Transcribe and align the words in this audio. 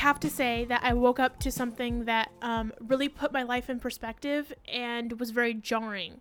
have 0.00 0.18
to 0.20 0.30
say 0.30 0.64
that 0.66 0.80
I 0.82 0.92
woke 0.94 1.18
up 1.20 1.38
to 1.40 1.50
something 1.50 2.04
that 2.04 2.30
um, 2.42 2.72
really 2.80 3.08
put 3.08 3.32
my 3.32 3.42
life 3.42 3.70
in 3.70 3.78
perspective 3.80 4.52
and 4.68 5.18
was 5.20 5.30
very 5.30 5.54
jarring 5.54 6.20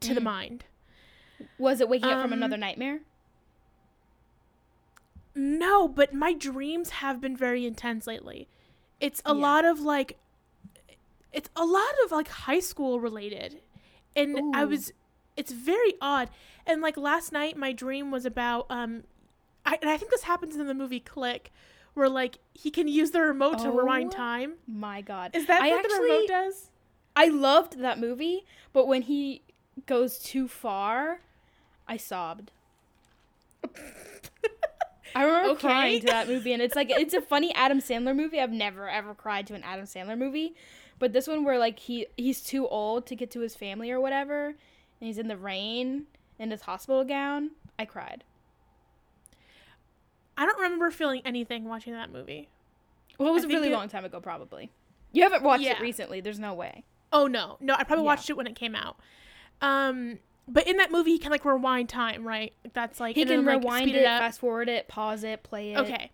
to 0.00 0.14
the 0.14 0.20
Mm. 0.20 0.24
mind. 0.24 0.64
Was 1.58 1.80
it 1.80 1.88
waking 1.88 2.08
up 2.10 2.20
from 2.22 2.32
Um, 2.32 2.38
another 2.38 2.56
nightmare? 2.56 3.00
No, 5.34 5.88
but 5.88 6.14
my 6.14 6.32
dreams 6.32 6.90
have 6.90 7.20
been 7.20 7.36
very 7.36 7.66
intense 7.66 8.06
lately. 8.06 8.48
It's 9.00 9.20
a 9.26 9.34
Yeah. 9.34 9.40
lot 9.40 9.64
of 9.64 9.80
like 9.80 10.18
it's 11.32 11.50
a 11.56 11.64
lot 11.64 11.92
of 12.04 12.12
like 12.12 12.28
high 12.28 12.60
school 12.60 13.00
related. 13.00 13.60
And 14.14 14.54
I 14.54 14.64
was 14.64 14.92
it's 15.36 15.50
very 15.52 15.94
odd. 16.00 16.30
And 16.64 16.80
like 16.80 16.96
last 16.96 17.32
night 17.32 17.56
my 17.56 17.72
dream 17.72 18.12
was 18.12 18.24
about 18.24 18.66
um 18.70 19.02
I 19.66 19.76
and 19.82 19.90
I 19.90 19.96
think 19.96 20.12
this 20.12 20.22
happens 20.22 20.54
in 20.54 20.66
the 20.68 20.74
movie 20.74 21.00
Click 21.00 21.50
where 21.94 22.08
like 22.08 22.38
he 22.52 22.70
can 22.70 22.86
use 22.88 23.10
the 23.12 23.20
remote 23.20 23.58
to 23.60 23.70
rewind 23.70 24.12
Oh. 24.14 24.16
time. 24.16 24.54
My 24.66 25.00
God. 25.00 25.30
Is 25.34 25.46
that 25.46 25.62
I 25.62 25.70
what 25.70 25.82
the 25.88 25.98
remote 26.02 26.28
does? 26.28 26.70
I 27.16 27.28
loved 27.28 27.78
that 27.78 27.98
movie, 28.00 28.44
but 28.72 28.86
when 28.88 29.02
he 29.02 29.42
goes 29.86 30.18
too 30.18 30.48
far, 30.48 31.20
I 31.88 31.96
sobbed. 31.96 32.50
I 35.14 35.24
remember 35.24 35.50
Okay. 35.52 35.60
crying 35.60 36.00
to 36.00 36.06
that 36.06 36.28
movie, 36.28 36.52
and 36.52 36.60
it's 36.62 36.74
like 36.76 36.90
it's 36.90 37.14
a 37.14 37.20
funny 37.22 37.54
Adam 37.54 37.78
Sandler 37.80 38.14
movie. 38.16 38.40
I've 38.40 38.50
never 38.52 38.88
ever 38.88 39.14
cried 39.14 39.46
to 39.48 39.54
an 39.54 39.62
Adam 39.62 39.84
Sandler 39.86 40.18
movie, 40.18 40.54
but 40.98 41.12
this 41.12 41.28
one 41.28 41.44
where 41.44 41.58
like 41.58 41.78
he 41.78 42.06
he's 42.16 42.42
too 42.42 42.66
old 42.68 43.06
to 43.06 43.14
get 43.16 43.30
to 43.32 43.40
his 43.40 43.54
family 43.54 43.90
or 43.90 44.00
whatever, 44.00 44.46
and 44.46 44.56
he's 45.00 45.18
in 45.18 45.28
the 45.28 45.36
rain 45.36 46.04
in 46.38 46.50
his 46.50 46.62
hospital 46.62 47.04
gown. 47.04 47.50
I 47.78 47.84
cried. 47.84 48.24
I 50.36 50.46
don't 50.46 50.58
remember 50.60 50.90
feeling 50.90 51.22
anything 51.24 51.64
watching 51.64 51.92
that 51.92 52.10
movie. 52.10 52.48
Well, 53.18 53.28
it 53.28 53.32
was 53.32 53.44
I 53.44 53.46
a 53.46 53.48
really 53.48 53.68
it- 53.68 53.72
long 53.72 53.88
time 53.88 54.04
ago, 54.04 54.20
probably. 54.20 54.70
You 55.12 55.22
haven't 55.22 55.42
watched 55.44 55.62
Yeah. 55.62 55.72
it 55.74 55.80
recently. 55.80 56.20
There's 56.20 56.40
no 56.40 56.54
way. 56.54 56.84
Oh 57.12 57.26
no, 57.28 57.56
no, 57.60 57.74
I 57.74 57.84
probably 57.84 58.02
Yeah. 58.04 58.06
watched 58.10 58.28
it 58.30 58.36
when 58.36 58.46
it 58.48 58.56
came 58.56 58.74
out. 58.74 58.96
Um, 59.60 60.18
but 60.48 60.66
in 60.66 60.76
that 60.78 60.90
movie, 60.90 61.12
he 61.12 61.18
can 61.18 61.30
like 61.30 61.44
rewind 61.44 61.88
time, 61.88 62.26
right? 62.26 62.52
That's 62.72 62.98
like 63.00 63.14
He 63.16 63.22
can 63.24 63.28
then, 63.28 63.44
like, 63.44 63.60
rewind 63.62 63.88
speed 63.90 63.98
it, 64.00 64.04
up. 64.06 64.20
fast 64.20 64.40
forward 64.40 64.68
it, 64.68 64.88
pause 64.88 65.22
it, 65.24 65.42
play 65.44 65.72
it. 65.72 65.78
Okay, 65.78 66.10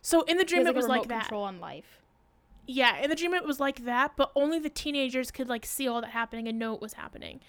so 0.00 0.22
in 0.22 0.36
the 0.36 0.44
He 0.44 0.46
dream 0.48 0.60
has, 0.66 0.68
it 0.68 0.76
was 0.76 0.86
like 0.86 1.08
that. 1.08 1.22
Control 1.22 1.42
on 1.44 1.58
life. 1.60 2.00
Yeah, 2.66 2.96
in 2.98 3.10
the 3.10 3.16
dream 3.16 3.34
it 3.34 3.44
was 3.44 3.60
like 3.60 3.84
that, 3.84 4.12
but 4.16 4.30
only 4.34 4.58
the 4.58 4.70
teenagers 4.70 5.30
could 5.30 5.48
like 5.48 5.66
see 5.66 5.86
all 5.88 6.00
that 6.00 6.10
happening 6.10 6.46
and 6.48 6.58
know 6.58 6.74
it 6.74 6.80
was 6.80 6.94
happening. 6.94 7.40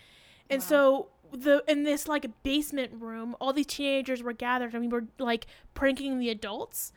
And 0.49 0.61
Wow. 0.61 0.67
so 0.67 1.07
the 1.31 1.63
in 1.67 1.83
this 1.83 2.07
like 2.07 2.25
basement 2.43 2.91
room, 2.99 3.35
all 3.39 3.53
these 3.53 3.65
teenagers 3.65 4.23
were 4.23 4.33
gathered 4.33 4.73
and 4.73 4.81
we 4.81 4.87
were 4.87 5.05
like 5.19 5.47
pranking 5.73 6.19
the 6.19 6.29
adults. 6.29 6.91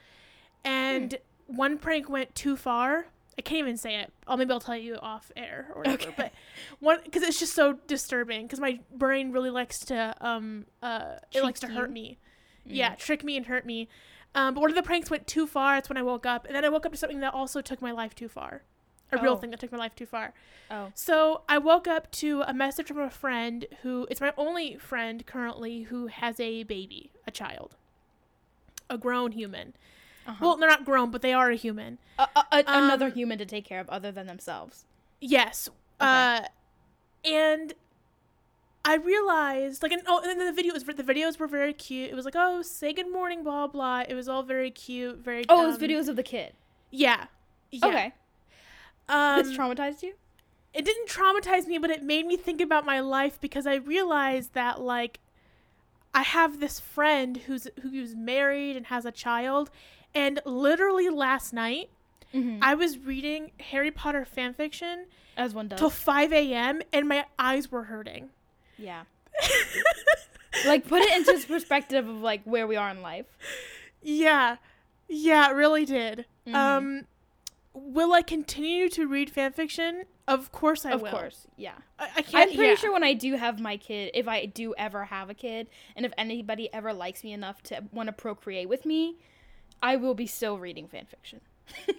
And 0.65 1.19
one 1.47 1.79
prank 1.79 2.09
went 2.09 2.35
too 2.35 2.57
far. 2.57 3.07
I 3.39 3.43
can't 3.43 3.61
even 3.61 3.77
say 3.77 3.97
it. 3.97 4.13
I'll 4.27 4.37
maybe 4.37 4.51
I'll 4.51 4.61
tell 4.61 4.77
you 4.77 4.97
off 4.97 5.31
air 5.37 5.69
or 5.75 5.79
whatever. 5.79 6.03
Okay. 6.03 6.15
But 6.17 6.33
one 6.81 6.99
because 7.05 7.23
it's 7.23 7.39
just 7.39 7.55
so 7.55 7.75
disturbing 7.87 8.47
because 8.47 8.61
my 8.61 8.81
brain 8.95 9.31
really 9.31 9.51
likes 9.51 9.79
to 9.87 10.15
um 10.21 10.67
uh 10.83 11.17
it 11.33 11.43
likes 11.43 11.61
to 11.61 11.69
hurt 11.69 11.91
me. 11.91 12.19
Yeah, 12.65 12.95
trick 12.97 13.25
me 13.25 13.37
and 13.37 13.47
hurt 13.47 13.65
me. 13.65 13.89
Um, 14.35 14.55
but 14.55 14.61
one 14.61 14.71
of 14.71 14.77
the 14.77 14.83
pranks 14.83 15.11
went 15.11 15.27
too 15.27 15.47
far. 15.47 15.77
That's 15.77 15.89
when 15.89 15.97
I 15.97 16.03
woke 16.03 16.27
up, 16.27 16.45
and 16.45 16.55
then 16.55 16.65
I 16.65 16.69
woke 16.69 16.85
up 16.85 16.93
to 16.93 16.99
something 16.99 17.21
that 17.21 17.33
also 17.33 17.61
took 17.61 17.81
my 17.81 17.93
life 17.93 18.15
too 18.15 18.29
far. 18.29 18.63
A 19.11 19.23
real 19.23 19.33
Oh. 19.33 19.37
thing 19.37 19.51
that 19.51 19.61
took 19.61 19.73
my 19.73 19.79
life 19.79 19.95
too 19.97 20.07
far. 20.07 20.35
Oh. 20.71 20.93
So 20.95 21.43
I 21.49 21.57
woke 21.59 21.89
up 21.89 22.11
to 22.13 22.43
a 22.43 22.53
message 22.53 22.89
from 22.89 22.99
a 23.01 23.11
friend 23.11 23.67
who 23.83 24.07
it's 24.11 24.21
my 24.21 24.33
only 24.37 24.77
friend 24.77 25.25
currently 25.25 25.83
who 25.85 26.09
has 26.09 26.39
a 26.41 26.63
baby, 26.65 27.11
a 27.27 27.31
child, 27.31 27.77
a 28.91 28.99
grown 28.99 29.33
human. 29.33 29.75
Uh-huh. 30.27 30.37
Well, 30.41 30.57
they're 30.59 30.69
not 30.69 30.85
grown, 30.85 31.11
but 31.11 31.23
they 31.23 31.33
are 31.33 31.51
a 31.51 31.55
human. 31.57 31.99
a, 32.19 32.29
a, 32.37 32.45
a- 32.53 32.65
another 32.67 33.07
um, 33.07 33.13
human 33.13 33.39
to 33.39 33.47
take 33.47 33.65
care 33.65 33.81
of 33.81 33.89
other 33.89 34.13
than 34.13 34.27
themselves. 34.27 34.85
Yes. 35.21 35.71
Uh, 35.99 36.43
and 37.25 37.73
I 38.85 38.97
realized, 38.97 39.83
like, 39.83 39.93
and, 39.93 40.03
oh, 40.07 40.21
and 40.21 40.39
then 40.39 40.47
the 40.47 40.53
video 40.53 40.75
was 40.75 40.85
the 40.85 40.95
videos 41.03 41.39
were 41.39 41.47
very 41.49 41.73
cute. 41.73 42.11
It 42.11 42.15
was 42.15 42.25
like, 42.27 42.37
oh, 42.37 42.61
say 42.63 42.93
good 42.93 43.11
morning, 43.11 43.43
blah 43.43 43.67
blah. 43.69 44.05
It 44.07 44.15
was 44.15 44.29
all 44.29 44.43
very 44.43 44.71
cute, 44.71 45.19
very. 45.19 45.45
Oh, 45.49 45.65
it 45.65 45.67
was 45.67 45.77
um, 45.77 45.83
videos 45.83 46.09
of 46.09 46.17
the 46.17 46.23
kid. 46.23 46.53
Yeah. 46.91 47.27
yeah. 47.71 47.87
Okay. 47.87 48.13
Um, 49.09 49.43
this 49.43 49.57
traumatized 49.57 50.03
you? 50.03 50.15
it 50.75 50.85
didn't 50.85 51.09
traumatize 51.09 51.67
me, 51.67 51.79
but 51.79 51.91
it 51.91 52.03
made 52.03 52.27
me 52.27 52.37
think 52.37 52.61
about 52.61 52.85
my 52.85 53.01
life 53.01 53.41
because 53.41 53.67
I 53.67 53.77
realized 53.77 54.53
that 54.55 54.81
like 54.81 55.19
I 56.15 56.23
have 56.23 56.61
this 56.61 56.79
friend 56.81 57.37
who's 57.39 57.67
who's 57.83 58.15
married 58.15 58.77
and 58.77 58.87
has 58.87 59.05
a 59.05 59.13
child, 59.13 59.71
and 60.15 60.41
literally 60.45 61.09
last 61.09 61.53
night 61.53 61.91
Mm-hmm. 62.35 62.59
I 62.61 62.75
was 62.75 62.99
reading 62.99 63.53
Harry 63.59 63.91
Potter 63.91 64.27
fan 64.27 64.53
fiction 64.53 65.07
As 65.35 65.55
one 65.55 65.67
does. 65.69 65.79
till 65.79 65.89
5 65.89 66.31
a.m. 66.35 66.83
and 66.93 67.09
my 67.09 67.25
eyes 67.39 67.73
were 67.73 67.85
hurting. 67.85 68.29
yeah. 68.77 69.05
like 70.67 70.87
put 70.87 71.01
it 71.01 71.17
into 71.17 71.47
perspective 71.47 72.07
of 72.07 72.17
like 72.21 72.43
where 72.45 72.67
we 72.67 72.77
are 72.77 72.91
in 72.91 73.01
life. 73.01 73.25
Yeah, 74.03 74.57
yeah, 75.09 75.51
it 75.51 75.55
really 75.55 75.85
did. 75.87 76.27
Mhm. 76.47 76.55
Um, 76.55 77.07
will 77.85 78.13
I 78.13 78.23
continue 78.23 78.89
to 78.91 79.07
read 79.07 79.31
fan 79.31 79.53
fiction? 79.53 80.05
Of 80.27 80.53
course 80.53 80.85
I 80.85 80.93
of 80.93 81.01
will. 81.01 81.09
Of 81.09 81.15
course, 81.15 81.47
yeah. 81.57 81.75
I, 81.99 82.09
I 82.17 82.23
can't. 82.23 82.35
I'm 82.51 82.57
pretty 82.57 82.71
yeah. 82.71 82.75
sure 82.75 82.93
when 82.93 83.05
I 83.05 83.15
do 83.15 83.37
have 83.37 83.61
my 83.61 83.77
kid, 83.77 84.11
if 84.15 84.29
I 84.29 84.47
do 84.47 84.75
ever 84.77 85.05
have 85.07 85.31
a 85.31 85.35
kid, 85.35 85.69
and 85.97 86.05
if 86.05 86.13
anybody 86.19 86.73
ever 86.73 86.93
likes 86.93 87.25
me 87.25 87.33
enough 87.33 87.63
to 87.65 87.85
want 87.93 88.09
to 88.09 88.13
procreate 88.13 88.69
with 88.69 88.85
me, 88.85 89.17
I 89.83 89.97
will 89.97 90.15
be 90.15 90.27
still 90.27 90.59
reading 90.59 90.89
fan 90.89 91.07
fiction. 91.07 91.41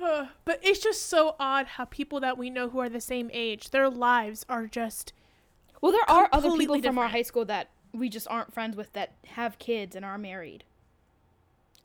But 0.44 0.60
it's 0.62 0.78
just 0.78 1.06
so 1.06 1.34
odd 1.40 1.66
how 1.66 1.84
people 1.84 2.20
that 2.20 2.38
we 2.38 2.50
know 2.50 2.68
who 2.68 2.78
are 2.78 2.88
the 2.88 3.00
same 3.00 3.30
age, 3.32 3.70
their 3.70 3.90
lives 3.90 4.46
are 4.48 4.68
just 4.68 5.12
Well, 5.80 5.90
there 5.90 6.08
are 6.08 6.28
other 6.30 6.52
people 6.56 6.80
from 6.80 6.98
our 6.98 7.08
high 7.08 7.22
school 7.22 7.44
that 7.46 7.70
we 7.92 8.08
just 8.08 8.28
aren't 8.28 8.54
friends 8.54 8.76
with 8.76 8.92
that 8.92 9.14
have 9.26 9.58
kids 9.58 9.96
and 9.96 10.04
are 10.04 10.16
married 10.16 10.62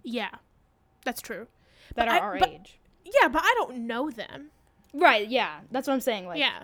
yeah, 0.04 0.30
that's 1.06 1.22
true. 1.22 1.48
that 1.96 2.06
But 2.06 2.08
are 2.08 2.12
I- 2.16 2.20
our 2.20 2.40
but- 2.40 2.50
age. 2.50 2.80
Yeah, 3.06 3.28
but 3.28 3.44
I 3.44 3.54
don't 3.58 3.86
know 3.86 4.10
them. 4.10 4.50
Right, 4.94 5.28
yeah. 5.28 5.60
That's 5.72 5.88
what 5.88 5.94
I'm 5.94 6.00
saying. 6.02 6.26
Like, 6.28 6.40
yeah, 6.40 6.64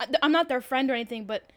I- 0.00 0.06
I'm 0.22 0.32
not 0.32 0.48
their 0.48 0.60
friend 0.60 0.90
or 0.90 0.94
anything, 0.94 1.24
but 1.24 1.50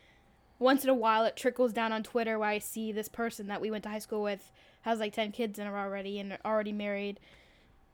once 0.60 0.84
in 0.84 0.90
a 0.90 0.94
while 0.94 1.26
it 1.26 1.36
trickles 1.36 1.74
down 1.74 1.92
on 1.92 2.04
Twitter 2.04 2.38
where 2.38 2.50
I 2.50 2.60
see 2.60 2.92
this 2.92 3.08
person 3.10 3.48
that 3.48 3.60
we 3.62 3.72
went 3.72 3.84
to 3.86 3.90
high 3.90 4.00
school 4.00 4.22
with 4.22 4.52
has 4.84 5.00
like 5.00 5.14
10 5.14 5.32
kids 5.32 5.58
in 5.60 5.66
her 5.68 5.78
already 5.78 6.20
and 6.20 6.34
are 6.34 6.40
already 6.46 6.72
married. 6.74 7.20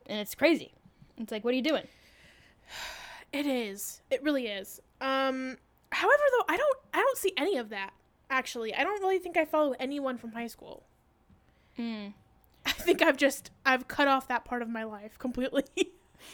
And 0.07 0.19
it's 0.19 0.35
crazy. 0.35 0.74
It's 1.18 1.31
like, 1.31 1.44
what 1.45 1.53
are 1.53 1.57
you 1.57 1.63
doing? 1.63 1.88
it 3.34 3.45
is. 3.45 4.01
It 4.12 4.22
really 4.24 4.47
is. 4.47 4.81
Um, 5.01 5.57
however, 5.91 6.24
though, 6.38 6.45
I 6.53 6.57
don't. 6.57 6.78
I 6.94 7.00
don't 7.00 7.18
see 7.18 7.34
any 7.38 7.57
of 7.57 7.69
that. 7.69 7.91
Actually, 8.29 8.74
I 8.74 8.84
don't 8.84 9.01
really 9.01 9.19
think 9.19 9.38
I 9.38 9.45
follow 9.45 9.75
anyone 9.79 10.18
from 10.18 10.31
high 10.34 10.47
school. 10.47 10.84
Mm. 11.78 12.13
I 12.66 12.72
think 12.72 13.02
I've 13.02 13.18
just 13.18 13.52
I've 13.66 13.88
cut 13.88 14.08
off 14.08 14.28
that 14.28 14.46
part 14.46 14.62
of 14.62 14.70
my 14.70 14.84
life 14.84 15.18
completely. 15.20 15.64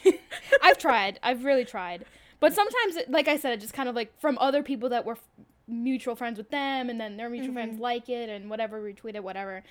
I've 0.62 0.78
tried. 0.78 1.20
I've 1.24 1.44
really 1.44 1.66
tried. 1.66 2.06
But 2.40 2.54
sometimes, 2.54 2.96
it, 2.96 3.12
like 3.12 3.28
I 3.28 3.38
said, 3.38 3.54
it 3.54 3.60
just 3.62 3.74
kind 3.74 3.88
of 3.90 3.96
like 3.96 4.18
from 4.20 4.38
other 4.40 4.64
people 4.64 4.90
that 4.90 5.06
were 5.06 5.14
f- 5.14 5.46
mutual 5.68 6.16
friends 6.16 6.38
with 6.38 6.50
them, 6.50 6.90
and 6.90 7.00
then 7.00 7.18
their 7.18 7.30
mutual 7.30 7.54
friends 7.54 7.80
like 7.80 8.10
it 8.10 8.30
and 8.30 8.50
whatever, 8.50 8.82
retweet 8.82 9.16
it, 9.16 9.24
whatever. 9.24 9.64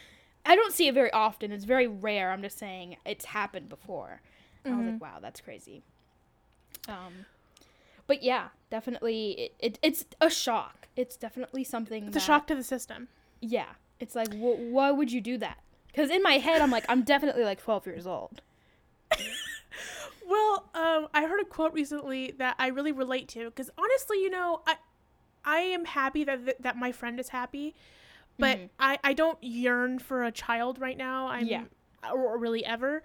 I 0.46 0.54
don't 0.56 0.72
see 0.72 0.86
it 0.88 0.94
very 0.94 1.12
often. 1.12 1.52
It's 1.52 1.64
very 1.64 1.86
rare. 1.86 2.30
I'm 2.30 2.42
just 2.42 2.58
saying 2.58 2.96
it's 3.04 3.26
happened 3.26 3.68
before. 3.68 4.20
I 4.64 4.70
was 4.70 4.86
like, 4.92 5.00
wow, 5.00 5.18
that's 5.20 5.40
crazy. 5.40 5.82
Um, 6.88 7.26
but 8.06 8.22
yeah, 8.22 8.48
definitely, 8.70 9.30
it, 9.32 9.54
it 9.58 9.78
it's 9.82 10.04
a 10.20 10.28
shock. 10.30 10.88
It's 10.96 11.16
definitely 11.16 11.64
something. 11.64 12.06
it's 12.06 12.16
a 12.16 12.20
shock 12.20 12.46
to 12.48 12.54
the 12.54 12.62
system. 12.64 13.08
Yeah, 13.40 13.66
it's 14.00 14.14
like, 14.14 14.32
wh- 14.34 14.70
why 14.72 14.90
would 14.90 15.10
you 15.10 15.20
do 15.20 15.38
that? 15.38 15.58
Because 15.92 16.10
in 16.10 16.22
my 16.22 16.34
head, 16.34 16.60
I'm 16.62 16.70
like, 16.70 16.84
I'm 16.88 17.02
definitely 17.02 17.44
like 17.44 17.60
12 17.60 17.86
years 17.86 18.06
old. 18.06 18.42
Well, 20.26 20.68
um, 20.74 21.08
I 21.12 21.26
heard 21.26 21.40
a 21.40 21.44
quote 21.44 21.72
recently 21.72 22.32
that 22.38 22.54
I 22.58 22.68
really 22.68 22.92
relate 22.92 23.26
to 23.30 23.46
because 23.46 23.68
honestly, 23.76 24.22
you 24.22 24.30
know, 24.30 24.62
I 24.66 24.76
I 25.44 25.58
am 25.60 25.84
happy 25.86 26.22
that 26.24 26.44
th- 26.44 26.56
that 26.60 26.76
my 26.76 26.92
friend 26.92 27.18
is 27.18 27.30
happy, 27.30 27.74
but 28.38 28.58
Mhm. 28.58 28.68
I 28.78 28.98
I 29.02 29.12
don't 29.12 29.42
yearn 29.42 29.98
for 29.98 30.22
a 30.22 30.30
child 30.30 30.78
right 30.78 30.96
now. 30.96 31.26
I'm 31.26 31.46
Yeah. 31.46 31.64
or, 32.12 32.34
or 32.34 32.38
really 32.38 32.64
ever. 32.64 33.02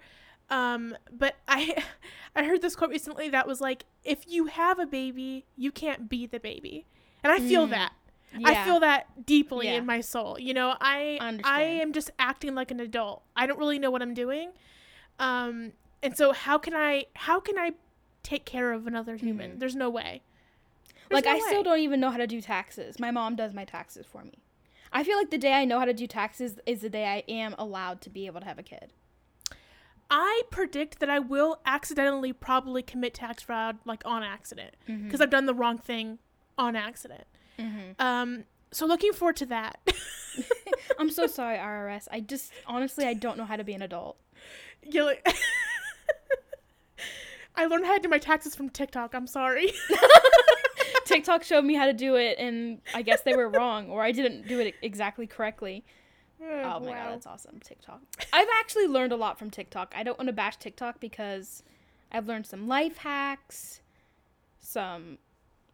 Um, 0.50 0.96
but 1.10 1.34
I 1.48 1.82
I 2.36 2.44
heard 2.44 2.62
this 2.62 2.76
quote 2.76 2.90
recently 2.90 3.28
that 3.30 3.48
was 3.48 3.60
like, 3.60 3.86
if 4.04 4.24
you 4.28 4.46
have 4.46 4.78
a 4.78 4.86
baby, 4.86 5.46
you 5.56 5.72
can't 5.72 6.08
be 6.08 6.26
the 6.26 6.38
baby, 6.38 6.86
and 7.24 7.32
I 7.32 7.40
feel 7.40 7.66
Mm. 7.66 7.70
that. 7.70 7.92
Yeah. 8.36 8.48
I 8.48 8.64
feel 8.64 8.80
that 8.80 9.24
deeply 9.26 9.66
Yeah. 9.66 9.74
in 9.74 9.86
my 9.86 10.00
soul. 10.00 10.38
You 10.38 10.54
know, 10.54 10.76
I 10.80 11.18
I 11.20 11.40
I 11.44 11.62
am 11.62 11.92
just 11.92 12.10
acting 12.18 12.54
like 12.54 12.70
an 12.70 12.80
adult. 12.80 13.22
I 13.36 13.46
don't 13.46 13.58
really 13.58 13.78
know 13.78 13.90
what 13.90 14.02
I'm 14.02 14.14
doing. 14.14 14.52
Um 15.18 15.72
and 16.02 16.16
so 16.16 16.32
how 16.32 16.58
can 16.58 16.74
I 16.74 17.06
how 17.14 17.40
can 17.40 17.58
I 17.58 17.72
take 18.22 18.44
care 18.44 18.72
of 18.72 18.86
another 18.86 19.16
human? 19.16 19.52
Mhm. 19.52 19.58
There's 19.60 19.76
no 19.76 19.88
way. 19.88 20.22
There's 21.08 21.24
like 21.24 21.24
no 21.24 21.30
I 21.32 21.38
still 21.48 21.62
don't 21.62 21.78
even 21.78 22.00
know 22.00 22.10
how 22.10 22.16
to 22.18 22.26
do 22.26 22.40
taxes. 22.40 22.98
My 22.98 23.10
mom 23.10 23.36
does 23.36 23.54
my 23.54 23.64
taxes 23.64 24.04
for 24.06 24.24
me. 24.24 24.38
I 24.92 25.04
feel 25.04 25.16
like 25.16 25.30
the 25.30 25.38
day 25.38 25.52
I 25.52 25.64
know 25.64 25.78
how 25.78 25.84
to 25.84 25.94
do 25.94 26.06
taxes 26.06 26.58
is 26.66 26.80
the 26.80 26.90
day 26.90 27.06
I 27.06 27.18
am 27.30 27.54
allowed 27.58 28.00
to 28.02 28.10
be 28.10 28.26
able 28.26 28.40
to 28.40 28.46
have 28.46 28.58
a 28.58 28.62
kid. 28.62 28.92
I 30.10 30.42
predict 30.50 31.00
that 31.00 31.10
I 31.10 31.18
will 31.18 31.60
accidentally 31.66 32.32
probably 32.32 32.82
commit 32.82 33.14
tax 33.14 33.42
fraud 33.42 33.78
like 33.84 34.02
on 34.04 34.22
accident 34.22 34.74
because 34.86 35.20
I've 35.20 35.30
done 35.30 35.46
the 35.46 35.54
wrong 35.54 35.78
thing 35.78 36.18
on 36.56 36.76
accident. 36.76 37.24
Mhm. 37.58 38.00
Um, 38.00 38.44
so 38.72 38.86
looking 38.86 39.12
forward 39.12 39.36
to 39.36 39.46
that. 39.46 39.78
I'm 40.98 41.10
so 41.10 41.26
sorry, 41.26 41.56
IRS. 41.56 42.08
I 42.10 42.20
just 42.20 42.52
honestly 42.66 43.06
I 43.06 43.14
don't 43.14 43.38
know 43.38 43.44
how 43.44 43.56
to 43.56 43.64
be 43.64 43.72
an 43.72 43.82
adult. 43.82 44.16
Yeah, 44.82 45.02
like- 45.04 45.26
I 47.58 47.64
learned 47.66 47.86
how 47.86 47.94
to 47.96 48.00
do 48.02 48.08
my 48.08 48.18
taxes 48.18 48.54
from 48.54 48.68
TikTok. 48.68 49.14
I'm 49.14 49.26
sorry. 49.26 49.72
TikTok 51.06 51.42
showed 51.42 51.64
me 51.64 51.74
how 51.74 51.86
to 51.86 51.94
do 51.94 52.16
it, 52.16 52.36
and 52.38 52.80
I 52.94 53.00
guess 53.00 53.22
they 53.22 53.34
were 53.34 53.48
wrong, 53.48 53.88
or 53.88 54.02
I 54.02 54.12
didn't 54.12 54.46
do 54.46 54.58
it 54.60 54.74
exactly 54.82 55.26
correctly. 55.26 55.82
Oh 56.42 56.80
my 56.80 56.92
god, 56.92 57.12
that's 57.12 57.26
awesome. 57.26 57.58
TikTok. 57.60 58.00
I've 58.32 58.48
actually 58.60 58.88
learned 58.88 59.12
a 59.12 59.16
lot 59.16 59.38
from 59.38 59.48
TikTok. 59.50 59.94
I 59.96 60.02
don't 60.02 60.18
want 60.18 60.26
to 60.28 60.34
bash 60.34 60.58
TikTok 60.58 61.00
because 61.00 61.62
I've 62.12 62.26
learned 62.26 62.46
some 62.46 62.68
life 62.68 62.98
hacks, 62.98 63.80
some 64.60 65.16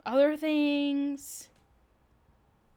other 0.07 0.37
things, 0.37 1.49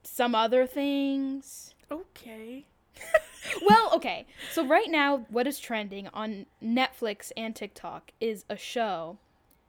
some 0.06 0.34
other 0.34 0.66
things. 0.66 1.74
okay. 1.90 2.64
Well, 3.62 3.90
okay. 3.94 4.26
So 4.52 4.66
right 4.66 4.90
now 4.90 5.18
what 5.30 5.46
is 5.46 5.60
trending 5.60 6.08
on 6.12 6.46
Netflix 6.62 7.30
and 7.36 7.54
TikTok 7.54 8.10
is 8.20 8.44
a 8.50 8.56
show. 8.56 9.18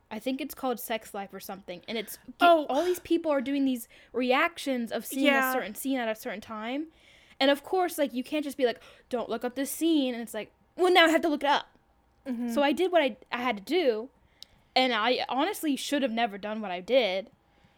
I 0.10 0.18
think 0.18 0.42
it's 0.42 0.56
called 0.56 0.80
Sex 0.80 1.14
Life 1.14 1.32
or 1.32 1.40
something, 1.40 1.82
and 1.88 1.96
it's 1.98 2.18
Oh. 2.42 2.66
all 2.70 2.84
these 2.84 3.00
people 3.02 3.32
are 3.32 3.40
doing 3.42 3.66
these 3.66 3.88
reactions 4.14 4.92
of 4.92 5.06
seeing 5.06 5.26
Yeah. 5.26 5.52
a 5.52 5.54
certain 5.54 5.76
scene 5.76 6.00
at 6.00 6.08
a 6.10 6.16
certain 6.16 6.42
time. 6.42 6.88
And 7.40 7.52
of 7.52 7.64
course, 7.64 8.00
like 8.00 8.14
you 8.16 8.24
can't 8.24 8.44
just 8.44 8.58
be 8.58 8.66
like, 8.66 8.82
"Don't 9.10 9.30
look 9.30 9.44
up 9.46 9.54
this 9.54 9.70
scene," 9.70 10.14
and 10.16 10.24
it's 10.24 10.34
like, 10.34 10.50
"Well, 10.76 10.92
now 10.92 11.06
I 11.06 11.10
have 11.10 11.22
to 11.22 11.30
look 11.30 11.44
it 11.44 11.50
up." 11.50 11.68
Mhm. 12.26 12.52
So 12.52 12.64
I 12.64 12.72
did 12.72 12.92
what 12.92 13.04
I 13.04 13.16
I 13.32 13.44
had 13.44 13.58
to 13.58 13.64
do, 13.64 14.10
and 14.76 14.92
I 14.92 15.24
honestly 15.30 15.76
should 15.76 16.02
have 16.02 16.12
never 16.12 16.40
done 16.40 16.62
what 16.62 16.72
I 16.72 16.80
did, 16.80 17.30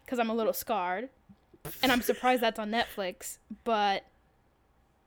because 0.06 0.18
I'm 0.18 0.30
a 0.30 0.34
little 0.36 0.54
scarred, 0.54 1.10
and 1.82 1.92
I'm 1.92 2.02
surprised 2.02 2.42
that's 2.42 2.60
on 2.60 2.72
Netflix. 2.72 3.38
But 3.64 4.04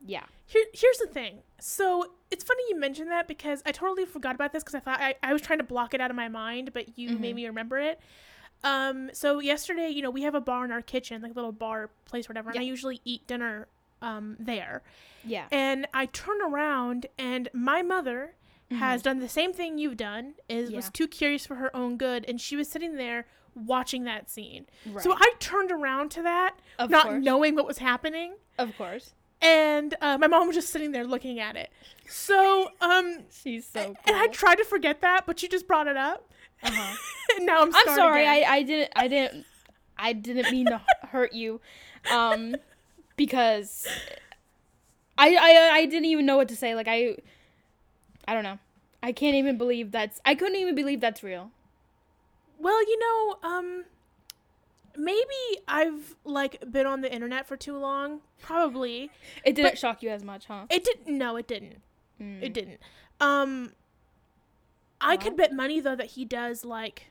yeah, 0.05 0.25
Here, 0.47 0.65
here's 0.73 0.99
the 0.99 1.07
thing. 1.07 1.39
So 1.61 2.13
it's 2.31 2.45
funny 2.45 2.63
you 2.69 2.79
mentioned 2.79 3.11
that 3.11 3.29
because 3.29 3.63
I 3.65 3.73
totally 3.73 4.05
forgot 4.05 4.35
about 4.35 4.53
this 4.53 4.63
because 4.63 4.75
I 4.75 4.81
thought 4.81 5.01
I, 5.01 5.15
I 5.23 5.33
was 5.33 5.43
trying 5.43 5.59
to 5.59 5.65
block 5.65 5.95
it 5.95 6.01
out 6.01 6.11
of 6.11 6.17
my 6.17 6.29
mind, 6.29 6.73
but 6.73 6.99
you 6.99 7.17
made 7.19 7.37
me 7.37 7.47
remember 7.47 7.79
it. 7.79 8.01
Um, 8.65 9.11
so 9.13 9.41
yesterday, 9.41 9.89
you 9.89 10.03
know, 10.03 10.11
we 10.11 10.23
have 10.23 10.35
a 10.35 10.41
bar 10.41 10.65
in 10.65 10.71
our 10.73 10.83
kitchen, 10.83 11.21
like 11.23 11.33
a 11.33 11.35
little 11.35 11.53
bar 11.53 11.91
place, 12.05 12.29
whatever, 12.29 12.51
and 12.51 12.59
I 12.59 12.63
usually 12.63 13.01
eat 13.05 13.27
dinner 13.27 13.67
um, 14.01 14.37
there. 14.39 14.83
yeah. 15.25 15.47
And 15.51 15.87
I 15.93 16.07
turn 16.07 16.41
around, 16.43 17.07
and 17.19 17.49
my 17.53 17.83
mother 17.83 18.35
has 18.71 19.03
done 19.03 19.19
the 19.19 19.29
same 19.29 19.53
thing 19.53 19.79
you've 19.79 19.97
done. 19.99 20.35
Is 20.49 20.71
was 20.71 20.91
too 20.91 21.07
curious 21.07 21.45
for 21.45 21.57
her 21.57 21.75
own 21.77 21.97
good, 21.97 22.25
and 22.27 22.41
she 22.41 22.57
was 22.57 22.69
sitting 22.69 22.97
there 22.97 23.27
watching 23.55 24.05
that 24.05 24.31
scene. 24.31 24.67
Right. 24.87 25.03
So 25.03 25.13
I 25.17 25.33
turned 25.39 25.71
around 25.73 26.11
to 26.13 26.23
that, 26.23 26.55
Of 26.79 26.91
not 26.91 27.05
course. 27.05 27.25
knowing 27.25 27.55
what 27.55 27.67
was 27.67 27.79
happening 27.79 28.35
Of 28.59 28.77
course. 28.79 29.13
and 29.41 29.95
uh, 30.01 30.17
my 30.19 30.27
mom 30.27 30.47
was 30.47 30.57
just 30.57 30.71
sitting 30.71 30.93
there 30.93 31.05
looking 31.05 31.39
at 31.41 31.57
it. 31.57 31.71
So, 32.09 32.71
um, 32.81 33.19
She's 33.31 33.67
so 33.67 33.85
cool. 33.85 33.97
and 34.07 34.17
I 34.17 34.27
tried 34.29 34.57
to 34.57 34.65
forget 34.65 35.01
that, 35.03 35.25
but 35.27 35.43
you 35.43 35.49
just 35.49 35.67
brought 35.67 35.87
it 35.87 35.97
up, 35.97 36.29
uh-huh. 36.63 36.97
and 37.37 37.47
now 37.47 37.63
I'm. 37.63 37.75
I'm 37.75 37.95
sorry. 37.97 38.23
again. 38.23 38.45
I, 38.49 38.55
I 38.57 38.63
didn't 38.63 38.93
I 38.97 39.09
didn't 39.09 39.47
I 39.99 40.13
didn't 40.13 40.51
mean 40.51 40.67
to 40.67 40.81
hurt 41.09 41.33
you, 41.33 41.61
um, 42.11 42.57
because 43.17 43.87
I, 45.19 45.35
I 45.37 45.71
I 45.77 45.87
didn't 45.87 46.07
even 46.07 46.27
know 46.27 46.37
what 46.37 46.49
to 46.49 46.57
say. 46.57 46.75
Like 46.75 46.89
I, 46.89 47.17
I 48.27 48.35
don't 48.35 48.45
know. 48.45 48.59
I 49.03 49.13
can't 49.13 49.35
even 49.37 49.57
believe 49.59 49.91
that's. 49.93 50.21
I 50.25 50.35
couldn't 50.35 50.57
even 50.57 50.75
believe 50.75 51.01
that's 51.01 51.23
real. 51.23 51.51
Well, 52.63 52.81
you 52.83 52.99
know, 53.01 53.37
um, 53.43 53.85
maybe 54.97 55.61
I've 55.67 56.15
like 56.25 56.63
been 56.71 56.87
on 56.87 57.01
the 57.01 57.13
internet 57.13 57.47
for 57.47 57.57
too 57.57 57.77
long. 57.77 58.21
Probably 58.41 59.11
It 59.45 59.57
didn't 59.57 59.79
shock 59.79 60.01
you 60.01 60.11
as 60.11 60.23
much, 60.23 60.47
huh? 60.47 60.67
it 60.71 60.85
didn't. 60.85 61.19
No, 61.19 61.35
it 61.37 61.49
didn't. 61.49 61.83
Mm. 62.21 62.41
It 62.41 62.53
didn't. 62.55 62.79
Um, 63.21 63.73
I 65.01 65.17
could 65.17 65.37
bet 65.37 65.53
money 65.53 65.81
though 65.81 65.97
that 65.97 66.07
he 66.11 66.25
does 66.25 66.65
like 66.65 67.07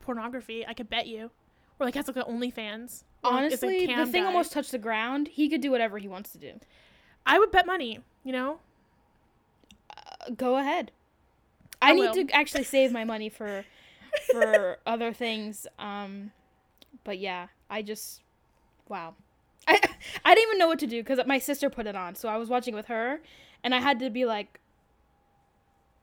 pornography. 0.00 0.66
I 0.66 0.74
could 0.74 0.90
bet 0.90 1.06
you, 1.06 1.30
or 1.78 1.86
like 1.86 1.94
has 1.94 2.08
like 2.08 2.16
an 2.16 2.24
OnlyFans. 2.24 3.04
Honestly, 3.22 3.86
the 3.86 4.06
thing 4.06 4.24
guy. 4.24 4.26
almost 4.26 4.50
touched 4.50 4.72
the 4.72 4.78
ground. 4.78 5.28
He 5.28 5.48
could 5.48 5.60
do 5.60 5.70
whatever 5.70 5.98
he 5.98 6.08
wants 6.08 6.32
to 6.32 6.38
do. 6.38 6.54
I 7.24 7.38
would 7.38 7.52
bet 7.52 7.64
money. 7.64 8.00
You 8.24 8.32
know. 8.32 8.58
Uh, 9.88 10.30
go 10.36 10.56
ahead. 10.56 10.90
I, 11.80 11.90
I 11.90 11.94
need 11.94 12.12
to 12.14 12.34
actually 12.34 12.64
save 12.64 12.90
my 12.90 13.04
money 13.04 13.28
for 13.28 13.64
for 14.30 14.78
other 14.86 15.12
things. 15.12 15.66
Um, 15.78 16.32
but 17.04 17.18
yeah, 17.18 17.48
I 17.70 17.82
just 17.82 18.22
wow. 18.88 19.14
I 19.68 19.80
I 20.24 20.34
didn't 20.34 20.48
even 20.48 20.58
know 20.58 20.68
what 20.68 20.78
to 20.80 20.86
do 20.86 21.02
because 21.02 21.18
my 21.26 21.38
sister 21.38 21.70
put 21.70 21.86
it 21.86 21.96
on, 21.96 22.14
so 22.14 22.28
I 22.28 22.36
was 22.36 22.48
watching 22.48 22.74
with 22.74 22.86
her, 22.86 23.20
and 23.64 23.74
I 23.74 23.80
had 23.80 23.98
to 24.00 24.10
be 24.10 24.24
like, 24.24 24.60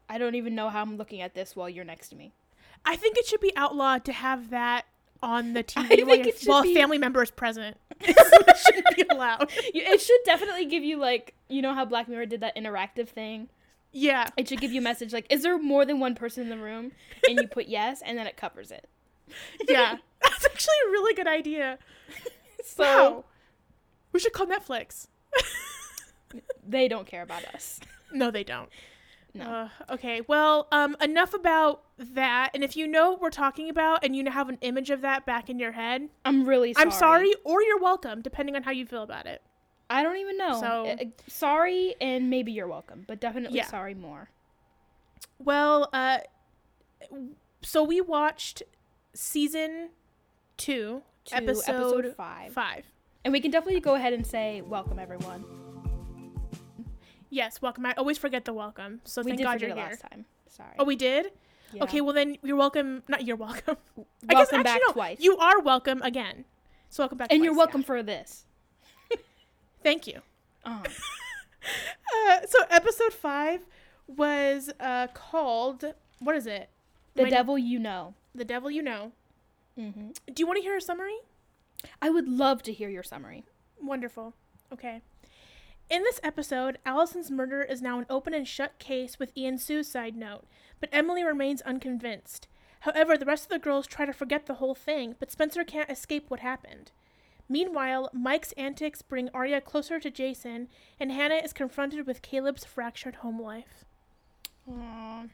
I 0.09 0.17
don't 0.17 0.35
even 0.35 0.55
know 0.55 0.69
how 0.69 0.81
I'm 0.81 0.97
looking 0.97 1.21
at 1.21 1.33
this 1.33 1.55
while 1.55 1.69
you're 1.69 1.85
next 1.85 2.09
to 2.09 2.15
me. 2.15 2.33
I 2.85 2.95
think 2.95 3.17
it 3.17 3.25
should 3.25 3.39
be 3.39 3.55
outlawed 3.55 4.03
to 4.05 4.13
have 4.13 4.49
that 4.49 4.85
on 5.21 5.53
the 5.53 5.63
TV 5.63 6.05
while, 6.05 6.33
while 6.45 6.63
be- 6.63 6.73
a 6.73 6.75
family 6.75 6.97
member 6.97 7.23
is 7.23 7.31
present. 7.31 7.77
it 8.01 8.57
shouldn't 8.57 8.95
be 8.95 9.05
allowed. 9.09 9.49
It 9.73 10.01
should 10.01 10.19
definitely 10.25 10.65
give 10.65 10.83
you 10.83 10.97
like 10.97 11.33
you 11.47 11.61
know 11.61 11.73
how 11.73 11.85
Black 11.85 12.07
Mirror 12.07 12.25
did 12.27 12.41
that 12.41 12.55
interactive 12.55 13.07
thing. 13.07 13.49
Yeah. 13.93 14.29
It 14.35 14.49
should 14.49 14.59
give 14.59 14.73
you 14.73 14.81
a 14.81 14.83
message 14.83 15.13
like, 15.13 15.27
is 15.29 15.43
there 15.43 15.57
more 15.57 15.85
than 15.85 15.99
one 15.99 16.15
person 16.15 16.43
in 16.43 16.49
the 16.49 16.57
room? 16.57 16.91
And 17.27 17.39
you 17.39 17.47
put 17.47 17.67
yes, 17.67 18.01
and 18.03 18.17
then 18.17 18.27
it 18.27 18.35
covers 18.35 18.71
it. 18.71 18.89
Yeah. 19.67 19.97
That's 20.21 20.45
actually 20.45 20.75
a 20.87 20.91
really 20.91 21.13
good 21.13 21.27
idea. 21.27 21.79
So 22.65 22.83
Wow. 22.83 23.25
We 24.13 24.19
should 24.21 24.31
call 24.31 24.45
Netflix. 24.47 25.07
they 26.67 26.87
don't 26.87 27.05
care 27.05 27.21
about 27.21 27.43
us. 27.45 27.79
No, 28.13 28.31
they 28.31 28.43
don't. 28.43 28.69
No. 29.33 29.43
Uh, 29.43 29.69
okay. 29.93 30.21
Well, 30.27 30.67
um, 30.71 30.95
enough 31.01 31.33
about 31.33 31.81
that. 31.97 32.51
And 32.53 32.63
if 32.63 32.77
you 32.77 32.87
know 32.87 33.11
what 33.11 33.21
we're 33.21 33.31
talking 33.31 33.69
about 33.69 34.05
and 34.05 34.15
you 34.15 34.29
have 34.29 34.47
an 34.47 34.59
image 34.61 34.91
of 34.91 35.01
that 35.01 35.25
back 35.25 35.49
in 35.49 35.59
your 35.59 35.71
head, 35.71 36.07
I'm 36.23 36.47
really 36.47 36.73
sorry. 36.73 36.85
I'm 36.85 36.91
sorry 36.91 37.33
or 37.43 37.61
you're 37.63 37.79
welcome, 37.79 38.21
depending 38.21 38.55
on 38.55 38.63
how 38.63 38.71
you 38.71 38.85
feel 38.85 39.03
about 39.03 39.25
it. 39.25 39.41
I 39.89 40.01
don't 40.03 40.17
even 40.17 40.37
know. 40.37 40.59
So- 40.59 40.87
Uh, 40.87 41.05
sorry, 41.27 41.95
and 42.01 42.29
maybe 42.29 42.51
you're 42.51 42.67
welcome, 42.67 43.05
but 43.07 43.19
definitely 43.19 43.57
Yeah. 43.57 43.67
sorry 43.67 43.93
more. 43.93 44.29
Well, 45.39 45.89
uh, 45.93 46.19
so 47.61 47.83
we 47.83 48.01
watched 48.01 48.63
season 49.13 49.89
two, 50.57 51.03
To 51.25 51.35
episode, 51.35 52.15
five. 52.15 52.53
five. 52.53 52.85
And 53.23 53.31
we 53.31 53.39
can 53.39 53.51
definitely 53.51 53.79
go 53.79 53.95
ahead 53.95 54.13
and 54.13 54.25
say 54.25 54.61
welcome, 54.61 54.99
everyone. 54.99 55.45
Yes, 57.29 57.61
welcome. 57.61 57.85
I 57.85 57.93
always 57.93 58.17
forget 58.17 58.45
the 58.45 58.53
welcome. 58.53 59.01
So 59.05 59.21
we 59.23 59.31
thank 59.31 59.43
God 59.43 59.61
you're 59.61 59.73
here. 59.73 59.85
last 59.85 60.01
time. 60.01 60.25
Sorry. 60.47 60.75
Oh, 60.77 60.85
we 60.85 60.95
did? 60.95 61.31
Yeah. 61.73 61.83
Okay, 61.83 62.01
well 62.01 62.13
then 62.13 62.37
you're 62.43 62.55
welcome. 62.55 63.01
Not 63.07 63.25
you're 63.25 63.35
welcome. 63.35 63.77
I 64.29 64.33
guess 64.33 64.51
welcome 64.51 64.59
actually 64.59 64.63
back 64.63 64.81
no, 64.87 64.93
twice. 64.93 65.17
You 65.19 65.37
are 65.37 65.59
welcome 65.59 66.01
again. 66.03 66.45
So 66.89 67.01
welcome 67.03 67.17
back. 67.17 67.29
and 67.31 67.43
you're 67.43 67.55
welcome 67.55 67.81
yeah. 67.81 67.87
for 67.87 68.03
this. 68.03 68.45
Thank 69.83 70.07
you. 70.07 70.21
Uh, 70.65 70.83
Uh, 72.27 72.39
so 72.45 72.59
episode 72.69 73.13
five 73.13 73.61
was 74.05 74.69
uh, 74.81 75.07
called 75.13 75.85
what 76.19 76.35
is 76.35 76.45
it? 76.45 76.69
the 77.15 77.23
My- 77.23 77.29
devil 77.29 77.57
you 77.57 77.79
know. 77.79 78.15
The 78.35 78.43
devil 78.45 78.69
you 78.69 78.81
know. 78.81 79.13
hmm 79.77 80.09
Do 80.27 80.33
you 80.37 80.45
want 80.45 80.57
to 80.57 80.61
hear 80.61 80.75
a 80.75 80.81
summary? 80.81 81.15
I 82.01 82.09
would 82.09 82.27
love 82.27 82.63
to 82.63 82.73
hear 82.73 82.89
your 82.89 83.01
summary. 83.03 83.45
Wonderful. 83.81 84.33
Okay. 84.73 85.01
In 85.89 86.03
this 86.03 86.19
episode, 86.21 86.79
Alison's 86.85 87.31
murder 87.31 87.61
is 87.61 87.81
now 87.81 87.97
an 87.99 88.05
open 88.09 88.33
and 88.33 88.47
shut 88.47 88.77
case 88.77 89.17
with 89.17 89.31
Ian's 89.37 89.63
suicide 89.63 90.15
note, 90.17 90.43
but 90.81 90.89
Emily 90.91 91.23
remains 91.23 91.61
unconvinced. 91.61 92.47
However, 92.81 93.17
the 93.17 93.25
rest 93.25 93.45
of 93.45 93.49
the 93.49 93.59
girls 93.59 93.87
try 93.87 94.05
to 94.05 94.13
forget 94.13 94.45
the 94.47 94.55
whole 94.55 94.75
thing, 94.75 95.15
but 95.19 95.31
Spencer 95.31 95.63
can't 95.63 95.89
escape 95.89 96.29
what 96.29 96.41
happened. 96.41 96.91
Meanwhile, 97.49 98.09
Mike's 98.13 98.51
antics 98.53 99.01
bring 99.01 99.29
Aria 99.33 99.61
closer 99.61 99.99
to 99.99 100.09
Jason, 100.09 100.69
and 100.99 101.11
Hanna 101.11 101.35
is 101.35 101.53
confronted 101.53 102.07
with 102.07 102.21
Caleb's 102.21 102.63
fractured 102.65 103.15
home 103.15 103.41
life. 103.41 103.85
Aw. 104.69 105.25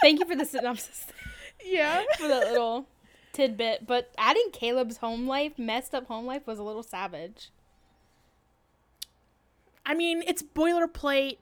Thank 0.00 0.20
you 0.20 0.26
for 0.26 0.36
the 0.36 0.44
synopsis, 0.44 1.06
Yeah. 1.64 2.02
for 2.18 2.28
that 2.28 2.50
little 2.50 2.86
tidbit. 3.32 3.86
But 3.86 4.12
adding 4.18 4.50
Caleb's 4.52 4.98
home 4.98 5.26
life, 5.26 5.58
messed 5.58 5.94
up 5.94 6.06
home 6.06 6.26
life, 6.26 6.46
was 6.46 6.58
a 6.58 6.62
little 6.62 6.82
savage. 6.82 7.50
I 9.86 9.94
mean, 9.94 10.22
it's 10.26 10.42
boilerplate. 10.42 11.38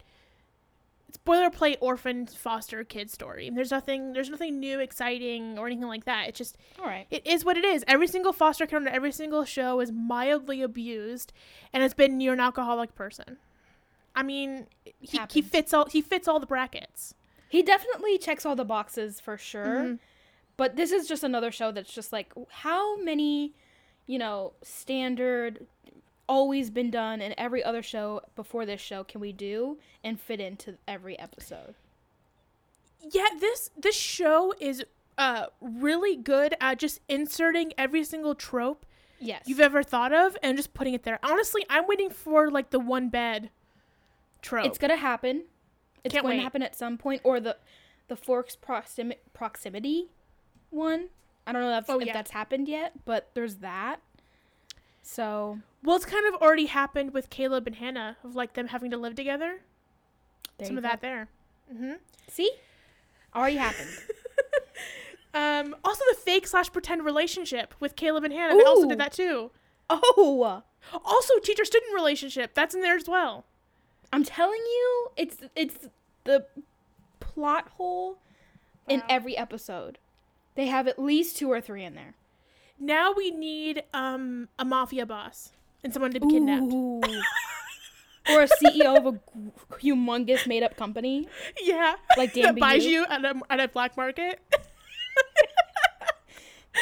It's 1.08 1.18
boilerplate 1.18 1.76
orphan 1.80 2.26
foster 2.26 2.82
kid 2.82 3.10
story. 3.10 3.48
There's 3.52 3.70
nothing. 3.70 4.12
There's 4.12 4.28
nothing 4.28 4.58
new, 4.58 4.80
exciting, 4.80 5.58
or 5.58 5.66
anything 5.66 5.86
like 5.86 6.04
that. 6.06 6.28
It's 6.28 6.38
just 6.38 6.56
All 6.80 6.86
right. 6.86 7.06
It 7.10 7.24
is 7.26 7.44
what 7.44 7.56
it 7.56 7.64
is. 7.64 7.84
Every 7.86 8.08
single 8.08 8.32
foster 8.32 8.66
kid 8.66 8.76
on 8.76 8.88
every 8.88 9.12
single 9.12 9.44
show 9.44 9.80
is 9.80 9.92
mildly 9.92 10.62
abused 10.62 11.32
and 11.72 11.82
has 11.82 11.94
been 11.94 12.18
near 12.18 12.32
an 12.32 12.40
alcoholic 12.40 12.94
person. 12.96 13.36
I 14.16 14.22
mean, 14.22 14.66
he, 15.00 15.20
he 15.30 15.42
fits 15.42 15.72
all 15.72 15.86
he 15.86 16.00
fits 16.00 16.26
all 16.26 16.40
the 16.40 16.46
brackets. 16.46 17.14
He 17.48 17.62
definitely 17.62 18.18
checks 18.18 18.44
all 18.44 18.56
the 18.56 18.64
boxes 18.64 19.20
for 19.20 19.36
sure. 19.38 19.64
Mhm. 19.66 19.98
But 20.56 20.74
this 20.76 20.90
is 20.90 21.06
just 21.06 21.22
another 21.22 21.52
show 21.52 21.70
that's 21.70 21.92
just 21.92 22.12
like 22.12 22.32
how 22.48 22.96
many, 22.96 23.54
you 24.06 24.18
know, 24.18 24.54
standard 24.62 25.66
always 26.28 26.70
been 26.70 26.90
done 26.90 27.20
in 27.20 27.34
every 27.38 27.62
other 27.62 27.82
show 27.82 28.20
before 28.34 28.66
this 28.66 28.80
show 28.80 29.04
can 29.04 29.20
we 29.20 29.32
do 29.32 29.78
and 30.02 30.20
fit 30.20 30.40
into 30.40 30.76
every 30.88 31.18
episode. 31.18 31.74
Yeah, 33.12 33.26
this 33.38 33.70
this 33.76 33.94
show 33.96 34.54
is 34.60 34.84
uh 35.18 35.46
really 35.60 36.16
good 36.16 36.54
at 36.60 36.78
just 36.78 37.00
inserting 37.08 37.72
every 37.78 38.04
single 38.04 38.34
trope 38.34 38.84
Yes. 39.18 39.44
you've 39.46 39.60
ever 39.60 39.82
thought 39.82 40.12
of 40.12 40.36
and 40.42 40.56
just 40.56 40.74
putting 40.74 40.92
it 40.94 41.04
there. 41.04 41.18
Honestly, 41.22 41.64
I'm 41.70 41.86
waiting 41.86 42.10
for 42.10 42.50
like 42.50 42.70
the 42.70 42.80
one 42.80 43.08
bed 43.08 43.50
trope. 44.42 44.66
It's 44.66 44.78
gonna 44.78 44.96
happen. 44.96 45.44
It's 46.04 46.12
Can't 46.12 46.22
going 46.24 46.34
wait. 46.36 46.40
to 46.40 46.44
happen 46.44 46.62
at 46.62 46.74
some 46.76 46.98
point, 46.98 47.20
or 47.24 47.40
the 47.40 47.56
the 48.08 48.16
forced 48.16 48.60
proximi- 48.60 49.16
proximity 49.32 50.10
one. 50.70 51.08
I 51.46 51.52
don't 51.52 51.62
know 51.62 51.78
if, 51.78 51.84
Oh, 51.88 51.98
if 52.00 52.06
yeah. 52.08 52.12
that's 52.12 52.32
happened 52.32 52.66
yet, 52.68 52.92
but 53.04 53.30
there's 53.34 53.56
that. 53.56 54.00
So 55.08 55.60
well, 55.84 55.96
it's 55.96 56.04
kind 56.04 56.26
of 56.26 56.42
already 56.42 56.66
happened 56.66 57.12
with 57.14 57.30
Caleb 57.30 57.66
and 57.68 57.76
Hanna 57.76 58.16
of 58.24 58.34
like 58.34 58.54
them 58.54 58.68
having 58.68 58.90
to 58.90 58.96
live 58.96 59.14
together. 59.14 59.60
Some 60.62 60.76
of 60.76 60.82
go. 60.82 60.88
that 60.88 61.00
there. 61.00 61.28
hmm 61.72 61.92
See, 62.28 62.50
already 63.34 63.56
happened. 63.56 63.88
Um, 65.36 65.76
also 65.84 66.02
the 66.08 66.16
fake 66.16 66.46
slash 66.46 66.72
pretend 66.72 67.04
relationship 67.04 67.74
with 67.78 67.94
Caleb 67.94 68.24
and 68.24 68.32
Hanna. 68.32 68.56
They 68.56 68.64
also 68.64 68.88
did 68.88 68.98
that 68.98 69.12
too. 69.12 69.50
oh, 69.90 70.62
Also, 71.04 71.38
teacher 71.40 71.66
student 71.66 71.92
relationship. 71.94 72.54
That's 72.54 72.74
in 72.74 72.80
there 72.80 72.96
as 72.96 73.06
well. 73.06 73.44
I'm 74.14 74.24
telling 74.24 74.60
you, 74.60 75.08
it's 75.14 75.36
it's 75.54 75.88
the 76.24 76.46
plot 77.20 77.68
hole 77.76 78.16
in 78.88 79.02
every 79.10 79.36
episode. 79.36 79.98
They 80.54 80.68
have 80.68 80.88
at 80.88 80.98
least 80.98 81.36
two 81.36 81.52
or 81.52 81.60
three 81.60 81.84
in 81.84 81.94
there. 81.94 82.14
Now 82.78 83.12
we 83.16 83.30
need 83.30 83.82
um 83.94 84.48
a 84.58 84.64
mafia 84.64 85.06
boss 85.06 85.52
and 85.82 85.92
someone 85.92 86.12
to 86.12 86.20
be 86.20 86.28
kidnapped. 86.28 86.64
Ooh. 86.72 87.00
or 88.28 88.42
a 88.42 88.48
CEO 88.48 88.96
of 88.96 89.06
a 89.06 89.20
humongous 89.78 90.46
made 90.48 90.62
up 90.62 90.76
company 90.76 91.28
Yeah. 91.62 91.94
like 92.16 92.34
Dan 92.34 92.54
that 92.54 92.58
buys 92.58 92.84
you 92.84 93.04
at 93.06 93.24
a, 93.24 93.40
at 93.50 93.60
a 93.60 93.68
black 93.68 93.96
market. 93.96 94.40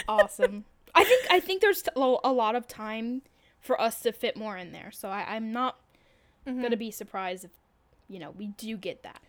awesome. 0.08 0.64
I 0.94 1.04
think 1.04 1.26
I 1.30 1.40
think 1.40 1.60
there's 1.60 1.82
a 1.96 2.00
a 2.24 2.32
lot 2.32 2.54
of 2.54 2.66
time 2.66 3.22
for 3.60 3.80
us 3.80 4.00
to 4.02 4.12
fit 4.12 4.36
more 4.36 4.56
in 4.56 4.72
there. 4.72 4.90
So 4.90 5.08
I, 5.08 5.24
I'm 5.36 5.52
not 5.52 5.78
Mm-hmm. 6.46 6.60
gonna 6.60 6.76
be 6.76 6.90
surprised 6.90 7.46
if 7.46 7.50
you 8.06 8.18
know 8.18 8.30
we 8.36 8.48
do 8.48 8.76
get 8.76 9.02
that. 9.02 9.22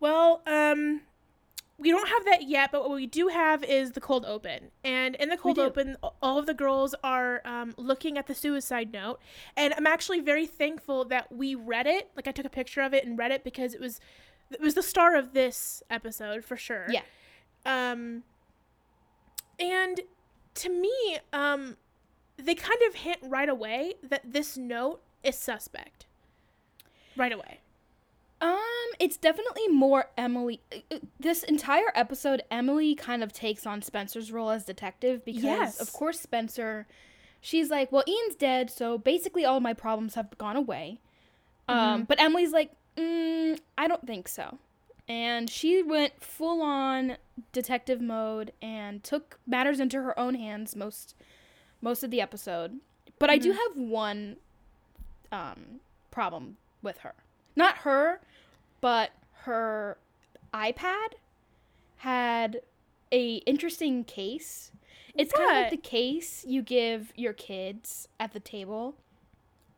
Well, 0.00 0.40
um, 0.46 1.02
we 1.78 1.90
don't 1.92 2.08
have 2.08 2.24
that 2.24 2.48
yet, 2.48 2.72
but 2.72 2.82
what 2.82 2.96
we 2.96 3.06
do 3.06 3.28
have 3.28 3.62
is 3.62 3.92
the 3.92 4.00
cold 4.00 4.24
open. 4.26 4.70
And 4.82 5.14
in 5.14 5.28
the 5.28 5.36
cold 5.36 5.60
open, 5.60 5.96
all 6.20 6.36
of 6.36 6.46
the 6.46 6.54
girls 6.54 6.92
are 7.04 7.40
um, 7.44 7.72
looking 7.76 8.18
at 8.18 8.26
the 8.26 8.34
suicide 8.34 8.92
note. 8.92 9.20
And 9.56 9.72
I'm 9.74 9.86
actually 9.86 10.18
very 10.20 10.44
thankful 10.44 11.04
that 11.06 11.30
we 11.30 11.54
read 11.54 11.86
it. 11.86 12.10
Like 12.16 12.26
I 12.26 12.32
took 12.32 12.44
a 12.44 12.50
picture 12.50 12.80
of 12.80 12.92
it 12.92 13.06
and 13.06 13.16
read 13.16 13.30
it 13.30 13.44
because 13.44 13.74
it 13.74 13.80
was 13.80 14.00
it 14.50 14.60
was 14.60 14.74
the 14.74 14.82
star 14.82 15.14
of 15.14 15.34
this 15.34 15.82
episode 15.88 16.44
for 16.44 16.56
sure. 16.56 16.86
Yeah. 16.90 17.02
Um, 17.64 18.24
and 19.60 20.00
to 20.54 20.68
me, 20.68 21.18
um, 21.32 21.76
they 22.36 22.54
kind 22.56 22.80
of 22.88 22.96
hint 22.96 23.18
right 23.22 23.48
away 23.48 23.94
that 24.02 24.22
this 24.24 24.56
note 24.56 25.00
is 25.22 25.36
suspect. 25.36 26.06
Right 27.16 27.32
away. 27.32 27.60
Um, 28.40 28.58
it's 29.00 29.16
definitely 29.16 29.68
more 29.68 30.10
Emily. 30.16 30.60
uh, 30.72 30.76
uh, 30.92 30.98
This 31.18 31.42
entire 31.42 31.90
episode, 31.94 32.42
Emily 32.50 32.94
kind 32.94 33.22
of 33.22 33.32
takes 33.32 33.66
on 33.66 33.82
Spencer's 33.82 34.30
role 34.30 34.50
as 34.50 34.64
detective 34.64 35.24
because, 35.24 35.42
Yes. 35.42 35.80
of 35.80 35.92
course, 35.92 36.20
Spencer. 36.20 36.86
She's 37.40 37.70
like, 37.70 37.90
well, 37.92 38.04
Ian's 38.06 38.34
dead, 38.36 38.70
so 38.70 38.98
basically 38.98 39.44
all 39.44 39.60
my 39.60 39.72
problems 39.74 40.14
have 40.14 40.36
gone 40.38 40.56
away. 40.56 40.98
Um, 41.68 42.04
but 42.04 42.20
Emily's 42.20 42.52
like, 42.52 42.70
mm, 42.96 43.58
I 43.76 43.88
don't 43.88 44.06
think 44.06 44.26
so, 44.26 44.58
and 45.06 45.50
she 45.50 45.82
went 45.82 46.22
full 46.22 46.62
on 46.62 47.16
detective 47.52 48.00
mode 48.00 48.52
and 48.62 49.04
took 49.04 49.38
matters 49.46 49.78
into 49.78 50.02
her 50.02 50.18
own 50.18 50.34
hands 50.34 50.74
most 50.74 51.14
most 51.82 52.02
of 52.02 52.10
the 52.10 52.20
episode. 52.22 52.80
But 53.18 53.28
I 53.30 53.36
do 53.38 53.52
have 53.52 53.76
one 53.76 54.36
um, 55.30 55.80
problem 56.10 56.56
with 56.82 56.98
her. 56.98 57.12
Not 57.58 57.78
her, 57.78 58.20
but 58.80 59.10
her 59.42 59.98
iPad 60.54 61.08
had 61.96 62.60
a 63.10 63.36
interesting 63.38 64.04
case. 64.04 64.70
It's 65.16 65.32
kind 65.32 65.50
of 65.50 65.56
like 65.62 65.70
the 65.72 65.76
case 65.76 66.44
you 66.46 66.62
give 66.62 67.12
your 67.16 67.32
kids 67.32 68.06
at 68.20 68.32
the 68.32 68.38
table 68.38 68.94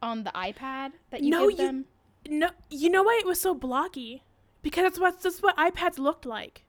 on 0.02 0.24
the 0.24 0.30
iPad 0.32 0.92
that 1.08 1.22
you 1.22 1.30
No, 1.30 1.48
give 1.48 1.58
you- 1.58 1.66
them. 1.66 1.84
No, 2.28 2.50
you 2.68 2.90
know 2.90 3.02
why 3.02 3.18
it 3.18 3.26
was 3.26 3.40
so 3.40 3.54
blocky? 3.54 4.22
Because 4.60 4.82
that's 4.84 4.98
what 5.00 5.22
that's 5.22 5.40
what 5.40 5.56
iPads 5.56 5.98
looked 5.98 6.26
like. 6.26 6.66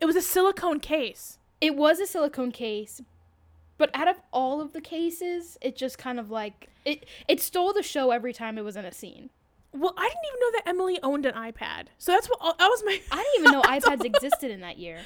It 0.00 0.06
was 0.06 0.16
a 0.16 0.22
silicone 0.22 0.80
case. 0.80 1.38
It 1.60 1.76
was 1.76 2.00
a 2.00 2.06
silicone 2.06 2.50
case, 2.50 3.00
but 3.78 3.90
out 3.94 4.08
of 4.08 4.16
all 4.32 4.60
of 4.60 4.72
the 4.72 4.80
cases, 4.80 5.56
it 5.60 5.76
just 5.76 5.98
kind 5.98 6.18
of 6.18 6.32
like 6.32 6.68
it 6.84 7.06
it 7.28 7.40
stole 7.40 7.72
the 7.72 7.84
show 7.84 8.10
every 8.10 8.32
time 8.32 8.58
it 8.58 8.64
was 8.64 8.74
in 8.76 8.84
a 8.84 8.90
scene. 8.92 9.30
Well, 9.74 9.94
I 9.96 10.02
didn't 10.02 10.24
even 10.28 10.40
know 10.40 10.50
that 10.52 10.62
Emily 10.66 10.98
owned 11.02 11.26
an 11.26 11.34
iPad. 11.34 11.86
So 11.98 12.12
that's 12.12 12.26
what 12.28 12.58
that 12.58 12.68
was 12.68 12.82
my. 12.84 13.00
I 13.10 13.16
didn't 13.16 13.38
even 13.38 13.50
know 13.52 13.62
iPads 13.66 14.04
existed 14.04 14.50
in 14.50 14.60
that 14.60 14.78
year. 14.78 14.98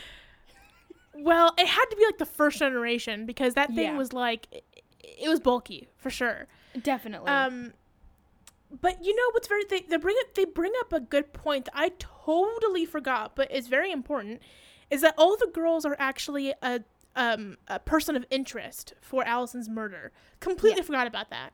Well, 1.14 1.54
it 1.56 1.66
had 1.66 1.84
to 1.86 1.96
be 1.96 2.04
like 2.04 2.18
the 2.18 2.26
first 2.26 2.58
generation 2.58 3.24
because 3.26 3.54
that 3.54 3.68
thing 3.68 3.84
Yeah. 3.84 3.96
was 3.96 4.12
like, 4.12 4.48
it, 4.52 4.64
it 5.02 5.28
was 5.28 5.40
bulky 5.40 5.88
for 5.96 6.10
sure. 6.10 6.46
Definitely. 6.82 7.30
Um, 7.30 7.72
but 8.82 9.02
you 9.04 9.14
know 9.14 9.22
what's 9.32 9.48
very 9.48 9.62
they, 9.70 9.80
they 9.82 9.96
bring 9.96 10.16
up 10.20 10.34
they 10.34 10.44
bring 10.44 10.72
up 10.80 10.92
a 10.92 11.00
good 11.00 11.32
point 11.32 11.66
that 11.66 11.74
I 11.76 11.92
totally 11.98 12.84
forgot, 12.84 13.34
but 13.36 13.50
is 13.50 13.68
very 13.68 13.92
important, 13.92 14.42
is 14.90 15.00
that 15.02 15.14
all 15.16 15.36
the 15.36 15.46
girls 15.52 15.84
are 15.86 15.96
actually 15.98 16.52
a 16.62 16.80
um 17.14 17.56
a 17.68 17.78
person 17.78 18.16
of 18.16 18.26
interest 18.30 18.92
for 19.00 19.24
Alison's 19.24 19.68
murder. 19.68 20.12
Completely 20.40 20.80
Yeah. 20.80 20.84
forgot 20.86 21.06
about 21.06 21.30
that. 21.30 21.50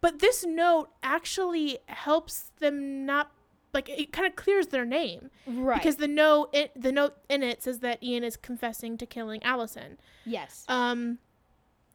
But 0.00 0.18
this 0.20 0.44
note 0.44 0.90
actually 1.02 1.78
helps 1.86 2.50
them 2.60 3.04
not 3.06 3.30
like 3.74 3.88
it 3.88 4.12
kind 4.12 4.26
of 4.26 4.36
clears 4.36 4.68
their 4.68 4.84
name 4.86 5.30
right. 5.46 5.76
because 5.78 5.96
the 5.96 6.08
note 6.08 6.48
it, 6.52 6.70
the 6.80 6.92
note 6.92 7.16
in 7.28 7.42
it 7.42 7.62
says 7.62 7.80
that 7.80 8.02
Ian 8.02 8.24
is 8.24 8.36
confessing 8.36 8.96
to 8.98 9.06
killing 9.06 9.42
Alison. 9.42 9.98
yes. 10.24 10.64
Um, 10.68 11.18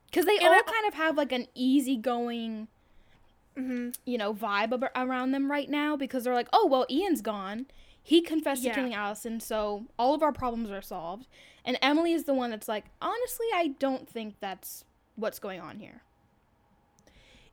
Because 0.08 0.26
they 0.26 0.38
all 0.40 0.52
I- 0.54 0.62
kind 0.66 0.88
of 0.88 0.94
have 0.96 1.16
like 1.18 1.32
an 1.32 1.48
easygoing, 1.56 2.68
mhm. 3.58 3.96
you 4.06 4.18
know, 4.18 4.34
vibe 4.34 4.74
ab- 4.74 4.92
around 4.96 5.32
them 5.32 5.50
right 5.50 5.70
now 5.70 5.96
because 5.96 6.24
they're 6.24 6.34
like, 6.36 6.50
oh, 6.54 6.68
well, 6.68 6.86
Ian's 6.90 7.22
gone. 7.22 7.66
He 8.04 8.22
confessed 8.22 8.64
Yeah. 8.64 8.72
to 8.72 8.76
killing 8.76 8.94
Alison, 8.94 9.40
so 9.40 9.86
all 9.98 10.14
of 10.14 10.22
our 10.24 10.32
problems 10.34 10.70
are 10.72 10.82
solved. 10.82 11.28
And 11.64 11.78
Emily 11.82 12.14
is 12.14 12.26
the 12.26 12.34
one 12.34 12.50
that's 12.50 12.68
like, 12.68 12.86
honestly, 13.02 13.46
I 13.54 13.70
don't 13.80 14.08
think 14.10 14.36
that's 14.40 14.84
what's 15.16 15.40
going 15.40 15.62
on 15.62 15.80
here. 15.80 16.02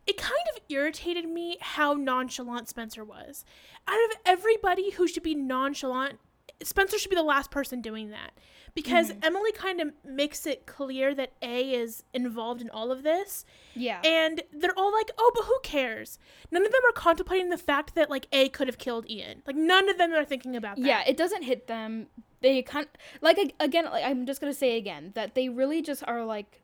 It 0.08 0.16
kind 0.16 0.40
of 0.56 0.62
irritated 0.70 1.28
me 1.28 1.58
how 1.60 1.92
nonchalant 1.92 2.66
Spencer 2.66 3.04
was. 3.04 3.44
Out 3.86 3.98
of 4.10 4.16
everybody 4.24 4.90
who 4.92 5.06
should 5.06 5.22
be 5.22 5.34
nonchalant, 5.34 6.18
Spencer 6.62 6.98
should 6.98 7.10
be 7.10 7.16
the 7.16 7.22
last 7.22 7.50
person 7.50 7.82
doing 7.82 8.08
that. 8.08 8.30
Because 8.74 9.10
mm-hmm. 9.10 9.24
Emily 9.24 9.52
kind 9.52 9.82
of 9.82 9.92
makes 10.06 10.46
it 10.46 10.64
clear 10.64 11.14
that 11.14 11.32
A 11.42 11.74
is 11.74 12.04
involved 12.14 12.62
in 12.62 12.70
all 12.70 12.90
of 12.90 13.02
this. 13.02 13.44
Yeah. 13.74 14.00
And 14.02 14.42
they're 14.50 14.78
all 14.78 14.92
like, 14.92 15.10
oh, 15.18 15.30
but 15.34 15.44
who 15.44 15.58
cares? 15.62 16.18
None 16.50 16.64
of 16.64 16.72
them 16.72 16.80
are 16.88 16.92
contemplating 16.92 17.50
the 17.50 17.58
fact 17.58 17.94
that, 17.94 18.08
like, 18.08 18.28
A 18.32 18.48
could 18.48 18.66
have 18.66 18.78
killed 18.78 19.10
Ian. 19.10 19.42
Like, 19.46 19.56
none 19.56 19.90
of 19.90 19.98
them 19.98 20.14
are 20.14 20.24
thinking 20.24 20.56
about 20.56 20.76
that. 20.76 20.86
yeah, 20.86 21.02
it 21.06 21.18
doesn't 21.18 21.42
hit 21.42 21.66
them. 21.66 22.06
They 22.40 22.62
kind 22.62 22.86
like 23.20 23.36
again. 23.58 23.86
Like, 23.86 24.04
I'm 24.04 24.24
just 24.24 24.40
gonna 24.40 24.54
say 24.54 24.76
again 24.76 25.10
that 25.16 25.34
they 25.34 25.48
really 25.48 25.82
just 25.82 26.04
are 26.06 26.24
like 26.24 26.60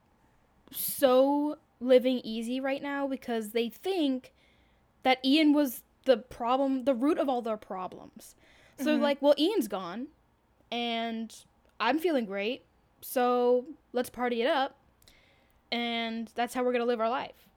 so 0.70 1.58
living 1.84 2.20
easy 2.24 2.60
right 2.60 2.82
now 2.82 3.06
because 3.06 3.50
they 3.50 3.68
think 3.68 4.32
that 5.02 5.18
Ian 5.24 5.52
was 5.52 5.82
the 6.04 6.16
problem, 6.16 6.84
the 6.84 6.94
root 6.94 7.18
of 7.18 7.28
all 7.28 7.42
their 7.42 7.56
problems. 7.56 8.34
So 8.78 8.84
they're 8.86 8.96
like, 8.98 9.22
well, 9.22 9.34
Ian's 9.38 9.68
gone, 9.68 10.08
and 10.72 11.34
I'm 11.78 11.98
feeling 11.98 12.24
great, 12.24 12.64
so 13.00 13.66
let's 13.92 14.10
party 14.10 14.42
it 14.42 14.48
up, 14.48 14.76
and 15.70 16.30
that's 16.34 16.54
how 16.54 16.64
we're 16.64 16.72
gonna 16.72 16.84
live 16.84 17.00
our 17.00 17.08
life. 17.10 17.48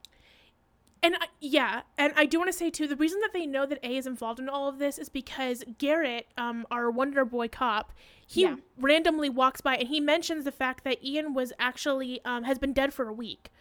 And 1.03 1.15
I, 1.15 1.27
yeah, 1.39 1.81
and 1.97 2.11
I 2.15 2.25
do 2.25 2.39
want 2.39 2.51
to 2.51 2.57
say 2.57 2.69
too, 2.69 2.87
the 2.87 2.95
reason 2.95 3.19
that 3.21 3.31
they 3.31 3.45
know 3.45 3.65
that 3.67 3.79
A 3.83 3.97
is 3.97 4.07
involved 4.07 4.39
in 4.39 4.49
all 4.49 4.67
of 4.67 4.79
this 4.79 4.97
is 4.97 5.09
because 5.09 5.63
Garrett, 5.77 6.27
um, 6.37 6.65
our 6.71 6.89
Wonder 6.89 7.23
Boy 7.23 7.47
cop, 7.47 7.93
he 8.25 8.41
Yeah. 8.41 8.55
randomly 8.79 9.29
walks 9.29 9.61
by 9.61 9.77
and 9.77 9.87
he 9.87 9.99
mentions 9.99 10.43
the 10.43 10.51
fact 10.51 10.83
that 10.83 11.03
Ian 11.03 11.33
was 11.35 11.53
actually 11.59 12.19
um, 12.25 12.43
has 12.45 12.57
been 12.57 12.73
dead 12.73 12.93
for 12.93 13.07
a 13.07 13.13
week. 13.13 13.51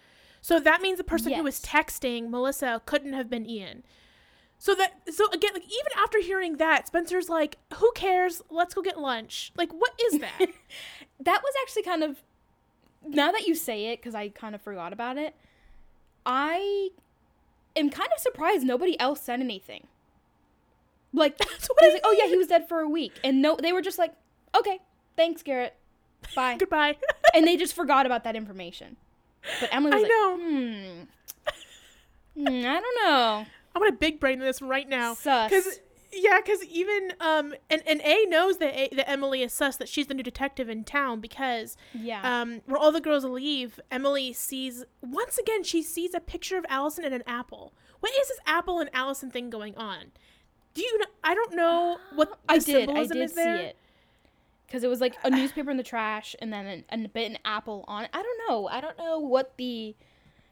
So 0.40 0.60
that 0.60 0.80
means 0.80 0.98
the 0.98 1.04
person 1.04 1.32
who 1.32 1.42
was 1.42 1.60
texting 1.60 2.28
Melissa 2.28 2.82
couldn't 2.86 3.14
have 3.14 3.28
been 3.28 3.48
Ian. 3.48 3.82
So 4.58 4.74
that 4.74 4.94
so 5.12 5.28
again, 5.32 5.52
like 5.54 5.64
even 5.64 5.92
after 5.98 6.20
hearing 6.20 6.56
that, 6.56 6.86
Spencer's 6.86 7.28
like, 7.28 7.58
"Who 7.74 7.92
cares? 7.94 8.42
Let's 8.48 8.74
go 8.74 8.80
get 8.80 8.98
lunch." 8.98 9.52
Like, 9.56 9.70
what 9.72 9.92
is 10.00 10.20
that? 10.20 10.38
that 11.20 11.42
was 11.42 11.52
actually 11.62 11.82
kind 11.82 12.02
of 12.02 12.22
now 13.08 13.30
that 13.32 13.46
you 13.46 13.54
say 13.54 13.86
it 13.86 14.00
because 14.00 14.14
i 14.14 14.28
kind 14.28 14.54
of 14.54 14.60
forgot 14.60 14.92
about 14.92 15.16
it 15.16 15.34
i 16.24 16.90
am 17.76 17.90
kind 17.90 18.08
of 18.14 18.20
surprised 18.20 18.64
nobody 18.64 18.98
else 18.98 19.20
said 19.20 19.40
anything 19.40 19.86
like 21.12 21.38
That's 21.38 21.68
what 21.68 21.82
I 21.82 21.92
like, 21.92 22.02
oh 22.04 22.16
yeah 22.18 22.26
he 22.26 22.36
was 22.36 22.48
dead 22.48 22.68
for 22.68 22.80
a 22.80 22.88
week 22.88 23.12
and 23.22 23.40
no 23.40 23.56
they 23.56 23.72
were 23.72 23.82
just 23.82 23.98
like 23.98 24.14
okay 24.56 24.80
thanks 25.16 25.42
garrett 25.42 25.76
bye 26.34 26.56
Goodbye. 26.58 26.96
and 27.34 27.46
they 27.46 27.56
just 27.56 27.74
forgot 27.74 28.06
about 28.06 28.24
that 28.24 28.36
information 28.36 28.96
but 29.60 29.68
emily 29.72 29.92
was 29.92 30.00
I 30.00 30.02
like 30.02 30.10
know. 30.10 30.36
hmm 30.36 31.02
Hmm, 32.38 32.66
i 32.66 32.80
don't 32.80 33.04
know 33.04 33.46
I'm 33.74 33.82
gonna 33.82 33.92
big 33.92 34.20
brain 34.20 34.38
this 34.38 34.62
right 34.62 34.88
now. 34.88 35.12
Sus. 35.12 35.50
Cause 35.50 35.80
yeah, 36.10 36.40
cause 36.40 36.64
even 36.64 37.12
um 37.20 37.52
and, 37.68 37.82
and 37.86 38.00
A 38.02 38.24
knows 38.24 38.56
that 38.56 38.74
a, 38.74 38.88
that 38.96 39.06
Emily 39.06 39.42
is 39.42 39.52
sus 39.52 39.76
that 39.76 39.86
she's 39.86 40.06
the 40.06 40.14
new 40.14 40.22
detective 40.22 40.70
in 40.70 40.82
town 40.82 41.20
because 41.20 41.76
yeah 41.92 42.20
um 42.22 42.62
where 42.64 42.78
all 42.80 42.90
the 42.90 43.02
girls 43.02 43.24
leave, 43.26 43.78
Emily 43.90 44.32
sees 44.32 44.82
once 45.02 45.36
again 45.36 45.62
she 45.62 45.82
sees 45.82 46.14
a 46.14 46.20
picture 46.20 46.56
of 46.56 46.64
Alison 46.70 47.04
and 47.04 47.12
an 47.14 47.22
apple. 47.26 47.74
What 48.00 48.12
is 48.18 48.28
this 48.28 48.38
apple 48.46 48.80
and 48.80 48.88
Alison 48.94 49.30
thing 49.30 49.50
going 49.50 49.76
on? 49.76 50.06
Do 50.72 50.80
you 50.82 50.98
know? 50.98 51.04
I 51.22 51.34
don't 51.34 51.54
know 51.54 51.98
what 52.14 52.30
the 52.48 52.54
i 52.54 52.58
did 52.58 52.76
i 52.76 52.78
symbolism 52.86 53.16
did 53.18 53.24
is 53.24 53.30
see 53.32 53.34
there. 53.44 53.56
it 53.56 53.76
because 54.66 54.82
it 54.84 54.88
was 54.88 55.00
like 55.00 55.14
a 55.24 55.30
newspaper 55.30 55.70
in 55.70 55.76
the 55.76 55.82
trash 55.82 56.34
and 56.40 56.52
then 56.52 56.66
an, 56.66 56.84
an 56.88 57.10
bit 57.14 57.30
an 57.30 57.38
apple 57.44 57.84
on 57.88 58.04
it 58.04 58.10
i 58.12 58.22
don't 58.22 58.40
know 58.48 58.68
i 58.68 58.80
don't 58.80 58.98
know 58.98 59.18
what 59.18 59.56
the 59.56 59.94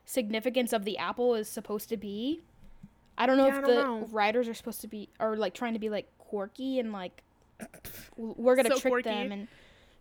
significance 0.04 0.73
of 0.73 0.85
the 0.85 0.97
apple 0.99 1.35
is 1.35 1.49
supposed 1.49 1.88
to 1.88 1.97
be 1.97 2.40
i 3.18 3.26
don't 3.26 3.37
know 3.37 3.47
Yeah, 3.47 3.59
if 3.61 3.64
don't 3.64 3.76
the 3.76 3.83
know. 3.83 4.09
writers 4.12 4.49
are 4.49 4.54
supposed 4.54 4.80
to 4.83 4.88
be 4.88 5.09
or 5.18 5.37
like 5.37 5.54
trying 5.54 5.73
to 5.73 5.78
be 5.78 5.88
like 5.90 6.06
quirky 6.18 6.78
and 6.78 6.92
like 6.92 7.23
we're 8.16 8.56
gonna 8.56 8.71
So 8.71 8.78
trick 8.78 8.92
quirky. 8.92 9.09
them 9.09 9.33
and 9.33 9.49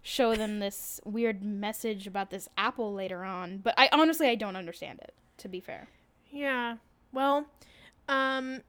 show 0.02 0.36
them 0.36 0.60
this 0.60 1.00
weird 1.06 1.44
message 1.44 2.08
about 2.08 2.30
this 2.30 2.50
apple 2.58 2.94
later 2.94 3.24
on 3.24 3.58
but 3.60 3.74
i 3.78 3.88
honestly 3.94 4.28
i 4.28 4.36
don't 4.36 4.56
understand 4.56 5.00
it 5.02 5.14
to 5.38 5.48
be 5.48 5.60
fair 5.60 5.88
Yeah. 6.32 6.78
Well, 7.14 7.46
um, 8.10 8.62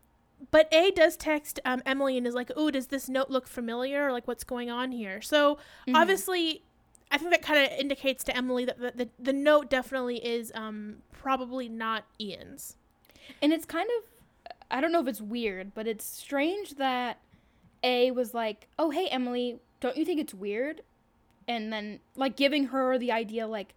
but 0.51 0.73
A 0.73 0.91
does 0.91 1.17
text 1.17 1.61
um, 1.65 1.83
Emily 1.87 2.17
and 2.19 2.27
is 2.27 2.35
like, 2.35 2.51
"Oh, 2.57 2.71
does 2.71 2.89
this 2.89 3.09
note 3.09 3.31
look 3.31 3.47
familiar? 3.47 4.09
Or 4.09 4.13
like, 4.13 4.27
what's 4.29 4.45
going 4.45 4.71
on 4.71 4.93
here?" 4.93 5.21
So 5.21 5.59
Mhm. 5.87 5.95
obviously, 5.97 6.63
I 7.11 7.19
think 7.19 7.31
that 7.31 7.43
kind 7.43 7.65
of 7.71 7.79
indicates 7.79 8.25
to 8.25 8.37
Emily 8.37 8.65
that 8.65 8.79
the, 8.79 8.93
the 8.95 9.09
the 9.19 9.33
note 9.33 9.71
definitely 9.71 10.25
is 10.25 10.53
um 10.55 10.99
probably 11.13 11.69
not 11.69 12.05
Ian's. 12.21 12.77
And 13.41 13.53
it's 13.53 13.65
kind 13.65 13.89
of 13.99 14.11
I 14.71 14.81
don't 14.81 14.93
know 14.93 15.01
if 15.01 15.09
it's 15.09 15.21
weird, 15.21 15.75
but 15.75 15.87
it's 15.87 16.05
strange 16.05 16.75
that 16.77 17.19
A 17.83 18.11
was 18.11 18.35
like, 18.35 18.69
"Oh, 18.79 18.91
hey 18.91 19.07
Emily, 19.09 19.59
don't 19.81 19.97
you 19.97 20.05
think 20.05 20.21
it's 20.21 20.35
weird?" 20.35 20.83
And 21.47 21.73
then 21.73 22.01
like 22.17 22.37
giving 22.37 22.67
her 22.67 22.99
the 22.99 23.13
idea 23.13 23.47
like 23.47 23.75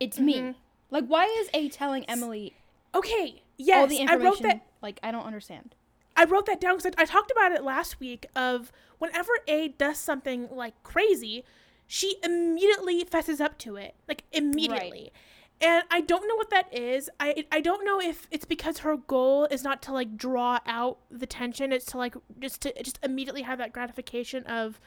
it's 0.00 0.18
Mhm. 0.18 0.24
me. 0.24 0.54
Like 0.90 1.06
why 1.06 1.24
is 1.40 1.48
A 1.54 1.68
telling 1.68 2.04
Emily 2.08 2.54
Okay. 2.94 3.42
Yes, 3.58 3.76
all 3.78 3.86
the 3.86 3.98
I 3.98 4.02
information? 4.02 4.24
wrote 4.24 4.42
that. 4.42 4.66
Like 4.82 5.00
I 5.02 5.10
don't 5.10 5.24
understand. 5.24 5.74
I 6.16 6.24
wrote 6.24 6.46
that 6.46 6.60
down 6.60 6.76
because 6.76 6.92
I, 6.96 7.02
I 7.02 7.04
talked 7.04 7.30
about 7.30 7.52
it 7.52 7.62
last 7.62 8.00
week. 8.00 8.26
Of 8.34 8.72
whenever 8.98 9.32
A 9.46 9.68
does 9.68 9.98
something 9.98 10.48
like 10.50 10.80
crazy, 10.82 11.44
she 11.86 12.16
immediately 12.22 13.04
fesses 13.04 13.40
up 13.40 13.58
to 13.58 13.76
it, 13.76 13.94
like 14.08 14.24
immediately. 14.32 15.12
And 15.60 15.84
I 15.90 16.02
don't 16.02 16.28
know 16.28 16.34
what 16.36 16.50
that 16.50 16.72
is. 16.74 17.08
I 17.18 17.46
I 17.50 17.60
don't 17.60 17.84
know 17.84 18.00
if 18.00 18.26
it's 18.30 18.44
because 18.44 18.78
her 18.78 18.96
goal 18.96 19.46
is 19.50 19.62
not 19.64 19.80
to 19.82 19.92
like 19.92 20.16
draw 20.16 20.58
out 20.66 20.98
the 21.10 21.26
tension. 21.26 21.72
It's 21.72 21.86
to 21.86 21.98
like 21.98 22.14
just 22.40 22.60
to 22.62 22.82
just 22.82 22.98
immediately 23.02 23.42
have 23.42 23.58
that 23.58 23.72
gratification 23.72 24.44
of 24.44 24.80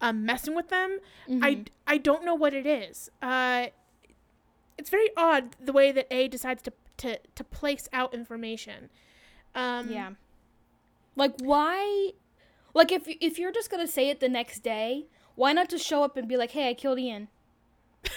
um, 0.00 0.24
messing 0.24 0.54
with 0.54 0.68
them. 0.68 0.98
I 1.28 1.30
Mhm. 1.54 1.66
I 1.86 1.98
don't 1.98 2.24
know 2.24 2.34
what 2.34 2.54
it 2.54 2.66
is. 2.66 3.10
Uh, 3.20 3.66
it's 4.78 4.90
very 4.90 5.08
odd 5.16 5.56
the 5.60 5.72
way 5.72 5.92
that 5.92 6.06
A 6.12 6.28
decides 6.28 6.62
to 6.62 6.72
to 6.98 7.18
to 7.34 7.44
place 7.44 7.88
out 7.92 8.14
information. 8.14 8.90
Um, 9.54 9.90
yeah. 9.90 10.10
Like 11.16 11.34
why 11.40 12.10
like 12.74 12.90
if 12.92 13.02
if 13.06 13.38
you're 13.38 13.52
just 13.52 13.70
to 13.86 13.86
say 13.92 14.08
it 14.08 14.20
the 14.20 14.28
next 14.28 14.60
day, 14.60 15.06
why 15.34 15.52
not 15.52 15.68
just 15.68 15.86
show 15.86 16.02
up 16.02 16.16
and 16.16 16.26
be 16.28 16.36
like, 16.36 16.52
"Hey, 16.52 16.68
I 16.70 16.74
killed 16.74 16.98
Ian." 16.98 17.28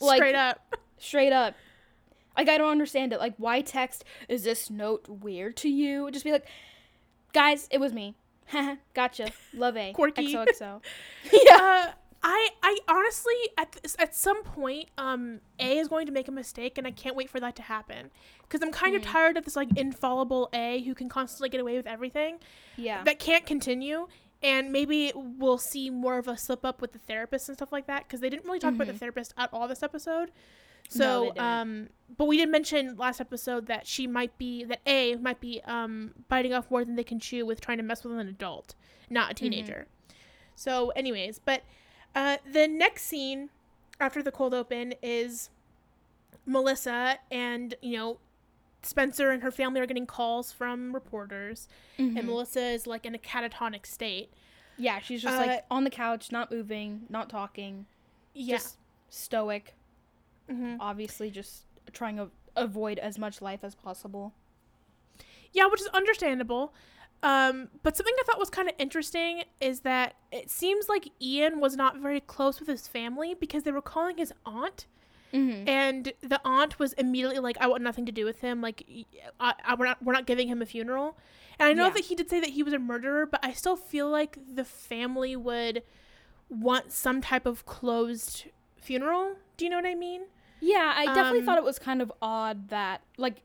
Like- 0.00 0.18
straight 0.18 0.34
up. 0.36 0.76
straight 0.98 1.32
up. 1.32 1.54
Like 2.36 2.48
i 2.48 2.56
don't 2.56 2.70
understand 2.70 3.12
it. 3.12 3.18
Like 3.18 3.34
why 3.36 3.62
text 3.62 4.04
is 4.28 4.44
this 4.44 4.70
note 4.70 5.08
weird 5.08 5.56
to 5.56 5.68
you? 5.68 6.08
Just 6.12 6.24
be 6.24 6.30
like 6.30 6.46
guys 7.32 7.66
it 7.72 7.78
was 7.80 7.92
me. 7.92 8.14
Gotcha. 8.94 9.32
Love 9.52 9.76
a. 9.76 9.92
Quirky. 9.92 10.32
xoxo 10.32 10.80
Uh, 11.50 11.86
I 12.22 12.48
I 12.62 12.78
honestly 12.88 13.34
at 13.56 13.72
this, 13.72 13.94
at 13.98 14.14
some 14.14 14.42
point 14.42 14.88
um 14.98 15.40
A 15.60 15.78
is 15.78 15.88
going 15.88 16.06
to 16.06 16.12
make 16.12 16.26
a 16.28 16.32
mistake 16.32 16.76
and 16.78 16.86
I 16.86 16.90
can't 16.90 17.14
wait 17.14 17.30
for 17.30 17.38
that 17.40 17.54
to 17.56 17.62
happen 17.62 18.10
because 18.42 18.60
I'm 18.62 18.72
kind 18.72 18.96
of 18.96 19.02
Mhm. 19.02 19.06
tired 19.12 19.36
of 19.36 19.44
this 19.44 19.54
like 19.56 19.68
infallible 19.76 20.48
A 20.52 20.82
who 20.82 20.94
can 20.94 21.08
constantly 21.08 21.48
get 21.48 21.60
away 21.60 21.76
with 21.76 21.86
everything 21.86 22.38
yeah 22.76 23.04
that 23.04 23.18
can't 23.20 23.46
continue 23.46 24.08
and 24.42 24.72
maybe 24.72 25.12
we'll 25.14 25.58
see 25.58 25.90
more 25.90 26.18
of 26.18 26.26
a 26.28 26.36
slip 26.36 26.64
up 26.64 26.80
with 26.80 26.92
the 26.92 26.98
therapist 26.98 27.48
and 27.48 27.56
stuff 27.58 27.72
like 27.72 27.86
that 27.86 28.04
because 28.04 28.20
they 28.20 28.28
didn't 28.30 28.44
really 28.46 28.58
talk 28.60 28.74
about 28.74 28.86
the 28.88 28.92
Mhm. 28.94 28.98
therapist 28.98 29.34
at 29.36 29.48
all 29.52 29.66
this 29.68 29.82
episode. 29.82 30.30
No, 30.94 30.98
So 30.98 31.24
didn't. 31.26 31.38
um 31.40 31.88
but 32.16 32.24
we 32.24 32.36
did 32.36 32.48
mention 32.48 32.96
last 32.96 33.20
episode 33.20 33.66
that 33.66 33.86
she 33.86 34.06
might 34.08 34.36
be 34.38 34.64
that 34.64 34.80
A 34.86 35.14
might 35.16 35.40
be 35.40 35.60
um 35.64 36.14
biting 36.28 36.52
off 36.52 36.68
more 36.70 36.84
than 36.84 36.96
they 36.96 37.04
can 37.04 37.20
chew 37.20 37.46
with 37.46 37.60
trying 37.60 37.76
to 37.78 37.84
mess 37.84 38.02
with 38.02 38.18
an 38.18 38.26
adult, 38.28 38.74
not 39.08 39.30
a 39.30 39.34
teenager. 39.34 39.86
So 40.56 40.90
anyways, 40.90 41.38
but 41.38 41.62
uh 42.14 42.38
the 42.50 42.66
next 42.68 43.04
scene 43.04 43.50
after 44.00 44.22
the 44.22 44.32
cold 44.32 44.54
open 44.54 44.94
is 45.02 45.50
Melissa 46.46 47.18
and, 47.30 47.74
you 47.82 47.96
know, 47.96 48.18
Spencer 48.82 49.30
and 49.30 49.42
her 49.42 49.50
family 49.50 49.80
are 49.80 49.86
getting 49.86 50.06
calls 50.06 50.52
from 50.52 50.94
reporters 50.94 51.68
Mhm. 51.98 52.16
and 52.18 52.26
Melissa 52.26 52.62
is 52.62 52.86
like 52.86 53.04
in 53.04 53.14
a 53.14 53.18
catatonic 53.18 53.84
state. 53.86 54.32
yeah 54.80 55.00
she's 55.00 55.20
just 55.22 55.34
Uh, 55.36 55.46
like 55.46 55.64
on 55.70 55.82
the 55.82 55.90
couch 55.90 56.30
not 56.30 56.52
moving 56.52 57.04
not 57.08 57.28
talking 57.28 57.84
Yeah. 58.34 58.56
just 58.58 58.76
stoic 59.08 59.74
Mhm. 60.48 60.76
obviously 60.78 61.30
just 61.32 61.64
trying 61.92 62.16
to 62.16 62.30
avoid 62.54 62.98
as 63.00 63.18
much 63.18 63.42
life 63.42 63.64
as 63.64 63.74
possible 63.74 64.32
Yeah, 65.52 65.66
which 65.66 65.80
is 65.80 65.86
understandable. 65.88 66.72
Um, 67.22 67.68
but 67.82 67.96
something 67.96 68.14
I 68.18 68.22
thought 68.24 68.38
was 68.38 68.50
kind 68.50 68.68
of 68.68 68.74
interesting 68.78 69.42
is 69.60 69.80
that 69.80 70.14
it 70.30 70.50
seems 70.50 70.88
like 70.88 71.08
Ian 71.20 71.58
was 71.60 71.76
not 71.76 71.98
very 71.98 72.20
close 72.20 72.60
with 72.60 72.68
his 72.68 72.86
family 72.86 73.34
because 73.34 73.64
they 73.64 73.72
were 73.72 73.82
calling 73.82 74.18
his 74.18 74.32
aunt, 74.46 74.86
mm-hmm. 75.34 75.68
and 75.68 76.12
the 76.20 76.40
aunt 76.44 76.78
was 76.78 76.92
immediately 76.92 77.40
like, 77.40 77.58
"I 77.60 77.66
want 77.66 77.82
nothing 77.82 78.06
to 78.06 78.12
do 78.12 78.24
with 78.24 78.40
him. 78.40 78.60
Like, 78.60 78.84
I, 79.40 79.54
I- 79.64 79.74
we're 79.74 79.86
not 79.86 80.02
we're 80.02 80.12
not 80.12 80.26
giving 80.26 80.46
him 80.48 80.62
a 80.62 80.66
funeral." 80.66 81.18
And 81.58 81.68
I 81.68 81.72
know 81.72 81.86
Yeah. 81.86 81.94
that 81.94 82.04
he 82.04 82.14
did 82.14 82.30
say 82.30 82.38
that 82.38 82.50
he 82.50 82.62
was 82.62 82.72
a 82.72 82.78
murderer, 82.78 83.26
but 83.26 83.44
I 83.44 83.52
still 83.52 83.74
feel 83.76 84.08
like 84.08 84.38
the 84.54 84.64
family 84.64 85.34
would 85.34 85.82
want 86.48 86.92
some 86.92 87.20
type 87.20 87.46
of 87.46 87.66
closed 87.66 88.44
funeral. 88.76 89.34
Do 89.56 89.64
you 89.64 89.70
know 89.70 89.76
what 89.78 89.86
I 89.86 89.96
mean? 89.96 90.22
Yeah, 90.60 90.92
I 90.96 91.06
definitely 91.06 91.40
Um, 91.40 91.46
thought 91.46 91.58
it 91.58 91.64
was 91.64 91.78
kind 91.80 92.00
of 92.00 92.12
odd 92.22 92.68
that 92.68 93.02
like 93.16 93.42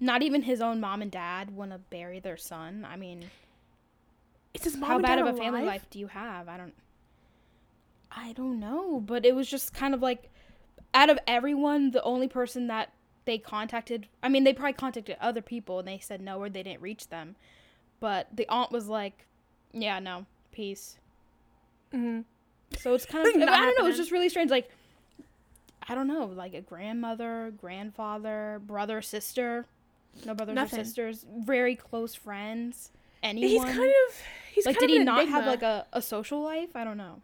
not 0.00 0.22
even 0.22 0.42
his 0.42 0.60
own 0.60 0.80
mom 0.80 1.02
and 1.02 1.10
dad 1.10 1.50
want 1.54 1.70
to 1.72 1.78
bury 1.78 2.18
their 2.20 2.36
son. 2.36 2.86
I 2.88 2.96
mean, 2.96 3.30
It's 4.54 4.64
his 4.64 4.76
mom 4.76 4.90
how 4.90 4.98
bad 4.98 5.18
of 5.18 5.26
a 5.26 5.36
family 5.36 5.62
life 5.62 5.86
do 5.90 5.98
you 5.98 6.08
have? 6.08 6.48
I 6.48 6.56
don't 6.56 6.74
I 8.10 8.32
don't 8.32 8.58
know, 8.58 9.00
but 9.00 9.24
it 9.24 9.34
was 9.34 9.48
just 9.48 9.72
kind 9.72 9.94
of 9.94 10.02
like 10.02 10.30
out 10.92 11.10
of 11.10 11.18
everyone, 11.26 11.92
the 11.92 12.02
only 12.02 12.26
person 12.26 12.66
that 12.66 12.92
they 13.24 13.38
contacted, 13.38 14.08
I 14.22 14.28
mean, 14.28 14.42
they 14.42 14.52
probably 14.52 14.72
contacted 14.72 15.16
other 15.20 15.42
people 15.42 15.78
and 15.78 15.86
they 15.86 15.98
said 16.00 16.20
no 16.20 16.38
or 16.38 16.48
they 16.48 16.64
didn't 16.64 16.80
reach 16.80 17.08
them. 17.08 17.36
But 18.00 18.28
the 18.34 18.48
aunt 18.48 18.72
was 18.72 18.88
like, 18.88 19.26
"Yeah, 19.72 19.98
no. 20.00 20.26
Peace." 20.50 20.98
Mhm. 21.92 22.24
So 22.78 22.94
it's 22.94 23.06
kind 23.06 23.26
of 23.42 23.48
I 23.48 23.60
don't 23.60 23.78
know, 23.78 23.86
it's 23.86 23.98
just 23.98 24.10
really 24.10 24.28
strange 24.30 24.50
like 24.50 24.70
I 25.88 25.94
don't 25.94 26.06
know, 26.08 26.24
like 26.26 26.54
a 26.54 26.60
grandmother, 26.60 27.52
grandfather, 27.60 28.60
brother, 28.66 29.02
sister, 29.02 29.66
no 30.24 30.34
brothers 30.34 30.54
Nothing. 30.54 30.80
or 30.80 30.84
sisters, 30.84 31.24
very 31.38 31.76
close 31.76 32.14
friends, 32.14 32.90
anyone. 33.22 33.66
He's 33.66 33.76
kind 33.76 33.92
of 34.08 34.16
he's 34.52 34.66
like, 34.66 34.78
kind 34.78 34.88
did 34.88 34.96
of 34.96 35.00
he 35.00 35.04
not 35.04 35.28
have 35.28 35.46
like 35.46 35.62
a, 35.62 35.86
a 35.92 36.02
social 36.02 36.42
life? 36.42 36.74
I 36.74 36.84
don't 36.84 36.96
know. 36.96 37.22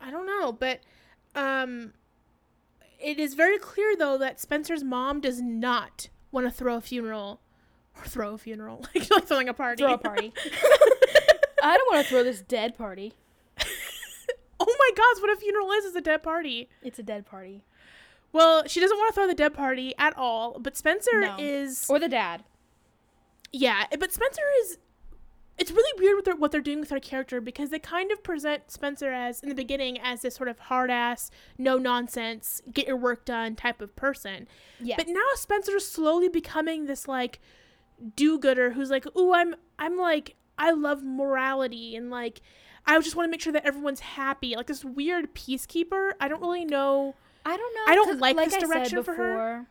I 0.00 0.10
don't 0.10 0.26
know, 0.26 0.52
but 0.52 0.80
um 1.34 1.92
it 3.00 3.18
is 3.18 3.34
very 3.34 3.58
clear 3.58 3.96
though 3.96 4.18
that 4.18 4.40
Spencer's 4.40 4.84
mom 4.84 5.20
does 5.20 5.40
not 5.40 6.08
want 6.30 6.46
to 6.46 6.50
throw 6.50 6.76
a 6.76 6.80
funeral 6.80 7.40
or 7.96 8.04
throw 8.04 8.34
a 8.34 8.38
funeral 8.38 8.84
like 8.94 9.10
like 9.10 9.24
throwing 9.24 9.48
a 9.48 9.54
party. 9.54 9.82
Throw 9.82 9.94
a 9.94 9.98
party. 9.98 10.32
I 11.62 11.76
don't 11.78 11.92
want 11.94 12.04
to 12.04 12.10
throw 12.10 12.22
this 12.22 12.42
dead 12.42 12.76
party. 12.76 13.14
oh 14.60 14.76
my 14.78 14.90
gosh, 14.96 15.22
what 15.22 15.30
a 15.30 15.36
funeral 15.40 15.70
is 15.72 15.84
is 15.86 15.96
a 15.96 16.00
dead 16.02 16.22
party. 16.22 16.68
It's 16.82 16.98
a 16.98 17.02
dead 17.02 17.24
party. 17.24 17.64
Well, 18.34 18.64
she 18.66 18.80
doesn't 18.80 18.96
want 18.98 19.08
to 19.10 19.14
throw 19.14 19.26
the 19.28 19.34
dead 19.34 19.54
party 19.54 19.94
at 19.96 20.14
all, 20.18 20.58
but 20.58 20.76
Spencer 20.76 21.20
No. 21.20 21.36
is 21.38 21.86
Or 21.88 21.98
the 22.00 22.08
dad. 22.08 22.44
Yeah, 23.52 23.86
eh, 23.92 23.96
but 23.98 24.12
Spencer 24.12 24.42
is. 24.62 24.78
It's 25.56 25.70
really 25.70 26.02
weird 26.02 26.16
what 26.16 26.24
they're, 26.24 26.34
what 26.36 26.50
they're 26.50 26.60
doing 26.60 26.80
with 26.80 26.90
her 26.90 26.98
character 26.98 27.40
because 27.40 27.70
they 27.70 27.78
kind 27.78 28.10
of 28.10 28.24
present 28.24 28.72
Spencer 28.72 29.12
as, 29.12 29.38
in 29.40 29.48
the 29.48 29.54
beginning, 29.54 30.00
as 30.00 30.22
this 30.22 30.34
sort 30.34 30.48
of 30.48 30.58
hard 30.58 30.90
ass, 30.90 31.30
no 31.58 31.78
nonsense, 31.78 32.60
get 32.72 32.88
your 32.88 32.96
work 32.96 33.24
done 33.24 33.54
type 33.54 33.80
of 33.80 33.94
person. 33.94 34.48
Yeah. 34.80 34.96
But 34.98 35.06
now 35.06 35.22
Spencer's 35.36 35.86
slowly 35.86 36.28
becoming 36.28 36.86
this 36.86 37.06
like 37.06 37.38
do-gooder 38.16 38.72
who's 38.72 38.90
like, 38.90 39.06
"Ooh, 39.16 39.32
I'm 39.32 39.54
I'm 39.78 39.96
like 39.96 40.34
I 40.58 40.72
love 40.72 41.04
morality 41.04 41.94
and 41.94 42.10
like 42.10 42.40
I 42.84 42.98
just 43.00 43.14
want 43.14 43.28
to 43.28 43.30
make 43.30 43.40
sure 43.40 43.52
that 43.52 43.64
everyone's 43.64 44.00
happy." 44.00 44.56
Like 44.56 44.66
this 44.66 44.84
weird 44.84 45.36
peacekeeper. 45.36 46.14
I 46.20 46.26
don't 46.26 46.40
really 46.40 46.64
know. 46.64 47.14
I 47.44 47.56
don't 47.56 47.74
know. 47.74 47.92
I 47.92 47.94
don't 47.94 48.20
like 48.20 48.36
this 48.36 48.54
I 48.54 48.58
said 48.58 48.66
direction 48.66 49.02
for 49.02 49.14
her. 49.14 49.66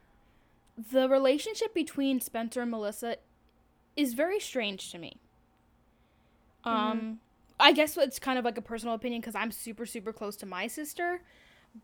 before, 0.77 0.91
The 0.91 1.09
relationship 1.09 1.73
between 1.73 2.19
Spencer 2.19 2.61
and 2.61 2.71
Melissa 2.71 3.17
is 3.95 4.13
very 4.13 4.39
strange 4.39 4.91
to 4.91 4.97
me. 4.97 5.17
Mm-hmm. 6.65 6.77
Um, 6.77 7.19
I 7.59 7.71
guess 7.71 7.97
it's 7.97 8.19
kind 8.19 8.39
of 8.39 8.45
like 8.45 8.57
a 8.57 8.61
personal 8.61 8.95
opinion 8.95 9.21
because 9.21 9.35
I'm 9.35 9.51
super 9.51 9.85
super 9.85 10.13
close 10.13 10.35
to 10.37 10.45
my 10.45 10.67
sister, 10.67 11.21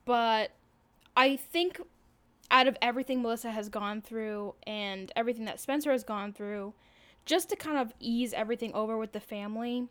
but 0.05 0.51
I 1.15 1.35
think 1.35 1.81
out 2.51 2.67
of 2.67 2.77
everything 2.81 3.21
Melissa 3.21 3.51
has 3.51 3.69
gone 3.69 4.01
through 4.01 4.55
and 4.65 5.11
everything 5.15 5.45
that 5.45 5.59
Spencer 5.59 5.91
has 5.91 6.03
gone 6.03 6.33
through, 6.33 6.73
just 7.25 7.49
to 7.49 7.55
kind 7.55 7.77
of 7.77 7.93
ease 7.99 8.33
everything 8.33 8.73
over 8.73 8.97
with 8.97 9.11
the 9.11 9.19
family, 9.19 9.87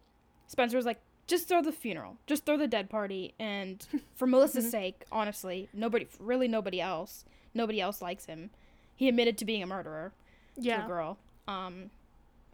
Spencer 0.47 0.77
was 0.77 0.87
like, 0.87 1.01
just 1.29 1.47
throw 1.47 1.63
the 1.63 1.71
funeral, 1.73 2.17
just 2.27 2.45
throw 2.45 2.57
the 2.57 2.67
dead 2.67 2.91
party, 2.91 3.35
and 3.39 3.87
for 4.17 4.27
Melissa's 4.27 4.65
Mm-hmm. 4.65 4.71
sake, 4.71 5.05
honestly, 5.13 5.69
nobody, 5.73 6.09
really 6.19 6.49
nobody 6.49 6.81
else, 6.81 7.25
nobody 7.55 7.81
else 7.81 8.03
likes 8.03 8.25
him. 8.27 8.51
He 8.97 9.09
admitted 9.09 9.39
to 9.39 9.45
being 9.45 9.63
a 9.63 9.67
murderer 9.67 10.13
to 10.57 10.61
Yeah. 10.63 10.85
a 10.85 10.89
girl. 10.89 11.19
Um, 11.47 11.91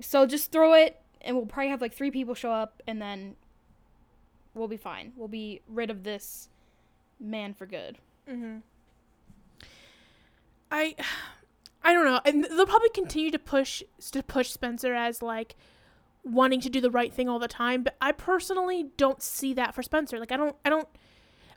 so 0.01 0.27
just 0.27 0.53
throw 0.53 0.75
it, 0.75 1.01
and 1.23 1.35
we'll 1.37 1.47
probably 1.47 1.71
have 1.71 1.81
like 1.81 1.95
three 1.95 2.11
people 2.11 2.35
show 2.35 2.51
up, 2.53 2.83
and 2.87 3.01
then 3.01 3.37
we'll 4.55 4.69
be 4.69 4.77
fine. 4.77 5.13
We'll 5.17 5.29
be 5.29 5.63
rid 5.69 5.89
of 5.91 6.03
this 6.05 6.49
man 7.19 7.55
for 7.55 7.65
good. 7.67 7.97
Mm-hmm. 8.29 8.59
I, 10.71 10.97
I 11.83 11.93
don't 11.93 12.05
know, 12.05 12.21
and 12.25 12.45
they'll 12.45 12.67
probably 12.67 12.89
continue 12.91 13.31
to 13.31 13.39
push 13.39 13.83
to 14.13 14.23
push 14.23 14.51
Spencer 14.51 14.95
as 14.95 15.21
like 15.23 15.55
wanting 16.25 16.61
to 16.63 16.71
do 16.71 16.81
the 16.81 16.91
right 16.91 17.13
thing 17.13 17.29
all 17.29 17.39
the 17.39 17.49
time. 17.49 17.83
But 17.83 17.97
I 18.01 18.13
personally 18.13 18.91
don't 18.97 19.23
see 19.23 19.53
that 19.55 19.75
for 19.75 19.83
Spencer. 19.83 20.19
Like 20.19 20.33
I 20.33 20.37
don't, 20.37 20.57
I 20.65 20.71
don't. 20.71 20.89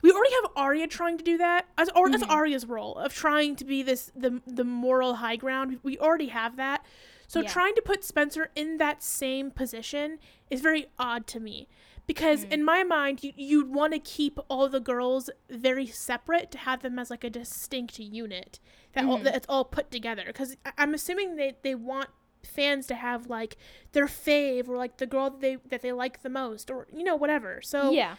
We 0.02 0.12
already 0.12 0.32
have 0.34 0.50
Aria 0.54 0.86
trying 0.86 1.18
to 1.18 1.24
do 1.24 1.38
that 1.38 1.66
as 1.76 1.88
or 1.96 2.08
that's 2.08 2.22
Mhm. 2.22 2.30
Aria's 2.30 2.66
role 2.66 2.94
of 2.96 3.12
trying 3.14 3.56
to 3.56 3.64
be 3.64 3.82
this 3.82 4.12
the 4.14 4.40
the 4.46 4.64
moral 4.64 5.16
high 5.16 5.36
ground. 5.36 5.80
We 5.82 5.98
already 5.98 6.28
have 6.28 6.56
that. 6.56 6.84
So 7.26 7.40
Yeah. 7.40 7.48
trying 7.48 7.74
to 7.74 7.82
put 7.82 8.04
Spencer 8.04 8.50
in 8.54 8.78
that 8.78 9.02
same 9.02 9.50
position 9.50 10.18
is 10.50 10.60
very 10.60 10.86
odd 10.98 11.26
to 11.28 11.40
me. 11.40 11.68
Because 12.06 12.46
Mm. 12.46 12.52
in 12.52 12.64
my 12.64 12.84
mind, 12.84 13.22
you, 13.22 13.32
you'd 13.36 13.68
want 13.68 13.92
to 13.92 13.98
keep 13.98 14.38
all 14.48 14.66
the 14.68 14.80
girls 14.80 15.28
very 15.50 15.86
separate 15.86 16.50
to 16.52 16.58
have 16.58 16.80
them 16.80 16.98
as 16.98 17.10
like 17.10 17.22
a 17.24 17.28
distinct 17.28 17.98
unit 17.98 18.60
that 18.92 19.04
all, 19.04 19.18
Mhm. 19.18 19.24
that's 19.24 19.46
all 19.46 19.64
put 19.64 19.90
together. 19.90 20.24
Because 20.26 20.56
I'm 20.78 20.94
assuming 20.94 21.36
they, 21.36 21.56
they 21.62 21.74
want 21.74 22.08
fans 22.48 22.86
to 22.88 22.94
have 22.94 23.26
like 23.28 23.56
their 23.92 24.06
fave 24.06 24.68
or 24.68 24.76
like 24.76 24.96
the 24.98 25.06
girl 25.06 25.30
that 25.30 25.40
they 25.40 25.56
that 25.68 25.82
they 25.82 25.92
like 25.92 26.22
the 26.22 26.28
most 26.30 26.70
or 26.70 26.86
you 26.92 27.04
know 27.04 27.16
whatever. 27.16 27.60
So 27.62 27.92
yeah. 27.92 28.16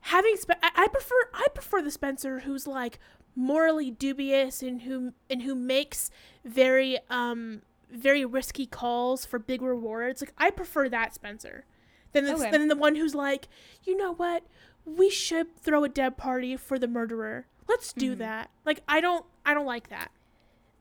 having 0.00 0.36
Spe- 0.36 0.58
I, 0.62 0.70
I 0.74 0.88
prefer 0.88 1.14
I 1.32 1.46
prefer 1.54 1.82
the 1.82 1.90
Spencer 1.90 2.40
who's 2.40 2.66
like 2.66 2.98
morally 3.34 3.90
dubious 3.90 4.62
and 4.62 4.82
who 4.82 5.12
and 5.30 5.42
who 5.42 5.54
makes 5.54 6.10
very 6.44 6.98
um 7.08 7.62
very 7.90 8.24
risky 8.24 8.66
calls 8.66 9.24
for 9.24 9.38
big 9.38 9.62
rewards. 9.62 10.20
Like 10.22 10.32
I 10.38 10.50
prefer 10.50 10.88
that 10.88 11.14
Spencer 11.14 11.64
than 12.12 12.24
the, 12.24 12.34
Okay. 12.34 12.50
than 12.50 12.68
the 12.68 12.76
one 12.76 12.94
who's 12.96 13.14
like, 13.14 13.48
you 13.84 13.96
know 13.96 14.12
what, 14.14 14.44
we 14.84 15.08
should 15.08 15.56
throw 15.56 15.84
a 15.84 15.88
dead 15.88 16.16
party 16.16 16.56
for 16.56 16.78
the 16.78 16.88
murderer. 16.88 17.46
Let's 17.68 17.92
do 17.92 18.14
Mhm. 18.14 18.18
that. 18.18 18.50
Like 18.66 18.82
I 18.88 19.00
don't 19.00 19.24
I 19.46 19.54
don't 19.54 19.66
like 19.66 19.88
that. 19.88 20.10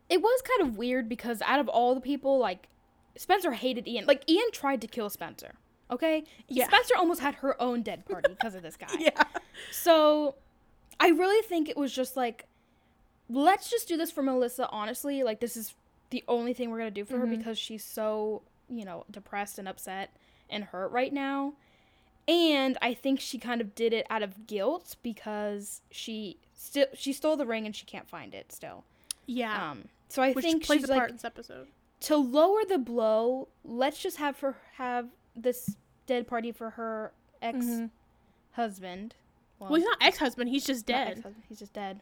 It 0.10 0.22
was 0.22 0.42
kind 0.42 0.68
of 0.70 0.78
weird 0.78 1.08
because 1.08 1.42
out 1.44 1.60
of 1.62 1.70
all 1.70 1.96
the 1.96 2.02
people, 2.02 2.38
like 2.38 2.68
Spencer 3.18 3.52
hated 3.52 3.88
Ian. 3.88 4.06
Like 4.06 4.24
Ian 4.30 4.52
tried 4.52 4.82
to 4.82 4.88
kill 4.88 5.10
Spencer. 5.10 5.54
Okay. 5.90 6.24
Yeah. 6.48 6.68
Spencer 6.68 6.96
almost 6.98 7.20
had 7.22 7.36
her 7.36 7.62
own 7.62 7.82
dead 7.82 8.06
party 8.06 8.30
because 8.38 8.56
of 8.56 8.64
this 8.64 8.78
guy. 8.78 8.88
Yeah. 8.98 9.22
So 9.72 10.36
I 11.00 11.10
really 11.10 11.42
think 11.44 11.68
it 11.70 11.76
was 11.78 11.94
just 11.94 12.16
like, 12.16 12.46
let's 13.30 13.70
just 13.70 13.88
do 13.88 13.98
this 13.98 14.12
for 14.12 14.22
Melissa, 14.24 14.68
honestly. 14.70 15.24
Like, 15.24 15.40
this 15.40 15.58
is 15.58 15.74
the 16.10 16.24
only 16.28 16.54
thing 16.54 16.70
we're 16.70 16.78
going 16.80 16.94
to 16.94 17.00
do 17.02 17.06
for 17.06 17.16
Mhm. 17.18 17.20
her 17.20 17.26
because 17.38 17.58
she's 17.58 17.84
so, 17.84 18.42
you 18.70 18.86
know, 18.86 19.06
depressed 19.12 19.60
and 19.60 19.68
upset 19.68 20.16
and 20.50 20.66
hurt 20.66 20.92
right 20.92 21.12
now. 21.14 21.54
And 22.28 22.78
I 22.82 22.94
think 22.94 23.20
she 23.20 23.38
kind 23.38 23.62
of 23.62 23.74
did 23.76 23.94
it 23.94 24.06
out 24.10 24.22
of 24.24 24.48
guilt 24.48 24.96
because 25.04 25.82
she 25.92 26.38
still 26.56 26.86
she 26.94 27.12
stole 27.14 27.36
the 27.36 27.46
ring 27.48 27.66
and 27.66 27.76
she 27.76 27.86
can't 27.86 28.08
find 28.08 28.34
it 28.34 28.52
still. 28.52 28.84
Yeah. 29.26 29.72
Um 29.72 29.86
so 30.08 30.22
I 30.22 30.32
Which 30.34 30.46
think 30.46 30.64
plays 30.64 30.82
she's 30.82 30.90
a 30.90 30.92
like 30.92 31.00
part 31.00 31.10
in 31.10 31.16
this 31.16 31.26
episode. 31.26 31.68
To 32.02 32.18
lower 32.18 32.64
the 32.68 32.78
blow, 32.78 33.48
let's 33.64 34.02
just 34.02 34.18
have 34.18 34.40
her 34.40 34.56
have 34.76 35.10
this 35.36 35.76
dead 36.08 36.28
party 36.28 36.52
for 36.52 36.72
her 36.72 37.14
ex 37.42 37.58
Mhm. 37.66 37.90
husband. 38.54 39.16
Well, 39.60 39.76
he's 39.76 39.86
not 39.86 39.98
ex-husband. 40.02 40.50
He's 40.50 40.66
just 40.66 40.88
not 40.88 40.96
dead. 40.96 41.08
ex-husband, 41.10 41.44
He's 41.48 41.60
just 41.60 41.74
dead. 41.74 42.02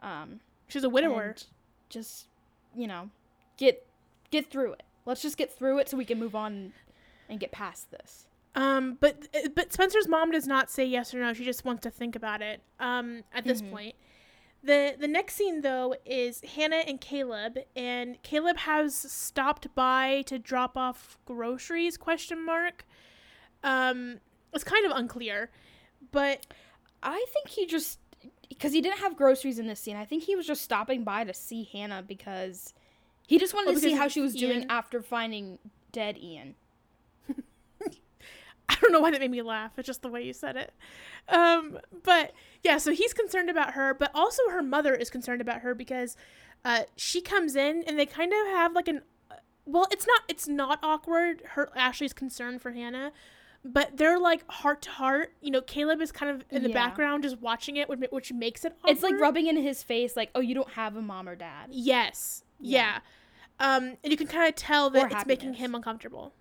Um, 0.00 0.40
She's 0.68 0.84
a 0.84 0.88
widower. 0.88 1.22
and 1.22 1.44
just 1.90 2.26
you 2.74 2.86
know, 2.86 3.10
get 3.56 3.86
get 4.30 4.50
through 4.50 4.72
it. 4.74 4.82
Let's 5.04 5.20
just 5.22 5.36
get 5.36 5.52
through 5.52 5.78
it 5.78 5.88
so 5.88 5.96
we 5.96 6.04
can 6.04 6.18
move 6.18 6.34
on 6.34 6.72
and 7.28 7.38
get 7.40 7.50
past 7.52 7.90
this. 7.90 8.26
Um, 8.54 8.94
but 9.00 9.28
but 9.54 9.72
Spencer's 9.72 10.08
mom 10.08 10.30
does 10.30 10.46
not 10.46 10.70
say 10.70 10.84
yes 10.84 11.12
or 11.14 11.20
no. 11.20 11.32
She 11.34 11.44
just 11.44 11.64
wants 11.64 11.82
to 11.82 11.90
think 11.90 12.16
about 12.16 12.40
it. 12.42 12.62
Um, 12.80 13.22
at 13.34 13.44
this 13.44 13.60
Mhm. 13.62 13.70
point, 13.70 13.96
the 14.62 14.94
the 14.98 15.08
next 15.08 15.34
scene 15.34 15.60
though 15.62 15.94
is 16.04 16.40
Hanna 16.56 16.76
and 16.86 17.00
Caleb, 17.00 17.58
and 17.76 18.22
Caleb 18.22 18.58
has 18.58 18.94
stopped 18.94 19.74
by 19.74 20.22
to 20.26 20.38
drop 20.38 20.76
off 20.76 21.18
groceries? 21.24 21.96
Question 21.96 22.44
mark. 22.44 22.84
Um, 23.62 24.20
it's 24.52 24.64
kind 24.64 24.86
of 24.86 24.92
unclear, 24.96 25.50
but 26.12 26.46
I 27.02 27.24
think 27.32 27.48
he 27.48 27.66
just 27.66 27.98
because 28.48 28.72
he 28.72 28.80
didn't 28.80 28.98
have 28.98 29.16
groceries 29.16 29.58
in 29.58 29.66
this 29.66 29.80
scene. 29.80 29.96
I 29.96 30.04
think 30.04 30.22
he 30.24 30.34
was 30.34 30.46
just 30.46 30.62
stopping 30.62 31.04
by 31.04 31.24
to 31.24 31.34
see 31.34 31.68
Hanna 31.72 32.02
because 32.06 32.72
he 33.26 33.38
just 33.38 33.54
wanted 33.54 33.70
Oh, 33.70 33.74
to 33.74 33.80
see 33.80 33.92
how 33.92 34.08
she 34.08 34.20
was 34.20 34.34
doing 34.34 34.66
after 34.68 35.02
finding 35.02 35.58
dead 35.92 36.18
Ian. 36.18 36.54
I 38.70 38.76
don't 38.80 38.92
know 38.92 39.00
why 39.00 39.10
that 39.10 39.20
made 39.20 39.30
me 39.30 39.42
laugh. 39.42 39.72
It's 39.78 39.86
just 39.86 40.02
the 40.02 40.08
way 40.08 40.22
you 40.22 40.32
said 40.32 40.56
it. 40.56 40.72
Um, 41.28 41.78
but 42.02 42.32
yeah, 42.62 42.78
so 42.78 42.92
he's 42.92 43.12
concerned 43.12 43.48
about 43.50 43.74
her, 43.74 43.94
but 43.94 44.10
also 44.14 44.42
her 44.50 44.62
mother 44.62 44.94
is 44.94 45.10
concerned 45.10 45.40
about 45.40 45.60
her 45.60 45.74
because 45.74 46.16
uh, 46.64 46.82
she 46.96 47.20
comes 47.20 47.56
in 47.56 47.82
and 47.86 47.98
they 47.98 48.06
kind 48.06 48.32
of 48.32 48.46
have 48.48 48.74
like 48.74 48.88
an 48.88 49.02
uh, 49.30 49.36
well, 49.64 49.86
it's 49.90 50.06
not 50.06 50.22
it's 50.28 50.48
not 50.48 50.78
awkward. 50.82 51.42
Her 51.50 51.70
Ashley's 51.76 52.12
concern 52.12 52.58
for 52.58 52.72
Hanna, 52.72 53.12
but 53.64 53.96
they're 53.96 54.18
like 54.18 54.48
heart 54.50 54.82
to 54.82 54.90
heart. 54.90 55.32
You 55.40 55.50
know, 55.50 55.60
Caleb 55.62 56.00
is 56.00 56.12
kind 56.12 56.30
of 56.30 56.44
in 56.50 56.62
the 56.62 56.68
Yeah. 56.68 56.74
background 56.74 57.22
just 57.22 57.40
watching 57.40 57.76
it, 57.76 57.88
which, 57.88 58.00
which 58.10 58.32
makes 58.32 58.64
it. 58.64 58.72
Awkward. 58.80 58.92
It's 58.92 59.02
like 59.02 59.14
rubbing 59.20 59.46
in 59.46 59.56
his 59.56 59.82
face, 59.82 60.16
like, 60.16 60.30
"Oh, 60.34 60.40
you 60.40 60.54
don't 60.54 60.70
have 60.70 60.96
a 60.96 61.02
mom 61.02 61.28
or 61.28 61.36
dad." 61.36 61.68
Yes. 61.70 62.44
Yeah. 62.60 62.98
Yeah. 63.60 63.76
Um, 63.76 63.96
and 64.04 64.10
you 64.10 64.16
can 64.16 64.26
kind 64.26 64.48
of 64.48 64.54
tell 64.54 64.88
that 64.90 65.02
Or 65.12 65.16
it's 65.16 65.26
making 65.26 65.54
him 65.54 65.74
uncomfortable. 65.74 66.32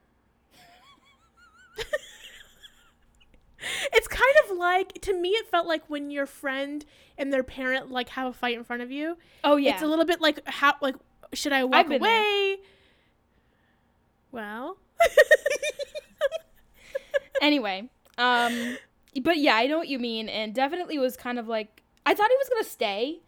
it's 4.58 4.64
kind 4.64 4.68
of 4.82 4.94
like 4.94 5.02
to 5.02 5.20
me 5.22 5.30
it 5.30 5.48
felt 5.48 5.68
like 5.68 5.84
when 5.90 6.10
your 6.12 6.26
friend 6.26 6.86
and 7.18 7.32
their 7.32 7.44
parent 7.44 7.92
like 7.92 8.10
have 8.10 8.28
a 8.28 8.34
fight 8.34 8.58
in 8.58 8.64
front 8.64 8.82
of 8.82 8.92
you. 8.92 9.18
Oh 9.44 9.56
yeah, 9.58 9.74
It's 9.74 9.82
a 9.82 9.88
little 9.88 10.06
bit 10.06 10.22
like 10.22 10.40
how 10.48 10.76
like 10.82 10.96
should 11.34 11.54
I 11.54 11.64
walk 11.64 11.88
been 11.88 12.02
there. 12.02 12.22
away? 12.22 12.58
Well, 14.32 14.78
anyway, 17.42 17.90
um, 18.18 18.78
but 19.22 19.38
yeah, 19.38 19.56
I 19.56 19.68
know 19.68 19.78
what 19.78 19.88
you 19.88 20.00
mean, 20.00 20.30
and 20.30 20.54
definitely 20.54 20.98
was 20.98 21.18
kind 21.18 21.40
of 21.40 21.48
like 21.48 21.82
I 22.06 22.14
thought 22.14 22.30
he 22.30 22.38
was 22.38 22.50
gonna 22.50 22.64
stay 22.64 23.20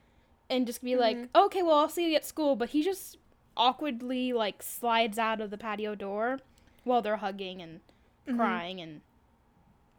and 0.50 0.66
just 0.66 0.84
be 0.84 0.96
like, 0.96 1.18
Mhm. 1.18 1.30
okay, 1.36 1.64
well, 1.64 1.78
I'll 1.80 1.90
see 1.90 2.10
you 2.10 2.16
at 2.16 2.26
school, 2.26 2.56
but 2.56 2.70
he 2.70 2.84
just 2.84 3.18
awkwardly 3.56 4.34
like 4.34 4.64
slides 4.64 5.20
out 5.20 5.42
of 5.42 5.50
the 5.52 5.58
patio 5.58 5.96
door 5.96 6.40
while 6.84 7.02
they're 7.02 7.18
hugging 7.18 7.62
and 7.62 7.82
Mhm. 8.28 8.38
crying 8.38 8.82
and 8.82 9.02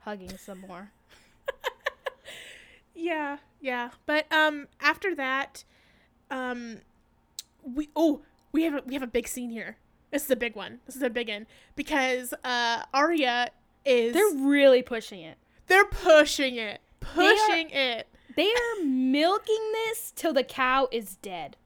hugging 0.00 0.36
some 0.38 0.60
more. 0.60 0.92
Yeah, 3.00 3.38
yeah. 3.60 3.90
But 4.06 4.30
um 4.32 4.68
after 4.80 5.14
that, 5.14 5.64
um 6.30 6.78
we 7.62 7.88
oh, 7.96 8.20
we 8.52 8.64
have 8.64 8.74
a 8.74 8.82
we 8.86 8.94
have 8.94 9.02
a 9.02 9.06
big 9.08 9.26
scene 9.26 9.50
here. 9.50 9.76
This 10.10 10.24
is 10.24 10.30
a 10.30 10.36
big 10.36 10.54
one. 10.56 10.80
This 10.86 10.96
is 10.96 11.02
a 11.02 11.10
big 11.10 11.28
one. 11.28 11.46
Because 11.76 12.34
uh 12.44 12.82
Aria 12.92 13.50
is 13.84 14.12
They're 14.12 14.36
really 14.46 14.82
pushing 14.82 15.22
it. 15.22 15.38
they're 15.66 15.86
pushing 15.86 16.56
it. 16.56 16.80
Pushing 17.00 17.70
it. 17.70 18.06
They 18.36 18.48
are 18.50 18.84
milking 18.84 19.72
this 19.72 20.12
till 20.14 20.32
the 20.32 20.44
cow 20.44 20.88
is 20.92 21.16
dead. 21.16 21.56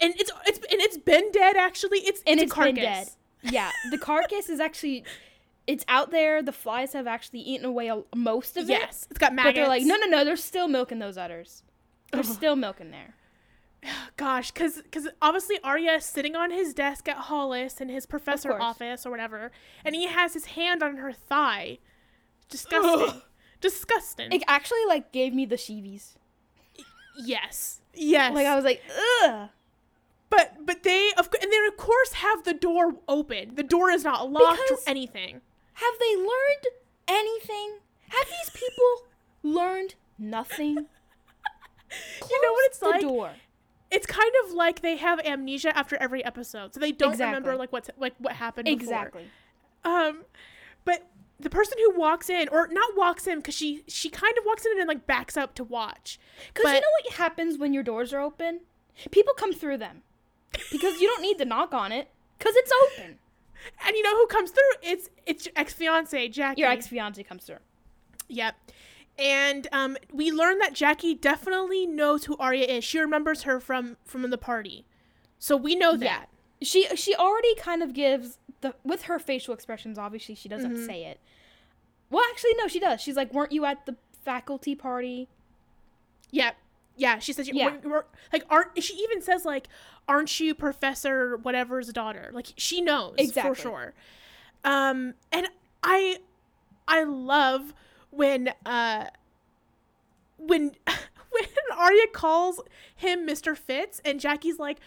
And 0.00 0.14
it's 0.16 0.30
it's 0.46 0.58
and 0.58 0.80
it's 0.80 0.98
been 0.98 1.32
dead 1.32 1.56
actually. 1.56 1.98
It's 2.00 2.22
and 2.26 2.38
it's, 2.40 2.52
it's 2.52 2.60
been 2.60 2.74
dead. 2.74 3.08
Yeah, 3.42 3.70
the 3.90 3.98
carcass 3.98 4.48
is 4.48 4.58
actually, 4.58 5.04
it's 5.68 5.84
out 5.86 6.10
there. 6.10 6.42
The 6.42 6.50
flies 6.50 6.94
have 6.94 7.06
actually 7.06 7.40
eaten 7.40 7.66
away 7.66 7.88
a, 7.88 8.02
most 8.16 8.56
of 8.56 8.64
it. 8.64 8.70
Yes, 8.70 9.06
it's 9.10 9.18
got 9.18 9.34
maggots. 9.34 9.50
But 9.52 9.60
they're 9.60 9.68
like, 9.68 9.84
no, 9.84 9.96
no, 9.96 10.06
no. 10.06 10.24
There's 10.24 10.42
still 10.42 10.66
milk 10.66 10.90
in 10.90 10.98
those 10.98 11.16
udders. 11.18 11.62
There's 12.10 12.28
Ugh. 12.30 12.34
still 12.34 12.56
milk 12.56 12.80
in 12.80 12.90
there. 12.90 13.14
Gosh, 14.16 14.50
because 14.50 14.80
because 14.82 15.06
obviously 15.20 15.58
Aria 15.62 15.96
is 15.96 16.06
sitting 16.06 16.34
on 16.34 16.50
his 16.50 16.72
desk 16.72 17.06
at 17.06 17.16
Hollis 17.16 17.80
in 17.82 17.90
his 17.90 18.06
professor 18.06 18.48
course. 18.48 18.62
office 18.62 19.04
or 19.06 19.10
whatever, 19.10 19.52
and 19.84 19.94
he 19.94 20.06
has 20.08 20.32
his 20.34 20.46
hand 20.46 20.82
on 20.82 20.96
her 20.96 21.12
thigh. 21.12 21.78
Disgusting. 22.48 23.20
Disgusting. 23.60 24.32
It 24.32 24.42
actually 24.48 24.86
like 24.88 25.12
gave 25.12 25.34
me 25.34 25.44
the 25.44 25.56
sheebies. 25.56 26.14
yes. 27.18 27.80
Yes. 27.94 28.34
Like 28.34 28.46
I 28.46 28.54
was 28.56 28.64
like, 28.64 28.82
ugh. 29.22 29.48
but 30.30 30.64
but 30.64 30.82
they 30.82 31.10
of 31.18 31.28
and 31.42 31.52
they 31.52 31.66
of 31.66 31.76
course 31.76 32.14
have 32.14 32.44
the 32.44 32.54
door 32.54 32.94
open. 33.06 33.54
The 33.54 33.62
door 33.62 33.90
is 33.90 34.02
not 34.02 34.30
locked 34.30 34.62
Because- 34.66 34.84
or 34.86 34.90
anything. 34.90 35.42
Have 35.78 35.94
they 36.00 36.16
learned 36.16 36.66
anything? 37.06 37.78
Have 38.08 38.26
these 38.26 38.50
people 38.50 39.06
learned 39.42 39.94
nothing? 40.18 40.86
You 42.30 42.42
know 42.42 42.52
what 42.52 42.66
it's 42.66 42.78
Close 42.80 42.90
like? 42.92 43.00
the 43.00 43.06
door. 43.08 43.30
It's 43.90 44.04
kind 44.04 44.30
of 44.44 44.52
like 44.52 44.82
they 44.82 44.96
have 44.96 45.20
amnesia 45.20 45.74
after 45.74 45.96
every 45.96 46.22
episode, 46.22 46.74
so 46.74 46.80
they 46.80 46.92
don't 46.92 47.12
remember 47.18 47.56
like 47.56 47.72
what's 47.72 47.88
like 47.96 48.12
what 48.18 48.34
happened 48.34 48.66
before. 48.66 48.82
Exactly. 48.82 49.24
Um, 49.84 50.24
but 50.84 51.08
the 51.40 51.48
person 51.48 51.78
who 51.78 51.98
walks 51.98 52.28
in, 52.28 52.48
or 52.50 52.68
not 52.70 52.94
walks 52.94 53.26
in, 53.26 53.38
because 53.38 53.54
she 53.54 53.84
she 53.88 54.10
kind 54.10 54.36
of 54.36 54.44
walks 54.44 54.66
in 54.66 54.72
and 54.72 54.80
then 54.80 54.86
like 54.86 55.06
backs 55.06 55.38
up 55.38 55.54
to 55.54 55.64
watch. 55.64 56.18
Because 56.52 56.74
you 56.74 56.80
know 56.80 56.86
what 57.02 57.14
happens 57.14 57.56
when 57.56 57.72
your 57.72 57.82
doors 57.82 58.12
are 58.12 58.20
open? 58.20 58.60
People 59.10 59.32
come 59.32 59.54
through 59.54 59.78
them. 59.78 60.02
Because 60.70 61.00
you 61.00 61.08
don't 61.08 61.22
need 61.22 61.38
to 61.38 61.46
knock 61.46 61.72
on 61.72 61.90
it. 61.90 62.10
Because 62.38 62.54
it's 62.56 62.72
open. 62.98 63.18
And 63.86 63.96
you 63.96 64.02
know 64.02 64.14
who 64.16 64.26
comes 64.26 64.50
through? 64.50 64.72
It's 64.82 65.10
it's 65.26 65.46
your 65.46 65.52
ex 65.56 65.72
fiance 65.72 66.28
Jackie. 66.28 66.60
Your 66.60 66.70
ex 66.70 66.86
fiance 66.86 67.22
comes 67.22 67.44
through. 67.44 67.58
Yep. 68.28 68.54
And 69.18 69.66
um, 69.72 69.96
we 70.12 70.30
learn 70.30 70.58
that 70.58 70.74
Jackie 70.74 71.14
definitely 71.14 71.86
knows 71.86 72.24
who 72.26 72.36
Aria 72.36 72.66
is. 72.66 72.84
She 72.84 72.98
remembers 73.00 73.42
her 73.42 73.58
from 73.58 73.96
from 74.04 74.28
the 74.30 74.38
party, 74.38 74.84
so 75.38 75.56
we 75.56 75.74
know 75.74 75.96
that. 75.96 76.26
She 76.62 76.86
she 76.96 77.14
already 77.16 77.54
kind 77.56 77.82
of 77.82 77.94
gives 77.94 78.38
the 78.60 78.74
with 78.84 79.02
her 79.02 79.18
facial 79.18 79.54
expressions. 79.54 79.98
Obviously, 79.98 80.34
she 80.34 80.48
doesn't 80.48 80.74
Mhm. 80.76 80.86
say 80.86 81.04
it. 81.04 81.20
Well, 82.10 82.22
actually, 82.30 82.54
no, 82.58 82.68
she 82.68 82.78
does. 82.80 83.00
She's 83.00 83.16
like, 83.16 83.32
"Weren't 83.34 83.52
you 83.52 83.64
at 83.64 83.86
the 83.86 83.96
faculty 84.24 84.74
party?" 84.74 85.28
Yep. 86.30 86.56
Yeah. 86.98 87.18
She 87.20 87.32
says, 87.32 87.48
Yeah. 87.50 87.66
we're- 87.70 87.80
we're- 87.84 88.04
like, 88.32 88.44
aren't 88.50 88.82
she 88.82 88.94
even 88.96 89.22
says 89.22 89.44
like, 89.46 89.68
aren't 90.06 90.38
you 90.40 90.54
Professor 90.54 91.36
whatever's 91.38 91.92
daughter? 91.92 92.30
Like, 92.34 92.48
she 92.56 92.80
knows 92.82 93.14
Exactly. 93.18 93.54
for 93.54 93.60
sure. 93.60 93.94
Um, 94.64 95.14
and 95.32 95.48
I, 95.82 96.18
I 96.86 97.04
love 97.04 97.72
when 98.10 98.52
uh, 98.66 99.06
when 100.36 100.72
when 101.30 101.44
Aria 101.78 102.06
calls 102.12 102.60
him 102.96 103.26
Mr. 103.26 103.56
Fitz, 103.56 104.00
and 104.04 104.18
Jackie's 104.18 104.58
like, 104.58 104.78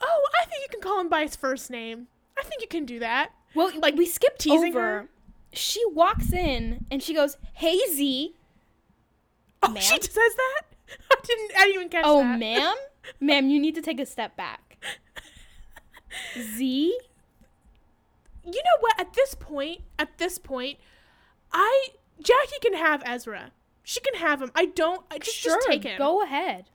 oh, 0.00 0.28
I 0.40 0.46
think 0.46 0.62
you 0.62 0.68
can 0.70 0.80
call 0.80 1.00
him 1.00 1.08
by 1.08 1.22
his 1.22 1.36
first 1.36 1.70
name. 1.70 2.06
I 2.38 2.42
think 2.44 2.62
you 2.62 2.68
can 2.68 2.86
do 2.86 2.98
that. 3.00 3.30
Well, 3.54 3.72
Like, 3.78 3.96
we 3.96 4.06
skipped 4.06 4.38
teasing 4.40 4.72
over. 4.74 4.80
her? 4.80 5.08
She 5.52 5.82
walks 5.92 6.32
in 6.32 6.84
and 6.90 7.02
she 7.02 7.14
goes, 7.14 7.36
"Hey 7.54 7.78
Z." 7.90 8.34
Oh, 9.62 9.70
Ma'am? 9.70 9.82
she 9.82 10.00
says 10.02 10.12
that. 10.14 10.62
Didn't. 11.26 11.50
I 11.56 11.64
didn't 11.64 11.74
even 11.74 11.88
catch 11.88 12.04
Oh, 12.06 12.20
that. 12.22 12.38
ma'am, 12.38 12.74
ma'am, 13.20 13.50
you 13.50 13.60
need 13.60 13.74
to 13.74 13.82
take 13.82 14.00
a 14.00 14.06
step 14.06 14.36
back. 14.36 14.76
Z. 16.38 16.98
you 18.44 18.52
know 18.52 18.80
what? 18.80 18.98
At 19.00 19.12
this 19.12 19.34
point, 19.34 19.82
at 19.98 20.18
this 20.18 20.38
point, 20.38 20.78
I 21.52 21.88
Jackie 22.22 22.58
can 22.62 22.74
have 22.74 23.02
Ezra. 23.04 23.52
She 23.84 24.00
can 24.00 24.14
have 24.14 24.42
him. 24.42 24.50
I 24.54 24.66
don't. 24.66 25.04
I 25.10 25.18
just 25.18 25.36
sure, 25.36 25.54
just 25.56 25.68
take 25.68 25.84
him. 25.84 25.98
go 25.98 26.22
ahead. 26.22 26.66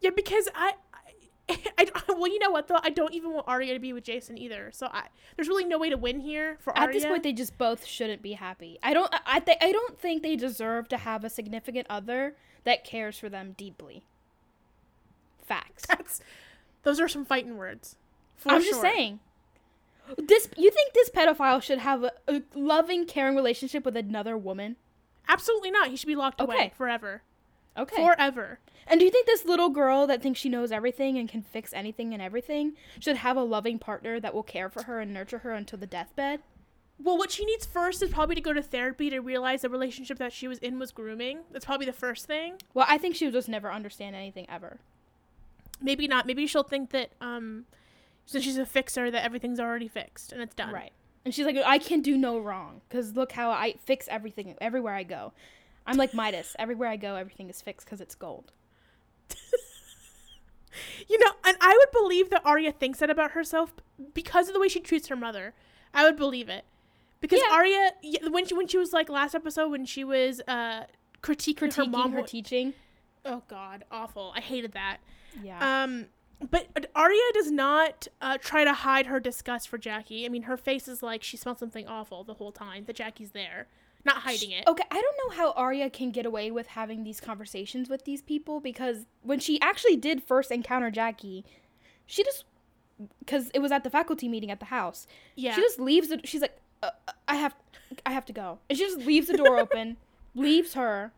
Yeah, 0.00 0.10
because 0.14 0.48
I, 0.54 0.72
I, 1.48 1.56
I, 1.78 1.86
well, 2.08 2.28
you 2.28 2.38
know 2.38 2.50
what 2.50 2.68
though? 2.68 2.78
I 2.82 2.90
don't 2.90 3.14
even 3.14 3.32
want 3.32 3.48
Aria 3.48 3.72
to 3.74 3.80
be 3.80 3.92
with 3.92 4.04
Jason 4.04 4.36
either. 4.38 4.70
So 4.72 4.88
I, 4.92 5.04
there's 5.36 5.48
really 5.48 5.64
no 5.64 5.78
way 5.78 5.90
to 5.90 5.96
win 5.96 6.20
here 6.20 6.56
for 6.60 6.76
At 6.76 6.84
Aria. 6.84 6.92
this 6.94 7.06
point, 7.06 7.22
they 7.22 7.32
just 7.32 7.56
both 7.58 7.84
shouldn't 7.84 8.22
be 8.22 8.32
happy. 8.32 8.78
I 8.82 8.94
don't. 8.94 9.12
I 9.12 9.20
I, 9.26 9.40
th- 9.40 9.58
I 9.60 9.72
don't 9.72 9.98
think 9.98 10.22
they 10.22 10.36
deserve 10.36 10.88
to 10.88 10.96
have 10.98 11.24
a 11.24 11.30
significant 11.30 11.86
other 11.90 12.36
that 12.64 12.84
cares 12.84 13.18
for 13.18 13.28
them 13.28 13.54
deeply. 13.56 14.04
Facts. 15.44 15.86
That's, 15.86 16.20
those 16.82 17.00
are 17.00 17.08
some 17.08 17.24
fighting 17.24 17.56
words. 17.56 17.96
For 18.36 18.52
I'm 18.52 18.62
just 18.62 18.80
saying. 18.80 19.20
This 20.18 20.48
you 20.56 20.70
think 20.70 20.92
this 20.92 21.08
pedophile 21.08 21.62
should 21.62 21.78
have 21.78 22.04
a, 22.04 22.12
a 22.28 22.42
loving, 22.54 23.06
caring 23.06 23.36
relationship 23.36 23.84
with 23.84 23.96
another 23.96 24.36
woman? 24.36 24.76
Absolutely 25.28 25.70
not. 25.70 25.88
He 25.88 25.96
should 25.96 26.06
be 26.06 26.16
locked 26.16 26.40
away 26.40 26.72
forever. 26.76 27.22
Okay. 27.76 27.96
Forever. 27.96 28.58
and 28.86 29.00
do 29.00 29.04
you 29.04 29.10
think 29.10 29.26
this 29.26 29.44
little 29.44 29.70
girl 29.70 30.06
that 30.06 30.22
thinks 30.22 30.38
she 30.38 30.48
knows 30.48 30.70
everything 30.70 31.18
and 31.18 31.28
can 31.28 31.42
fix 31.42 31.72
anything 31.72 32.12
and 32.12 32.22
everything 32.22 32.74
should 33.00 33.16
have 33.16 33.36
a 33.36 33.42
loving 33.42 33.78
partner 33.78 34.20
that 34.20 34.32
will 34.32 34.44
care 34.44 34.68
for 34.68 34.84
her 34.84 35.00
and 35.00 35.12
nurture 35.12 35.38
her 35.38 35.52
until 35.52 35.78
the 35.78 35.86
deathbed? 35.86 36.40
Well, 37.02 37.18
what 37.18 37.32
she 37.32 37.44
needs 37.44 37.66
first 37.66 38.02
is 38.02 38.10
probably 38.10 38.36
to 38.36 38.40
go 38.40 38.52
to 38.52 38.62
therapy 38.62 39.10
to 39.10 39.18
realize 39.20 39.62
the 39.62 39.68
relationship 39.68 40.18
that 40.18 40.32
she 40.32 40.46
was 40.46 40.58
in 40.58 40.78
was 40.78 40.92
grooming. 40.92 41.40
That's 41.50 41.64
probably 41.64 41.86
the 41.86 41.92
first 41.92 42.26
thing. 42.26 42.54
Well, 42.72 42.86
I 42.88 42.98
think 42.98 43.16
she 43.16 43.24
will 43.24 43.32
just 43.32 43.48
never 43.48 43.70
understand 43.72 44.14
anything 44.14 44.46
ever. 44.48 44.78
maybe 45.80 46.06
not. 46.06 46.26
Maybe 46.26 46.46
she'll 46.46 46.62
think 46.62 46.90
that 46.90 47.10
um, 47.20 47.64
since 48.26 48.44
she's 48.44 48.56
a 48.58 48.64
fixer, 48.66 49.10
that 49.10 49.24
everything's 49.24 49.58
already 49.60 49.88
fixed 49.88 50.32
and 50.32 50.40
it's 50.40 50.54
done. 50.54 50.72
Right. 50.72 50.92
And 51.24 51.34
she's 51.34 51.44
like, 51.46 51.56
I 51.64 51.78
can 51.78 52.00
do 52.00 52.16
no 52.16 52.38
wrong 52.38 52.80
because 52.88 53.14
look 53.16 53.32
how 53.32 53.50
I 53.50 53.74
fix 53.84 54.06
everything 54.08 54.54
everywhere 54.60 54.94
I 54.94 55.02
go. 55.02 55.32
I'm 55.86 55.96
like 55.96 56.14
Midas. 56.14 56.54
Everywhere 56.58 56.88
I 56.88 56.96
go, 56.96 57.16
everything 57.16 57.50
is 57.50 57.60
fixed 57.60 57.86
because 57.86 58.00
it's 58.00 58.14
gold. 58.14 58.52
You 61.08 61.18
know, 61.20 61.32
and 61.44 61.56
I 61.60 61.76
would 61.78 61.90
believe 61.92 62.30
that 62.30 62.44
Aria 62.44 62.72
thinks 62.72 62.98
that 62.98 63.10
about 63.10 63.32
herself 63.32 63.74
because 64.12 64.48
of 64.48 64.54
the 64.54 64.60
way 64.60 64.68
she 64.68 64.80
treats 64.80 65.08
her 65.08 65.16
mother. 65.16 65.54
I 65.92 66.02
would 66.04 66.16
believe 66.16 66.48
it 66.48 66.64
because 67.28 67.40
Yeah. 67.48 67.54
Aria, 67.54 67.92
when 68.30 68.46
she 68.46 68.54
when 68.54 68.66
she 68.66 68.76
was 68.78 68.92
like 68.92 69.08
last 69.08 69.34
episode 69.34 69.70
when 69.70 69.86
she 69.86 70.04
was 70.04 70.40
uh 70.46 70.84
critiquing, 71.22 71.74
her 71.74 71.86
mom. 71.86 72.12
her 72.12 72.20
wa- 72.20 72.26
teaching. 72.26 72.74
oh 73.24 73.42
God, 73.48 73.84
awful! 73.90 74.32
I 74.36 74.40
hated 74.40 74.72
that. 74.72 74.98
Yeah. 75.42 75.82
Um, 75.84 76.06
but 76.50 76.90
Aria 76.94 77.22
does 77.32 77.50
not 77.50 78.06
uh, 78.20 78.36
try 78.38 78.64
to 78.64 78.72
hide 78.74 79.06
her 79.06 79.18
disgust 79.20 79.68
for 79.68 79.78
Jackie. 79.78 80.26
I 80.26 80.28
mean, 80.28 80.42
her 80.42 80.56
face 80.58 80.86
is 80.88 81.02
like 81.02 81.22
she 81.22 81.36
smells 81.38 81.58
something 81.58 81.86
awful 81.88 82.24
the 82.24 82.34
whole 82.34 82.52
time. 82.52 82.84
That 82.84 82.96
Jackie's 82.96 83.30
there, 83.30 83.68
not 84.04 84.16
hiding 84.16 84.50
it. 84.50 84.64
Okay, 84.68 84.84
I 84.90 85.00
don't 85.00 85.16
know 85.24 85.36
how 85.36 85.52
Aria 85.52 85.88
can 85.88 86.10
get 86.10 86.26
away 86.26 86.50
with 86.50 86.66
having 86.66 87.04
these 87.04 87.20
conversations 87.20 87.88
with 87.88 88.04
these 88.04 88.20
people 88.20 88.60
because 88.60 89.06
when 89.22 89.38
she 89.40 89.58
actually 89.62 89.96
did 89.96 90.22
first 90.22 90.50
encounter 90.50 90.90
Jackie, 90.90 91.44
she 92.04 92.22
just 92.22 92.44
because 93.20 93.50
it 93.54 93.60
was 93.60 93.72
at 93.72 93.82
the 93.82 93.90
faculty 93.90 94.28
meeting 94.28 94.50
at 94.50 94.60
the 94.60 94.66
house. 94.66 95.06
Yeah. 95.36 95.54
She 95.54 95.62
just 95.62 95.80
leaves 95.80 96.10
it. 96.10 96.28
She's 96.28 96.42
like, 96.42 96.56
uh, 96.84 96.90
uh, 97.08 97.12
I 97.28 97.36
have, 97.36 97.54
I 98.06 98.12
have 98.12 98.24
to 98.26 98.32
go, 98.32 98.58
and 98.68 98.78
she 98.78 98.84
just 98.84 98.98
leaves 98.98 99.26
the 99.28 99.36
door 99.36 99.58
open, 99.58 99.96
leaves 100.34 100.74
her, 100.74 101.12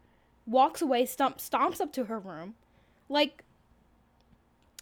walks 0.47 0.81
away, 0.83 1.07
stomp, 1.07 1.39
stomps 1.39 1.81
up 1.81 1.93
to 1.95 2.05
her 2.05 2.19
room, 2.19 2.55
like. 3.09 3.43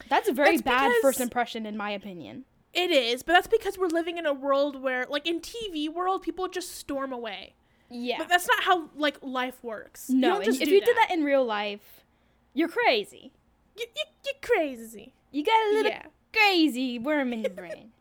That's 0.08 0.28
a 0.28 0.32
very 0.32 0.56
That's 0.56 0.62
bad 0.62 0.92
first 1.00 1.20
impression, 1.20 1.66
in 1.66 1.76
my 1.76 1.90
opinion. 1.90 2.44
It 2.74 2.90
is, 2.90 3.22
but 3.22 3.32
that's 3.32 3.46
because 3.46 3.78
we're 3.78 3.86
living 3.86 4.18
in 4.18 4.26
a 4.26 4.34
world 4.34 4.82
where, 4.82 5.06
like 5.08 5.26
in 5.26 5.40
TV 5.40 5.88
world, 5.92 6.22
people 6.22 6.48
just 6.48 6.72
storm 6.72 7.12
away. 7.12 7.54
Yeah. 7.88 8.18
But 8.18 8.28
that's 8.28 8.48
not 8.48 8.64
how 8.64 8.90
like 8.96 9.16
life 9.22 9.62
works. 9.62 10.10
No, 10.10 10.40
if 10.40 10.60
you 10.60 10.80
did 10.80 10.96
that 10.96 11.10
in 11.12 11.22
real 11.22 11.44
life, 11.44 12.04
you're 12.52 12.68
crazy. 12.68 13.32
you, 13.76 13.86
you, 13.96 14.02
you're 14.24 14.34
crazy. 14.42 15.12
You 15.30 15.44
got 15.44 15.52
a 15.52 15.70
little 15.74 15.92
Yeah. 15.92 16.06
crazy 16.32 16.98
worm 16.98 17.32
in 17.32 17.42
your 17.42 17.50
brain. 17.50 17.92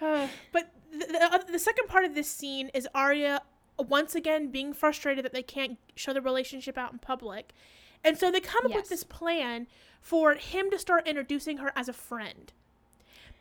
but 0.52 0.68
the, 0.98 1.06
the, 1.06 1.52
the 1.52 1.58
second 1.58 1.88
part 1.88 2.04
of 2.04 2.14
this 2.14 2.28
scene 2.28 2.70
is 2.74 2.88
Aria 2.94 3.42
once 3.78 4.14
again 4.14 4.50
being 4.50 4.72
frustrated 4.72 5.24
that 5.24 5.32
they 5.32 5.42
can't 5.42 5.78
show 5.94 6.12
the 6.12 6.20
relationship 6.20 6.78
out 6.78 6.92
in 6.92 6.98
public. 6.98 7.52
And 8.04 8.16
so 8.16 8.30
they 8.30 8.40
come 8.40 8.66
up 8.66 8.74
with 8.74 8.88
this 8.88 9.04
plan 9.04 9.66
for 10.00 10.34
him 10.34 10.70
to 10.70 10.78
start 10.78 11.08
introducing 11.08 11.58
her 11.58 11.72
as 11.74 11.88
a 11.88 11.92
friend. 11.92 12.52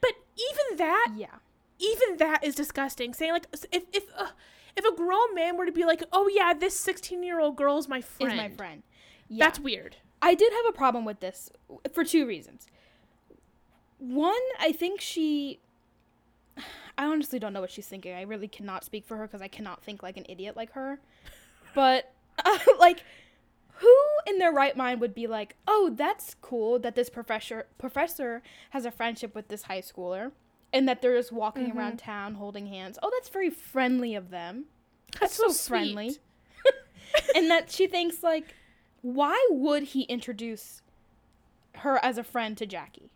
But 0.02 0.14
even 0.36 0.78
that, 0.78 1.14
yeah. 1.16 1.36
even 1.80 2.18
that 2.18 2.44
is 2.44 2.56
disgusting. 2.56 3.14
Saying 3.14 3.34
like 3.34 3.48
if 3.72 3.84
if 3.94 4.04
uh, 4.18 4.30
if 4.76 4.86
a 4.86 4.96
grown 4.96 5.34
man 5.36 5.58
were 5.58 5.66
to 5.66 5.72
be 5.72 5.86
like, 5.86 6.04
"Oh 6.12 6.30
yeah, 6.34 6.54
this 6.54 6.84
16-year-old 6.84 7.56
girl 7.56 7.78
is 7.78 7.88
my 7.88 8.02
friend." 8.02 8.34
Is 8.34 8.38
my 8.38 8.50
friend. 8.50 8.84
Yeah. 9.30 9.46
That's 9.46 9.60
weird. 9.60 9.98
I 10.22 10.34
did 10.34 10.52
have 10.52 10.66
a 10.68 10.72
problem 10.72 11.06
with 11.06 11.20
this 11.20 11.52
for 11.94 12.04
two 12.04 12.26
reasons. 12.26 12.68
One, 14.00 14.34
I 14.60 14.72
think 14.72 15.02
she. 15.02 15.60
I 16.98 17.06
honestly 17.06 17.40
don't 17.40 17.54
know 17.54 17.62
what 17.62 17.72
she's 17.72 17.88
thinking. 17.88 18.14
I 18.16 18.22
really 18.22 18.48
cannot 18.48 18.84
speak 18.84 19.06
for 19.06 19.18
her 19.18 19.28
because 19.28 19.42
I 19.42 19.48
cannot 19.48 19.84
think 19.84 20.02
like 20.04 20.18
an 20.18 20.26
idiot 20.30 20.56
like 20.56 20.72
her. 20.74 21.00
But, 21.76 22.14
uh, 22.46 22.58
like, 22.80 23.04
who 23.80 23.94
in 24.26 24.38
their 24.40 24.54
right 24.54 24.78
mind 24.78 25.02
would 25.02 25.14
be 25.14 25.28
like, 25.28 25.58
"Oh, 25.68 25.92
that's 25.94 26.36
cool 26.42 26.80
that 26.80 26.96
this 26.96 27.10
professor 27.10 27.68
professor 27.78 28.42
has 28.70 28.86
a 28.86 28.92
friendship 28.92 29.36
with 29.36 29.50
this 29.50 29.64
high 29.64 29.82
schooler 29.82 30.32
and 30.72 30.88
that 30.88 31.02
they're 31.02 31.18
just 31.18 31.34
walking 31.34 31.68
Mm-hmm. 31.68 31.78
around 31.78 32.00
town 32.00 32.36
holding 32.36 32.68
hands. 32.68 32.98
Oh, 33.04 33.12
that's 33.14 33.28
very 33.28 33.50
friendly 33.50 34.16
of 34.16 34.30
them. 34.30 34.66
That's 35.20 35.36
so 35.36 35.50
so 35.50 35.70
friendly." 35.70 36.16
and 37.36 37.52
that 37.52 37.70
she 37.72 37.88
thinks 37.88 38.24
like, 38.24 38.56
"Why 39.02 39.38
would 39.52 39.84
he 39.84 40.04
introduce 40.04 40.82
her 41.80 42.00
as 42.04 42.18
a 42.18 42.24
friend 42.24 42.58
to 42.58 42.66
Jackie?" 42.66 43.12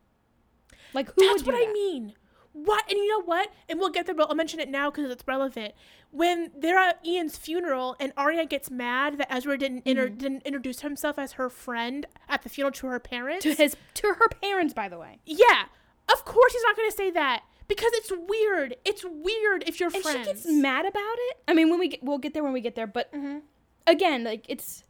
Like 0.93 1.13
who 1.15 1.25
That's 1.25 1.43
what 1.43 1.55
I 1.55 1.71
mean. 1.71 2.13
What? 2.53 2.83
And 2.89 2.97
you 2.97 3.07
know 3.07 3.21
what? 3.23 3.51
And 3.69 3.79
we'll 3.79 3.89
get 3.91 4.05
there, 4.05 4.15
but 4.15 4.29
I'll 4.29 4.35
mention 4.35 4.59
it 4.59 4.69
now 4.69 4.89
because 4.89 5.09
it's 5.11 5.23
relevant. 5.27 5.73
When 6.11 6.49
they're 6.57 6.77
at 6.79 6.99
Ian's 7.05 7.37
funeral 7.37 7.95
and 7.99 8.11
Aria 8.17 8.45
gets 8.45 8.71
mad 8.71 9.17
that 9.19 9.31
Ezra 9.31 9.57
didn't 9.57 9.83
inter- 9.85 10.07
Mm-hmm. 10.07 10.17
didn't 10.17 10.43
introduce 10.43 10.81
himself 10.81 11.19
as 11.19 11.33
her 11.33 11.49
friend 11.49 12.07
at 12.27 12.41
the 12.41 12.49
funeral 12.49 12.71
to 12.73 12.87
her 12.87 12.99
parents. 12.99 13.43
To 13.43 13.53
his 13.53 13.75
to 13.95 14.07
her 14.19 14.27
parents, 14.41 14.73
by 14.73 14.89
the 14.89 14.97
way. 14.97 15.19
yeah, 15.25 15.65
of 16.11 16.25
course 16.25 16.53
he's 16.53 16.63
not 16.63 16.75
going 16.75 16.89
to 16.89 16.97
say 16.97 17.11
that 17.11 17.43
because 17.67 17.91
it's 17.93 18.11
weird. 18.11 18.75
It's 18.83 19.05
weird 19.05 19.63
if 19.67 19.79
you're 19.79 19.91
And 19.93 20.01
friends. 20.01 20.27
she 20.27 20.33
gets 20.33 20.45
mad 20.47 20.85
about 20.87 21.15
it. 21.29 21.37
I 21.47 21.53
mean, 21.53 21.69
when 21.69 21.77
we 21.79 21.89
get, 21.89 22.03
we'll 22.03 22.17
get 22.17 22.33
there 22.33 22.43
when 22.43 22.53
we 22.53 22.61
get 22.61 22.73
there, 22.75 22.87
but 22.87 23.13
Mhm. 23.13 23.41
again, 23.85 24.23
like 24.23 24.45
it's 24.49 24.83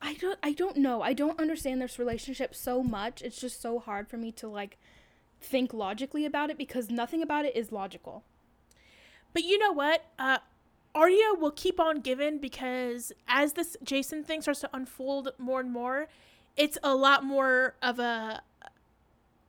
I 0.00 0.14
don't 0.14 0.38
I 0.44 0.52
don't 0.52 0.76
know. 0.76 1.02
I 1.02 1.12
don't 1.12 1.40
understand 1.40 1.82
this 1.82 1.98
relationship 1.98 2.54
so 2.54 2.82
much. 2.82 3.22
It's 3.22 3.40
just 3.40 3.60
so 3.60 3.78
hard 3.80 4.08
for 4.08 4.16
me 4.16 4.30
to 4.32 4.46
like 4.46 4.78
think 5.40 5.72
logically 5.72 6.24
about 6.24 6.50
it 6.50 6.58
because 6.58 6.90
nothing 6.90 7.22
about 7.22 7.44
it 7.44 7.56
is 7.56 7.72
logical. 7.72 8.24
But 9.32 9.44
you 9.44 9.58
know 9.58 9.72
what? 9.72 10.04
Uh, 10.18 10.38
Aria 10.94 11.34
will 11.38 11.50
keep 11.50 11.78
on 11.78 12.00
giving 12.00 12.38
because 12.38 13.12
as 13.28 13.52
this 13.52 13.76
Jason 13.82 14.24
thing 14.24 14.40
starts 14.40 14.60
to 14.60 14.70
unfold 14.72 15.30
more 15.38 15.60
and 15.60 15.70
more, 15.70 16.08
it's 16.56 16.78
a 16.82 16.94
lot 16.94 17.22
more 17.22 17.74
of 17.82 17.98
a 17.98 18.40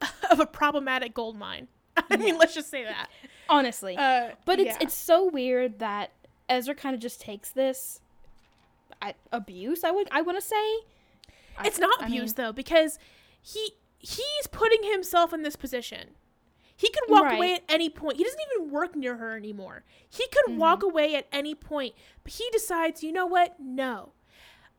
of 0.30 0.40
a 0.40 0.46
problematic 0.46 1.14
gold 1.14 1.38
mine. 1.38 1.68
I 2.12 2.18
mean, 2.18 2.38
let's 2.38 2.54
just 2.54 2.70
say 2.70 2.84
that. 2.84 3.10
Honestly. 3.50 3.96
Uh, 3.98 4.32
but 4.46 4.60
it's 4.60 4.76
yeah. 4.76 4.78
it's 4.82 4.94
so 4.94 5.26
weird 5.26 5.80
that 5.80 6.12
Ezra 6.50 6.76
kind 6.76 6.94
of 6.94 7.02
just 7.02 7.22
takes 7.22 7.50
this 7.50 8.02
abuse, 9.32 9.84
I 9.84 9.92
would 9.92 10.08
I 10.12 10.22
want 10.22 10.38
to 10.38 10.46
say. 10.46 10.56
I- 11.58 11.66
it's 11.66 11.80
not 11.80 12.02
I 12.02 12.06
mean, 12.06 12.18
abuse 12.18 12.34
though 12.34 12.52
because 12.52 13.00
he 13.42 13.72
he's 13.98 14.48
putting 14.52 14.84
himself 14.84 15.34
in 15.34 15.42
this 15.44 15.56
position. 15.56 16.12
He 16.76 16.90
could 16.90 17.10
walk 17.10 17.34
away 17.34 17.56
at 17.56 17.64
any 17.68 17.90
point. 17.90 18.18
He 18.18 18.24
doesn't 18.24 18.40
even 18.56 18.72
work 18.72 18.96
near 18.96 19.18
her 19.18 19.36
anymore. 19.36 19.84
He 20.10 20.28
could 20.28 20.46
Mm-hmm. 20.52 20.60
walk 20.60 20.84
away 20.84 21.16
at 21.16 21.28
any 21.32 21.56
point, 21.56 21.96
but 22.24 22.34
he 22.34 22.48
decides, 22.52 23.04
you 23.04 23.12
know 23.12 23.26
what? 23.26 23.56
No. 23.60 24.14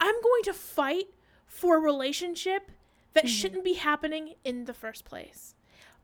I'm 0.01 0.15
going 0.23 0.43
to 0.45 0.53
fight 0.53 1.07
for 1.47 1.77
a 1.77 1.81
relationship 1.81 2.71
that 3.15 3.25
Mm-hmm. 3.25 3.33
shouldn't 3.33 3.65
be 3.65 3.73
happening 3.75 4.35
in 4.45 4.67
the 4.67 4.75
first 4.75 5.05
place. 5.05 5.55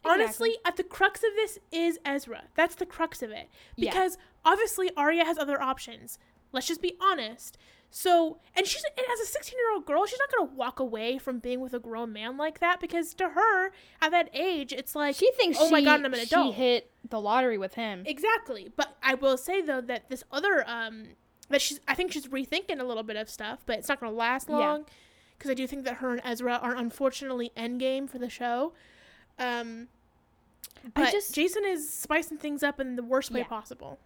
Honestly, 0.04 0.58
at 0.66 0.76
the 0.76 0.82
crux 0.82 1.20
of 1.20 1.30
this 1.36 1.58
is 1.72 1.98
Ezra. 2.04 2.44
That's 2.56 2.74
the 2.74 2.84
crux 2.86 3.22
of 3.22 3.30
it. 3.30 3.48
Yeah. 3.76 3.90
Because 3.90 4.18
obviously 4.44 4.90
Aria 4.96 5.24
has 5.24 5.38
other 5.38 5.62
options. 5.62 6.18
Let's 6.52 6.66
just 6.66 6.82
be 6.82 6.96
honest. 7.00 7.56
So, 7.96 8.38
and 8.56 8.66
she's 8.66 8.82
and 8.84 9.06
as 9.12 9.20
a 9.20 9.24
16 9.26 9.56
year 9.56 9.72
old 9.72 9.86
girl, 9.86 10.04
she's 10.04 10.18
not 10.18 10.28
going 10.36 10.48
to 10.48 10.54
walk 10.56 10.80
away 10.80 11.16
from 11.16 11.38
being 11.38 11.60
with 11.60 11.74
a 11.74 11.78
grown 11.78 12.12
man 12.12 12.36
like 12.36 12.58
that 12.58 12.80
because 12.80 13.14
to 13.14 13.28
her, 13.28 13.70
at 14.02 14.10
that 14.10 14.28
age, 14.34 14.72
it's 14.72 14.96
like, 14.96 15.14
she 15.14 15.30
thinks 15.32 15.58
oh 15.60 15.70
my 15.70 15.78
she- 15.78 15.84
god, 15.84 16.00
I'm 16.00 16.06
an 16.06 16.14
She 16.14 16.22
adult. 16.22 16.56
hit 16.56 16.90
the 17.08 17.20
lottery 17.20 17.56
with 17.56 17.74
him. 17.74 18.02
Exactly. 18.04 18.72
But 18.74 18.96
I 19.00 19.14
will 19.14 19.36
say 19.36 19.62
though 19.62 19.80
that 19.82 20.08
this 20.10 20.24
other 20.32 20.64
um 20.68 21.10
that 21.50 21.62
she's 21.62 21.78
I 21.86 21.94
think 21.94 22.10
she's 22.10 22.26
rethinking 22.26 22.80
a 22.80 22.84
little 22.84 23.04
bit 23.04 23.14
of 23.14 23.30
stuff, 23.30 23.60
but 23.64 23.78
it's 23.78 23.88
not 23.88 24.00
going 24.00 24.10
to 24.10 24.16
last 24.18 24.50
long 24.50 24.86
because 25.38 25.52
I 25.52 25.54
do 25.54 25.68
think 25.68 25.84
that 25.84 25.98
her 25.98 26.10
and 26.10 26.20
Ezra 26.24 26.54
are 26.60 26.74
unfortunately 26.74 27.52
endgame 27.56 28.10
for 28.10 28.18
the 28.18 28.28
show. 28.28 28.72
Um 29.38 29.86
I 30.84 30.88
but 30.94 31.12
just- 31.12 31.32
Jason 31.32 31.64
is 31.64 31.88
spicing 31.88 32.38
things 32.38 32.64
up 32.64 32.80
in 32.80 32.96
the 32.96 33.04
worst 33.04 33.30
way 33.30 33.40
Yeah. 33.42 33.46
possible. 33.46 34.00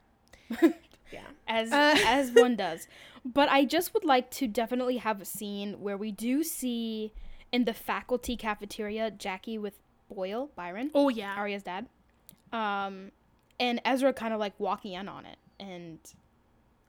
yeah. 1.11 1.23
as 1.47 1.73
Uh. 1.73 1.97
as 2.05 2.33
one 2.33 2.55
does. 2.55 2.87
But 3.31 3.49
I 3.51 3.65
just 3.65 3.93
would 3.93 4.05
like 4.05 4.31
to 4.33 4.47
definitely 4.47 4.97
have 4.99 5.21
a 5.21 5.25
scene 5.25 5.81
where 5.81 5.97
we 5.99 6.11
do 6.13 6.43
see 6.43 7.13
in 7.53 7.65
the 7.65 7.75
faculty 7.75 8.37
cafeteria 8.37 9.11
Jackie 9.11 9.59
with 9.59 9.79
Boyle 10.09 10.51
Byron, 10.57 10.91
Oh 10.95 11.09
yeah. 11.11 11.35
Aria's 11.37 11.63
dad, 11.63 11.87
um, 12.53 13.13
and 13.61 13.81
Ezra 13.85 14.13
kind 14.15 14.33
of 14.33 14.41
like 14.41 14.55
walking 14.59 14.93
in 14.95 15.09
on 15.09 15.27
it 15.27 15.37
and. 15.61 15.99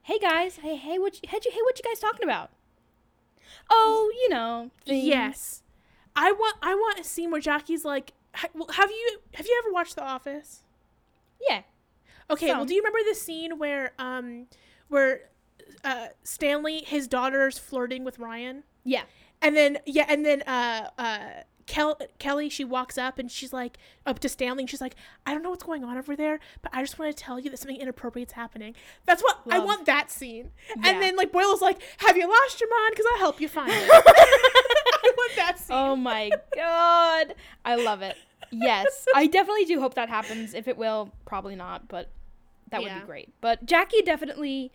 Hey 0.02 0.18
guys, 0.18 0.56
hey 0.56 0.76
hey 0.76 0.98
what 0.98 1.14
you, 1.14 1.28
hey, 1.28 1.38
you, 1.44 1.50
hey 1.52 1.60
what 1.62 1.78
you 1.78 1.84
guys 1.84 2.00
talking 2.00 2.24
about? 2.24 2.50
Oh, 3.68 4.10
you 4.22 4.28
know, 4.30 4.70
things. 4.86 5.04
Yes. 5.04 5.62
I 6.16 6.32
want 6.32 6.56
I 6.62 6.74
want 6.74 6.98
a 6.98 7.04
scene 7.04 7.30
where 7.30 7.40
Jackie's 7.40 7.84
like 7.84 8.12
have 8.34 8.50
you 8.90 9.18
have 9.34 9.46
you 9.46 9.62
ever 9.64 9.72
watched 9.72 9.96
The 9.96 10.02
Office? 10.04 10.62
yeah, 11.48 11.62
Okay, 12.30 12.48
well, 12.48 12.64
do 12.64 12.74
you 12.74 12.80
remember 12.80 12.98
the 13.08 13.14
scene 13.14 13.58
where 13.58 13.92
um 13.98 14.46
where 14.88 15.29
uh 15.84 16.08
Stanley 16.22 16.82
his 16.86 17.06
daughter's 17.08 17.58
flirting 17.58 18.04
with 18.04 18.18
Ryan? 18.18 18.64
yeah, 18.84 19.02
And 19.42 19.56
then 19.56 19.78
yeah, 19.86 20.06
and 20.08 20.24
then 20.24 20.42
uh 20.42 20.90
uh 20.98 21.18
Kel- 21.66 22.00
Kelly 22.18 22.48
she 22.48 22.64
walks 22.64 22.98
up 22.98 23.18
and 23.20 23.30
she's 23.30 23.52
like 23.52 23.78
up 24.04 24.18
to 24.20 24.28
Stanley 24.28 24.64
and 24.64 24.70
she's 24.70 24.80
like, 24.80 24.96
"I 25.24 25.32
don't 25.32 25.42
know 25.44 25.50
what's 25.50 25.62
going 25.62 25.84
on 25.84 25.96
over 25.96 26.16
there, 26.16 26.40
but 26.62 26.74
I 26.74 26.82
just 26.82 26.98
want 26.98 27.16
to 27.16 27.22
tell 27.22 27.38
you 27.38 27.48
that 27.50 27.58
something 27.58 27.76
inappropriate's 27.80 28.32
happening." 28.32 28.74
That's 29.06 29.22
what 29.22 29.38
I 29.48 29.60
want 29.60 29.86
that 29.86 30.10
scene. 30.10 30.50
Yeah. 30.68 30.74
And 30.90 31.00
then 31.02 31.14
like 31.14 31.30
Boyle's 31.30 31.62
like, 31.62 31.80
"Have 31.98 32.16
you 32.16 32.28
lost 32.28 32.60
your 32.60 32.68
mind 32.70 32.96
cuz 32.96 33.06
I'll 33.12 33.18
help 33.20 33.40
you 33.40 33.46
find 33.48 33.70
it." 33.72 33.88
I 33.92 35.12
want 35.16 35.32
that 35.36 35.58
scene. 35.60 35.76
Oh 35.76 35.94
my 35.94 36.30
god. 36.56 37.34
I 37.64 37.76
love 37.76 38.02
it. 38.02 38.16
Yes. 38.50 39.06
I 39.14 39.28
definitely 39.28 39.64
do 39.66 39.80
hope 39.80 39.94
that 39.94 40.08
happens. 40.08 40.54
If 40.54 40.66
it 40.66 40.76
will, 40.76 41.12
probably 41.24 41.54
not, 41.54 41.86
but 41.86 42.10
that 42.70 42.82
would 42.82 42.92
be 43.00 43.06
great. 43.06 43.32
But 43.40 43.64
Jackie 43.64 44.02
definitely 44.02 44.72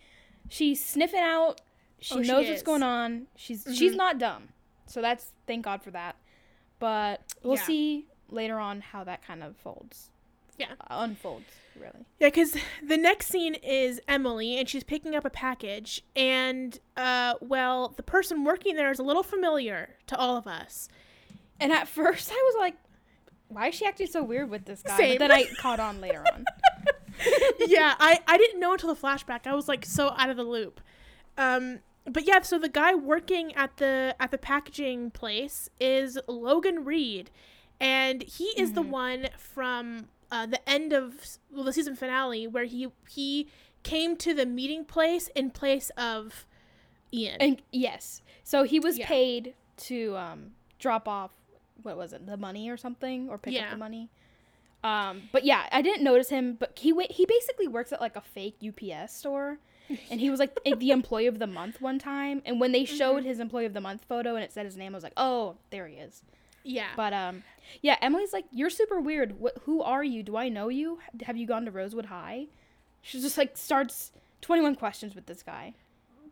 she's 0.50 0.84
sniffing 0.84 1.20
out. 1.22 1.62
She 2.00 2.16
Oh, 2.16 2.22
she 2.22 2.28
knows 2.28 2.46
what's 2.48 2.58
is. 2.58 2.64
going 2.64 2.84
on. 2.84 3.28
She's 3.36 3.64
she's 3.74 3.94
Mhm. 3.94 3.98
not 3.98 4.18
dumb. 4.20 4.50
So 4.86 5.02
that's 5.02 5.32
thank 5.48 5.64
God 5.66 5.82
for 5.82 5.92
that. 5.92 6.16
But 6.80 7.22
we'll 7.44 7.56
Yeah. 7.56 7.64
see 7.64 8.06
later 8.30 8.60
on 8.60 8.82
how 8.82 9.04
that 9.06 9.22
kind 9.26 9.44
of 9.44 9.56
folds. 9.58 10.10
Yeah. 10.58 10.74
Uh, 10.82 10.98
unfolds, 11.00 11.46
really. 11.76 12.06
Yeah, 12.20 12.28
because 12.28 12.56
the 12.82 12.98
next 12.98 13.28
scene 13.28 13.56
is 13.56 14.00
Emily, 14.08 14.58
and 14.58 14.70
she's 14.70 14.84
picking 14.84 15.16
up 15.16 15.26
a 15.26 15.30
package, 15.30 16.02
and 16.16 16.80
uh, 16.96 17.36
well, 17.42 17.90
the 17.90 18.04
person 18.04 18.44
working 18.44 18.76
there 18.76 18.92
is 18.92 19.00
a 19.00 19.04
little 19.04 19.24
familiar 19.24 19.96
to 20.08 20.18
all 20.18 20.38
of 20.38 20.48
us. 20.48 20.88
And 21.60 21.72
at 21.74 21.88
first 21.90 22.30
I 22.32 22.36
was 22.36 22.56
like, 22.60 22.76
why 23.48 23.68
is 23.68 23.76
she 23.76 23.86
acting 23.86 24.08
so 24.08 24.24
weird 24.24 24.50
with 24.50 24.66
this 24.66 24.82
guy? 24.82 24.98
Same. 24.98 25.18
But 25.18 25.28
then 25.28 25.32
I 25.32 25.46
caught 25.60 25.80
on 25.80 26.02
later 26.02 26.24
on. 26.34 26.46
yeah, 27.68 27.96
I, 28.00 28.20
I 28.28 28.38
didn't 28.38 28.60
know 28.60 28.74
until 28.74 28.94
the 28.94 29.00
flashback. 29.00 29.46
I 29.48 29.54
was 29.56 29.68
like 29.68 29.86
so 29.86 30.10
out 30.18 30.30
of 30.30 30.38
the 30.38 30.44
loop. 30.44 30.82
Um, 31.38 31.80
but 32.06 32.26
yeah, 32.28 32.42
so 32.42 32.60
the 32.60 32.70
guy 32.70 32.94
working 32.94 33.54
at 33.56 33.78
the 33.78 34.16
at 34.20 34.32
the 34.32 34.38
packaging 34.38 35.12
place 35.12 35.70
is 35.80 36.18
Logan 36.28 36.86
Reed, 36.86 37.32
and 37.80 38.24
he 38.24 38.46
is 38.58 38.74
the 38.74 38.84
Mhm. 38.84 38.90
one 38.90 39.28
from 39.38 40.08
uh, 40.32 40.46
the 40.46 40.68
end 40.70 40.94
of 40.94 41.26
well 41.52 41.64
the 41.64 41.74
season 41.74 41.96
finale 41.96 42.48
where 42.48 42.66
he 42.66 42.88
he 43.10 43.48
came 43.84 44.16
to 44.18 44.34
the 44.34 44.46
meeting 44.46 44.86
place 44.86 45.28
in 45.36 45.52
place 45.52 45.90
of 45.98 46.46
Ian. 47.14 47.38
And 47.40 47.62
yes, 47.72 48.22
so 48.44 48.64
he 48.64 48.80
was 48.80 48.98
Yeah. 48.98 49.08
paid 49.08 49.54
to 49.78 50.16
um, 50.18 50.52
drop 50.80 51.08
off 51.08 51.32
what 51.84 51.98
was 51.98 52.14
it, 52.14 52.26
the 52.26 52.38
money 52.38 52.70
or 52.70 52.78
something, 52.78 53.30
or 53.30 53.38
pick 53.38 53.54
Yeah. 53.54 53.66
up 53.66 53.72
the 53.72 53.78
money. 53.78 54.10
Um, 54.86 55.24
but 55.32 55.44
yeah, 55.44 55.68
I 55.72 55.82
didn't 55.82 56.04
notice 56.04 56.30
him. 56.30 56.56
But 56.60 56.78
he 56.78 56.94
wa- 56.94 57.08
he 57.10 57.26
basically 57.26 57.68
works 57.68 57.92
at 57.92 58.00
like 58.02 58.16
a 58.16 58.22
fake 58.22 58.58
UPS 58.66 59.14
store, 59.16 59.58
and 60.12 60.20
he 60.22 60.30
was 60.30 60.40
like 60.40 60.58
the 60.64 60.92
employee 60.92 61.28
of 61.28 61.40
the 61.40 61.48
month 61.48 61.82
one 61.82 61.98
time. 62.00 62.42
And 62.46 62.60
when 62.60 62.72
they 62.72 62.86
showed 62.86 63.18
Mm-hmm. 63.20 63.28
his 63.28 63.40
employee 63.40 63.66
of 63.66 63.74
the 63.74 63.82
month 63.82 64.06
photo 64.08 64.36
and 64.36 64.44
it 64.44 64.52
said 64.54 64.66
his 64.66 64.78
name, 64.78 64.94
I 64.94 64.98
was 64.98 65.04
like, 65.04 65.14
oh, 65.18 65.56
there 65.72 65.88
he 65.88 65.96
is. 65.96 66.22
yeah, 66.64 66.88
But 66.96 67.14
um, 67.14 67.44
yeah, 67.82 67.96
Emily's 68.02 68.32
like, 68.34 68.46
you're 68.52 68.70
super 68.70 69.00
weird. 69.00 69.40
What? 69.40 69.58
Who 69.64 69.82
are 69.82 70.04
you? 70.04 70.22
Do 70.24 70.38
I 70.38 70.50
know 70.50 70.70
you? 70.70 71.00
Have 71.24 71.38
you 71.38 71.48
gone 71.48 71.66
to 71.66 71.72
Rosewood 71.72 72.06
High? 72.06 72.48
She 73.02 73.20
just 73.22 73.38
like 73.38 73.58
starts 73.58 74.12
twenty 74.42 74.62
one 74.62 74.76
questions 74.76 75.16
with 75.16 75.26
this 75.26 75.42
guy. 75.44 75.74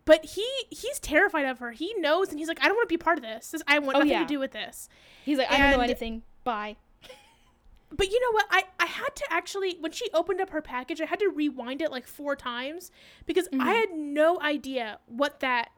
but 0.04 0.24
he 0.24 0.46
he's 0.70 0.98
terrified 1.00 1.46
of 1.46 1.58
her. 1.60 1.72
He 1.72 1.92
knows, 1.98 2.28
and 2.30 2.38
he's 2.38 2.48
like, 2.48 2.58
I 2.62 2.66
don't 2.68 2.76
want 2.76 2.88
to 2.88 2.92
be 2.92 2.98
part 2.98 3.18
of 3.18 3.22
this. 3.24 3.50
This 3.50 3.62
I 3.66 3.78
want 3.80 3.96
Oh, 3.96 3.98
nothing 4.00 4.12
yeah. 4.12 4.20
to 4.20 4.26
do 4.26 4.38
with 4.38 4.52
this. 4.52 4.88
He's 5.24 5.38
like, 5.38 5.50
I 5.50 5.58
don't 5.58 5.70
know 5.72 5.80
anything. 5.80 6.22
Bye. 6.44 6.76
But 7.96 8.10
you 8.10 8.20
know 8.20 8.32
what? 8.32 8.46
I, 8.50 8.64
I 8.80 8.86
had 8.86 9.14
to 9.14 9.24
actually 9.30 9.76
when 9.80 9.92
she 9.92 10.08
opened 10.12 10.40
up 10.40 10.50
her 10.50 10.60
package, 10.62 11.00
I 11.00 11.04
had 11.06 11.20
to 11.20 11.28
rewind 11.28 11.80
it 11.82 11.90
like 11.90 12.06
four 12.06 12.34
times 12.34 12.90
because 13.26 13.48
I 13.52 13.56
Mhm. 13.56 13.64
had 13.80 13.90
no 13.92 14.40
idea 14.40 14.98
what 15.06 15.40
that 15.40 15.70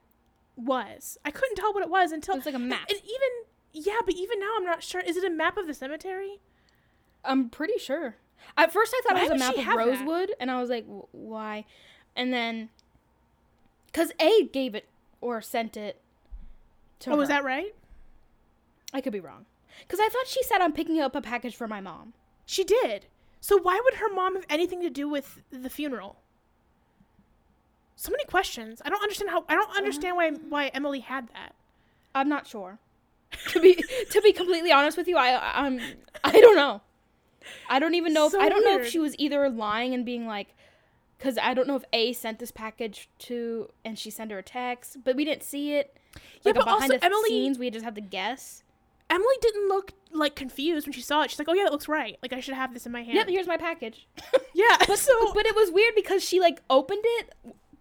was. 0.56 1.18
I 1.24 1.30
couldn't 1.30 1.56
tell 1.56 1.72
what 1.74 1.82
it 1.82 1.90
was 1.90 2.12
until 2.12 2.34
It 2.34 2.38
was 2.38 2.46
like 2.46 2.54
a 2.54 2.58
map. 2.58 2.88
And 2.88 2.98
even 2.98 3.28
yeah, 3.72 3.98
but 4.06 4.14
even 4.14 4.40
now 4.40 4.54
I'm 4.56 4.64
not 4.64 4.82
sure. 4.82 5.00
Is 5.02 5.16
it 5.18 5.24
a 5.24 5.30
map 5.30 5.58
of 5.58 5.66
the 5.66 5.74
cemetery? 5.74 6.40
I'm 7.24 7.50
pretty 7.50 7.78
sure. 7.78 8.16
At 8.56 8.72
first, 8.72 8.94
I 8.96 9.00
thought 9.02 9.14
Why 9.16 9.26
it 9.26 9.32
was 9.32 9.42
a 9.42 9.44
map 9.44 9.56
of 9.56 9.64
have 9.64 9.76
that? 9.78 9.86
Rosewood, 9.86 10.34
and 10.40 10.50
I 10.50 10.60
was 10.60 10.70
like, 10.70 10.84
"W- 10.86 11.06
why? 11.12 11.64
And 12.14 12.32
then, 12.32 12.70
because 13.86 14.12
A 14.20 14.44
gave 14.44 14.74
it 14.74 14.88
or 15.20 15.42
sent 15.42 15.76
it 15.76 16.00
to 17.00 17.10
Oh, 17.12 17.16
was 17.16 17.28
her. 17.28 17.34
that 17.34 17.44
right? 17.44 17.74
I 18.94 19.00
could 19.00 19.12
be 19.12 19.20
wrong. 19.20 19.44
Because 19.80 20.00
I 20.00 20.08
thought 20.08 20.26
she 20.26 20.42
said 20.42 20.60
I'm 20.60 20.72
picking 20.72 21.00
up 21.00 21.14
a 21.14 21.20
package 21.20 21.56
for 21.56 21.68
my 21.68 21.80
mom. 21.80 22.14
She 22.44 22.64
did. 22.64 23.06
So 23.40 23.60
why 23.60 23.80
would 23.84 23.94
her 23.94 24.12
mom 24.12 24.34
have 24.34 24.46
anything 24.48 24.80
to 24.82 24.90
do 24.90 25.08
with 25.08 25.42
the 25.50 25.70
funeral? 25.70 26.16
So 27.96 28.10
many 28.10 28.24
questions. 28.24 28.82
I 28.84 28.90
don't 28.90 29.02
understand 29.02 29.30
how. 29.30 29.44
I 29.48 29.54
don't 29.54 29.68
uh-huh. 29.70 29.78
understand 29.78 30.16
why 30.16 30.30
why 30.30 30.66
Emily 30.68 31.00
had 31.00 31.28
that. 31.28 31.54
I'm 32.14 32.28
not 32.28 32.46
sure. 32.46 32.78
to 33.48 33.60
be 33.60 33.74
to 34.10 34.20
be 34.20 34.32
completely 34.32 34.70
honest 34.72 34.96
with 34.96 35.08
you, 35.08 35.16
I 35.16 35.64
I'm 35.64 35.80
I 36.22 36.40
don't 36.40 36.56
know. 36.56 36.82
I 37.68 37.78
don't 37.78 37.94
even 37.94 38.12
know 38.12 38.26
if 38.26 38.34
I 38.34 38.48
don't 38.48 38.64
know 38.64 38.78
if 38.80 38.88
she 38.88 38.98
was 38.98 39.14
either 39.18 39.48
lying 39.48 39.94
and 39.94 40.04
being 40.04 40.26
like 40.26 40.54
cuz 41.18 41.38
I 41.40 41.54
don't 41.54 41.66
know 41.66 41.76
if 41.76 41.84
A 41.92 42.12
sent 42.12 42.38
this 42.38 42.50
package 42.50 43.08
to 43.20 43.70
and 43.84 43.98
she 43.98 44.10
sent 44.10 44.30
her 44.30 44.38
a 44.38 44.42
text, 44.42 45.04
but 45.04 45.16
we 45.16 45.24
didn't 45.24 45.42
see 45.42 45.74
it. 45.74 45.96
Yeah, 45.96 46.20
Like 46.44 46.54
but 46.56 46.64
behind 46.64 46.92
also 46.92 46.98
Emily- 47.00 47.28
scenes, 47.28 47.58
we 47.58 47.70
just 47.70 47.84
have 47.84 47.94
to 47.94 48.00
guess. 48.00 48.62
Emily 49.08 49.34
didn't 49.40 49.68
look 49.68 49.92
like 50.12 50.34
confused 50.34 50.86
when 50.86 50.92
she 50.92 51.00
saw 51.02 51.22
it. 51.22 51.30
She's 51.30 51.38
like, 51.38 51.48
"Oh 51.48 51.54
yeah, 51.54 51.64
that 51.64 51.72
looks 51.72 51.88
right. 51.88 52.16
Like 52.22 52.32
I 52.32 52.40
should 52.40 52.54
have 52.54 52.72
this 52.74 52.86
in 52.86 52.92
my 52.92 53.02
hand." 53.02 53.16
Yep, 53.16 53.28
here's 53.28 53.46
my 53.46 53.56
package. 53.56 54.06
Yeah. 54.54 54.76
But 54.86 54.98
so 54.98 55.32
but 55.34 55.44
it 55.44 55.54
was 55.54 55.70
weird 55.70 55.94
because 55.94 56.24
she 56.24 56.40
like 56.40 56.62
opened 56.70 57.02
it, 57.04 57.34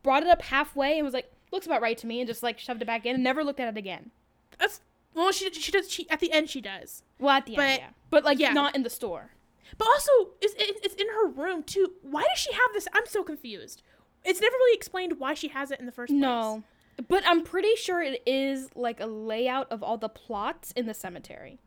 brought 0.04 0.24
it 0.24 0.30
up 0.30 0.42
halfway 0.42 0.98
and 0.98 1.06
was 1.06 1.14
like, 1.14 1.32
"Looks 1.54 1.66
about 1.66 1.82
right 1.82 1.98
to 2.00 2.06
me," 2.06 2.20
and 2.20 2.28
just 2.28 2.44
like 2.44 2.60
shoved 2.60 2.82
it 2.82 2.86
back 2.86 3.06
in 3.06 3.16
and 3.16 3.24
never 3.24 3.46
looked 3.46 3.62
at 3.62 3.70
it 3.70 3.78
again. 3.78 4.12
that's 4.60 4.82
well, 5.14 5.32
she 5.32 5.50
she 5.54 5.72
does. 5.72 5.90
She 5.90 6.10
at 6.10 6.20
the 6.20 6.34
end 6.34 6.50
she 6.50 6.60
does. 6.60 7.02
Well, 7.18 7.32
at 7.38 7.46
the 7.46 7.56
But- 7.56 7.62
end, 7.66 7.80
yeah. 7.82 7.90
But 8.10 8.26
like 8.26 8.40
yeah. 8.40 8.52
not 8.52 8.76
in 8.76 8.84
the 8.84 8.90
store. 8.90 9.32
But 9.78 9.88
also, 9.88 10.12
it's, 10.42 10.54
it's 10.58 10.96
in 10.96 11.08
her 11.08 11.28
room 11.28 11.64
too. 11.64 11.94
Why 12.02 12.22
does 12.24 12.40
she 12.40 12.52
have 12.54 12.74
this? 12.74 12.88
I'm 12.94 13.08
so 13.08 13.24
confused. 13.24 13.82
It's 14.26 14.40
never 14.42 14.54
really 14.54 14.76
explained 14.76 15.18
why 15.20 15.34
she 15.34 15.48
has 15.50 15.72
it 15.72 15.80
in 15.80 15.86
the 15.86 15.92
first 15.94 16.12
place. 16.12 16.20
No. 16.22 16.64
But 17.08 17.24
I'm 17.26 17.44
pretty 17.44 17.76
sure 17.76 18.02
it 18.02 18.22
is 18.26 18.70
like 18.76 19.00
a 19.00 19.06
layout 19.06 19.72
of 19.72 19.84
all 19.84 19.98
the 19.98 20.10
plots 20.10 20.72
in 20.76 20.86
the 20.86 20.94
cemetery. 20.94 21.60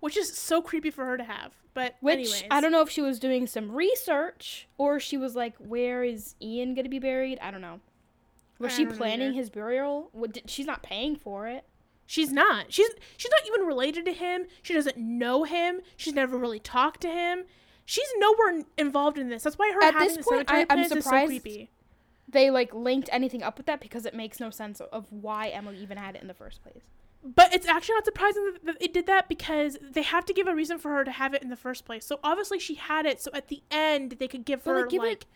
which 0.00 0.16
is 0.16 0.36
so 0.36 0.62
creepy 0.62 0.90
for 0.90 1.04
her 1.06 1.16
to 1.16 1.24
have. 1.24 1.52
But 1.74 1.96
Which 2.00 2.12
anyways, 2.14 2.44
I 2.52 2.60
don't 2.60 2.70
know 2.72 2.82
if 2.82 2.90
she 2.90 3.00
was 3.00 3.18
doing 3.18 3.46
some 3.48 3.72
research 3.72 4.68
or 4.78 5.00
she 5.00 5.16
was 5.16 5.34
like, 5.34 5.56
where 5.58 6.04
is 6.04 6.34
Ian 6.40 6.74
going 6.74 6.84
to 6.84 6.88
be 6.90 6.98
buried? 7.00 7.38
I 7.40 7.50
don't 7.50 7.60
know. 7.60 7.80
Was 8.60 8.72
I 8.74 8.76
she 8.76 8.86
planning 8.86 9.32
his 9.32 9.50
burial? 9.50 10.08
What, 10.12 10.32
did, 10.34 10.48
she's 10.50 10.66
not 10.66 10.82
paying 10.84 11.16
for 11.16 11.48
it. 11.48 11.64
She's 12.06 12.30
not. 12.32 12.72
She's 12.72 12.88
she's 13.16 13.30
not 13.30 13.46
even 13.46 13.66
related 13.66 14.04
to 14.06 14.12
him. 14.12 14.46
She 14.62 14.72
doesn't 14.72 14.96
know 14.96 15.44
him. 15.44 15.80
She's 15.96 16.14
never 16.14 16.38
really 16.38 16.58
talked 16.60 17.00
to 17.02 17.08
him. 17.08 17.44
She's 17.84 18.08
nowhere 18.18 18.62
involved 18.78 19.18
in 19.18 19.28
this. 19.28 19.42
That's 19.42 19.58
why 19.58 19.72
her 19.74 19.82
At 19.82 19.94
having 19.94 20.08
this 20.08 20.16
the 20.18 20.22
point, 20.22 20.48
cemetery 20.48 20.58
I- 20.58 20.62
I'm 20.62 20.78
plans 20.78 20.86
is 20.86 20.92
so 20.92 21.00
surprised- 21.00 21.28
creepy. 21.42 21.70
They 22.30 22.50
like 22.50 22.74
linked 22.74 23.08
anything 23.12 23.42
up 23.42 23.56
with 23.56 23.66
that 23.66 23.80
because 23.80 24.04
it 24.06 24.14
makes 24.14 24.38
no 24.38 24.50
sense 24.50 24.80
of 24.80 25.06
why 25.12 25.48
Emily 25.48 25.78
even 25.78 25.96
had 25.98 26.14
it 26.14 26.22
in 26.22 26.28
the 26.28 26.34
first 26.34 26.62
place. 26.62 26.82
But 27.24 27.52
it's 27.54 27.66
actually 27.66 27.94
not 27.96 28.04
surprising 28.04 28.54
that- 28.64 28.76
it 28.80 28.92
did 28.92 29.06
that 29.06 29.28
because 29.28 29.76
they 29.80 30.02
have 30.02 30.24
to 30.26 30.32
give 30.32 30.46
a 30.46 30.54
reason 30.54 30.78
for 30.78 30.90
her 30.92 31.04
to 31.04 31.10
have 31.10 31.34
it 31.34 31.42
in 31.42 31.48
the 31.48 31.56
first 31.56 31.84
place. 31.84 32.04
So 32.04 32.20
obviously 32.22 32.58
she 32.58 32.74
had 32.74 33.06
it. 33.06 33.20
So 33.20 33.30
at 33.34 33.48
the 33.48 33.62
end 33.70 34.12
they 34.18 34.28
could 34.28 34.44
give 34.44 34.62
But, 34.64 34.70
her 34.72 34.80
like, 34.82 34.90
give 34.90 35.02
like 35.02 35.26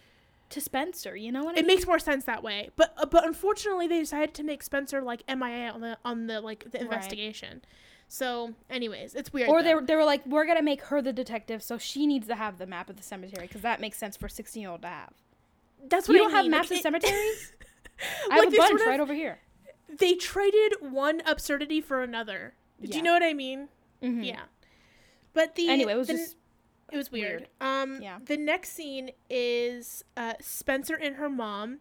To 0.50 0.60
Spencer, 0.60 1.16
you 1.16 1.32
know 1.32 1.40
what 1.44 1.52
I 1.52 1.54
mean? 1.54 1.58
it 1.64 1.66
mean? 1.66 1.76
makes 1.76 1.86
more 1.86 1.98
sense 1.98 2.24
that 2.26 2.42
way. 2.42 2.70
But 2.76 2.92
uh, 2.98 3.06
but 3.06 3.26
unfortunately 3.26 3.86
they 3.88 3.98
decided 4.00 4.34
to 4.34 4.42
make 4.42 4.62
Spencer 4.62 5.00
like 5.00 5.22
MIA 5.26 5.70
on 5.72 5.80
the 5.80 5.98
on 6.04 6.26
the 6.26 6.40
like 6.42 6.70
the 6.70 6.78
Right. 6.78 6.82
investigation. 6.82 7.62
So 8.06 8.52
anyways, 8.68 9.14
it's 9.14 9.32
weird. 9.32 9.48
or 9.48 9.62
they 9.62 9.74
were, 9.74 9.80
they 9.80 9.96
were 9.96 10.04
like, 10.04 10.26
we're 10.26 10.44
gonna 10.44 10.60
make 10.62 10.82
her 10.82 11.00
the 11.00 11.14
detective, 11.14 11.62
so 11.62 11.78
she 11.78 12.06
needs 12.06 12.26
to 12.26 12.34
have 12.34 12.58
the 12.58 12.66
map 12.66 12.90
of 12.90 12.96
the 12.96 13.02
cemetery 13.02 13.46
because 13.46 13.62
that 13.62 13.80
makes 13.80 13.96
sense 13.96 14.18
for 14.18 14.28
sixteen 14.28 14.60
year 14.60 14.70
old 14.70 14.82
to 14.82 14.88
have. 14.88 15.14
That's 15.88 16.08
what 16.08 16.14
You 16.14 16.20
I 16.20 16.24
don't 16.24 16.30
have 16.32 16.44
mean. 16.44 16.50
maps 16.52 16.70
like, 16.70 16.78
of 16.78 16.82
cemeteries? 16.82 17.52
I 18.30 18.36
Like, 18.38 18.44
have 18.44 18.54
a 18.54 18.56
bunch 18.56 18.68
sort 18.70 18.80
of- 18.80 18.86
right 18.86 19.00
over 19.00 19.14
here. 19.14 19.40
they 19.88 20.14
traded 20.14 20.74
one 20.80 21.20
absurdity 21.26 21.80
for 21.80 22.02
another. 22.02 22.54
Do 22.80 22.96
you 22.96 23.02
know 23.02 23.12
what 23.12 23.22
I 23.22 23.32
mean? 23.34 23.68
Mhm. 24.02 24.24
Yeah. 24.24 24.42
But 25.34 25.54
the 25.54 25.68
Anyway, 25.68 25.92
it 25.92 25.96
was 25.96 26.08
the- 26.08 26.14
just 26.14 26.36
it 26.90 26.96
was 26.96 27.10
weird. 27.12 27.42
weird. 27.42 27.48
Um 27.60 28.02
Yeah. 28.02 28.18
the 28.24 28.36
next 28.36 28.72
scene 28.72 29.10
is 29.30 30.04
uh 30.16 30.34
Spencer 30.40 30.94
and 30.96 31.16
her 31.16 31.28
mom 31.30 31.78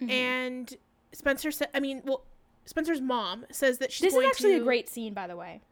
Mhm. 0.00 0.10
and 0.10 0.76
Spencer 1.12 1.50
said 1.50 1.68
I 1.74 1.80
mean, 1.80 2.02
well 2.04 2.24
Spencer's 2.64 3.00
mom 3.00 3.46
says 3.50 3.78
that 3.78 3.92
she's 3.92 4.12
this 4.12 4.14
is 4.14 4.24
actually 4.28 4.54
to, 4.56 4.60
a 4.60 4.64
great 4.64 4.88
scene, 4.88 5.14
by 5.14 5.26
the 5.26 5.36
way. 5.36 5.62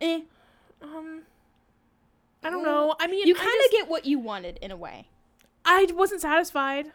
Eh, 0.00 0.22
um 0.82 1.22
I 2.42 2.50
don't 2.50 2.62
know. 2.62 2.94
I 3.00 3.06
mean, 3.08 3.26
you 3.26 3.34
kind 3.34 3.48
just- 3.48 3.66
of 3.66 3.72
get 3.72 3.88
what 3.88 4.06
you 4.06 4.18
wanted 4.18 4.58
in 4.62 4.70
a 4.70 4.76
way. 4.76 5.08
I 5.70 5.86
wasn't 5.94 6.20
satisfied. 6.22 6.86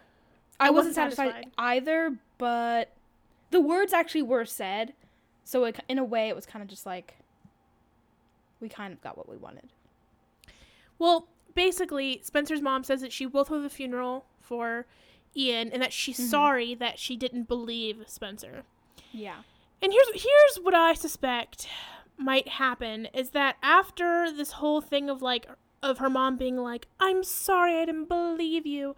I, 0.60 0.68
I 0.68 0.70
wasn't, 0.70 0.76
wasn't 0.76 0.96
satisfied, 0.96 1.32
satisfied. 1.32 1.52
either, 1.58 2.18
but 2.38 2.92
the 3.52 3.62
words 3.62 3.94
actually 3.94 4.22
were 4.24 4.46
said, 4.46 4.94
so 5.44 5.64
it, 5.66 5.80
in 5.88 5.98
a 6.00 6.04
way, 6.04 6.30
it 6.30 6.36
was 6.36 6.46
kind 6.46 6.62
of 6.64 6.70
just 6.70 6.86
like 6.86 7.16
we 8.60 8.70
kind 8.70 8.94
of 8.94 9.02
got 9.02 9.18
what 9.18 9.30
we 9.30 9.38
wanted. 9.38 9.70
Well, 11.00 11.28
basically, 11.54 12.22
Spencer's 12.24 12.62
mom 12.62 12.84
says 12.84 13.02
that 13.02 13.12
she 13.12 13.26
will 13.26 13.44
throw 13.44 13.62
the 13.62 13.70
funeral 13.70 14.26
for 14.40 14.86
Ian 15.36 15.72
and 15.72 15.82
that 15.82 15.92
she's 15.94 16.20
Mhm. 16.20 16.30
sorry 16.30 16.76
that 16.76 17.00
she 17.00 17.16
didn't 17.18 17.48
believe 17.48 18.04
Spencer. 18.08 18.64
Yeah. 19.12 19.42
And 19.82 19.92
here's 19.92 20.08
here's 20.24 20.56
what 20.64 20.74
I 20.74 20.94
suspect 20.94 21.68
might 22.18 22.48
happen 22.48 23.08
is 23.14 23.32
that 23.32 23.58
after 23.62 24.32
this 24.32 24.54
whole 24.54 24.80
thing 24.82 25.10
of 25.10 25.22
like 25.22 25.48
of 25.84 26.00
her 26.00 26.10
mom 26.10 26.38
being 26.38 26.58
like, 26.58 26.88
"I'm 27.00 27.24
sorry, 27.24 27.78
I 27.78 27.86
didn't 27.86 28.06
believe 28.06 28.66
you," 28.66 28.96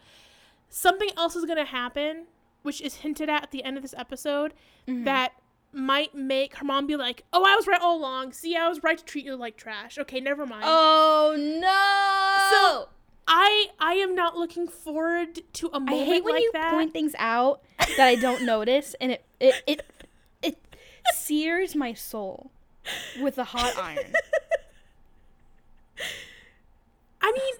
something 0.69 1.09
else 1.17 1.35
is 1.35 1.43
gonna 1.45 1.65
happen, 1.65 2.27
which 2.61 2.79
is 2.81 2.95
hinted 2.97 3.29
at 3.29 3.43
at 3.43 3.51
the 3.51 3.63
end 3.63 3.75
of 3.77 3.83
this 3.83 3.93
episode, 3.97 4.53
Mhm. 4.87 5.03
that 5.05 5.33
might 5.73 6.15
make 6.15 6.55
her 6.57 6.65
mom 6.65 6.87
be 6.87 6.95
like, 6.95 7.25
"Oh, 7.33 7.43
I 7.43 7.55
was 7.55 7.67
right 7.67 7.81
all 7.81 7.97
along. 7.97 8.31
See, 8.31 8.55
I 8.55 8.69
was 8.69 8.81
right 8.81 8.97
to 8.97 9.03
treat 9.03 9.25
you 9.25 9.35
like 9.35 9.57
trash. 9.57 9.97
Okay, 9.97 10.19
never 10.21 10.45
mind." 10.45 10.63
Oh 10.65 11.35
no! 11.37 12.49
So, 12.55 12.89
I 13.27 13.71
I 13.79 13.95
am 13.95 14.15
not 14.15 14.37
looking 14.37 14.67
forward 14.67 15.41
to 15.53 15.67
a 15.73 15.79
moment 15.79 16.01
I 16.01 16.05
hate 16.05 16.23
when 16.23 16.33
like 16.35 16.43
you 16.43 16.51
that. 16.53 16.71
point 16.71 16.93
things 16.93 17.13
out 17.17 17.61
that 17.97 18.07
I 18.07 18.15
don't 18.15 18.43
notice, 18.43 18.95
and 19.01 19.11
it 19.11 19.25
it 19.39 19.63
it 19.67 19.81
it 20.41 20.57
sears 21.13 21.75
my 21.75 21.93
soul 21.93 22.51
with 23.19 23.37
a 23.37 23.43
hot 23.45 23.77
iron. 23.77 24.13
I 27.25 27.31
mean, 27.31 27.53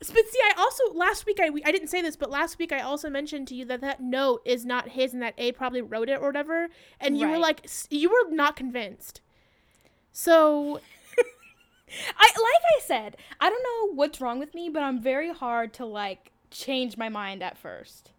but 0.00 0.08
see, 0.28 0.40
I 0.42 0.54
also 0.58 0.92
last 0.94 1.26
week 1.26 1.38
I 1.40 1.50
I 1.64 1.70
didn't 1.70 1.88
say 1.88 2.02
this, 2.02 2.16
but 2.16 2.28
last 2.30 2.58
week 2.58 2.72
I 2.72 2.80
also 2.80 3.08
mentioned 3.08 3.46
to 3.48 3.54
you 3.54 3.64
that 3.66 3.80
that 3.82 4.02
note 4.02 4.42
is 4.44 4.66
not 4.66 4.88
his 4.90 5.12
and 5.14 5.22
that 5.22 5.34
A 5.38 5.52
probably 5.52 5.80
wrote 5.82 6.08
it 6.08 6.20
or 6.20 6.26
whatever, 6.26 6.68
and 7.00 7.16
you 7.18 7.28
were 7.28 7.38
like 7.38 7.68
you 7.90 8.08
were 8.10 8.34
not 8.34 8.56
convinced. 8.56 9.20
So 10.12 10.80
I 12.18 12.26
like 12.26 12.62
I 12.76 12.80
said, 12.80 13.16
I 13.40 13.48
don't 13.50 13.62
know 13.62 13.94
what's 13.94 14.20
wrong 14.20 14.38
with 14.40 14.54
me, 14.54 14.68
but 14.68 14.82
I'm 14.82 15.00
very 15.00 15.32
hard 15.32 15.72
to 15.74 15.86
like 15.86 16.32
change 16.50 16.96
my 16.96 17.08
mind 17.08 17.42
at 17.42 17.56
first. 17.58 18.10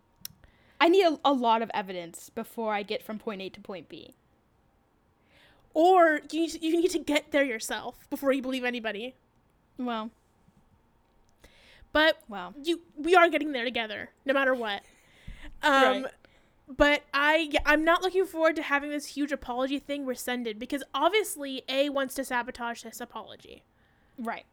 I 0.80 0.88
need 0.90 1.06
a, 1.06 1.20
a 1.26 1.34
lot 1.34 1.62
of 1.62 1.70
evidence 1.74 2.30
before 2.30 2.74
I 2.74 2.84
get 2.84 3.04
from 3.04 3.20
point 3.20 3.42
A 3.42 3.50
to 3.50 3.62
point 3.62 3.90
B. 3.90 4.16
or 5.74 6.22
you 6.32 6.48
you 6.62 6.82
need 6.82 6.92
to 6.92 7.00
get 7.00 7.32
there 7.32 7.44
yourself 7.44 8.08
before 8.10 8.32
you 8.34 8.42
believe 8.42 8.64
anybody. 8.64 9.16
Well, 9.78 10.12
But 11.94 12.18
well, 12.30 12.54
you 12.64 12.82
we 12.96 13.16
are 13.16 13.30
getting 13.30 13.52
there 13.52 13.66
together 13.66 14.10
no 14.26 14.34
matter 14.34 14.54
what 14.54 14.82
um 15.64 16.04
Right. 16.04 16.06
but 16.68 17.04
i 17.14 17.52
i'm 17.66 17.84
not 17.84 18.02
looking 18.02 18.26
forward 18.26 18.56
to 18.56 18.62
having 18.64 18.90
this 18.90 19.06
huge 19.08 19.32
apology 19.32 19.78
thing 19.80 20.06
rescinded 20.06 20.58
because 20.58 20.84
obviously 20.94 21.64
a 21.68 21.90
wants 21.90 22.14
to 22.16 22.24
sabotage 22.24 22.82
this 22.84 23.02
apology 23.02 23.64
right. 24.18 24.46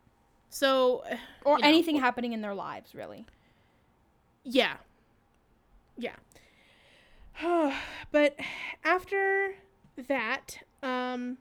so 0.50 1.02
Or 1.44 1.58
know. 1.58 1.66
anything 1.66 1.96
happening 2.00 2.32
in 2.32 2.40
their 2.40 2.54
lives, 2.54 2.94
really. 2.94 3.24
yeah 4.44 4.76
yeah 5.96 6.16
but 8.10 8.36
after 8.84 9.54
that 10.08 10.58
um 10.82 11.38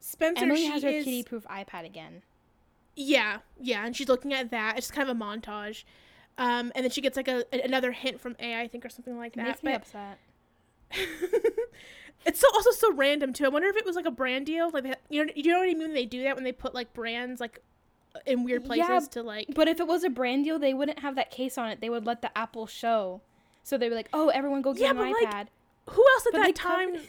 spencer 0.00 0.44
Emily 0.44 0.60
she 0.62 0.66
has 0.66 0.82
her 0.82 0.88
is, 0.90 1.04
kitty-proof 1.04 1.44
iPad 1.44 1.84
again. 1.86 2.22
Yeah, 2.96 3.38
yeah, 3.58 3.84
and 3.86 3.96
she's 3.96 4.08
looking 4.08 4.32
at 4.34 4.50
that. 4.50 4.76
It's 4.76 4.88
just 4.88 4.94
kind 4.94 5.08
of 5.08 5.16
a 5.16 5.18
montage, 5.20 5.84
um, 6.38 6.72
and 6.74 6.84
then 6.84 6.90
she 6.90 7.00
gets 7.00 7.16
like 7.16 7.28
a, 7.28 7.44
another 7.64 7.92
hint 7.92 8.20
from 8.20 8.36
A, 8.40 8.60
I 8.60 8.68
think, 8.68 8.84
or 8.84 8.88
something 8.88 9.16
like 9.16 9.34
It 9.34 9.36
that. 9.36 9.46
makes 9.46 9.62
me 9.62 9.72
but 9.72 9.80
upset. 9.82 10.18
it's 12.26 12.40
so 12.40 12.46
also 12.54 12.70
so 12.72 12.92
random 12.94 13.32
too. 13.32 13.44
I 13.44 13.48
wonder 13.48 13.68
if 13.68 13.76
it 13.76 13.86
was 13.86 13.96
like 13.96 14.06
a 14.06 14.10
brand 14.10 14.46
deal, 14.46 14.70
like 14.70 14.84
you 15.08 15.24
know, 15.24 15.32
you 15.34 15.52
know 15.52 15.58
what 15.58 15.64
I 15.68 15.72
mean 15.74 15.78
when 15.78 15.94
they 15.94 16.04
do 16.06 16.22
that 16.24 16.34
when 16.34 16.44
they 16.44 16.52
put 16.52 16.74
like 16.74 16.92
brands 16.92 17.40
like 17.40 17.60
in 18.26 18.44
weird 18.44 18.64
places 18.64 18.88
Yeah, 18.88 18.98
to 19.12 19.22
like. 19.22 19.46
But 19.54 19.68
if 19.68 19.80
it 19.80 19.86
was 19.86 20.04
a 20.04 20.10
brand 20.10 20.44
deal, 20.44 20.58
they 20.58 20.74
wouldn't 20.74 20.98
have 20.98 21.14
that 21.16 21.30
case 21.30 21.56
on 21.56 21.70
it. 21.70 21.80
They 21.80 21.88
would 21.90 22.06
let 22.06 22.22
the 22.22 22.36
Apple 22.36 22.66
show. 22.66 23.20
So 23.62 23.78
they'd 23.78 23.88
be 23.90 23.94
like, 23.94 24.08
"Oh, 24.12 24.28
everyone 24.28 24.62
go 24.62 24.72
get 24.72 24.82
Yeah, 24.82 24.90
an 24.90 24.96
but, 24.96 25.10
like, 25.12 25.30
iPad." 25.30 25.46
Who 25.90 26.04
else 26.14 26.26
at 26.26 26.32
But 26.32 26.42
that 26.42 26.54
time? 26.54 26.92
covered- 26.94 27.08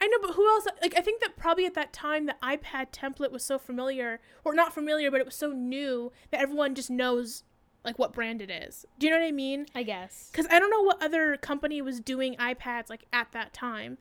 I 0.00 0.06
know, 0.06 0.18
but 0.20 0.32
who 0.34 0.46
else? 0.48 0.66
Like, 0.82 0.96
I 0.96 1.00
think 1.00 1.20
that 1.20 1.36
probably 1.36 1.64
at 1.66 1.74
that 1.74 1.92
time 1.92 2.26
the 2.26 2.36
iPad 2.42 2.90
template 2.92 3.30
was 3.32 3.44
so 3.44 3.58
familiar, 3.58 4.20
or 4.44 4.54
not 4.54 4.74
familiar, 4.74 5.10
but 5.10 5.20
it 5.20 5.26
was 5.26 5.34
so 5.34 5.52
new 5.52 6.12
that 6.30 6.40
everyone 6.40 6.74
just 6.74 6.90
knows 6.90 7.44
like 7.84 7.98
what 7.98 8.12
brand 8.12 8.42
it 8.42 8.50
is. 8.50 8.84
Do 8.98 9.06
you 9.06 9.12
know 9.12 9.20
what 9.20 9.26
I 9.26 9.32
mean? 9.32 9.66
I 9.74 9.82
guess. 9.82 10.28
Because 10.30 10.46
I 10.50 10.58
don't 10.58 10.70
know 10.70 10.82
what 10.82 11.02
other 11.02 11.36
company 11.36 11.80
was 11.80 12.00
doing 12.00 12.34
iPads 12.36 12.90
like 12.90 13.04
at 13.12 13.32
that 13.32 13.52
time, 13.52 13.98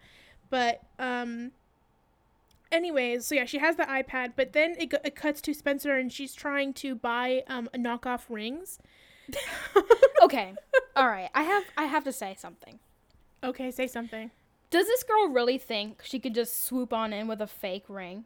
but 0.50 0.82
um. 1.00 1.52
Anyways, 2.72 3.28
so 3.28 3.36
yeah, 3.36 3.46
she 3.46 3.60
has 3.60 3.76
the 3.78 3.84
iPad, 3.84 4.34
but 4.36 4.52
then 4.52 4.76
it, 4.78 4.92
it 5.06 5.16
cuts 5.16 5.40
to 5.42 5.54
Spencer 5.54 5.96
and 5.96 6.12
she's 6.12 6.34
trying 6.34 6.74
to 6.74 6.96
buy 6.96 7.44
um 7.48 7.70
knockoff 7.76 8.24
rings. 8.30 8.80
Okay. 10.24 10.56
All 10.96 11.08
right. 11.08 11.30
I 11.36 11.44
have 11.44 11.64
I 11.78 11.86
have 11.86 12.04
to 12.06 12.12
say 12.12 12.36
something. 12.38 12.80
Okay, 13.44 13.70
say 13.70 13.86
something. 13.86 14.32
Does 14.70 14.88
this 14.88 15.04
girl 15.04 15.30
really 15.30 15.58
think 15.58 16.02
she 16.04 16.20
could 16.20 16.34
just 16.36 16.66
swoop 16.66 16.92
on 16.92 17.14
in 17.14 17.28
with 17.28 17.42
a 17.42 17.48
fake 17.48 17.86
ring? 17.88 18.26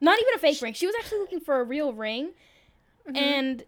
Not 0.00 0.18
even 0.20 0.34
a 0.34 0.38
fake 0.38 0.60
ring. 0.62 0.72
She 0.72 0.86
was 0.86 0.94
actually 0.98 1.18
looking 1.20 1.40
for 1.40 1.60
a 1.60 1.64
real 1.64 1.92
ring, 1.92 2.32
Mm-hmm. 3.06 3.16
and 3.16 3.62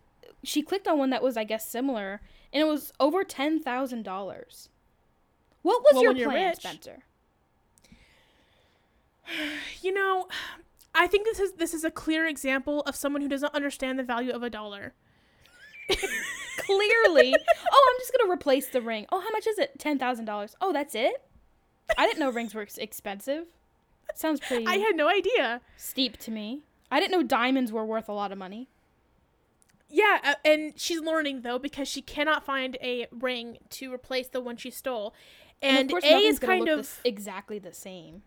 she 0.45 0.61
clicked 0.63 0.87
on 0.87 0.99
one 0.99 1.09
that 1.11 1.23
was, 1.23 1.37
I 1.39 1.45
guess, 1.45 1.67
similar, 1.67 2.21
and 2.53 2.61
it 2.61 2.67
was 2.71 2.93
over 3.01 3.25
ten 3.25 3.61
thousand 3.61 4.03
dollars. 4.03 4.69
What 5.63 5.83
was 5.83 5.95
Well, 5.95 6.15
your 6.17 6.29
plan, 6.29 6.49
rich. 6.51 6.59
Spencer? 6.59 6.99
You 9.81 9.93
know, 9.95 10.29
I 10.95 11.07
think 11.07 11.25
this 11.25 11.41
is 11.41 11.53
this 11.55 11.73
is 11.75 11.85
a 11.85 11.91
clear 11.91 12.27
example 12.27 12.83
of 12.83 12.95
someone 12.95 13.23
who 13.23 13.29
doesn't 13.29 13.55
understand 13.55 13.99
the 13.99 14.03
value 14.03 14.33
of 14.33 14.43
a 14.43 14.51
dollar. 14.51 14.93
Clearly. 15.89 17.35
oh, 17.73 17.93
I'm 17.95 18.01
just 18.01 18.13
gonna 18.17 18.31
replace 18.33 18.69
the 18.69 18.83
ring. 18.83 19.07
Oh, 19.11 19.21
how 19.21 19.31
much 19.31 19.47
is 19.47 19.59
it? 19.59 19.79
Ten 19.79 19.99
thousand 19.99 20.27
dollars. 20.27 20.55
Oh, 20.61 20.73
that's 20.73 20.95
it. 20.95 21.15
I 21.99 22.07
didn't 22.07 22.21
know 22.21 22.31
rings 22.31 22.55
were 22.55 22.63
ex- 22.63 22.79
expensive. 22.79 23.47
Sounds 24.15 24.41
pretty 24.41 24.67
I 24.67 24.77
had 24.77 24.97
no 24.97 25.09
idea. 25.09 25.61
steep 25.77 26.17
to 26.19 26.31
me. 26.31 26.63
I 26.91 27.01
didn't 27.01 27.13
know 27.13 27.23
diamonds 27.23 27.73
were 27.73 27.85
worth 27.85 28.09
a 28.09 28.13
lot 28.13 28.33
of 28.33 28.39
money. 28.39 28.69
Yeah, 29.89 30.21
uh, 30.25 30.35
and 30.45 30.73
she's 30.79 31.01
learning 31.01 31.43
though 31.43 31.59
because 31.59 31.87
she 31.89 32.01
cannot 32.03 32.45
find 32.45 32.77
a 32.83 33.07
ring 33.11 33.59
to 33.71 33.93
replace 33.93 34.29
the 34.29 34.41
one 34.41 34.57
she 34.57 34.71
stole. 34.71 35.15
And, 35.61 35.91
of 35.91 35.93
course, 35.93 36.05
A 36.05 36.17
is 36.17 36.39
kind 36.39 36.69
of 36.69 37.01
exactly 37.05 37.59
the 37.59 37.73
same. 37.73 38.23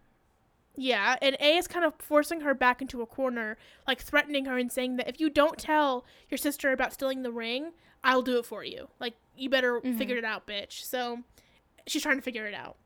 yeah, 0.77 1.15
and 1.21 1.35
A 1.39 1.57
is 1.57 1.67
kind 1.67 1.83
of 1.83 1.93
forcing 1.99 2.41
her 2.41 2.53
back 2.53 2.81
into 2.81 3.01
a 3.01 3.05
corner, 3.05 3.57
like 3.87 4.01
threatening 4.01 4.45
her 4.45 4.57
and 4.57 4.71
saying 4.71 4.95
that 4.97 5.07
if 5.09 5.19
you 5.19 5.29
don't 5.29 5.57
tell 5.57 6.05
your 6.29 6.37
sister 6.37 6.71
about 6.71 6.93
stealing 6.93 7.23
the 7.23 7.31
ring, 7.31 7.71
I'll 8.03 8.21
do 8.21 8.37
it 8.37 8.45
for 8.45 8.63
you. 8.63 8.87
Like 8.99 9.15
you 9.35 9.49
better 9.49 9.81
Mhm. 9.81 9.97
figure 9.97 10.17
it 10.17 10.23
out, 10.23 10.47
bitch. 10.47 10.83
So 10.83 11.23
she's 11.87 12.03
trying 12.03 12.17
to 12.17 12.21
figure 12.21 12.45
it 12.45 12.53
out. 12.53 12.77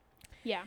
Yeah. 0.43 0.63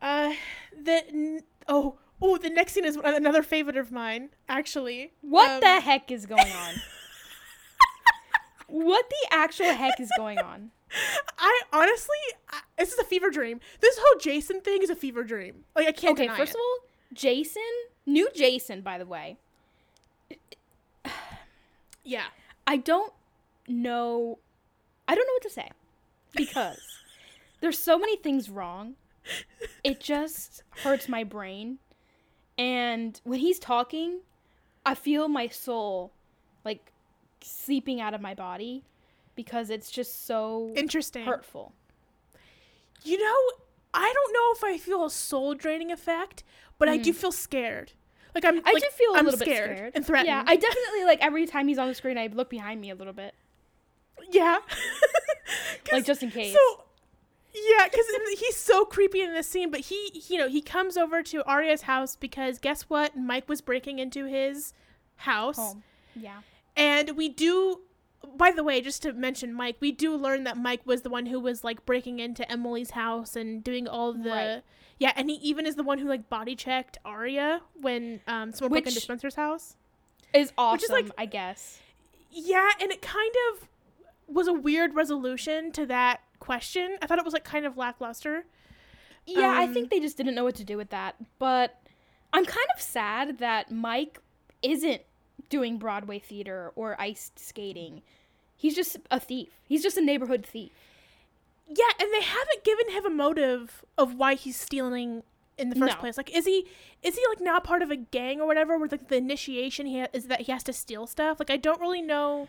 Uh, 0.00 0.34
the 0.80 1.42
oh 1.68 1.96
oh 2.20 2.36
the 2.38 2.50
next 2.50 2.72
scene 2.72 2.84
is 2.84 2.96
another 3.02 3.42
favorite 3.42 3.76
of 3.76 3.90
mine 3.90 4.30
actually. 4.48 5.12
What 5.22 5.50
Um, 5.50 5.60
the 5.60 5.80
heck 5.80 6.10
is 6.10 6.26
going 6.26 6.40
on? 6.52 6.74
what 8.68 9.08
the 9.08 9.34
actual 9.34 9.72
heck 9.72 9.98
is 10.00 10.10
going 10.16 10.38
on? 10.38 10.70
I 11.38 11.60
honestly, 11.72 12.16
I, 12.50 12.60
this 12.78 12.92
is 12.92 12.98
a 12.98 13.04
fever 13.04 13.30
dream. 13.30 13.60
This 13.80 13.98
whole 14.00 14.20
Jason 14.20 14.60
thing 14.60 14.82
is 14.82 14.90
a 14.90 14.96
fever 14.96 15.24
dream. 15.24 15.64
Like 15.74 15.88
I 15.88 15.92
can't 15.92 16.18
Okay, 16.18 16.28
first 16.28 16.52
it. 16.52 16.56
of 16.56 16.60
all, 16.60 16.78
Jason, 17.12 17.62
new 18.06 18.28
Jason, 18.34 18.82
by 18.82 18.98
the 18.98 19.06
way. 19.06 19.36
yeah, 22.04 22.26
I 22.66 22.76
don't 22.76 23.12
know. 23.68 24.38
I 25.08 25.14
don't 25.14 25.26
know 25.26 25.32
what 25.34 25.42
to 25.42 25.50
say 25.50 25.70
because 26.34 26.78
there's 27.60 27.78
so 27.78 27.98
many 27.98 28.16
things 28.16 28.48
wrong. 28.50 28.94
It 29.82 30.00
just 30.00 30.62
hurts 30.82 31.08
my 31.08 31.24
brain. 31.24 31.78
And 32.58 33.20
when 33.24 33.40
he's 33.40 33.58
talking, 33.58 34.20
I 34.84 34.94
feel 34.94 35.28
my 35.28 35.48
soul 35.48 36.12
like 36.64 36.92
seeping 37.42 38.00
out 38.00 38.14
of 38.14 38.20
my 38.20 38.34
body 38.34 38.84
because 39.34 39.68
it's 39.70 39.90
just 39.90 40.26
so 40.26 40.72
interesting. 40.76 41.24
hurtful. 41.24 41.72
You 43.02 43.18
know, 43.18 43.36
I 43.94 44.12
don't 44.12 44.32
know 44.32 44.52
if 44.54 44.64
I 44.64 44.78
feel 44.78 45.04
a 45.04 45.10
soul 45.10 45.54
draining 45.54 45.92
effect, 45.92 46.42
but 46.78 46.88
I 46.88 46.96
do 46.96 47.12
Mm. 47.12 47.16
feel 47.16 47.32
scared. 47.32 47.92
Like 48.34 48.44
I'm, 48.44 48.60
I 48.66 48.72
like, 48.72 48.82
do 48.82 48.88
feel 48.92 49.14
a 49.14 49.18
I'm 49.18 49.24
little 49.24 49.38
scared 49.40 49.68
bit 49.70 49.76
scared 49.76 49.92
and 49.94 50.06
threatened. 50.06 50.26
Yeah, 50.28 50.42
I 50.46 50.56
definitely 50.56 51.04
like 51.04 51.20
every 51.22 51.46
time 51.46 51.68
he's 51.68 51.78
on 51.78 51.88
the 51.88 51.94
screen, 51.94 52.18
I 52.18 52.26
look 52.28 52.50
behind 52.50 52.80
me 52.80 52.90
a 52.90 52.94
little 52.94 53.12
bit, 53.14 53.34
Yeah, 54.30 54.58
like 55.92 56.04
just 56.04 56.22
in 56.22 56.30
case. 56.30 56.52
So, 56.52 56.84
yeah, 57.68 57.84
because 57.88 58.06
he's 58.38 58.56
so 58.56 58.84
creepy 58.84 59.22
in 59.22 59.32
this 59.32 59.48
scene. 59.48 59.70
But 59.70 59.80
he, 59.80 60.22
you 60.28 60.38
know, 60.38 60.48
he 60.48 60.60
comes 60.60 60.96
over 60.96 61.22
to 61.24 61.42
Aria's 61.50 61.82
house 61.82 62.16
because 62.16 62.58
guess 62.58 62.82
what? 62.82 63.16
Mike 63.16 63.48
was 63.48 63.60
breaking 63.60 63.98
into 63.98 64.26
his 64.26 64.72
house. 65.16 65.56
Home. 65.56 65.82
Yeah. 66.14 66.40
And 66.76 67.16
we 67.16 67.28
do, 67.28 67.80
by 68.36 68.50
the 68.50 68.62
way, 68.62 68.80
just 68.80 69.02
to 69.02 69.12
mention 69.12 69.54
Mike, 69.54 69.76
we 69.80 69.92
do 69.92 70.14
learn 70.14 70.44
that 70.44 70.56
Mike 70.56 70.82
was 70.84 71.02
the 71.02 71.10
one 71.10 71.26
who 71.26 71.40
was 71.40 71.64
like 71.64 71.86
breaking 71.86 72.18
into 72.18 72.50
Emily's 72.50 72.90
house 72.90 73.36
and 73.36 73.64
doing 73.64 73.88
all 73.88 74.12
the. 74.12 74.30
Right. 74.30 74.62
Yeah, 74.98 75.12
and 75.14 75.28
he 75.28 75.36
even 75.36 75.66
is 75.66 75.74
the 75.74 75.82
one 75.82 75.98
who 75.98 76.08
like 76.08 76.28
body 76.30 76.56
checked 76.56 76.96
Aria 77.04 77.60
when 77.80 78.20
um, 78.26 78.52
someone 78.52 78.72
broke 78.72 78.86
into 78.86 79.00
Spencer's 79.00 79.34
house. 79.34 79.76
Is 80.32 80.52
awesome, 80.56 80.74
Which 80.74 80.82
is, 80.84 80.90
like- 80.90 81.10
I 81.18 81.26
guess. 81.26 81.80
Yeah, 82.30 82.70
and 82.80 82.90
it 82.90 83.00
kind 83.02 83.32
of 83.52 83.68
was 84.26 84.48
a 84.48 84.52
weird 84.52 84.94
resolution 84.94 85.70
to 85.72 85.86
that 85.86 86.20
question. 86.46 86.96
I 87.02 87.06
thought 87.06 87.18
it 87.18 87.24
was 87.24 87.34
like 87.34 87.44
kind 87.44 87.66
of 87.66 87.76
lackluster. 87.76 88.44
Yeah, 89.26 89.52
I 89.56 89.64
Um, 89.64 89.74
think 89.74 89.90
they 89.90 90.00
just 90.00 90.16
didn't 90.16 90.34
know 90.36 90.44
what 90.44 90.54
to 90.56 90.64
do 90.64 90.76
with 90.76 90.90
that. 90.90 91.16
But 91.38 91.78
I'm 92.32 92.44
kind 92.44 92.66
of 92.74 92.80
sad 92.80 93.38
that 93.38 93.70
Mike 93.70 94.20
isn't 94.62 95.02
doing 95.48 95.78
Broadway 95.78 96.18
theater 96.18 96.72
or 96.76 96.98
ice 97.00 97.32
skating. 97.36 98.02
He's 98.56 98.74
just 98.74 98.96
a 99.10 99.20
thief. 99.20 99.48
He's 99.68 99.82
just 99.82 99.96
a 99.98 100.00
neighborhood 100.00 100.46
thief. 100.46 100.72
Yeah, 101.68 101.90
and 102.00 102.08
they 102.12 102.22
haven't 102.22 102.64
given 102.64 102.90
him 102.90 103.04
a 103.04 103.10
motive 103.10 103.84
of 103.98 104.14
why 104.14 104.34
he's 104.34 104.56
stealing 104.56 105.24
in 105.58 105.70
the 105.70 105.76
first 105.76 105.94
No. 105.96 106.00
place. 106.00 106.16
Like, 106.16 106.34
is 106.34 106.44
he 106.46 106.66
is 107.02 107.16
he 107.16 107.22
like 107.28 107.40
now 107.40 107.58
part 107.60 107.82
of 107.82 107.90
a 107.90 107.96
gang 107.96 108.40
or 108.40 108.46
whatever? 108.46 108.78
Where 108.78 108.88
like 108.88 109.08
the 109.08 109.16
initiation 109.16 109.86
he 109.86 110.00
ha- 110.00 110.06
is 110.12 110.26
that 110.28 110.42
he 110.42 110.52
has 110.52 110.62
to 110.64 110.72
steal 110.72 111.06
stuff. 111.06 111.38
Like, 111.40 111.50
I 111.50 111.56
don't 111.56 111.80
really 111.80 112.02
know 112.02 112.46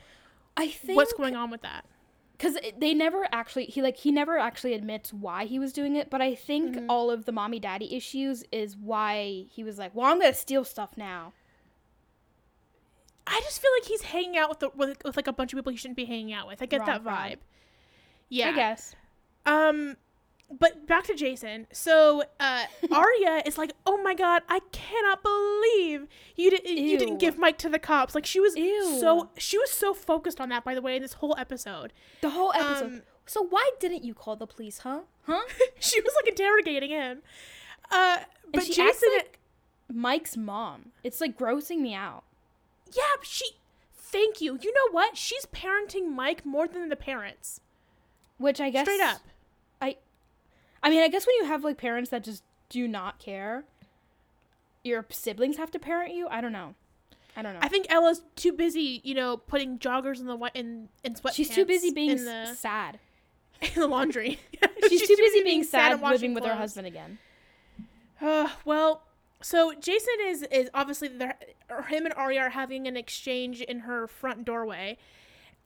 I 0.55 0.67
think 0.67 0.95
what's 0.97 1.13
going 1.13 1.35
on 1.35 1.49
with 1.49 1.61
that. 1.61 1.85
Because 2.37 2.57
they 2.77 2.93
never 2.93 3.27
actually 3.31 3.65
he 3.65 3.81
like 3.81 3.97
he 3.97 4.11
never 4.11 4.37
actually 4.37 4.73
admits 4.73 5.11
why 5.11 5.45
he 5.45 5.57
was 5.59 5.73
doing 5.73 5.95
it. 5.95 6.09
But 6.09 6.21
I 6.21 6.35
think 6.35 6.75
Mhm. 6.75 6.85
all 6.89 7.09
of 7.09 7.25
the 7.25 7.31
mommy 7.31 7.59
daddy 7.59 7.95
issues 7.95 8.43
is 8.51 8.77
why 8.77 9.45
he 9.49 9.63
was 9.63 9.77
like, 9.79 9.95
well, 9.95 10.05
I'm 10.07 10.19
gonna 10.19 10.33
steal 10.33 10.63
stuff 10.63 10.91
now. 10.97 11.33
I 13.25 13.41
just 13.43 13.61
feel 13.61 13.71
like 13.79 13.85
he's 13.85 14.03
hanging 14.03 14.37
out 14.37 14.49
with 14.49 14.59
the, 14.59 14.69
with, 14.69 14.97
with 15.03 15.17
like 15.17 15.27
a 15.27 15.33
bunch 15.33 15.51
of 15.51 15.57
people 15.57 15.71
he 15.71 15.77
shouldn't 15.77 15.97
be 15.97 16.05
hanging 16.05 16.31
out 16.31 16.47
with. 16.47 16.61
I 16.61 16.65
get 16.65 16.79
Wrong 16.79 16.87
that 16.87 17.03
vibe. 17.03 17.37
Yeah. 18.29 18.49
I 18.49 18.53
guess. 18.53 18.95
Um, 19.45 19.97
but 20.51 20.87
back 20.87 21.03
to 21.05 21.15
Jason. 21.15 21.67
So 21.71 22.23
uh, 22.39 22.63
Aria 22.91 23.43
is 23.45 23.57
like, 23.57 23.71
"Oh 23.85 24.01
my 24.01 24.13
god, 24.13 24.43
I 24.47 24.59
cannot 24.71 25.21
believe 25.23 26.07
you 26.35 26.49
didn't 26.49 26.77
you 26.77 26.97
didn't 26.97 27.17
give 27.19 27.37
Mike 27.37 27.57
to 27.59 27.69
the 27.69 27.79
cops." 27.79 28.15
Like 28.15 28.25
she 28.25 28.39
was 28.39 28.55
Ew. 28.55 28.97
so 28.99 29.29
she 29.37 29.57
was 29.57 29.69
so 29.71 29.93
focused 29.93 30.39
on 30.39 30.49
that. 30.49 30.63
By 30.63 30.73
the 30.75 30.81
way, 30.81 30.95
in 30.95 31.01
this 31.01 31.13
whole 31.13 31.35
episode, 31.37 31.91
The 32.21 32.29
whole 32.31 32.53
episode. 32.53 32.85
Um, 32.85 33.01
so 33.25 33.45
why 33.45 33.69
didn't 33.79 34.03
you 34.05 34.13
call 34.13 34.35
the 34.37 34.47
police, 34.47 34.79
huh? 34.79 35.01
Huh? 35.25 35.41
she 35.79 35.99
was 36.01 36.13
like 36.15 36.29
interrogating 36.29 36.91
him. 36.91 37.21
Uh, 37.91 38.19
but 38.53 38.63
she 38.63 38.69
Jason, 38.73 38.87
acts 38.87 39.03
like- 39.15 39.39
Mike's 39.93 40.37
mom. 40.37 40.91
It's 41.03 41.19
like 41.21 41.37
grossing 41.37 41.79
me 41.79 41.93
out. 41.93 42.23
yeah, 42.93 43.03
but 43.17 43.27
she. 43.27 43.45
Thank 44.09 44.39
you. 44.39 44.57
You 44.61 44.73
know 44.73 44.91
what? 44.91 45.17
She's 45.17 45.45
parenting 45.47 46.09
Mike 46.15 46.45
more 46.45 46.65
than 46.65 46.87
the 46.87 46.95
parents. 46.95 47.59
Which 48.37 48.61
I 48.61 48.69
guess 48.69 48.85
Straight 48.85 49.01
up. 49.01 49.19
I 50.83 50.89
mean, 50.89 51.01
I 51.01 51.07
guess 51.07 51.25
when 51.25 51.35
you 51.37 51.45
have 51.45 51.63
like 51.63 51.77
parents 51.77 52.09
that 52.11 52.23
just 52.23 52.43
do 52.69 52.87
not 52.87 53.19
care, 53.19 53.63
your 54.83 55.05
siblings 55.09 55.57
have 55.57 55.71
to 55.71 55.79
parent 55.79 56.13
you. 56.13 56.27
I 56.27 56.41
don't 56.41 56.51
know. 56.51 56.75
I 57.35 57.41
don't 57.41 57.53
know. 57.53 57.59
I 57.61 57.67
think 57.67 57.87
Ella's 57.89 58.23
too 58.35 58.51
busy, 58.51 59.01
you 59.03 59.13
know, 59.13 59.37
putting 59.37 59.77
joggers 59.77 60.19
in 60.19 60.25
the 60.25 60.33
wi- 60.33 60.51
in 60.55 60.89
in 61.03 61.13
sweatpants. 61.13 61.33
She's 61.35 61.49
too 61.49 61.65
busy 61.65 61.91
being 61.91 62.11
in 62.11 62.25
the 62.25 62.53
sad. 62.55 62.99
in 63.61 63.79
the 63.81 63.87
laundry. 63.87 64.39
She's, 64.89 65.07
too 65.07 65.15
busy 65.17 65.43
being 65.43 65.63
sad, 65.63 65.93
and 65.93 66.01
living 66.01 66.33
with 66.33 66.45
her 66.45 66.55
husband 66.55 66.87
again. 66.87 67.17
Uh, 68.21 68.49
well, 68.65 69.03
so 69.41 69.73
Jason 69.73 70.13
is 70.25 70.43
is 70.43 70.69
obviously 70.73 71.09
there. 71.09 71.37
Him 71.87 72.05
and 72.05 72.13
Aria 72.15 72.41
are 72.41 72.49
having 72.49 72.87
an 72.87 72.95
exchange 72.97 73.61
in 73.61 73.79
her 73.79 74.07
front 74.07 74.45
doorway, 74.45 74.97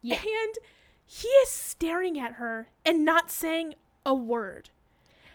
Yeah. 0.01 0.16
and 0.16 0.55
he 1.05 1.28
is 1.28 1.49
staring 1.49 2.20
at 2.20 2.34
her 2.34 2.70
and 2.86 3.05
not 3.05 3.30
saying 3.32 3.76
a 4.05 4.14
word. 4.14 4.70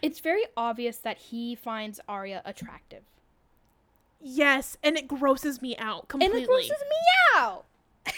It's 0.07 0.21
very 0.21 0.45
obvious 0.57 0.99
that 0.99 1.19
he 1.19 1.57
finds 1.57 1.99
Aria 2.09 2.41
attractive. 2.45 3.03
Yes, 4.21 4.77
and 4.81 4.97
it 4.97 5.09
grosses 5.09 5.61
me 5.61 5.77
out 5.79 6.07
completely. 6.07 6.37
And 6.37 6.45
it 6.45 6.49
grosses 6.49 6.71
me 6.71 7.35
out. 7.37 7.65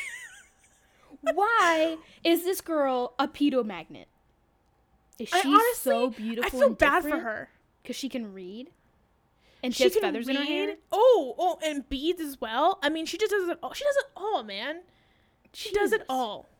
Why 1.32 1.97
is 2.22 2.45
this 2.45 2.61
girl 2.61 3.14
a 3.18 3.26
pedo 3.26 3.64
magnet? 3.64 4.07
Is 5.18 5.30
she 5.30 5.49
honestly- 5.49 5.72
so 5.74 6.11
beautiful? 6.11 6.59
I 6.59 6.62
feel 6.66 6.74
bad 6.74 7.05
for 7.05 7.20
her. 7.20 7.49
because 7.82 7.97
she 7.97 8.11
can 8.11 8.34
read, 8.34 8.68
and 9.62 9.74
she, 9.74 9.84
has 9.84 9.95
can 9.95 10.03
feathers 10.03 10.28
in 10.28 10.36
her 10.36 10.45
hair. 10.45 10.76
Oh, 10.93 11.34
oh, 11.39 11.59
and 11.64 11.89
beads 11.89 12.20
as 12.20 12.39
well. 12.39 12.78
I 12.82 12.91
mean, 12.91 13.07
she 13.07 13.16
just 13.16 13.30
does 13.30 13.49
it. 13.49 13.59
All. 13.62 13.72
She 13.72 13.84
does 13.84 13.97
it 13.97 14.11
all, 14.14 14.43
man. 14.45 14.82
She 15.55 15.72
does 15.72 15.93
it 15.93 16.03
all. 16.07 16.51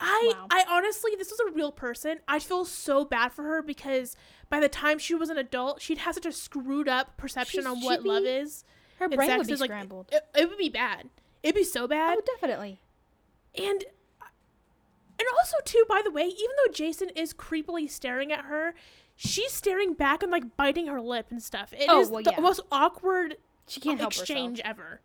I 0.00 0.32
Wow. 0.34 0.46
I 0.50 0.64
honestly 0.68 1.12
this 1.16 1.30
was 1.30 1.40
a 1.40 1.50
real 1.52 1.72
person. 1.72 2.18
I 2.28 2.38
feel 2.38 2.64
so 2.64 3.04
bad 3.04 3.32
for 3.32 3.42
her 3.44 3.62
because 3.62 4.16
by 4.48 4.60
the 4.60 4.68
time 4.68 4.98
she 4.98 5.14
was 5.14 5.30
an 5.30 5.38
adult, 5.38 5.80
she'd 5.80 5.98
have 5.98 6.14
such 6.14 6.26
a 6.26 6.32
screwed 6.32 6.88
up 6.88 7.16
perception 7.16 7.66
on 7.66 7.80
what 7.80 8.00
she'd 8.00 8.08
love 8.08 8.24
is. 8.24 8.64
Her 8.98 9.08
brain 9.08 9.36
would 9.36 9.46
be 9.46 9.52
is, 9.52 9.60
like, 9.60 9.68
scrambled. 9.68 10.08
It, 10.12 10.22
it 10.34 10.48
would 10.48 10.58
be 10.58 10.68
bad. 10.68 11.08
It'd 11.42 11.54
be 11.54 11.64
so 11.64 11.86
bad. 11.86 12.18
oh, 12.18 12.22
definitely. 12.34 12.80
And 13.54 13.84
and 15.18 15.28
also 15.38 15.56
too, 15.64 15.84
by 15.88 16.02
the 16.04 16.10
way, 16.10 16.24
even 16.24 16.56
though 16.64 16.72
Jason 16.72 17.08
is 17.10 17.32
creepily 17.32 17.90
staring 17.90 18.32
at 18.32 18.44
her, 18.46 18.74
she's 19.14 19.52
staring 19.52 19.94
back 19.94 20.22
and 20.22 20.30
like 20.30 20.56
biting 20.56 20.86
her 20.88 21.00
lip 21.00 21.26
and 21.30 21.42
stuff. 21.42 21.72
It 21.72 21.86
oh, 21.88 22.00
is 22.00 22.08
Oh, 22.08 22.12
well, 22.12 22.22
the 22.22 22.32
yeah. 22.32 22.40
most 22.40 22.60
awkward 22.70 23.36
She 23.66 23.80
can't 23.80 23.98
help 23.98 24.12
exchange 24.12 24.58
herself. 24.58 24.78
ever. 24.78 25.00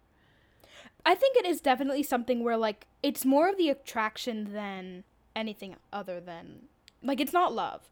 I 1.05 1.15
think 1.15 1.35
it 1.37 1.45
is 1.45 1.61
definitely 1.61 2.03
something 2.03 2.43
where 2.43 2.57
like 2.57 2.87
it's 3.03 3.25
more 3.25 3.49
of 3.49 3.57
the 3.57 3.69
attraction 3.69 4.53
than 4.53 5.03
anything 5.35 5.75
other 5.91 6.19
than 6.19 6.63
like 7.03 7.19
it's 7.19 7.33
not 7.33 7.53
love. 7.53 7.89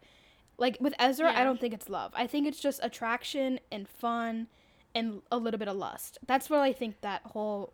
Like 0.57 0.77
with 0.79 0.93
Ezra, 0.99 1.31
Yeah. 1.31 1.39
I 1.39 1.43
don't 1.43 1.59
think 1.59 1.73
it's 1.73 1.89
love. 1.89 2.11
I 2.15 2.27
think 2.27 2.45
it's 2.47 2.59
just 2.59 2.79
attraction 2.83 3.59
and 3.71 3.87
fun 3.87 4.47
and 4.93 5.21
a 5.31 5.37
little 5.37 5.57
bit 5.57 5.67
of 5.67 5.77
lust. 5.77 6.17
That's 6.27 6.49
what 6.49 6.59
I 6.59 6.73
think 6.73 7.01
that 7.01 7.21
whole 7.25 7.73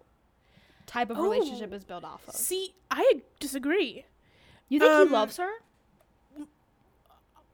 type 0.86 1.10
of 1.10 1.18
relationship 1.18 1.70
Oh. 1.72 1.76
is 1.76 1.84
built 1.84 2.04
off 2.04 2.28
of. 2.28 2.36
See, 2.36 2.74
I 2.92 3.22
disagree. 3.40 4.06
You 4.70 4.80
think 4.80 4.92
um, 4.92 5.08
he 5.08 5.14
loves 5.14 5.38
her 5.38 5.50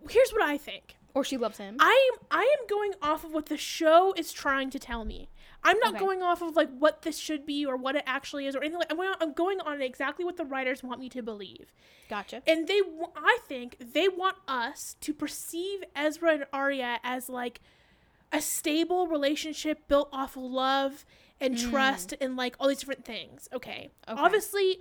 Here's 0.10 0.32
what 0.32 0.42
I 0.42 0.58
think. 0.58 0.96
Or 1.14 1.24
she 1.24 1.38
loves 1.38 1.58
him? 1.58 1.76
I 1.80 2.12
am 2.14 2.28
I 2.32 2.44
am 2.60 2.68
going 2.68 2.94
off 3.02 3.24
of 3.24 3.34
what 3.34 3.48
the 3.48 3.58
show 3.58 4.14
is 4.16 4.32
trying 4.32 4.70
to 4.72 4.80
tell 4.80 5.04
me. 5.06 5.30
I'm 5.64 5.78
not 5.80 5.92
Okay. 5.92 6.00
going 6.00 6.22
off 6.22 6.42
of 6.42 6.56
like 6.56 6.70
what 6.78 7.02
this 7.04 7.18
should 7.18 7.46
be 7.46 7.66
or 7.66 7.76
what 7.78 7.96
it 7.96 8.04
actually 8.08 8.48
is 8.48 8.56
or 8.56 8.60
anything 8.60 8.80
like. 8.80 8.92
I'm 8.92 8.98
going, 8.98 9.14
I'm 9.20 9.34
going 9.34 9.60
on 9.62 9.82
exactly 9.82 10.24
what 10.26 10.38
the 10.38 10.46
writers 10.46 10.82
want 10.84 11.00
me 11.00 11.10
to 11.10 11.22
believe, 11.22 11.74
Gotcha. 12.10 12.42
and 12.48 12.68
they 12.68 12.82
I 13.16 13.38
think 13.48 13.78
they 13.80 14.08
want 14.08 14.38
us 14.48 14.96
to 15.02 15.14
perceive 15.14 15.84
Ezra 15.96 16.32
and 16.34 16.46
Aria 16.54 17.00
as 17.04 17.28
like 17.30 17.60
a 18.32 18.42
stable 18.42 19.08
relationship 19.08 19.88
built 19.90 20.08
off 20.14 20.38
of 20.38 20.44
love 20.44 21.06
and 21.42 21.58
trust 21.58 22.14
and 22.22 22.38
like 22.38 22.56
all 22.60 22.68
these 22.70 22.80
different 22.80 23.04
things. 23.06 23.50
Okay, 23.54 23.90
Okay. 24.08 24.20
obviously 24.22 24.80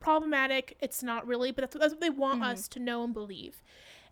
problematic. 0.00 0.76
It's 0.80 1.02
not 1.02 1.26
really, 1.26 1.50
but 1.52 1.62
that's, 1.62 1.76
that's 1.76 1.92
what 1.92 2.00
they 2.00 2.10
want 2.10 2.40
Mhm. 2.40 2.46
us 2.46 2.68
to 2.68 2.80
know 2.80 3.04
and 3.04 3.12
believe. 3.12 3.62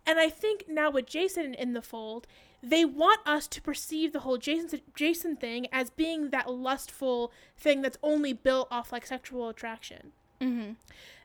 And 0.07 0.19
I 0.19 0.29
think 0.29 0.65
now 0.69 0.89
with 0.89 1.05
Jason 1.05 1.53
in 1.53 1.73
the 1.73 1.81
fold, 1.81 2.25
they 2.63 2.85
want 2.85 3.19
us 3.25 3.45
to 3.49 3.61
perceive 3.61 4.13
the 4.13 4.21
whole 4.21 4.37
Jason 4.37 4.81
Jason 4.95 5.35
thing 5.35 5.67
as 5.71 5.89
being 5.89 6.29
that 6.29 6.51
lustful 6.51 7.31
thing 7.57 7.81
that's 7.81 7.97
only 8.01 8.33
built 8.33 8.69
off 8.71 8.91
like 8.91 9.05
sexual 9.05 9.49
attraction. 9.49 10.13
Mm-hmm. 10.41 10.73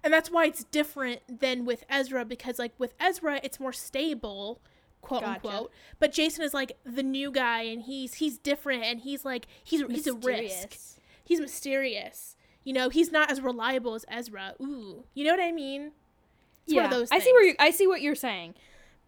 And 0.03 0.13
that's 0.13 0.31
why 0.31 0.47
it's 0.47 0.65
different 0.65 1.21
than 1.29 1.65
with 1.65 1.85
Ezra 1.89 2.25
because 2.25 2.59
like 2.59 2.73
with 2.77 2.95
Ezra 2.99 3.41
it's 3.45 3.61
more 3.61 3.73
stable, 3.73 4.61
quote 5.01 5.23
Gotcha. 5.23 5.47
unquote. 5.47 5.73
But 6.01 6.13
Jason 6.13 6.45
is 6.45 6.53
like 6.53 6.77
the 6.85 7.05
new 7.05 7.31
guy 7.31 7.63
and 7.63 7.83
he's 7.83 8.15
he's 8.15 8.37
different 8.37 8.83
and 8.85 9.01
he's 9.01 9.25
like 9.25 9.47
he's 9.63 9.83
he's 9.89 10.09
a 10.09 10.15
risk. 10.15 10.77
He's 11.25 11.41
mysterious. 11.41 12.37
You 12.65 12.73
know, 12.73 12.89
he's 12.89 13.11
not 13.11 13.31
as 13.31 13.41
reliable 13.41 13.95
as 13.95 14.05
Ezra. 14.09 14.55
Ooh. 14.61 15.05
You 15.15 15.25
know 15.25 15.31
what 15.31 15.41
I 15.41 15.53
mean? 15.53 15.93
It's 16.65 16.75
yeah, 16.75 16.83
one 16.83 16.93
of 16.93 16.99
those 16.99 17.09
I 17.11 17.19
see 17.19 17.33
where 17.33 17.45
you. 17.45 17.55
I 17.59 17.71
see 17.71 17.87
what 17.87 18.03
you're 18.03 18.15
saying, 18.15 18.55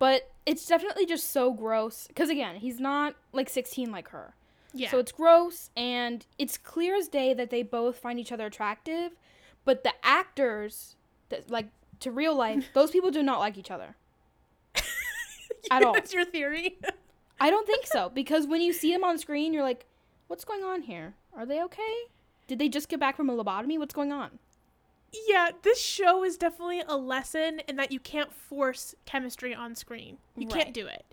but 0.05 0.31
it's 0.45 0.67
definitely 0.67 1.07
just 1.07 1.33
so 1.33 1.51
gross. 1.51 2.09
Because 2.09 2.29
again, 2.29 2.57
he's 2.57 2.79
not 2.79 3.15
like 3.33 3.49
16 3.49 3.91
like 3.91 4.11
her. 4.11 4.35
Yeah. 4.75 4.91
So 4.91 4.99
it's 4.99 5.13
gross, 5.13 5.71
and 5.79 6.27
it's 6.39 6.59
clear 6.59 6.95
as 6.95 7.09
day 7.09 7.33
that 7.33 7.49
they 7.49 7.63
both 7.63 7.97
find 7.97 8.21
each 8.21 8.31
other 8.31 8.45
attractive, 8.45 9.13
but 9.65 9.83
the 9.83 9.95
actors, 10.03 10.97
that, 11.31 11.51
like 11.51 11.69
to 12.01 12.11
real 12.11 12.37
life, 12.37 12.69
those 12.75 12.91
people 12.91 13.11
do 13.11 13.23
not 13.23 13.39
like 13.39 13.57
each 13.57 13.71
other. 13.71 13.97
at 15.71 15.83
all. 15.83 15.95
That's 15.95 16.13
your 16.13 16.27
theory. 16.27 16.77
I 17.41 17.49
don't 17.49 17.67
think 17.67 17.87
so 17.87 18.11
because 18.11 18.47
when 18.47 18.61
you 18.61 18.75
see 18.75 18.93
them 18.93 19.05
on 19.05 19.17
screen, 19.17 19.55
you're 19.55 19.63
like, 19.63 19.87
"What's 20.27 20.45
going 20.45 20.65
on 20.65 20.83
here? 20.83 21.15
Are 21.35 21.47
they 21.47 21.63
okay? 21.63 21.95
Did 22.47 22.59
they 22.59 22.69
just 22.69 22.91
get 22.91 23.01
back 23.01 23.17
from 23.17 23.31
a 23.31 23.33
lobotomy? 23.33 23.79
What's 23.79 23.95
going 23.95 24.13
on?" 24.13 24.39
Yeah, 25.27 25.51
this 25.62 25.81
show 25.81 26.25
is 26.25 26.37
definitely 26.37 26.83
a 26.87 26.97
lesson 26.97 27.61
in 27.69 27.77
that 27.77 27.93
you 27.93 28.01
can't 28.01 28.33
force 28.33 28.95
chemistry 29.07 29.55
on 29.55 29.75
screen. 29.75 30.19
You 30.37 30.47
Right. 30.49 30.62
can't 30.65 30.75
do 30.75 30.87
it. 30.87 31.05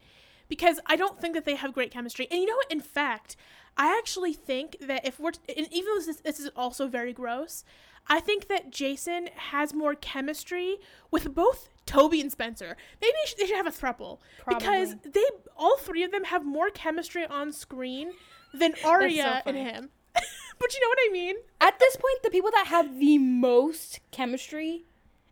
Because 0.47 0.79
I 0.85 0.95
don't 0.95 1.19
think 1.21 1.33
that 1.35 1.45
they 1.45 1.55
have 1.55 1.73
great 1.73 1.91
chemistry. 1.91 2.27
And 2.29 2.39
you 2.41 2.45
know 2.47 2.55
what? 2.55 2.71
In 2.71 2.81
fact, 2.81 3.35
I 3.77 3.97
actually 3.97 4.33
think 4.33 4.75
that 4.81 5.05
if 5.05 5.19
we're, 5.19 5.31
and 5.47 5.67
even 5.71 5.85
though 5.85 5.95
this 5.99 6.07
is, 6.07 6.17
this 6.21 6.39
is 6.39 6.49
also 6.55 6.87
very 6.87 7.13
gross, 7.13 7.63
I 8.07 8.19
think 8.19 8.47
that 8.49 8.69
Jason 8.71 9.29
has 9.35 9.73
more 9.73 9.95
chemistry 9.95 10.77
with 11.09 11.33
both 11.33 11.69
Toby 11.85 12.19
and 12.19 12.31
Spencer. 12.31 12.75
Maybe 13.01 13.13
they 13.23 13.29
should, 13.29 13.37
they 13.39 13.45
should 13.47 13.55
have 13.55 13.67
a 13.67 13.71
throuple. 13.71 14.19
Because 14.47 14.95
they, 15.03 15.23
all 15.55 15.77
three 15.77 16.03
of 16.03 16.11
them 16.11 16.25
have 16.25 16.45
more 16.45 16.69
chemistry 16.69 17.25
on 17.25 17.53
screen 17.53 18.11
than 18.53 18.73
Aria 18.83 19.41
and 19.45 19.55
him. 19.55 19.89
but 20.61 20.73
you 20.73 20.79
know 20.81 20.89
what 20.89 20.99
I 21.09 21.11
mean? 21.11 21.35
At 21.59 21.79
this 21.79 21.95
point, 21.95 22.23
the 22.23 22.29
people 22.29 22.51
that 22.51 22.67
have 22.67 22.99
the 22.99 23.17
most 23.17 23.99
chemistry 24.11 24.85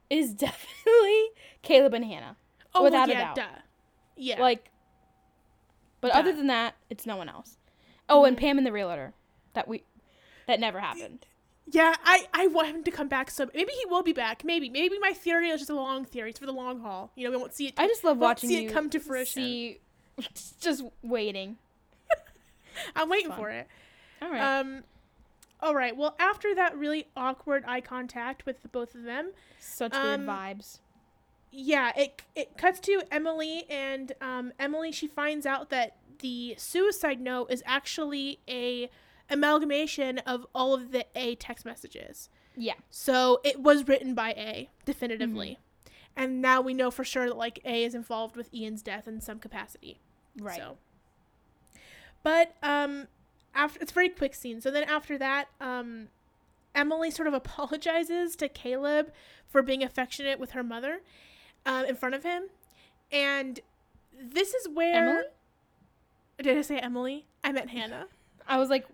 is 0.10 0.34
definitely 0.34 1.28
Caleb 1.62 1.94
and 1.94 2.04
Hanna. 2.04 2.36
Oh, 2.74 2.84
Without 2.84 3.08
well, 3.08 3.18
a 3.18 3.20
doubt. 3.22 3.36
duh. 3.36 3.62
Yeah. 4.18 4.42
Like, 4.42 4.72
but 6.02 6.12
Duh. 6.12 6.20
other 6.20 6.34
than 6.34 6.48
that, 6.48 6.76
it's 6.90 7.06
no 7.06 7.16
one 7.16 7.30
else. 7.30 7.58
Oh, 8.10 8.26
and. 8.26 8.38
Pam 8.38 8.58
and 8.58 8.66
the 8.66 8.72
realtor. 8.72 9.14
That 9.54 9.68
we, 9.68 9.84
that 10.48 10.60
never 10.60 10.80
happened. 10.80 11.26
Yeah, 11.72 11.96
I, 12.04 12.28
I 12.34 12.48
want 12.48 12.68
him 12.68 12.84
to 12.84 12.92
come 12.92 13.08
back. 13.08 13.30
So 13.30 13.50
maybe 13.54 13.72
he 13.72 13.86
will 13.86 14.04
be 14.04 14.14
back. 14.14 14.44
Maybe 14.44 14.70
maybe 14.70 14.98
my 15.00 15.14
theory 15.14 15.50
is 15.50 15.62
just 15.62 15.70
a 15.70 15.76
long 15.76 16.06
theory. 16.06 16.32
It's 16.32 16.40
for 16.40 16.46
the 16.46 16.52
long 16.52 16.80
haul. 16.80 17.12
You 17.16 17.26
know, 17.26 17.32
we 17.32 17.38
won't 17.38 17.54
see 17.54 17.68
it. 17.68 17.74
I 17.78 17.88
just 17.88 18.04
love 18.04 18.18
watching 18.18 18.50
see 18.50 18.64
you 18.64 18.70
it 18.70 18.74
come 18.74 18.90
to 18.90 19.00
fruition. 19.00 19.44
See, 19.44 19.80
just 20.60 20.84
waiting. 21.04 21.58
I'm 22.96 23.10
waiting 23.10 23.32
for 23.32 23.50
it. 23.50 23.68
All 24.22 24.32
right. 24.32 24.60
Um, 24.60 24.84
all 25.62 25.76
right. 25.76 25.96
Well, 25.96 26.16
after 26.20 26.54
that 26.56 26.78
really 26.78 27.08
awkward 27.16 27.64
eye 27.68 27.82
contact 27.82 28.46
with 28.46 28.62
the 28.62 28.68
both 28.68 28.96
of 28.96 29.04
them, 29.04 29.32
Such 29.60 29.94
um, 29.94 30.04
weird 30.04 30.22
vibes. 30.22 30.80
yeah, 31.52 31.92
it 31.98 32.22
it 32.36 32.58
cuts 32.58 32.80
to 32.82 33.02
Emily, 33.12 33.66
and 33.70 34.14
um, 34.22 34.54
Emily 34.60 34.92
she 34.92 35.08
finds 35.08 35.46
out 35.46 35.70
that 35.70 35.98
the 36.20 36.56
suicide 36.58 37.20
note 37.22 37.52
is 37.52 37.64
actually 37.66 38.40
a 38.48 38.90
amalgamation 39.30 40.18
of 40.20 40.46
all 40.56 40.74
of 40.74 40.92
the 40.92 41.06
A 41.16 41.36
text 41.36 41.66
messages. 41.66 42.30
Yeah. 42.58 42.74
So 42.90 43.40
it 43.44 43.60
was 43.62 43.88
written 43.88 44.14
by 44.16 44.32
A 44.32 44.70
definitively. 44.86 45.52
Mm-hmm. 45.52 45.94
And 46.22 46.42
now 46.42 46.60
we 46.60 46.74
know 46.74 46.92
for 46.92 47.06
sure 47.06 47.28
that 47.28 47.38
like 47.38 47.60
A 47.64 47.84
is 47.86 47.96
involved 47.96 48.36
with 48.36 48.54
Ian's 48.54 48.82
death 48.82 49.08
in 49.08 49.22
some 49.22 49.40
capacity. 49.40 50.00
Right. 50.38 50.58
So 50.58 50.78
But 52.24 52.56
um 52.62 53.08
after 53.56 53.80
it's 53.82 53.92
a 53.92 53.94
very 53.96 54.10
quick 54.10 54.34
scene. 54.36 54.62
So 54.62 54.72
then 54.72 54.84
after 54.84 55.18
that, 55.18 55.50
um 55.60 56.08
Emily 56.76 57.10
sort 57.12 57.28
of 57.28 57.34
apologizes 57.44 58.36
to 58.38 58.48
Caleb 58.50 59.12
for 59.48 59.62
being 59.62 59.84
affectionate 59.84 60.40
with 60.40 60.52
her 60.52 60.64
mother 60.64 61.02
um, 61.66 61.86
in 61.86 61.96
front 61.96 62.14
of 62.16 62.24
him. 62.24 62.44
And 63.12 63.60
this 64.22 64.54
is 64.54 64.68
where 64.70 64.94
Emily? 64.96 65.24
Did 66.42 66.58
I 66.58 66.62
say 66.62 66.78
Emily? 66.80 67.26
I 67.44 67.52
meant 67.52 67.70
Hanna. 67.72 68.06
I 68.48 68.58
was 68.58 68.70
like, 68.70 68.86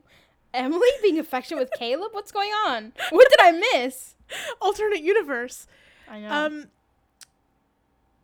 Emily 0.53 0.87
being 1.01 1.19
affectionate 1.19 1.59
with 1.59 1.71
Caleb? 1.77 2.13
What's 2.13 2.31
going 2.31 2.51
on? 2.65 2.93
What 3.09 3.29
did 3.29 3.39
I 3.41 3.51
miss? 3.73 4.15
Alternate 4.61 5.01
universe. 5.01 5.67
I 6.09 6.19
know. 6.21 6.29
Um. 6.31 6.65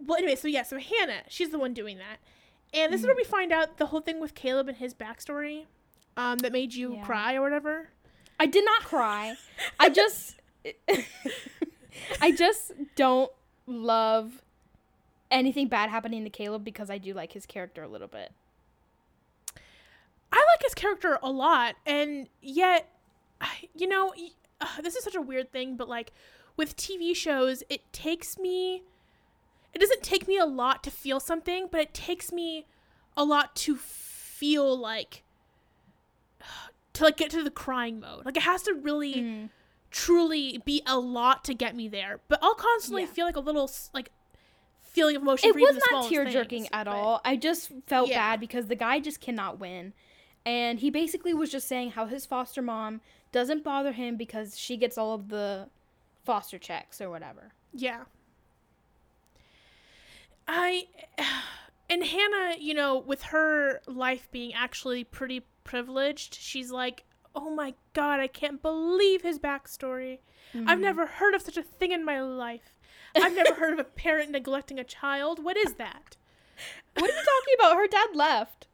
Well, 0.04 0.18
anyway, 0.18 0.36
so 0.36 0.48
yeah, 0.48 0.64
so 0.64 0.78
Hanna, 0.80 1.22
she's 1.28 1.50
the 1.50 1.60
one 1.60 1.74
doing 1.74 1.98
that, 1.98 2.18
and 2.74 2.92
this 2.92 3.02
is 3.02 3.06
Mhm. 3.06 3.10
where 3.10 3.16
we 3.18 3.24
find 3.24 3.52
out 3.52 3.78
the 3.78 3.88
whole 3.88 4.02
thing 4.02 4.20
with 4.20 4.34
Caleb 4.34 4.68
and 4.68 4.78
his 4.78 4.94
backstory, 4.96 5.66
um, 6.18 6.40
that 6.40 6.52
made 6.52 6.74
you 6.74 6.96
Yeah. 6.96 7.04
cry 7.06 7.36
or 7.36 7.42
whatever. 7.42 7.90
I 8.40 8.46
did 8.46 8.66
not 8.66 8.84
cry. 8.84 9.36
I 9.80 9.90
just 9.90 10.36
I 12.22 12.32
just 12.32 12.72
don't 12.96 13.32
love 13.68 14.42
anything 15.30 15.68
bad 15.68 15.90
happening 15.90 16.24
to 16.24 16.30
Caleb 16.30 16.64
because 16.64 16.90
I 16.90 16.98
do 16.98 17.14
like 17.14 17.34
his 17.34 17.46
character 17.46 17.84
a 17.84 17.88
little 17.88 18.08
bit. 18.08 18.32
I 20.34 20.38
like 20.38 20.64
his 20.64 20.74
character 20.74 21.20
a 21.22 21.30
lot, 21.30 21.76
and 21.86 22.28
yet, 22.42 22.90
you 23.76 23.88
know, 23.88 24.14
uh, 24.60 24.82
this 24.82 24.96
is 24.96 25.04
such 25.04 25.16
a 25.16 25.22
weird 25.22 25.52
thing, 25.52 25.76
but 25.76 25.90
like 25.90 26.12
with 26.58 26.76
TV 26.76 27.16
shows, 27.16 27.64
it 27.70 27.92
takes 27.94 28.38
me. 28.38 28.84
It 29.74 29.80
doesn't 29.80 30.04
take 30.04 30.28
me 30.28 30.38
a 30.38 30.46
lot 30.46 30.84
to 30.84 30.92
feel 30.92 31.20
something, 31.22 31.68
but 31.72 31.80
it 31.80 31.94
takes 31.94 32.32
me 32.32 32.66
a 33.16 33.24
lot 33.24 33.56
to 33.58 33.78
feel 33.78 34.78
like 34.78 35.24
to 36.94 37.04
like 37.04 37.18
get 37.18 37.32
to 37.32 37.44
the 37.44 37.52
crying 37.52 38.00
mode. 38.00 38.26
Like 38.26 38.38
it 38.38 38.44
has 38.44 38.64
to 38.64 38.74
really 38.74 39.14
Mm. 39.16 39.50
truly 39.92 40.62
be 40.66 40.82
a 40.86 40.98
lot 40.98 41.44
to 41.46 41.54
get 41.54 41.76
me 41.76 41.88
there. 41.88 42.20
But 42.28 42.40
I'll 42.42 42.56
constantly 42.56 43.04
Yeah. 43.04 43.10
feel 43.10 43.26
like 43.26 43.36
a 43.36 43.40
little 43.42 43.70
like 43.94 44.10
feeling 44.82 45.16
of 45.16 45.22
emotion. 45.22 45.50
It 45.50 45.56
was 45.56 45.80
not 45.92 46.10
tear 46.10 46.26
jerking 46.26 46.68
at 46.74 46.86
but- 46.86 46.96
all. 46.96 47.22
I 47.24 47.36
just 47.38 47.72
felt 47.88 48.10
Yeah. 48.10 48.18
bad 48.32 48.40
because 48.40 48.68
the 48.68 48.76
guy 48.76 49.00
just 49.00 49.22
cannot 49.22 49.60
win. 49.60 49.94
And 50.46 50.80
he 50.80 50.90
basically 50.90 51.34
was 51.34 51.52
just 51.52 51.68
saying 51.68 51.92
how 51.92 52.08
his 52.08 52.26
foster 52.26 52.62
mom 52.62 53.00
doesn't 53.32 53.64
bother 53.64 53.92
him 53.94 54.18
because 54.18 54.58
she 54.58 54.76
gets 54.76 54.98
all 54.98 55.14
of 55.14 55.30
the 55.30 55.70
foster 56.24 56.58
checks 56.58 57.00
or 57.00 57.10
whatever. 57.10 57.52
Yeah. 57.74 58.06
I 60.48 60.88
and 61.90 62.04
Hanna, 62.04 62.56
you 62.60 62.74
know, 62.74 62.98
with 62.98 63.24
her 63.24 63.82
life 63.88 64.30
being 64.32 64.54
actually 64.54 65.04
pretty 65.04 65.44
privileged, 65.72 66.36
she's 66.36 66.70
like, 66.72 67.04
"Oh 67.34 67.50
my 67.50 67.74
god, 67.94 68.20
I 68.20 68.28
can't 68.28 68.62
believe 68.62 69.22
his 69.22 69.40
backstory. 69.40 70.20
I've 70.54 70.80
Mhm. 70.80 70.82
never 70.82 71.06
heard 71.06 71.34
of 71.34 71.42
such 71.42 71.56
a 71.58 71.64
thing 71.64 71.92
in 71.94 72.04
my 72.04 72.20
life. 72.22 72.76
I've 73.16 73.34
never 73.36 73.54
heard 73.56 73.74
of 73.74 73.80
a 73.80 73.84
parent 73.86 74.30
neglecting 74.38 74.78
a 74.80 74.84
child. 74.84 75.44
What 75.44 75.56
is 75.58 75.76
that?" 75.76 76.18
What 76.96 77.10
are 77.10 77.14
you 77.14 77.24
talking 77.34 77.56
about? 77.58 77.76
Her 77.78 77.88
dad 77.88 78.10
left. 78.16 78.68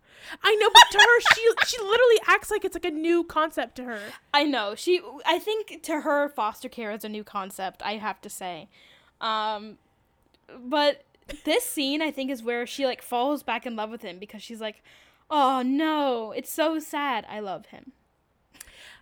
I 0.43 0.55
know, 0.55 0.69
but 0.73 0.89
to 0.91 0.97
her, 0.97 1.19
she 1.35 1.41
she 1.67 1.77
literally 1.81 2.19
acts 2.25 2.49
like 2.51 2.65
it's 2.65 2.75
like 2.75 2.83
a 2.85 2.91
new 2.91 3.23
concept 3.23 3.75
to 3.77 3.83
her. 3.83 4.01
I 4.33 4.43
know. 4.43 4.73
She 4.75 4.99
I 5.25 5.37
think 5.39 5.83
to 5.83 6.01
her 6.01 6.27
foster 6.27 6.67
care 6.67 6.91
is 6.91 7.03
a 7.05 7.09
new 7.09 7.23
concept, 7.23 7.81
I 7.83 7.93
have 7.97 8.19
to 8.21 8.29
say. 8.29 8.67
Um 9.21 9.77
but 10.75 11.03
this 11.45 11.63
scene 11.63 12.01
I 12.01 12.09
think 12.11 12.31
is 12.31 12.41
where 12.43 12.65
she 12.65 12.85
like 12.85 13.01
falls 13.01 13.43
back 13.43 13.65
in 13.65 13.75
love 13.75 13.89
with 13.91 14.01
him 14.01 14.17
because 14.19 14.41
she's 14.41 14.59
like, 14.61 14.81
"Oh 15.29 15.61
no, 15.61 16.31
it's 16.31 16.51
so 16.51 16.79
sad. 16.79 17.25
I 17.29 17.39
love 17.39 17.67
him." 17.67 17.91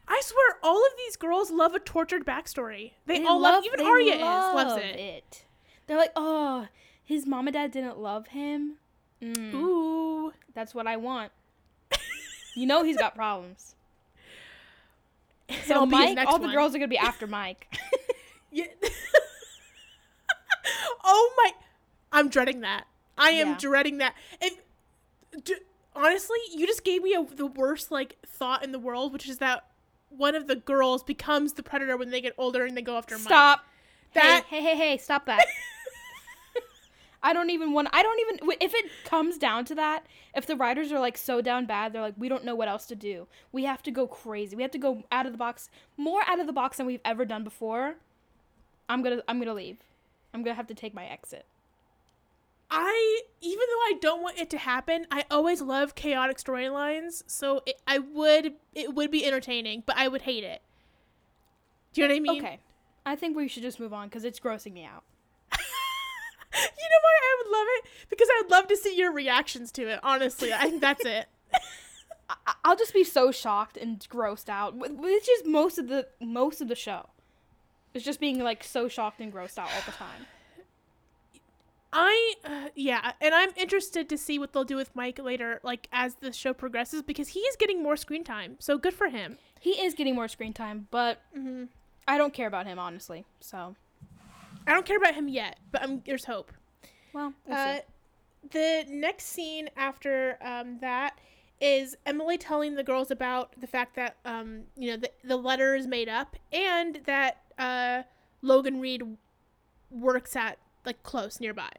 I 0.07 0.21
swear, 0.23 0.57
all 0.61 0.85
of 0.85 0.91
these 0.97 1.15
girls 1.15 1.49
love 1.49 1.73
a 1.73 1.79
tortured 1.79 2.25
backstory. 2.25 2.91
They, 3.07 3.19
They 3.19 3.25
all 3.25 3.39
love, 3.39 3.63
even 3.65 3.79
they 3.79 3.85
Aria 3.85 4.15
is 4.15 4.21
loves 4.21 4.77
it. 4.83 5.45
They're 5.87 5.97
like, 5.97 6.11
"Oh, 6.15 6.67
his 7.03 7.25
mom 7.25 7.47
and 7.47 7.53
dad 7.53 7.71
didn't 7.71 7.97
love 7.99 8.27
him." 8.27 8.75
Mm, 9.21 9.53
Ooh. 9.55 10.33
that's 10.53 10.75
what 10.75 10.85
I 10.87 10.97
want. 10.97 11.31
you 12.55 12.65
know 12.67 12.83
he's 12.83 12.97
got 12.97 13.15
problems. 13.15 13.75
So 15.65 15.75
It'll 15.75 15.85
be 15.85 15.95
his 15.97 16.15
Mike, 16.15 16.27
all 16.27 16.39
the 16.39 16.45
one. 16.47 16.55
girls 16.55 16.71
are 16.73 16.79
going 16.79 16.89
to 16.89 16.93
be 16.93 16.97
after 16.97 17.27
Mike. 17.27 17.67
Yeah. 18.51 18.65
oh 21.03 21.33
my! 21.37 21.51
I'm 22.11 22.29
dreading 22.29 22.61
that. 22.61 22.85
I 23.17 23.31
am 23.31 23.49
Yeah. 23.49 23.57
dreading 23.59 23.97
that. 23.99 24.15
If 24.41 24.57
d- 25.43 25.55
honestly, 25.95 26.37
you 26.53 26.67
just 26.67 26.83
gave 26.83 27.01
me 27.03 27.13
a, 27.13 27.23
the 27.23 27.45
worst 27.47 27.91
like 27.91 28.17
thought 28.25 28.63
in 28.63 28.71
the 28.71 28.79
world, 28.79 29.13
which 29.13 29.27
is 29.29 29.37
that 29.39 29.65
one 30.09 30.35
of 30.35 30.47
the 30.47 30.55
girls 30.55 31.03
becomes 31.03 31.53
the 31.53 31.63
predator 31.63 31.97
when 31.97 32.09
they 32.09 32.21
get 32.21 32.33
older 32.37 32.65
and 32.65 32.75
they 32.77 32.81
go 32.81 32.97
after 32.97 33.15
Mike. 33.15 33.23
Stop. 33.25 33.65
That- 34.13 34.45
hey, 34.47 34.61
hey, 34.61 34.75
hey, 34.75 34.77
hey, 34.91 34.97
stop 34.97 35.25
that. 35.25 35.45
I 37.23 37.33
don't 37.33 37.49
even 37.49 37.73
want. 37.73 37.87
I 37.91 38.03
don't 38.03 38.19
even. 38.19 38.51
If 38.61 38.73
it 38.75 38.85
comes 39.03 39.39
down 39.39 39.65
to 39.65 39.75
that, 39.75 40.05
if 40.35 40.45
the 40.45 40.55
writers 40.55 40.91
are 40.91 40.99
like 40.99 41.17
so 41.17 41.41
down 41.41 41.65
bad, 41.65 41.91
they're 41.91 42.01
like, 42.03 42.13
we 42.17 42.29
don't 42.29 42.45
know 42.45 42.53
what 42.53 42.67
else 42.67 42.85
to 42.87 42.95
do. 42.95 43.27
We 43.51 43.63
have 43.63 43.81
to 43.83 43.91
go 43.91 44.05
crazy. 44.05 44.55
We 44.55 44.61
have 44.61 44.71
to 44.71 44.77
go 44.77 45.03
out 45.11 45.25
of 45.25 45.31
the 45.31 45.37
box, 45.39 45.69
more 45.97 46.21
out 46.27 46.39
of 46.39 46.45
the 46.45 46.53
box 46.53 46.77
than 46.77 46.85
we've 46.85 47.01
ever 47.03 47.25
done 47.25 47.43
before. 47.43 47.95
I'm 48.87 49.01
gonna. 49.01 49.23
I'm 49.27 49.39
gonna 49.39 49.55
leave. 49.55 49.77
I'm 50.35 50.43
gonna 50.43 50.53
have 50.55 50.67
to 50.67 50.75
take 50.75 50.93
my 50.93 51.05
exit. 51.05 51.47
I 52.69 53.21
even 53.41 53.59
though 53.69 53.81
I 53.85 53.93
don't 54.01 54.21
want 54.21 54.37
it 54.39 54.49
to 54.51 54.57
happen, 54.57 55.05
I 55.11 55.25
always 55.29 55.61
love 55.61 55.95
chaotic 55.95 56.37
storylines. 56.37 57.23
So 57.27 57.61
it, 57.65 57.79
I 57.87 57.99
would 57.99 58.53
it 58.73 58.93
would 58.93 59.11
be 59.11 59.25
entertaining, 59.25 59.83
but 59.85 59.97
I 59.97 60.07
would 60.07 60.23
hate 60.23 60.43
it. 60.43 60.61
Do 61.93 62.01
you 62.01 62.07
know 62.07 62.13
what 62.13 62.17
I 62.17 62.19
mean? 62.21 62.43
Okay. 62.45 62.59
I 63.05 63.15
think 63.15 63.37
we 63.37 63.47
should 63.47 63.63
just 63.63 63.79
move 63.79 63.93
on 63.93 64.07
because 64.07 64.25
it's 64.25 64.39
grossing 64.39 64.73
me 64.73 64.83
out. 64.83 65.03
you 65.51 65.57
know 66.59 67.01
why 67.03 67.19
I 67.21 67.43
would 67.43 67.51
love 67.51 67.67
it? 67.69 67.85
Because 68.09 68.27
I 68.31 68.41
would 68.41 68.51
love 68.51 68.67
to 68.67 68.75
see 68.77 68.95
your 68.97 69.11
reactions 69.13 69.71
to 69.73 69.87
it. 69.87 69.99
Honestly, 70.01 70.51
I 70.51 70.63
think 70.69 70.81
that's 70.81 71.05
it. 71.05 71.27
I'll 72.65 72.75
just 72.75 72.93
be 72.93 73.03
so 73.03 73.31
shocked 73.31 73.77
and 73.77 73.99
grossed 74.09 74.49
out. 74.49 74.73
wh- 74.73 74.99
Which 74.99 75.29
is 75.29 75.43
most 75.45 75.77
of 75.77 75.87
the 75.87 76.07
most 76.19 76.61
of 76.61 76.67
the 76.67 76.75
show. 76.75 77.09
It's 77.93 78.03
just 78.03 78.19
being 78.19 78.39
like 78.39 78.63
so 78.63 78.87
shocked 78.87 79.21
and 79.21 79.31
grossed 79.31 79.59
out 79.59 79.69
all 79.73 79.81
the 79.85 79.91
time. 79.91 80.25
I 81.97 82.33
uh, 82.43 82.69
yeah, 82.75 83.13
and 83.21 83.33
I'm 83.33 83.51
interested 83.55 84.09
to 84.09 84.17
see 84.17 84.37
what 84.37 84.51
they'll 84.51 84.65
do 84.65 84.75
with 84.75 84.93
Mike 84.95 85.17
later, 85.17 85.61
like 85.63 85.87
as 85.93 86.15
the 86.15 86.33
show 86.33 86.53
progresses, 86.53 87.01
because 87.01 87.29
he 87.29 87.39
is 87.39 87.55
getting 87.55 87.81
more 87.81 87.95
screen 87.95 88.23
time. 88.25 88.57
So 88.59 88.77
good 88.77 88.93
for 88.93 89.07
him. 89.07 89.37
He 89.61 89.71
is 89.71 89.93
getting 89.93 90.13
more 90.13 90.27
screen 90.27 90.51
time, 90.53 90.87
but 90.91 91.21
Mm-hmm. 91.35 91.63
I 92.07 92.17
don't 92.17 92.33
care 92.33 92.47
about 92.47 92.67
him 92.67 92.77
honestly. 92.77 93.23
So, 93.39 93.75
I 94.67 94.73
don't 94.73 94.85
care 94.85 94.97
about 94.97 95.15
him 95.15 95.27
yet, 95.29 95.57
but 95.71 95.83
um, 95.83 96.01
there's 96.05 96.25
hope. 96.25 96.51
well, 97.13 97.33
we'll 97.47 97.57
Uh, 97.57 97.79
the 98.51 98.85
next 98.89 99.27
scene 99.27 99.69
after 99.77 100.37
um, 100.41 100.77
that 100.81 101.17
is 101.61 101.95
Emily 102.05 102.37
telling 102.37 102.75
the 102.75 102.83
girls 102.83 103.09
about 103.09 103.53
the 103.59 103.67
fact 103.67 103.95
that 103.95 104.17
um, 104.25 104.63
you 104.75 104.91
know 104.91 104.97
the, 104.97 105.09
the 105.23 105.37
letter 105.37 105.75
is 105.75 105.87
made 105.87 106.09
up 106.09 106.35
and 106.51 106.99
that 107.05 107.37
uh, 107.57 108.03
Logan 108.41 108.81
Reed 108.81 109.01
works 109.89 110.35
at 110.35 110.57
like 110.85 111.01
close 111.03 111.39
nearby. 111.39 111.69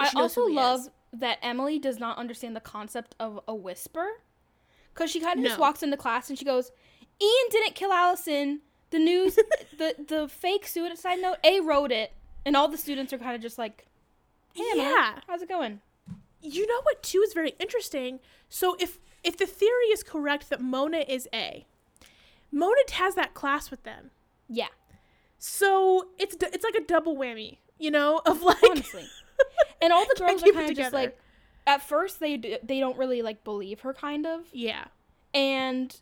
I 0.00 0.10
also 0.20 0.46
love 0.46 0.80
is. 0.80 0.90
that 1.12 1.38
Emily 1.42 1.78
does 1.78 1.98
not 1.98 2.18
understand 2.18 2.56
the 2.56 2.60
concept 2.60 3.14
of 3.20 3.40
a 3.46 3.54
whisper, 3.54 4.06
because 4.94 5.10
she 5.10 5.20
kind 5.20 5.38
of 5.38 5.44
just 5.44 5.56
No. 5.58 5.60
walks 5.62 5.82
into 5.82 5.96
class 5.96 6.28
and 6.30 6.38
she 6.38 6.44
goes, 6.44 6.72
"Ian 7.20 7.48
didn't 7.50 7.74
kill 7.74 7.92
Alison. 7.92 8.60
The 8.90 8.98
news, 8.98 9.34
the 9.78 9.94
the 10.08 10.28
fake 10.28 10.66
suicide 10.66 11.20
note. 11.20 11.36
A 11.44 11.60
wrote 11.60 11.92
it." 11.92 12.12
And 12.44 12.56
all 12.56 12.68
the 12.68 12.78
students 12.78 13.12
are 13.12 13.18
kind 13.18 13.36
of 13.36 13.42
just 13.42 13.58
like, 13.58 13.86
"Hey, 14.54 14.64
Yeah. 14.74 15.20
how's 15.26 15.42
it 15.42 15.48
going?" 15.48 15.80
You 16.42 16.66
know 16.66 16.80
what 16.82 17.02
too 17.02 17.20
is 17.26 17.34
very 17.34 17.54
interesting. 17.58 18.18
So 18.48 18.76
if 18.80 18.98
if 19.22 19.36
the 19.36 19.46
theory 19.46 19.86
is 19.92 20.02
correct 20.02 20.48
that 20.48 20.60
Mona 20.60 21.04
is 21.06 21.28
A, 21.34 21.66
Mona 22.50 22.80
has 22.92 23.14
that 23.14 23.34
class 23.34 23.70
with 23.70 23.82
them. 23.82 24.10
Yeah, 24.48 24.68
So 25.38 26.08
it's 26.18 26.34
it's 26.40 26.64
like 26.64 26.74
a 26.74 26.80
double 26.84 27.14
whammy, 27.16 27.58
you 27.78 27.90
know, 27.90 28.20
of 28.26 28.42
like 28.42 28.56
honestly. 28.68 29.06
And 29.82 29.92
all 29.92 30.04
the 30.06 30.14
girls 30.18 30.42
are 30.42 30.52
kind 30.52 30.70
of 30.70 30.76
just 30.76 30.92
like, 30.92 31.18
at 31.66 31.80
first 31.82 32.20
they 32.20 32.36
d- 32.36 32.58
they 32.62 32.80
don't 32.80 32.98
really 32.98 33.22
like 33.22 33.44
believe 33.44 33.80
her, 33.80 33.94
kind 33.94 34.26
of. 34.26 34.42
yeah. 34.52 34.84
and 35.34 36.00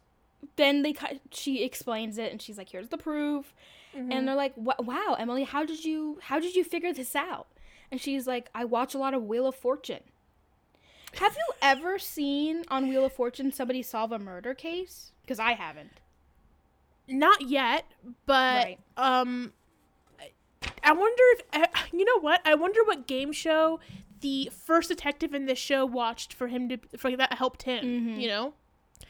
then 0.57 0.83
they 0.83 0.95
she 1.31 1.63
explains 1.65 2.17
it 2.19 2.31
and 2.33 2.41
she's 2.41 2.57
like 2.59 2.69
here's 2.71 2.89
the 2.89 2.99
proof 2.99 3.55
Mm-hmm. 3.97 4.13
and 4.13 4.29
they're 4.29 4.35
like 4.35 4.53
wow 4.57 5.17
emily 5.19 5.45
how 5.45 5.65
did 5.65 5.83
you 5.85 6.19
how 6.23 6.39
did 6.39 6.55
you 6.55 6.63
figure 6.63 6.93
this 6.93 7.17
out 7.17 7.47
and 7.91 7.99
she's 8.01 8.27
like 8.27 8.51
i 8.55 8.63
watch 8.65 8.95
a 8.95 8.99
lot 8.99 9.15
of 9.15 9.25
wheel 9.25 9.47
of 9.47 9.55
fortune 9.55 10.03
have 11.15 11.35
you 11.35 11.55
ever 11.63 11.99
seen 11.99 12.65
on 12.69 12.89
wheel 12.89 13.07
of 13.07 13.13
fortune 13.15 13.51
somebody 13.51 13.83
solve 13.83 14.13
a 14.13 14.19
murder 14.19 14.53
case 14.55 15.13
because 15.23 15.39
i 15.41 15.53
haven't 15.53 15.93
Not 17.09 17.41
yet, 17.41 17.87
but 18.27 18.65
Right. 18.67 18.79
um, 18.99 19.53
I 20.89 20.93
wonder 20.93 21.23
if 21.53 21.93
you 21.93 22.05
know 22.05 22.19
what? 22.21 22.41
I 22.45 22.55
wonder 22.55 22.83
what 22.85 23.07
game 23.07 23.33
show 23.33 23.79
the 24.21 24.51
first 24.53 24.89
detective 24.89 25.35
in 25.35 25.47
this 25.47 25.59
show 25.59 25.85
watched 25.87 26.33
for 26.33 26.49
him 26.49 26.69
to 26.71 26.79
for 26.97 27.15
that 27.17 27.35
helped 27.35 27.63
him. 27.65 27.85
Mhm. 27.85 28.21
You 28.21 28.29
know, 28.29 28.55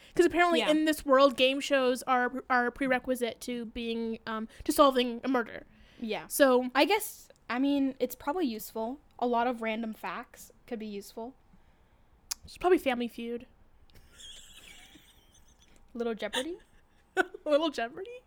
because 0.09 0.25
apparently 0.25 0.59
Yeah. 0.59 0.69
in 0.71 0.85
this 0.85 1.05
world, 1.05 1.37
game 1.37 1.59
shows 1.61 2.03
are 2.03 2.43
are 2.49 2.67
a 2.67 2.71
prerequisite 2.71 3.39
to 3.41 3.65
being 3.65 4.19
um 4.27 4.47
to 4.65 4.71
solving 4.71 5.21
a 5.23 5.27
murder. 5.27 5.65
yeah 6.01 6.23
So 6.27 6.69
i 6.75 6.85
guess 6.85 7.27
i 7.49 7.59
mean 7.59 7.95
it's 7.99 8.15
probably 8.15 8.45
useful 8.45 8.99
a 9.19 9.27
lot 9.27 9.47
of 9.47 9.61
random 9.61 9.93
facts 9.93 10.51
could 10.67 10.79
be 10.79 10.85
useful 10.87 11.33
it's 12.45 12.57
probably 12.57 12.77
Family 12.77 13.07
Feud, 13.09 13.45
little 15.93 16.13
jeopardy 16.15 16.57
Little 17.45 17.69
Jeopardy. 17.69 18.21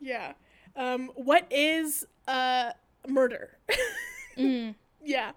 Yeah. 0.00 0.32
Um, 0.74 1.10
what 1.14 1.46
is 1.52 2.04
uh 2.26 2.72
murder? 3.08 3.58
mm. 4.38 4.74
yeah. 5.04 5.32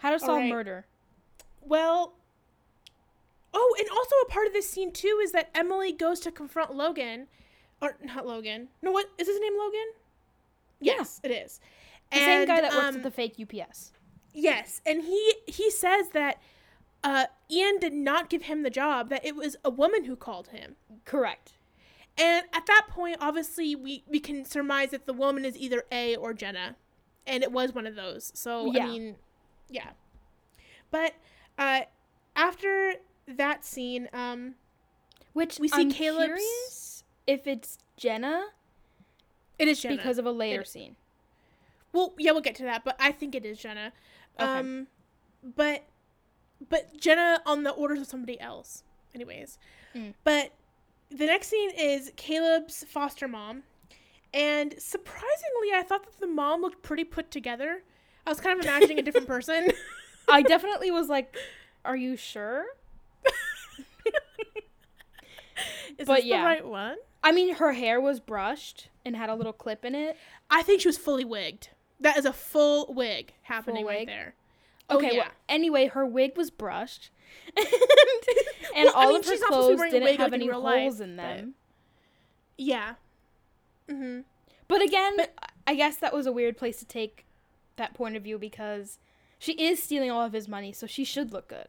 how 0.00 0.10
to 0.10 0.18
solve 0.18 0.38
right. 0.38 0.50
murder 0.50 0.86
Well, 1.60 2.14
oh, 3.54 3.76
and 3.78 3.88
also 3.90 4.14
a 4.26 4.30
part 4.30 4.46
of 4.46 4.52
this 4.52 4.68
scene 4.68 4.92
too 4.92 5.20
is 5.22 5.32
that 5.32 5.50
Emily 5.54 5.92
goes 5.92 6.20
to 6.20 6.30
confront 6.30 6.74
Logan, 6.74 7.26
or 7.80 7.96
not 8.04 8.26
Logan. 8.26 8.68
No, 8.82 8.92
what 8.92 9.06
is 9.18 9.26
his 9.26 9.40
name? 9.40 9.56
Logan. 9.58 9.86
Yeah. 10.80 10.94
Yes, 10.98 11.20
it 11.22 11.30
is. 11.30 11.60
the 12.10 12.18
same 12.18 12.46
guy 12.46 12.60
that 12.60 12.72
works 12.72 12.86
um, 12.86 12.96
at 12.96 13.02
the 13.02 13.10
fake 13.10 13.36
ups 13.38 13.92
Yes, 14.32 14.80
and 14.86 15.02
he 15.02 15.34
he 15.46 15.70
says 15.70 16.10
that 16.10 16.40
uh, 17.02 17.26
Ian 17.50 17.78
did 17.78 17.92
not 17.92 18.28
give 18.28 18.42
him 18.42 18.62
the 18.62 18.70
job; 18.70 19.08
that 19.10 19.24
it 19.24 19.34
was 19.34 19.56
a 19.64 19.70
woman 19.70 20.04
who 20.04 20.16
called 20.16 20.48
him. 20.48 20.76
correct 21.04 21.52
And 22.16 22.46
at 22.52 22.66
that 22.66 22.86
point, 22.90 23.16
obviously, 23.20 23.74
we 23.74 24.04
we 24.06 24.20
can 24.20 24.44
surmise 24.44 24.90
that 24.90 25.06
the 25.06 25.12
woman 25.12 25.44
is 25.44 25.56
either 25.56 25.84
A 25.90 26.16
or 26.16 26.32
Jenna, 26.34 26.76
and 27.28 27.42
it 27.42 27.52
was 27.52 27.74
one 27.74 27.86
of 27.86 27.94
those. 27.94 28.32
So 28.34 28.72
Yeah. 28.72 28.84
I 28.84 28.86
mean, 28.88 29.16
yeah. 29.68 29.90
But 30.90 31.14
uh, 31.58 31.82
after 32.34 32.94
that 33.26 33.64
scene, 33.64 34.08
um, 34.12 34.54
Which 35.34 35.58
We 35.60 35.68
see 35.68 35.82
I'm 35.82 35.90
Caleb's- 35.92 36.24
curious 36.26 37.04
if 37.26 37.46
it's 37.46 37.78
Jenna, 37.96 38.46
it 39.58 39.68
is 39.68 39.80
Jenna. 39.82 39.96
because 39.96 40.18
of 40.18 40.26
a 40.26 40.32
later 40.32 40.62
It- 40.62 40.68
scene. 40.68 40.96
well, 41.92 42.14
yeah, 42.18 42.32
we'll 42.32 42.40
get 42.40 42.54
to 42.56 42.62
that, 42.64 42.82
but 42.84 42.96
I 42.98 43.12
think 43.12 43.34
it 43.34 43.44
is 43.44 43.58
Jenna. 43.58 43.92
Okay. 44.40 44.44
Um, 44.50 44.88
but 45.42 45.84
but 46.68 46.96
Jenna 46.98 47.40
on 47.46 47.62
the 47.62 47.70
orders 47.70 48.00
of 48.00 48.06
somebody 48.08 48.40
else. 48.40 48.82
Anyways, 49.14 49.58
Mm. 49.94 50.14
but 50.24 50.52
the 51.10 51.26
next 51.26 51.48
scene 51.48 51.70
is 51.70 52.10
Caleb's 52.16 52.82
foster 52.84 53.28
mom, 53.28 53.62
And 54.34 54.74
surprisingly, 54.78 55.72
I 55.74 55.82
thought 55.82 56.04
that 56.04 56.20
the 56.20 56.26
mom 56.26 56.60
looked 56.62 56.82
pretty 56.82 57.04
put 57.04 57.30
together. 57.30 57.82
I 58.26 58.30
was 58.30 58.40
kind 58.40 58.58
of 58.58 58.64
imagining 58.66 58.98
a 58.98 59.02
different 59.02 59.26
person. 59.36 59.70
I 60.28 60.42
definitely 60.42 60.90
was 60.90 61.08
like, 61.08 61.34
"Are 61.84 61.96
you 61.96 62.16
sure?" 62.16 62.66
Is 65.98 66.06
But 66.06 66.16
this 66.18 66.26
yeah. 66.26 66.38
the 66.40 66.44
right 66.44 66.66
one? 66.66 66.96
I 67.24 67.32
mean, 67.32 67.56
her 67.56 67.72
hair 67.72 68.00
was 68.00 68.20
brushed 68.20 68.88
and 69.04 69.16
had 69.16 69.28
a 69.28 69.34
little 69.34 69.52
clip 69.52 69.84
in 69.84 69.94
it. 69.96 70.16
I 70.48 70.62
think 70.62 70.80
she 70.80 70.88
was 70.88 70.96
fully 70.96 71.24
wigged. 71.24 71.68
That 71.98 72.16
is 72.16 72.24
a 72.24 72.32
full 72.32 72.92
wig 72.94 73.32
happening 73.42 73.82
Full 73.82 73.88
right 73.90 73.98
wig? 74.00 74.06
there. 74.08 74.34
Oh, 74.88 74.96
Okay, 74.98 75.16
yeah. 75.16 75.22
well, 75.22 75.30
anyway, 75.48 75.88
her 75.88 76.06
wig 76.06 76.36
was 76.36 76.50
brushed. 76.50 77.10
and 77.56 77.66
and 78.76 78.84
Well, 78.84 78.92
I 78.96 79.04
all 79.04 79.08
mean, 79.08 79.16
of 79.20 79.24
her 79.26 79.30
she's 79.32 79.40
not 79.40 79.48
supposed 79.52 79.68
to 79.70 79.74
be 79.74 79.90
clothes 79.90 79.92
didn't 80.04 80.20
have 80.20 80.32
any 80.32 80.48
real 80.48 80.60
life, 80.60 80.80
holes 80.80 81.00
in 81.00 81.16
them. 81.16 81.54
Yeah. 82.56 82.94
Mm-hmm. 83.90 84.20
But 84.68 84.82
again, 84.82 85.16
But- 85.16 85.34
I 85.66 85.74
guess 85.74 85.96
that 85.98 86.12
was 86.14 86.26
a 86.26 86.32
weird 86.32 86.56
place 86.56 86.78
to 86.78 86.84
take 86.86 87.24
that 87.76 87.94
point 87.94 88.16
of 88.16 88.22
view 88.22 88.38
because 88.38 88.98
she 89.38 89.52
is 89.52 89.82
stealing 89.82 90.10
all 90.10 90.24
of 90.24 90.32
his 90.32 90.48
money, 90.48 90.72
so 90.72 90.86
she 90.86 91.04
should 91.04 91.32
look 91.32 91.48
good. 91.48 91.68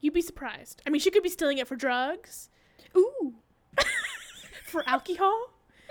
You'd 0.00 0.14
be 0.14 0.22
surprised. 0.22 0.82
I 0.86 0.90
mean, 0.90 1.00
she 1.00 1.10
could 1.10 1.22
be 1.22 1.28
stealing 1.28 1.58
it 1.58 1.66
for 1.68 1.76
drugs, 1.76 2.48
Ooh. 2.96 3.34
for 4.64 4.82
alcohol. 4.86 5.50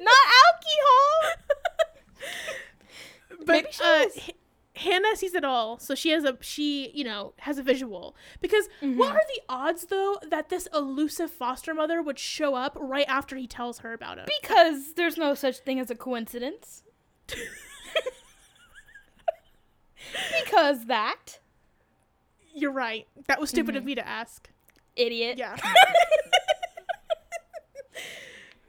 Not 0.00 0.24
alcohol. 0.44 1.32
But 3.44 3.46
Maybe 3.46 3.68
she 3.70 3.82
uh, 3.84 4.04
Hanna 4.78 5.16
sees 5.16 5.34
it 5.34 5.44
all, 5.44 5.78
so 5.78 5.94
she 5.94 6.10
has 6.10 6.24
a 6.24 6.36
she 6.40 6.90
you 6.94 7.04
know 7.04 7.32
has 7.38 7.58
a 7.58 7.62
visual. 7.62 8.14
Because 8.40 8.68
Mm-hmm. 8.82 8.98
what 8.98 9.12
are 9.14 9.22
the 9.34 9.40
odds 9.48 9.86
though 9.86 10.18
that 10.30 10.48
this 10.48 10.68
elusive 10.74 11.30
foster 11.30 11.74
mother 11.74 12.00
would 12.02 12.18
show 12.18 12.54
up 12.54 12.76
right 12.80 13.06
after 13.08 13.36
he 13.36 13.46
tells 13.46 13.78
her 13.80 13.92
about 13.92 14.18
it? 14.18 14.28
Because 14.40 14.94
there's 14.94 15.16
no 15.16 15.34
such 15.34 15.58
thing 15.58 15.78
as 15.80 15.90
a 15.90 15.94
coincidence. 15.94 16.82
because 20.44 20.86
that 20.86 21.38
You're 22.54 22.72
right. 22.72 23.06
That 23.26 23.40
was 23.40 23.50
stupid 23.50 23.76
of 23.76 23.82
Mhm. 23.82 23.86
me 23.86 23.94
to 23.96 24.06
ask. 24.08 24.48
idiot. 24.96 25.38
Yeah. 25.38 25.56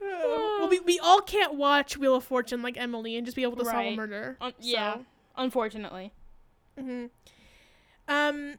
well, 0.00 0.68
we, 0.68 0.78
we 0.80 0.98
all 1.00 1.20
can't 1.20 1.54
watch 1.54 1.96
Wheel 1.96 2.14
of 2.14 2.24
Fortune 2.24 2.62
like 2.62 2.76
Emily 2.76 3.16
and 3.16 3.24
just 3.26 3.36
be 3.36 3.42
able 3.42 3.56
to 3.56 3.64
solve 3.64 3.76
a 3.76 3.78
Right. 3.78 3.96
murder. 3.96 4.36
Un- 4.40 4.52
yeah. 4.60 4.98
Unfortunately. 5.40 6.12
hmm 6.78 7.06
Um. 8.08 8.54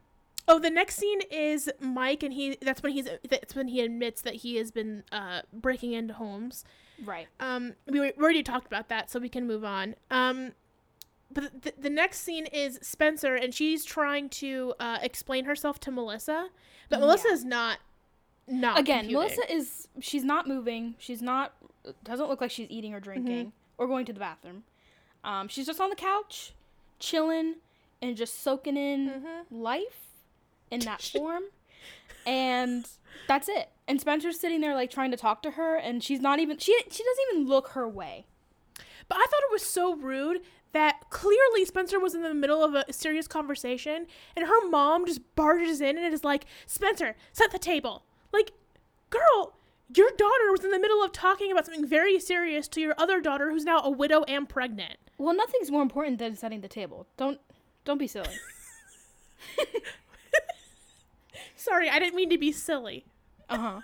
Oh, 0.47 0.57
the 0.59 0.71
next 0.71 0.95
scene 0.95 1.21
is 1.29 1.69
Mike, 1.79 2.23
and 2.23 2.33
he. 2.33 2.57
That's 2.61 2.81
when 2.83 2.91
he's. 2.91 3.07
That's 3.29 3.55
when 3.55 3.67
he 3.67 3.81
admits 3.81 4.21
that 4.23 4.35
he 4.35 4.55
has 4.57 4.71
been 4.71 5.03
uh, 5.11 5.41
breaking 5.53 5.93
into 5.93 6.13
homes. 6.15 6.65
Right. 7.05 7.27
Um. 7.39 7.75
We, 7.87 7.99
we 7.99 8.11
already 8.13 8.43
talked 8.43 8.67
about 8.67 8.89
that, 8.89 9.09
so 9.11 9.19
we 9.19 9.29
can 9.29 9.45
move 9.47 9.63
on. 9.63 9.95
Um. 10.09 10.51
But 11.33 11.61
the, 11.61 11.73
the 11.79 11.89
next 11.89 12.21
scene 12.21 12.45
is 12.47 12.77
Spencer, 12.81 13.35
and 13.35 13.53
she's 13.53 13.85
trying 13.85 14.27
to 14.29 14.73
uh, 14.81 14.97
explain 15.01 15.45
herself 15.45 15.79
to 15.81 15.91
Melissa, 15.91 16.49
but 16.89 16.97
Yeah. 16.97 17.05
Melissa 17.05 17.27
is 17.29 17.45
not. 17.45 17.77
Not 18.47 18.79
Again, 18.79 19.01
computing. 19.05 19.13
Melissa 19.37 19.53
is 19.53 19.87
she's 20.01 20.23
not 20.25 20.47
moving. 20.47 20.95
She's 20.97 21.21
not 21.21 21.53
doesn't 22.03 22.27
look 22.27 22.41
like 22.41 22.51
she's 22.51 22.67
eating 22.69 22.93
or 22.93 22.99
drinking 22.99 23.53
or 23.77 23.87
going 23.87 24.05
to 24.07 24.13
the 24.13 24.19
bathroom. 24.19 24.63
Um, 25.23 25.47
she's 25.47 25.65
just 25.67 25.79
on 25.79 25.89
the 25.89 25.95
couch, 25.95 26.53
chilling 27.01 27.55
and 28.01 28.15
just 28.15 28.41
soaking 28.41 28.77
in 28.77 29.09
Mhm. 29.09 29.45
life 29.51 30.07
in 30.71 30.79
that 30.81 31.01
form. 31.13 31.43
And 32.25 32.87
that's 33.27 33.49
it. 33.49 33.69
And 33.87 33.99
Spencer's 33.99 34.39
sitting 34.39 34.61
there 34.61 34.75
like 34.75 34.89
trying 34.91 35.11
to 35.11 35.17
talk 35.17 35.41
to 35.43 35.51
her 35.51 35.75
and 35.75 36.03
she's 36.03 36.21
not 36.21 36.39
even 36.39 36.57
she 36.57 36.73
she 36.89 37.03
doesn't 37.03 37.25
even 37.33 37.47
look 37.47 37.69
her 37.69 37.87
way. 37.89 38.25
But 39.07 39.17
I 39.17 39.25
thought 39.29 39.43
it 39.43 39.51
was 39.51 39.63
so 39.63 39.95
rude 39.95 40.41
that 40.71 41.09
clearly 41.09 41.65
Spencer 41.65 41.99
was 41.99 42.15
in 42.15 42.21
the 42.21 42.33
middle 42.33 42.63
of 42.63 42.73
a 42.75 42.93
serious 42.93 43.27
conversation 43.27 44.07
and 44.37 44.47
her 44.47 44.69
mom 44.69 45.05
just 45.05 45.35
barges 45.35 45.81
in 45.81 45.97
and 45.97 46.13
is 46.13 46.23
like, 46.23 46.45
Spencer, 46.65 47.15
set 47.33 47.51
the 47.51 47.59
table. 47.59 48.05
Like, 48.31 48.51
girl, 49.09 49.53
your 49.93 50.09
daughter 50.11 50.49
was 50.51 50.63
in 50.63 50.71
the 50.71 50.79
middle 50.79 51.03
of 51.03 51.11
talking 51.11 51.51
about 51.51 51.65
something 51.65 51.85
very 51.85 52.17
serious 52.19 52.69
to 52.69 52.79
your 52.79 52.95
other 52.97 53.19
daughter 53.19 53.51
who's 53.51 53.65
now 53.65 53.81
a 53.81 53.89
widow 53.89 54.23
and 54.23 54.47
pregnant. 54.47 54.95
Well, 55.21 55.35
nothing's 55.35 55.69
more 55.69 55.83
important 55.83 56.17
than 56.17 56.35
setting 56.35 56.61
the 56.61 56.67
table. 56.67 57.05
Don't 57.15 57.39
don't 57.85 57.97
be 57.99 58.07
silly. 58.07 58.27
Sorry, 61.55 61.89
I 61.89 61.99
didn't 61.99 62.15
mean 62.15 62.29
to 62.31 62.37
be 62.37 62.51
silly. 62.51 63.05
Uh-huh. 63.49 63.81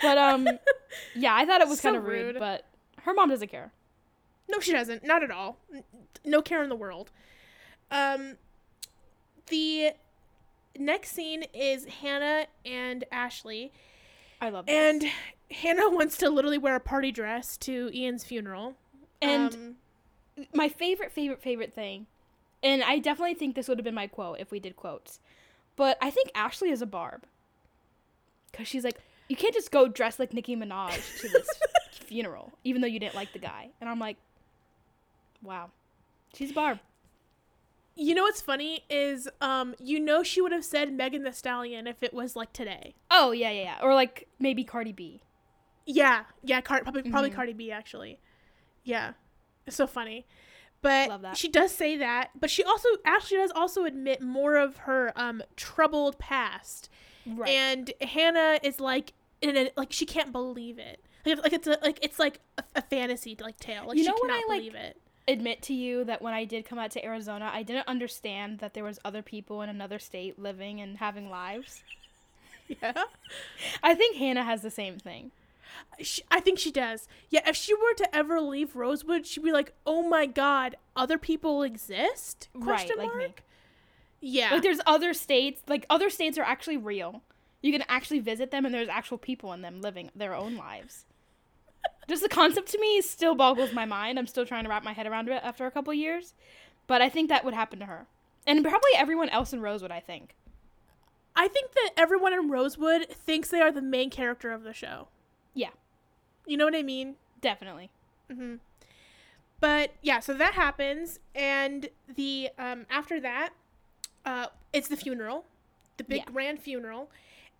But 0.00 0.18
um 0.18 0.46
yeah, 1.16 1.34
I 1.34 1.44
thought 1.44 1.60
it 1.60 1.68
was 1.68 1.80
So 1.80 1.88
kind 1.88 1.96
of 1.96 2.04
rude, 2.04 2.34
rude. 2.34 2.38
but 2.38 2.64
her 3.02 3.12
mom 3.14 3.28
doesn't 3.30 3.48
care. 3.50 3.72
No, 4.48 4.60
she 4.60 4.72
doesn't. 4.72 5.02
Not 5.04 5.22
at 5.24 5.30
all. 5.30 5.56
No 6.24 6.42
care 6.42 6.62
in 6.62 6.68
the 6.68 6.76
world. 6.76 7.10
Um, 7.90 8.36
the 9.48 9.92
next 10.78 11.12
scene 11.12 11.44
is 11.54 11.86
Hanna 11.86 12.46
and 12.64 13.04
Ashley. 13.10 13.72
I 14.40 14.50
love 14.50 14.66
this. 14.66 14.74
And 14.74 15.10
Hanna 15.50 15.88
wants 15.88 16.18
to 16.18 16.28
literally 16.28 16.58
wear 16.58 16.76
a 16.76 16.80
party 16.80 17.10
dress 17.10 17.56
to 17.58 17.90
Ian's 17.94 18.24
funeral. 18.24 18.74
And 19.22 19.54
Um, 19.54 19.76
my 20.54 20.68
favorite, 20.68 21.12
favorite, 21.12 21.42
favorite 21.42 21.72
thing, 21.74 22.06
and 22.62 22.82
I 22.82 22.98
definitely 22.98 23.34
think 23.34 23.54
this 23.54 23.68
would 23.68 23.78
have 23.78 23.84
been 23.84 23.94
my 23.94 24.06
quote 24.06 24.38
if 24.40 24.50
we 24.50 24.58
did 24.60 24.76
quotes, 24.76 25.20
but 25.76 25.96
I 26.00 26.10
think 26.10 26.30
Ashley 26.34 26.70
is 26.70 26.82
a 26.82 26.86
barb. 26.86 27.24
Because 28.50 28.68
she's 28.68 28.84
like, 28.84 28.98
you 29.28 29.36
can't 29.36 29.52
just 29.54 29.70
go 29.72 29.88
dressed 29.88 30.18
like 30.20 30.32
Nicki 30.32 30.54
Minaj 30.56 31.20
to 31.20 31.28
this 31.28 31.48
funeral, 31.92 32.52
even 32.62 32.80
though 32.82 32.86
you 32.88 33.00
didn't 33.00 33.16
like 33.16 33.32
the 33.32 33.38
guy. 33.40 33.70
And 33.80 33.90
I'm 33.90 33.98
like, 33.98 34.16
wow. 35.42 35.70
She's 36.34 36.50
a 36.50 36.54
barb. 36.54 36.78
you 37.96 38.14
know 38.14 38.22
what's 38.22 38.40
funny 38.40 38.84
is, 38.90 39.28
um, 39.40 39.74
you 39.80 39.98
know, 40.00 40.22
she 40.22 40.40
would 40.40 40.52
have 40.52 40.64
said 40.64 40.92
Megan 40.92 41.22
Thee 41.24 41.32
Stallion 41.32 41.86
if 41.86 42.02
it 42.02 42.12
was 42.14 42.34
like 42.36 42.52
today. 42.52 42.94
Oh, 43.10 43.30
yeah, 43.32 43.50
yeah, 43.50 43.62
yeah. 43.62 43.78
Or 43.82 43.94
like 43.94 44.28
maybe 44.38 44.64
Cardi 44.64 44.92
B. 44.92 45.20
Yeah, 45.86 46.24
yeah, 46.42 46.60
Car- 46.60 46.82
probably 46.82 47.02
probably 47.10 47.30
Mhm. 47.30 47.34
Cardi 47.34 47.52
B 47.52 47.70
actually. 47.70 48.18
Yeah, 48.84 49.12
it's 49.66 49.76
so 49.76 49.86
funny. 49.86 50.26
But 50.82 51.08
Love 51.08 51.22
that. 51.22 51.36
she 51.36 51.48
does 51.48 51.72
say 51.72 51.96
that, 51.96 52.30
but 52.38 52.50
she 52.50 52.62
also 52.62 52.88
Ashley 53.06 53.38
does 53.38 53.50
also 53.54 53.84
admit 53.84 54.20
more 54.20 54.56
of 54.56 54.76
her 54.78 55.12
um 55.16 55.42
troubled 55.56 56.18
past. 56.18 56.90
Right. 57.26 57.48
and 57.48 57.90
Hanna 58.02 58.58
is 58.62 58.80
like 58.80 59.14
in 59.40 59.56
a, 59.56 59.70
like 59.76 59.92
she 59.92 60.04
can't 60.04 60.30
believe 60.30 60.78
it. 60.78 61.00
Like, 61.24 61.42
like 61.42 61.52
it's 61.54 61.66
a, 61.66 61.78
like 61.82 61.98
it's 62.02 62.18
like 62.18 62.40
a, 62.58 62.64
a 62.76 62.82
fantasy 62.82 63.34
like 63.40 63.58
tale. 63.58 63.84
Like 63.88 63.96
You 63.96 64.04
she 64.04 64.08
know 64.10 64.16
when 64.20 64.30
cannot 64.30 64.44
I, 64.44 64.48
like, 64.48 64.58
believe 64.60 64.74
it. 64.74 65.00
admit 65.26 65.62
to 65.62 65.72
you 65.72 66.04
that 66.04 66.20
when 66.20 66.34
I 66.34 66.44
did 66.44 66.66
come 66.66 66.78
out 66.78 66.90
to 66.90 67.04
Arizona, 67.04 67.50
I 67.50 67.62
didn't 67.62 67.88
understand 67.88 68.58
that 68.58 68.74
there 68.74 68.84
was 68.84 68.98
other 69.06 69.22
people 69.22 69.62
in 69.62 69.70
another 69.70 69.98
state 69.98 70.38
living 70.38 70.82
and 70.82 70.98
having 70.98 71.30
lives. 71.30 71.82
Yeah, 72.66 72.94
I 73.82 73.94
think 73.94 74.16
Hanna 74.16 74.42
has 74.42 74.62
the 74.62 74.70
same 74.70 74.98
thing. 74.98 75.30
She, 76.00 76.22
I 76.30 76.40
think 76.40 76.58
she 76.58 76.70
does. 76.70 77.08
Yeah, 77.30 77.48
if 77.48 77.56
she 77.56 77.74
were 77.74 77.94
to 77.96 78.14
ever 78.14 78.40
leave 78.40 78.76
Rosewood, 78.76 79.26
she'd 79.26 79.42
be 79.42 79.52
like, 79.52 79.72
"Oh 79.86 80.08
my 80.08 80.26
God, 80.26 80.76
other 80.96 81.18
people 81.18 81.62
exist?" 81.62 82.48
Question 82.60 82.98
right, 82.98 83.08
like 83.08 83.16
me. 83.16 83.34
Yeah, 84.26 84.52
Like 84.52 84.62
there's 84.62 84.80
other 84.86 85.12
states, 85.12 85.62
like 85.68 85.84
other 85.90 86.08
states 86.08 86.38
are 86.38 86.44
actually 86.44 86.78
real. 86.78 87.22
You 87.60 87.72
can 87.72 87.84
actually 87.88 88.20
visit 88.20 88.50
them 88.50 88.64
and 88.64 88.74
there's 88.74 88.88
actual 88.88 89.18
people 89.18 89.52
in 89.52 89.60
them 89.60 89.82
living 89.82 90.10
their 90.14 90.34
own 90.34 90.56
lives. 90.56 91.04
Just 92.08 92.22
the 92.22 92.28
concept 92.30 92.70
to 92.72 92.80
me 92.80 93.02
still 93.02 93.34
boggles 93.34 93.72
my 93.74 93.84
mind. 93.84 94.18
I'm 94.18 94.26
still 94.26 94.46
trying 94.46 94.64
to 94.64 94.70
wrap 94.70 94.82
my 94.82 94.94
head 94.94 95.06
around 95.06 95.28
it 95.28 95.42
after 95.44 95.66
a 95.66 95.70
couple 95.70 95.92
years. 95.92 96.32
But 96.86 97.02
I 97.02 97.08
think 97.08 97.28
that 97.28 97.44
would 97.44 97.54
happen 97.54 97.78
to 97.80 97.86
her. 97.86 98.06
And 98.46 98.62
probably 98.62 98.90
everyone 98.96 99.28
else 99.30 99.52
in 99.52 99.60
Rosewood, 99.60 99.90
I 99.90 100.00
think. 100.00 100.34
I 101.36 101.48
think 101.48 101.72
that 101.72 101.90
everyone 101.96 102.32
in 102.32 102.48
Rosewood 102.50 103.08
thinks 103.10 103.48
they 103.48 103.60
are 103.60 103.72
the 103.72 103.82
main 103.82 104.10
character 104.10 104.52
of 104.52 104.62
the 104.62 104.72
show. 104.72 105.08
Yeah. 105.54 105.70
You 106.46 106.56
know 106.56 106.64
what 106.64 106.74
I 106.74 106.82
mean? 106.82 107.14
Definitely. 107.40 107.90
hmm 108.30 108.56
But 109.60 109.92
yeah, 110.02 110.20
so 110.20 110.34
that 110.34 110.54
happens, 110.54 111.18
and 111.34 111.88
the 112.14 112.50
um 112.58 112.86
after 112.90 113.20
that, 113.20 113.50
uh, 114.26 114.46
it's 114.72 114.88
the 114.88 114.96
funeral, 114.96 115.44
the 115.96 116.04
big 116.04 116.18
Yeah. 116.26 116.32
grand 116.32 116.60
funeral, 116.60 117.10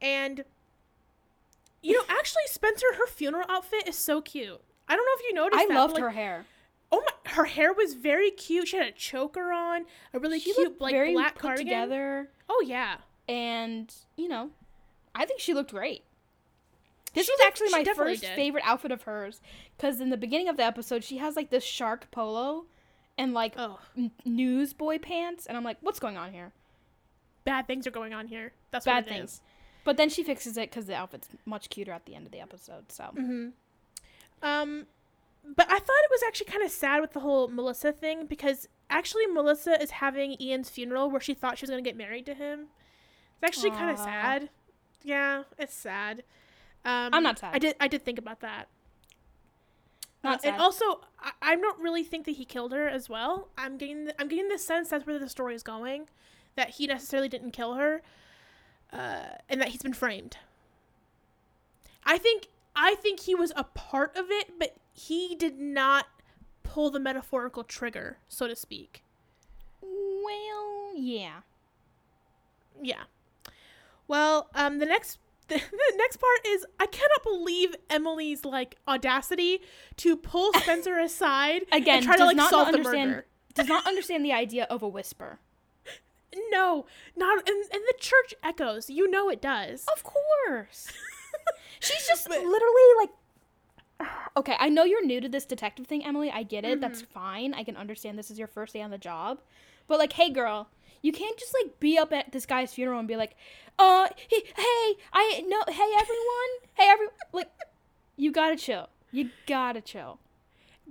and 0.03 0.45
you 1.83 1.93
know, 1.93 2.03
actually, 2.09 2.43
Spencer, 2.47 2.87
her 2.97 3.07
funeral 3.07 3.45
outfit 3.49 3.87
is 3.87 3.97
so 3.97 4.23
cute. 4.23 4.61
I 4.89 4.97
don't 4.97 5.05
know 5.05 5.13
if 5.19 5.23
you 5.29 5.35
noticed. 5.35 5.61
I 5.63 5.67
that, 5.67 5.75
loved 5.75 5.95
but, 5.95 6.03
her 6.03 6.11
hair. 6.11 6.47
Oh 6.91 7.03
my, 7.05 7.33
her 7.33 7.45
hair 7.45 7.73
was 7.75 7.95
very 7.95 8.31
cute. 8.31 8.69
She 8.69 8.77
had 8.79 8.87
a 8.87 8.93
choker 8.93 9.53
on, 9.53 9.85
a 10.15 10.19
really 10.19 10.41
She 10.41 10.55
cute 10.55 10.81
like 10.81 10.95
black 11.13 11.35
put 11.35 11.43
cardigan. 11.43 11.67
together. 11.67 12.29
Oh 12.49 12.63
yeah, 12.67 12.97
And, 13.29 13.93
you 14.17 14.29
know, 14.29 14.51
I 15.15 15.25
think 15.27 15.41
she 15.41 15.53
looked 15.55 15.73
great. 15.73 16.05
This 17.15 17.27
She 17.27 17.33
was 17.33 17.41
actually 17.47 17.71
my 17.71 17.85
first 17.85 18.23
did. 18.23 18.35
favorite 18.35 18.65
outfit 18.67 18.91
of 18.93 19.03
hers. 19.03 19.41
Because 19.77 20.01
in 20.01 20.11
the 20.11 20.17
beginning 20.17 20.49
of 20.49 20.57
the 20.57 20.65
episode, 20.65 21.05
she 21.05 21.19
has 21.19 21.37
like 21.37 21.51
this 21.51 21.65
shark 21.65 22.11
polo 22.11 22.67
and 23.17 23.33
like 23.33 23.55
oh, 23.57 23.79
n- 23.97 24.11
newsboy 24.25 24.99
pants. 24.99 25.47
And 25.47 25.57
I'm 25.57 25.65
like, 25.65 25.79
what's 25.81 26.01
going 26.01 26.17
on 26.17 26.33
here? 26.33 26.53
bad 27.45 27.67
things 27.67 27.87
are 27.87 27.91
going 27.91 28.15
on 28.15 28.27
here. 28.27 28.53
That's 28.71 28.87
Bad 28.87 29.05
what 29.05 29.07
it 29.07 29.11
means. 29.11 29.11
Bad 29.11 29.19
things. 29.21 29.31
is. 29.33 29.41
But 29.85 29.97
then 29.99 30.09
she 30.09 30.23
fixes 30.23 30.57
it 30.57 30.71
because 30.71 30.87
the 30.87 30.95
outfit's 30.95 31.29
much 31.45 31.69
cuter 31.69 31.93
at 31.93 32.07
the 32.07 32.15
end 32.15 32.25
of 32.27 32.33
the 32.33 32.41
episode. 32.41 32.91
So 32.91 33.05
Mm-hmm. 33.15 33.49
Um, 34.43 34.87
but 35.57 35.67
I 35.71 35.79
thought 35.79 35.81
it 36.05 36.11
was 36.11 36.23
actually 36.27 36.47
kind 36.47 36.63
of 36.63 36.71
sad 36.71 37.01
with 37.03 37.13
the 37.13 37.21
whole 37.21 37.49
Melissa 37.49 37.93
thing 37.93 38.27
because 38.27 38.67
actually 38.89 39.27
Melissa 39.27 39.81
is 39.81 39.91
having 39.91 40.37
Ian's 40.41 40.71
funeral 40.71 41.11
where 41.11 41.21
she 41.21 41.35
thought 41.35 41.59
she 41.59 41.65
was 41.65 41.71
gonna 41.71 41.83
get 41.83 41.97
married 41.99 42.25
to 42.27 42.35
him. 42.35 42.69
It's 43.43 43.59
actually 43.59 43.73
kind 43.73 43.91
of 43.91 43.99
sad. 43.99 44.49
Yeah, 45.03 45.43
it's 45.59 45.75
sad. 45.75 46.23
Um, 46.85 47.11
I'm 47.13 47.23
not 47.23 47.39
sad. 47.39 47.55
I 47.55 47.59
did. 47.59 47.77
I 47.81 47.89
did 47.89 48.05
think 48.05 48.19
about 48.19 48.41
that. 48.41 48.69
Not 50.23 50.45
Uh, 50.45 50.49
and 50.49 50.61
also, 50.61 51.01
I, 51.19 51.33
I 51.43 51.57
don't 51.57 51.79
really 51.81 52.03
think 52.05 52.25
that 52.27 52.33
he 52.33 52.45
killed 52.45 52.73
her 52.73 52.89
as 52.89 53.09
well. 53.09 53.49
I'm 53.57 53.77
getting. 53.77 54.05
The, 54.07 54.21
I'm 54.21 54.29
getting 54.29 54.49
the 54.49 54.59
sense 54.59 54.89
that's 54.89 55.07
where 55.07 55.19
the 55.19 55.29
story 55.29 55.55
is 55.55 55.63
going, 55.63 56.09
that 56.57 56.71
he 56.71 56.87
necessarily 56.87 57.29
didn't 57.29 57.53
kill 57.53 57.75
her, 57.75 58.03
uh, 58.93 59.25
and 59.49 59.61
that 59.61 59.69
he's 59.69 59.83
been 59.83 59.95
framed. 59.95 60.37
I 62.05 62.19
think. 62.19 62.49
I 62.77 62.97
think 62.97 63.21
he 63.21 63.35
was 63.37 63.53
a 63.55 63.65
part 63.65 64.17
of 64.17 64.27
it, 64.31 64.59
but 64.59 64.77
he 64.93 65.37
did 65.37 65.61
not 65.61 66.07
pull 66.65 66.91
the 66.91 66.99
metaphorical 66.99 67.63
trigger, 67.63 68.19
so 68.29 68.49
to 68.49 68.57
speak. 68.57 69.05
well, 69.81 70.93
yeah. 70.97 71.41
Yeah. 72.83 73.05
Well, 74.09 74.49
um, 74.55 74.79
the 74.79 74.87
next 74.87 75.19
the, 75.49 75.55
the 75.71 75.93
next 75.97 76.17
part 76.19 76.47
is 76.47 76.67
I 76.81 76.87
cannot 76.87 77.23
believe 77.23 77.75
Emily's 77.91 78.45
like 78.45 78.77
audacity 78.89 79.61
to 79.99 80.17
pull 80.17 80.53
Spencer 80.57 80.99
aside 80.99 81.63
Again, 81.73 81.97
and 81.99 82.07
try 82.07 82.17
to 82.17 82.25
like 82.25 82.37
not 82.37 82.51
solve 82.51 82.69
the 82.69 82.79
understand- 82.79 83.11
murder. 83.11 83.27
Does 83.55 83.69
not 83.69 83.87
understand 83.87 84.25
the 84.25 84.33
idea 84.33 84.65
of 84.65 84.83
a 84.83 84.89
whisper. 84.89 85.39
No, 86.51 86.85
not 87.17 87.49
and, 87.49 87.65
and 87.73 87.83
the 87.87 87.95
church 88.01 88.35
echoes. 88.43 88.91
You 88.91 89.09
know 89.09 89.29
it 89.31 89.41
does. 89.41 89.85
Of 89.95 90.03
course. 90.03 90.89
She's 91.79 92.07
just 92.09 92.29
But- 92.29 92.39
literally 92.43 92.83
like. 92.99 93.11
Okay, 94.37 94.57
I 94.59 94.69
know 94.69 94.83
you're 94.83 95.05
new 95.07 95.21
to 95.21 95.29
this 95.29 95.47
detective 95.47 95.87
thing, 95.87 96.05
Emily. 96.05 96.29
I 96.29 96.43
get 96.43 96.65
it. 96.65 96.81
That's 96.81 97.03
Mm-hmm. 97.03 97.13
fine. 97.13 97.55
I 97.55 97.63
can 97.63 97.77
understand 97.77 98.19
this 98.19 98.33
is 98.33 98.39
your 98.41 98.49
first 98.49 98.73
day 98.73 98.83
on 98.83 98.91
the 98.91 98.99
job. 98.99 99.41
But 99.87 100.01
like, 100.01 100.13
hey 100.15 100.31
girl, 100.31 100.69
you 101.05 101.13
can't 101.13 101.37
just 101.39 101.55
like 101.63 101.79
be 101.81 101.99
up 101.99 102.15
at 102.15 102.33
this 102.33 102.47
guy's 102.47 102.73
funeral 102.73 102.99
and 102.99 103.07
be 103.07 103.15
like, 103.15 103.37
"Uh, 103.79 104.09
he, 104.27 104.37
hey, 104.57 104.97
I 105.13 105.45
no, 105.47 105.63
hey 105.69 105.93
everyone, 106.01 106.51
hey 106.73 106.89
every 106.89 107.09
like, 107.33 107.51
you 108.17 108.33
gotta 108.33 108.57
chill. 108.57 108.89
You 109.13 109.29
gotta 109.47 109.83
chill." 109.83 110.19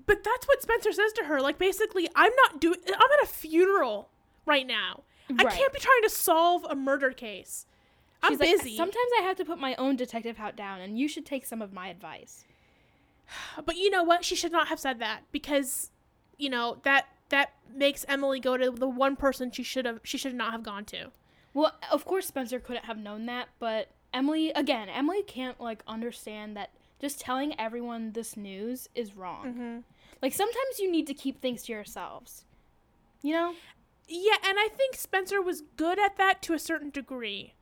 But 0.06 0.24
that's 0.24 0.48
what 0.48 0.62
Spencer 0.62 0.92
says 0.92 1.14
to 1.14 1.24
her. 1.26 1.42
Like 1.42 1.58
basically, 1.58 2.08
I'm 2.16 2.32
not 2.44 2.62
doing. 2.62 2.78
I'm 2.86 2.94
at 2.94 3.24
a 3.24 3.26
funeral 3.26 4.10
right 4.46 4.68
now. 4.68 5.02
I 5.32 5.46
can't 5.46 5.74
be 5.74 5.80
trying 5.80 6.04
to 6.04 6.12
solve 6.12 6.64
a 6.70 6.76
murder 6.76 7.10
case. 7.10 7.66
I'm 8.22 8.34
She's 8.34 8.40
like, 8.40 8.52
busy. 8.52 8.78
Sometimes 8.78 9.10
I 9.20 9.24
have 9.24 9.38
to 9.38 9.46
put 9.46 9.58
my 9.58 9.74
own 9.76 9.96
detective 9.96 10.38
hat 10.38 10.56
down, 10.56 10.80
and 10.80 11.00
you 11.00 11.08
should 11.08 11.26
take 11.26 11.44
some 11.44 11.62
of 11.62 11.74
my 11.74 11.88
advice. 11.88 12.46
But 13.66 13.78
you 13.78 13.90
know 13.90 14.04
what? 14.04 14.24
She 14.24 14.36
should 14.36 14.52
not 14.52 14.68
have 14.68 14.80
said 14.80 15.00
that 15.00 15.24
because, 15.32 15.90
you 16.38 16.52
know 16.52 16.78
that 16.84 17.08
that 17.34 17.52
makes 17.76 18.06
Emily 18.08 18.40
go 18.40 18.58
to 18.58 18.70
the 18.70 18.88
one 18.88 19.16
person 19.16 19.50
she 19.50 19.64
should 19.64 19.86
have 19.86 20.00
she 20.04 20.20
should 20.20 20.36
not 20.36 20.52
have 20.52 20.62
gone 20.62 20.86
to. 20.86 21.08
Well, 21.56 21.74
of 21.92 22.06
course 22.06 22.28
Spencer 22.28 22.60
couldn't 22.60 22.86
have 22.86 23.00
known 23.00 23.26
that, 23.26 23.50
but 23.58 23.90
Emily 24.14 24.52
again, 24.52 24.88
Emily 24.88 25.24
can't 25.24 25.60
like 25.60 25.82
understand 25.88 26.56
that 26.56 26.70
just 27.02 27.20
telling 27.20 27.60
everyone 27.60 28.12
this 28.12 28.38
news 28.38 28.88
is 28.94 29.16
wrong. 29.16 29.48
Mm-hmm. 29.48 29.78
Like 30.22 30.34
sometimes 30.34 30.78
you 30.78 30.92
need 30.92 31.08
to 31.08 31.16
keep 31.16 31.42
things 31.42 31.64
to 31.64 31.74
yourselves. 31.74 32.46
You 33.24 33.34
know? 33.34 33.54
Yeah, 34.08 34.36
and 34.46 34.60
I 34.60 34.68
think 34.68 34.96
Spencer 34.96 35.42
was 35.42 35.64
good 35.76 35.98
at 35.98 36.18
that 36.18 36.44
to 36.44 36.54
a 36.54 36.60
certain 36.60 36.92
degree. 36.92 37.54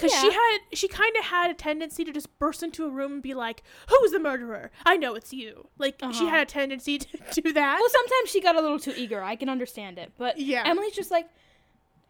Cause 0.00 0.10
she 0.12 0.30
had, 0.32 0.58
she 0.72 0.88
kind 0.88 1.16
of 1.16 1.24
had 1.26 1.50
a 1.52 1.54
tendency 1.54 2.04
to 2.04 2.12
just 2.12 2.36
burst 2.40 2.64
into 2.64 2.84
a 2.84 2.88
room 2.90 3.12
and 3.12 3.22
be 3.22 3.32
like, 3.32 3.62
"Who's 3.88 4.10
the 4.10 4.18
murderer? 4.18 4.72
I 4.84 4.96
know 4.96 5.14
it's 5.14 5.32
you." 5.32 5.68
Like 5.78 5.94
she 6.00 6.04
Uh-huh. 6.06 6.26
had 6.26 6.42
a 6.48 6.50
tendency 6.50 6.98
to 6.98 7.06
do 7.42 7.52
that. 7.52 7.78
Well, 7.80 7.88
sometimes 7.90 8.28
she 8.30 8.40
got 8.40 8.56
a 8.56 8.60
little 8.60 8.80
too 8.80 8.92
eager. 8.96 9.22
I 9.22 9.36
can 9.36 9.48
understand 9.48 9.98
it. 9.98 10.10
But 10.18 10.38
Yeah. 10.40 10.64
Emily's 10.66 10.94
just 10.94 11.12
like, 11.12 11.28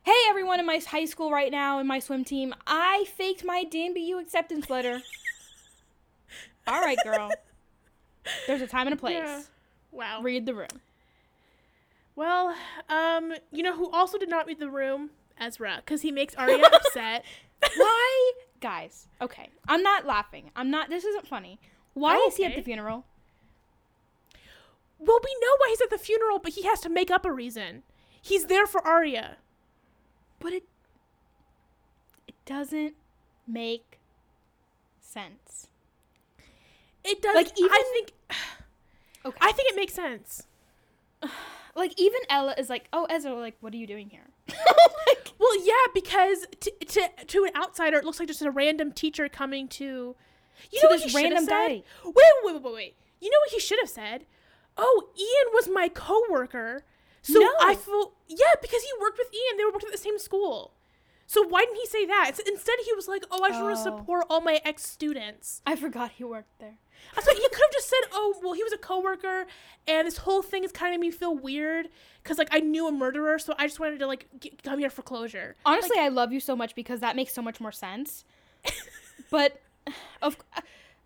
"Hey 0.02 0.16
everyone 0.28 0.60
in 0.60 0.66
my 0.66 0.78
high 0.86 1.04
school 1.04 1.30
right 1.30 1.52
now 1.52 1.78
in 1.78 1.86
my 1.86 1.98
swim 1.98 2.24
team, 2.24 2.54
I 2.66 3.04
faked 3.16 3.44
my 3.44 3.64
DNBU 3.70 4.18
acceptance 4.18 4.70
letter." 4.70 5.02
All 6.66 6.80
right, 6.80 6.98
girl. 7.04 7.30
There's 8.46 8.62
a 8.62 8.66
time 8.66 8.86
and 8.86 8.94
a 8.94 8.96
place. 8.98 9.16
Yeah. 9.22 9.42
Wow. 9.92 10.22
Read 10.22 10.46
the 10.46 10.54
room. 10.54 10.80
Well, 12.16 12.54
um, 12.88 13.34
you 13.52 13.62
know 13.62 13.76
who 13.76 13.90
also 13.90 14.16
did 14.18 14.30
not 14.30 14.46
read 14.46 14.58
the 14.58 14.70
room? 14.70 15.10
Ezra, 15.38 15.82
because 15.84 16.02
he 16.02 16.12
makes 16.12 16.34
Aria 16.38 16.64
upset. 16.64 17.24
Why, 17.76 18.32
guys? 18.60 19.08
Okay, 19.20 19.50
I'm 19.68 19.82
not 19.82 20.06
laughing. 20.06 20.50
I'm 20.56 20.70
not. 20.70 20.88
This 20.90 21.04
isn't 21.04 21.26
funny. 21.26 21.58
Why 21.94 22.16
Oh, 22.16 22.28
is 22.28 22.36
he 22.36 22.44
at 22.44 22.54
the 22.56 22.62
funeral? 22.62 23.04
Well, 24.98 25.20
we 25.22 25.36
know 25.40 25.54
why 25.58 25.66
he's 25.70 25.80
at 25.80 25.90
the 25.90 25.98
funeral, 25.98 26.38
but 26.38 26.52
he 26.52 26.62
has 26.62 26.80
to 26.80 26.88
make 26.88 27.10
up 27.10 27.24
a 27.26 27.32
reason. 27.32 27.82
He's 28.22 28.46
there 28.46 28.66
for 28.66 28.80
Aria. 28.86 29.36
But 30.40 30.52
it 30.54 30.64
it 32.26 32.34
doesn't 32.46 32.94
make 33.46 33.98
sense. 35.00 35.68
It 37.04 37.20
does. 37.20 37.34
Like, 37.34 37.52
even 37.58 37.70
I 37.70 37.82
think. 37.92 38.12
Okay. 39.26 39.38
I 39.40 39.52
think 39.52 39.70
it 39.72 39.76
makes 39.76 39.94
sense. 39.94 40.46
Like 41.76 41.92
even 41.98 42.20
Ella 42.30 42.54
is 42.56 42.70
like, 42.70 42.86
"Oh, 42.92 43.06
Ezra, 43.10 43.34
like, 43.34 43.56
what 43.60 43.74
are 43.74 43.76
you 43.76 43.86
doing 43.88 44.08
here?" 44.10 44.28
Oh 44.56 44.88
like, 45.06 45.32
Well, 45.38 45.64
yeah, 45.64 45.72
because 45.92 46.46
to, 46.60 46.70
to 46.70 47.08
to 47.26 47.44
an 47.44 47.50
outsider, 47.56 47.98
it 47.98 48.04
looks 48.04 48.18
like 48.18 48.28
just 48.28 48.42
a 48.42 48.50
random 48.50 48.92
teacher 48.92 49.28
coming 49.28 49.68
to. 49.68 50.16
You 50.70 50.80
To 50.80 50.86
know 50.86 50.92
this 50.92 51.04
he 51.04 51.08
should 51.10 51.32
have 51.32 51.32
random 51.32 51.46
guy. 51.46 51.82
Wait, 52.04 52.14
wait, 52.14 52.54
wait, 52.54 52.62
wait, 52.62 52.74
wait. 52.74 52.96
You 53.20 53.30
know 53.30 53.38
what 53.44 53.50
he 53.50 53.58
should 53.60 53.78
have 53.80 53.90
said? 53.90 54.26
Oh, 54.76 55.08
Ian 55.16 55.52
was 55.52 55.68
my 55.68 55.88
coworker, 55.88 56.84
so 57.22 57.40
No. 57.40 57.52
I 57.60 57.74
feel 57.74 58.12
yeah 58.28 58.54
because 58.60 58.82
he 58.82 58.88
worked 59.00 59.18
with 59.18 59.32
Ian. 59.34 59.56
They 59.56 59.64
were 59.64 59.72
working 59.72 59.88
at 59.88 59.92
the 59.92 59.98
same 59.98 60.18
school. 60.18 60.72
So 61.26 61.42
why 61.46 61.60
didn't 61.64 61.76
he 61.76 61.86
say 61.86 62.04
that? 62.06 62.30
It's- 62.30 62.46
Instead, 62.48 62.76
he 62.84 62.92
was 62.94 63.08
like, 63.08 63.24
"Oh, 63.30 63.42
I 63.42 63.48
just 63.48 63.62
want 63.62 63.76
to 63.76 63.80
Oh. 63.80 63.96
support 63.98 64.26
all 64.28 64.40
my 64.40 64.60
ex 64.64 64.86
students." 64.88 65.62
I 65.66 65.74
forgot 65.76 66.12
he 66.12 66.24
worked 66.24 66.58
there. 66.58 66.78
That's 67.14 67.26
what 67.26 67.36
he 67.36 67.42
could 67.48 67.58
have 67.60 67.72
just 67.72 67.88
said. 67.88 68.00
Oh, 68.12 68.38
well, 68.42 68.52
he 68.52 68.62
was 68.62 68.72
a 68.72 68.78
coworker, 68.78 69.46
and 69.86 70.06
this 70.06 70.18
whole 70.18 70.42
thing 70.42 70.64
is 70.64 70.72
kind 70.72 70.94
of 70.94 71.00
made 71.00 71.06
me 71.06 71.10
feel 71.10 71.34
weird 71.34 71.88
because 72.22 72.38
like 72.38 72.48
I 72.52 72.60
knew 72.60 72.86
a 72.86 72.92
murderer, 72.92 73.38
so 73.38 73.54
I 73.58 73.66
just 73.66 73.80
wanted 73.80 73.98
to 74.00 74.06
like 74.06 74.28
get, 74.38 74.62
come 74.62 74.78
here 74.78 74.90
for 74.90 75.02
closure. 75.02 75.56
Honestly, 75.64 75.98
I 75.98 76.08
love 76.08 76.32
you 76.32 76.40
so 76.40 76.54
much 76.54 76.74
because 76.74 77.00
that 77.00 77.16
makes 77.16 77.32
so 77.32 77.42
much 77.42 77.60
more 77.60 77.72
sense. 77.72 78.24
but 79.30 79.60
of 80.22 80.36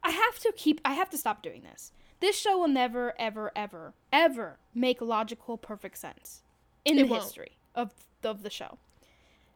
I 0.03 0.11
have 0.11 0.39
to 0.41 0.53
keep 0.57 0.81
I 0.85 0.93
have 0.95 1.11
to 1.11 1.19
stop 1.19 1.43
doing 1.43 1.63
this. 1.63 1.93
This 2.21 2.37
show 2.39 2.59
will 2.59 2.69
never 2.69 3.15
ever 3.19 3.53
ever 3.55 3.95
ever 4.13 4.59
make 4.75 5.01
logical 5.01 5.57
perfect 5.57 5.97
sense 5.99 6.43
in 6.85 6.99
It 6.99 7.03
the 7.03 7.09
won't. 7.09 7.23
history 7.23 7.53
of 7.75 7.93
of 8.25 8.43
the 8.43 8.51
show. 8.51 8.79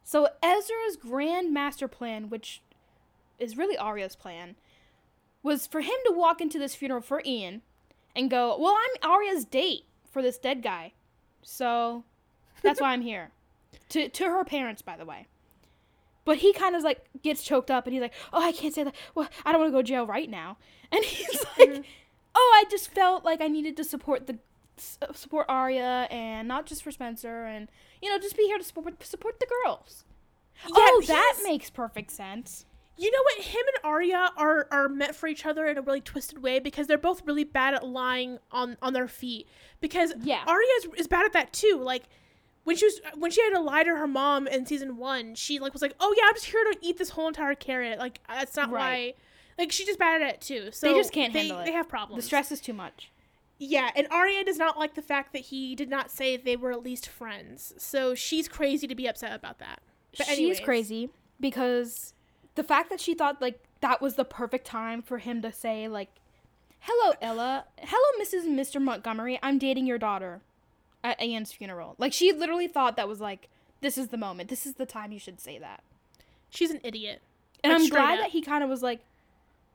So 0.04 0.28
Ezra's 0.42 0.96
grand 0.96 1.52
master 1.52 1.88
plan, 1.88 2.28
which 2.28 2.62
is 3.38 3.56
really 3.56 3.78
Aria's 3.78 4.16
plan, 4.16 4.56
was 5.42 5.66
for 5.66 5.80
him 5.80 5.94
to 6.06 6.12
walk 6.12 6.40
into 6.40 6.58
this 6.58 6.74
funeral 6.74 7.00
for 7.00 7.22
Ian 7.24 7.62
and 8.14 8.30
go, 8.30 8.56
"Well, 8.58 8.76
I'm 8.76 9.10
Aria's 9.10 9.44
date 9.44 9.84
for 10.10 10.22
this 10.22 10.38
dead 10.38 10.62
guy." 10.62 10.92
So 11.42 12.04
that's 12.62 12.80
why 12.80 12.92
I'm 12.92 13.02
here. 13.02 13.30
To 13.88 14.08
to 14.08 14.24
her 14.24 14.44
parents, 14.44 14.80
by 14.80 14.96
the 14.96 15.04
way. 15.04 15.26
But 16.24 16.38
he 16.38 16.52
kind 16.52 16.74
of 16.76 16.82
like 16.82 17.04
gets 17.22 17.42
choked 17.42 17.70
up 17.70 17.86
and 17.86 17.92
he's 17.92 18.00
like, 18.00 18.14
"Oh, 18.32 18.42
I 18.42 18.52
can't 18.52 18.72
say 18.74 18.84
that. 18.84 18.94
Well, 19.14 19.28
I 19.44 19.52
don't 19.52 19.60
want 19.60 19.70
to 19.70 19.76
go 19.76 19.82
to 19.82 19.88
jail 19.88 20.06
right 20.06 20.30
now." 20.30 20.56
And 20.92 21.02
he's 21.04 21.44
like, 21.58 21.84
"Oh, 22.34 22.52
I 22.54 22.64
just 22.70 22.90
felt 22.90 23.24
like 23.24 23.40
I 23.40 23.48
needed 23.48 23.76
to 23.78 23.84
support 23.84 24.26
the 24.26 24.38
support 24.76 25.46
Aria 25.48 26.06
and 26.10 26.48
not 26.48 26.66
just 26.66 26.82
for 26.82 26.90
Spencer 26.90 27.44
and 27.44 27.68
you 28.02 28.10
know, 28.10 28.18
just 28.18 28.36
be 28.36 28.44
here 28.44 28.58
to 28.58 28.64
support 28.64 29.02
support 29.04 29.40
the 29.40 29.46
girls." 29.64 30.04
oh, 30.70 31.02
that 31.06 31.38
makes 31.44 31.70
perfect 31.70 32.10
sense. 32.10 32.66
You 32.98 33.10
know 33.10 33.22
what? 33.22 33.46
Him 33.46 33.62
and 33.74 33.84
Aria 33.90 34.30
are 34.36 34.68
are 34.70 34.88
meant 34.88 35.14
for 35.14 35.26
each 35.26 35.46
other 35.46 35.66
in 35.66 35.78
a 35.78 35.82
really 35.82 36.00
twisted 36.00 36.42
way 36.42 36.58
because 36.58 36.86
they're 36.86 36.98
both 36.98 37.22
really 37.26 37.44
bad 37.44 37.74
at 37.74 37.86
lying 37.86 38.38
on 38.50 38.76
on 38.82 38.92
their 38.92 39.08
feet. 39.08 39.48
Because 39.80 40.12
Yeah. 40.22 40.44
Aria 40.46 40.68
is, 40.78 40.88
is 40.98 41.06
bad 41.08 41.24
at 41.24 41.32
that 41.32 41.52
too. 41.52 41.80
Like 41.82 42.04
when 42.64 42.76
she 42.76 42.84
was 42.84 43.00
when 43.16 43.30
she 43.30 43.42
had 43.42 43.50
to 43.54 43.60
lie 43.60 43.82
to 43.82 43.90
her 43.90 44.06
mom 44.06 44.46
in 44.46 44.66
season 44.66 44.96
one, 44.98 45.34
she 45.34 45.58
like 45.58 45.72
was 45.72 45.82
like, 45.82 45.94
"Oh 46.00 46.14
yeah, 46.16 46.24
I'm 46.28 46.34
just 46.34 46.46
here 46.46 46.62
to 46.64 46.78
eat 46.82 46.98
this 46.98 47.10
whole 47.10 47.28
entire 47.28 47.54
carrot." 47.54 47.98
Like 47.98 48.20
that's 48.28 48.56
not 48.56 48.70
Right. 48.70 49.14
why. 49.58 49.62
Like 49.62 49.72
she's 49.72 49.86
just 49.86 49.98
bad 49.98 50.22
at 50.22 50.34
it 50.34 50.40
too. 50.40 50.70
So 50.72 50.88
they 50.88 50.94
just 50.94 51.12
can't 51.12 51.32
they, 51.32 51.40
handle 51.40 51.60
it. 51.60 51.66
They 51.66 51.72
have 51.72 51.88
problems. 51.88 52.22
The 52.22 52.26
stress 52.26 52.52
is 52.52 52.60
too 52.60 52.72
much. 52.72 53.10
Yeah, 53.64 53.90
and 53.94 54.08
Aria 54.10 54.42
does 54.42 54.58
not 54.58 54.76
like 54.76 54.94
the 54.94 55.02
fact 55.02 55.32
that 55.32 55.42
he 55.42 55.76
did 55.76 55.88
not 55.88 56.10
say 56.10 56.36
they 56.36 56.56
were 56.56 56.72
at 56.72 56.82
least 56.82 57.08
friends. 57.08 57.72
So 57.78 58.12
she's 58.12 58.48
crazy 58.48 58.88
to 58.88 58.94
be 58.96 59.06
upset 59.06 59.32
about 59.32 59.60
that. 59.60 59.80
But 60.18 60.26
She's 60.26 60.58
crazy 60.58 61.10
because 61.38 62.12
the 62.56 62.64
fact 62.64 62.90
that 62.90 63.00
she 63.00 63.14
thought 63.14 63.40
like 63.40 63.60
that 63.80 64.02
was 64.02 64.16
the 64.16 64.24
perfect 64.24 64.66
time 64.66 65.00
for 65.00 65.18
him 65.18 65.42
to 65.42 65.52
say 65.52 65.86
like, 65.86 66.10
"Hello, 66.80 67.14
Ella. 67.22 67.66
Hello, 67.78 68.24
Mrs. 68.24 68.46
and 68.46 68.58
Mr. 68.58 68.82
Montgomery. 68.82 69.38
I'm 69.44 69.58
dating 69.58 69.86
your 69.86 69.98
daughter." 69.98 70.40
At 71.04 71.22
Ian's 71.22 71.52
funeral, 71.52 71.94
like 71.98 72.12
she 72.12 72.32
literally 72.32 72.66
thought 72.68 72.96
that 72.96 73.08
was 73.08 73.20
like, 73.20 73.48
"This 73.80 73.96
is 73.96 74.08
the 74.08 74.16
moment. 74.16 74.48
This 74.50 74.66
is 74.66 74.74
the 74.74 74.86
time 74.86 75.12
you 75.12 75.18
should 75.20 75.40
say 75.40 75.58
that." 75.58 75.84
She's 76.50 76.72
an 76.72 76.80
idiot. 76.82 77.22
And 77.62 77.72
Like, 77.72 77.82
I'm 77.82 77.88
glad 77.88 78.12
up. 78.14 78.24
that 78.24 78.30
he 78.30 78.40
kind 78.42 78.64
of 78.64 78.70
was 78.70 78.82
like, 78.82 79.04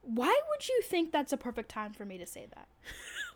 "Why 0.01 0.38
would 0.49 0.67
you 0.67 0.81
think 0.83 1.11
that's 1.13 1.31
a 1.31 1.38
perfect 1.38 1.69
time 1.69 1.93
for 1.93 2.03
me 2.03 2.17
to 2.17 2.25
say 2.25 2.47
that?" 2.53 2.67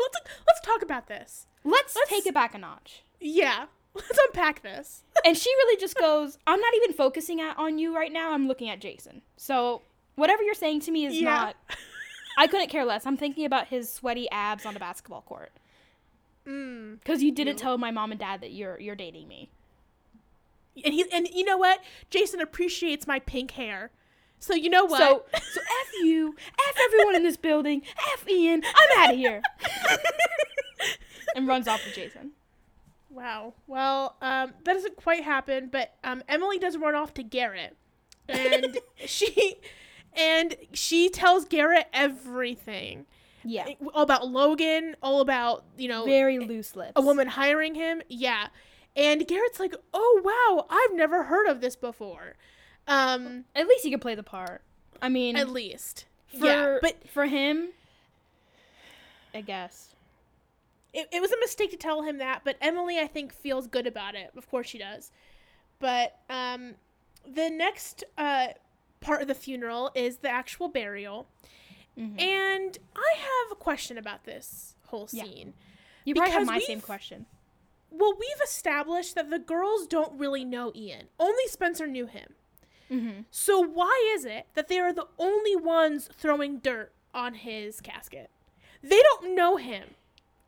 Let's 0.02 0.30
let's 0.48 0.62
talk 0.62 0.82
about 0.82 1.08
this. 1.08 1.48
Let's, 1.64 1.96
Let's- 1.96 2.10
take 2.10 2.26
it 2.26 2.34
back 2.34 2.54
a 2.56 2.58
notch. 2.58 3.04
Yeah, 3.20 3.66
let's 3.94 4.20
unpack 4.28 4.62
this. 4.64 5.04
and 5.26 5.38
she 5.38 5.50
really 5.50 5.80
just 5.80 5.98
goes, 5.98 6.38
"I'm 6.48 6.60
not 6.60 6.74
even 6.76 6.94
focusing 6.94 7.40
at, 7.42 7.58
on 7.58 7.78
you 7.78 7.96
right 7.96 8.12
now. 8.12 8.34
I'm 8.34 8.48
looking 8.48 8.70
at 8.70 8.80
Jason." 8.80 9.22
So 9.38 9.82
whatever 10.16 10.44
you're 10.44 10.54
saying 10.56 10.82
to 10.82 10.92
me 10.92 11.06
is 11.06 11.16
Yeah. 11.20 11.30
not. 11.30 11.56
I 12.38 12.48
couldn't 12.48 12.70
care 12.70 12.86
less. 12.86 13.06
I'm 13.06 13.18
thinking 13.18 13.46
about 13.46 13.68
his 13.68 13.92
sweaty 13.92 14.30
abs 14.32 14.66
on 14.66 14.76
a 14.76 14.80
basketball 14.80 15.22
court. 15.22 15.52
Mm. 16.48 16.98
Because 17.00 17.22
you 17.22 17.32
didn't 17.32 17.58
tell 17.58 17.78
my 17.78 17.92
mom 17.92 18.12
and 18.12 18.20
dad 18.20 18.42
that 18.42 18.52
you're 18.52 18.80
you're 18.80 18.96
dating 18.96 19.28
me. 19.28 19.50
And 20.84 20.94
he 20.94 21.06
and 21.12 21.28
you 21.28 21.44
know 21.46 21.58
what? 21.58 21.82
Jason 22.10 22.40
appreciates 22.42 23.06
my 23.06 23.20
pink 23.20 23.52
hair. 23.52 23.92
So 24.42 24.56
you 24.56 24.70
know 24.72 24.86
what? 24.86 24.98
So 25.00 25.24
so 25.40 25.62
f 25.62 25.88
you, 26.04 26.36
f 26.70 26.76
everyone 26.86 27.16
in 27.16 27.24
this 27.24 27.38
building, 27.38 27.84
f 28.14 28.28
Ian. 28.28 28.64
I'm 28.66 29.00
out 29.00 29.14
of 29.14 29.16
here. 29.18 29.42
and 31.36 31.48
runs 31.48 31.68
off 31.68 31.86
with 31.86 31.94
Jason. 31.94 32.32
wow. 33.10 33.54
Well, 33.68 34.16
um, 34.22 34.54
that 34.64 34.74
doesn't 34.74 34.96
quite 34.96 35.24
happen, 35.24 35.70
but 35.72 35.94
um, 36.04 36.24
Emily 36.28 36.58
does 36.58 36.76
run 36.76 36.96
off 36.96 37.14
to 37.16 37.24
Garrett, 37.24 37.78
and 38.28 38.80
she 39.06 39.58
and 40.14 40.56
she 40.74 41.08
tells 41.10 41.46
Garrett 41.46 41.86
everything. 41.94 43.06
Yeah. 43.44 43.66
all 43.94 44.04
about 44.04 44.28
Logan, 44.28 44.96
all 45.04 45.22
about 45.22 45.64
you 45.78 45.88
know 45.88 46.04
Very 46.06 46.40
loose 46.40 46.76
lips. 46.76 46.94
a 46.96 47.02
woman 47.02 47.28
hiring 47.28 47.76
him. 47.76 48.02
Yeah, 48.10 48.48
and 48.96 49.28
Garrett's 49.28 49.60
like, 49.60 49.76
"Oh 49.94 50.22
wow, 50.24 50.66
I've 50.70 50.96
never 50.96 51.24
heard 51.26 51.48
of 51.48 51.62
this 51.62 51.76
before." 51.76 52.34
Um, 52.92 53.46
At 53.56 53.68
least 53.68 53.84
he 53.84 53.92
could 53.92 54.02
play 54.02 54.16
the 54.16 54.24
part. 54.24 54.62
I 55.02 55.10
mean, 55.10 55.36
at 55.36 55.50
least, 55.50 56.06
for 56.28 56.46
yeah, 56.46 56.78
but 56.82 57.08
for 57.10 57.26
him, 57.26 57.70
I 59.34 59.42
guess. 59.42 59.96
it, 60.94 61.08
it 61.12 61.22
was 61.22 61.32
a 61.32 61.40
mistake 61.40 61.72
to 61.72 61.78
tell 61.78 62.04
him 62.04 62.18
that. 62.20 62.42
But 62.44 62.58
Emily, 62.62 63.00
I 63.00 63.08
think, 63.08 63.34
feels 63.34 63.68
good 63.68 63.88
about 63.88 64.16
it. 64.16 64.32
Of 64.36 64.50
course, 64.50 64.68
she 64.68 64.78
does. 64.78 65.12
But 65.80 66.18
um, 66.30 66.76
the 67.26 67.50
next 67.50 68.04
uh 68.18 68.48
part 69.00 69.22
of 69.24 69.28
the 69.28 69.34
funeral 69.36 69.90
is 69.96 70.18
the 70.18 70.30
actual 70.30 70.68
burial, 70.68 71.28
Mhm. 71.98 72.22
and 72.22 72.78
I 72.96 73.14
have 73.18 73.52
a 73.52 73.56
question 73.56 73.98
about 73.98 74.26
this 74.26 74.76
whole 74.88 75.08
Yeah. 75.12 75.24
scene. 75.24 75.54
You 76.06 76.14
probably 76.16 76.34
have 76.34 76.46
my 76.46 76.60
same 76.60 76.82
question. 76.82 77.26
Well, 77.90 78.14
we've 78.20 78.42
established 78.44 79.16
that 79.16 79.30
the 79.30 79.40
girls 79.40 79.88
don't 79.88 80.18
really 80.20 80.46
know 80.46 80.72
Ian. 80.76 81.08
Only 81.20 81.48
Spencer 81.48 81.88
knew 81.88 82.06
him. 82.06 82.36
Mm-hmm. 82.92 83.22
So 83.32 83.60
why 83.60 84.14
is 84.16 84.26
it 84.26 84.48
that 84.54 84.68
they 84.68 84.80
are 84.80 84.92
the 84.92 85.08
only 85.18 85.56
ones 85.56 86.10
throwing 86.14 86.60
dirt 86.60 86.92
on 87.14 87.36
his 87.36 87.80
casket? 87.80 88.30
They 88.84 89.02
don't 89.02 89.36
know 89.36 89.58
him. 89.58 89.92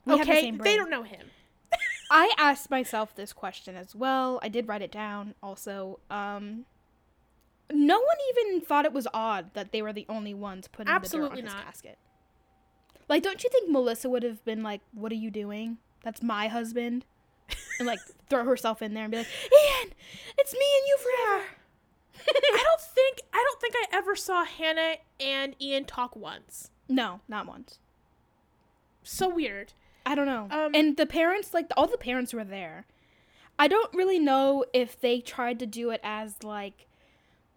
We 0.06 0.18
have 0.18 0.28
the 0.28 0.34
okay, 0.34 0.52
they 0.52 0.76
don't 0.76 0.90
know 0.90 1.04
him. 1.04 1.28
I 2.12 2.34
asked 2.38 2.70
myself 2.70 3.16
this 3.16 3.32
question 3.32 3.76
as 3.76 3.96
well. 3.96 4.40
I 4.44 4.50
did 4.50 4.68
write 4.68 4.82
it 4.82 4.92
down 4.92 5.36
also. 5.42 6.00
Um 6.10 6.66
no 7.72 7.98
one 7.98 8.18
even 8.30 8.62
thought 8.62 8.86
it 8.86 8.94
was 8.94 9.08
odd 9.14 9.54
that 9.54 9.72
they 9.72 9.82
were 9.82 9.94
the 9.94 10.06
only 10.10 10.34
ones 10.34 10.68
putting 10.68 10.92
Absolutely 10.94 11.42
the 11.42 11.48
dirt 11.48 11.52
on 11.52 11.58
not. 11.58 11.66
his 11.74 11.82
casket. 11.82 11.98
Like 13.08 13.24
don't 13.24 13.42
you 13.44 13.50
think 13.50 13.72
Melissa 13.72 14.10
would 14.10 14.24
have 14.24 14.44
been 14.44 14.64
like, 14.64 14.82
"What 14.94 15.12
are 15.12 15.16
you 15.16 15.32
doing? 15.32 15.78
That's 16.04 16.22
my 16.22 16.50
husband." 16.50 17.06
and 17.80 17.88
like 17.88 18.00
throw 18.30 18.44
herself 18.44 18.82
in 18.82 18.94
there 18.94 19.04
and 19.04 19.12
be 19.12 19.18
like, 19.20 19.28
"Ian, 19.28 19.94
it's 20.38 20.54
me 20.54 20.60
and 20.60 20.88
you 20.88 20.98
forever." 20.98 21.46
I 22.30 22.64
don't 22.64 22.82
think 22.82 23.22
I 23.34 23.44
don't 23.48 23.62
think 23.62 23.74
I 23.76 23.98
ever 23.98 24.16
saw 24.16 24.44
Hanna 24.46 24.96
and 25.20 25.56
Ian 25.62 25.86
talk 25.86 26.16
once. 26.16 26.70
no, 26.90 27.22
not 27.28 27.48
once. 27.48 27.80
So 29.04 29.28
weird. 29.28 29.74
I 30.06 30.16
don't 30.16 30.26
know. 30.26 30.48
Um, 30.52 30.72
and 30.76 30.98
the 30.98 31.06
parents, 31.06 31.54
like 31.54 31.68
all 31.78 31.88
the 31.88 31.98
parents 31.98 32.34
were 32.34 32.44
there. 32.44 32.86
I 33.60 33.68
don't 33.68 33.94
really 33.94 34.20
know 34.20 34.66
if 34.74 35.00
they 35.00 35.20
tried 35.22 35.60
to 35.60 35.66
do 35.66 35.90
it 35.92 36.02
as 36.04 36.44
like, 36.44 36.88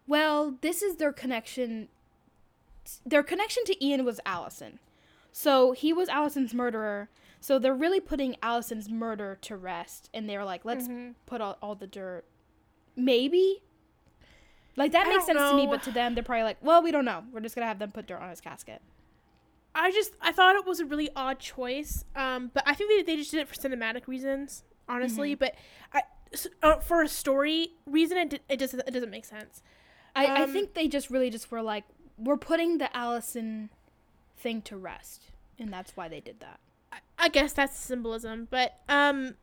well, 0.07 0.57
this 0.61 0.83
is 0.83 0.97
their 0.97 1.13
connection. 1.13 1.89
Their 3.05 3.23
connection 3.23 3.65
to 3.65 3.85
Ian 3.85 4.05
was 4.05 4.21
Alison, 4.27 4.79
so 5.33 5.73
he 5.73 5.93
was 5.93 6.09
Alison's 6.09 6.55
murderer. 6.55 7.09
So 7.41 7.59
they're 7.59 7.75
really 7.75 8.01
putting 8.01 8.37
Alison's 8.43 8.89
murder 8.89 9.39
to 9.43 9.57
rest, 9.57 10.09
and 10.15 10.29
they're 10.29 10.45
like, 10.45 10.65
let's 10.65 10.87
Mhm. 10.89 11.15
put 11.27 11.41
all, 11.41 11.59
all 11.63 11.75
the 11.75 11.87
dirt. 11.87 12.25
Maybe. 12.97 13.63
Like 14.77 14.93
that 14.93 15.07
I 15.07 15.11
makes 15.11 15.27
sense 15.27 15.39
to 15.39 15.57
me, 15.57 15.67
but 15.67 15.83
to 15.85 15.91
them, 15.91 16.15
they're 16.15 16.23
probably 16.25 16.43
like, 16.45 16.59
well, 16.61 16.83
we 16.83 16.91
don't 16.93 17.05
know. 17.05 17.25
We're 17.33 17.41
just 17.41 17.55
gonna 17.55 17.67
have 17.67 17.79
them 17.79 17.93
put 17.93 18.07
dirt 18.07 18.21
on 18.21 18.29
his 18.31 18.41
casket. 18.41 18.83
I 19.75 19.91
just 19.91 20.13
I 20.21 20.33
thought 20.33 20.55
it 20.57 20.65
was 20.67 20.81
a 20.81 20.85
really 20.87 21.11
odd 21.17 21.39
choice. 21.39 22.05
Um, 22.15 22.51
but 22.53 22.63
I 22.67 22.75
think 22.75 22.91
they, 23.07 23.13
they 23.13 23.17
just 23.19 23.31
did 23.31 23.41
it 23.41 23.49
for 23.49 23.55
cinematic 23.55 24.07
reasons, 24.07 24.65
honestly. 24.89 25.33
Mm-hmm. 25.35 25.39
But 25.41 25.55
I 25.93 26.03
uh, 26.63 26.77
for 26.81 27.03
a 27.03 27.09
story 27.09 27.71
reason, 27.87 28.19
it, 28.19 28.43
it 28.49 28.59
doesn't 28.59 28.81
it 28.87 28.91
doesn't 28.91 29.11
make 29.11 29.25
sense. 29.25 29.63
I, 30.15 30.27
I 30.27 30.43
Um, 30.43 30.53
think 30.53 30.75
they 30.75 30.89
just 30.89 31.11
really 31.11 31.29
just 31.31 31.51
were 31.51 31.63
like, 31.63 31.85
we're 32.19 32.39
putting 32.39 32.79
the 32.79 32.95
Alison 32.97 33.69
thing 34.39 34.63
to 34.63 34.77
rest, 34.77 35.25
and 35.59 35.71
that's 35.73 35.97
why 35.97 36.09
they 36.09 36.21
did 36.21 36.41
that. 36.41 36.59
I- 36.93 36.99
I 37.19 37.29
guess 37.29 37.53
that's 37.53 37.77
symbolism. 37.79 38.49
But 38.51 38.79
um, 38.89 39.35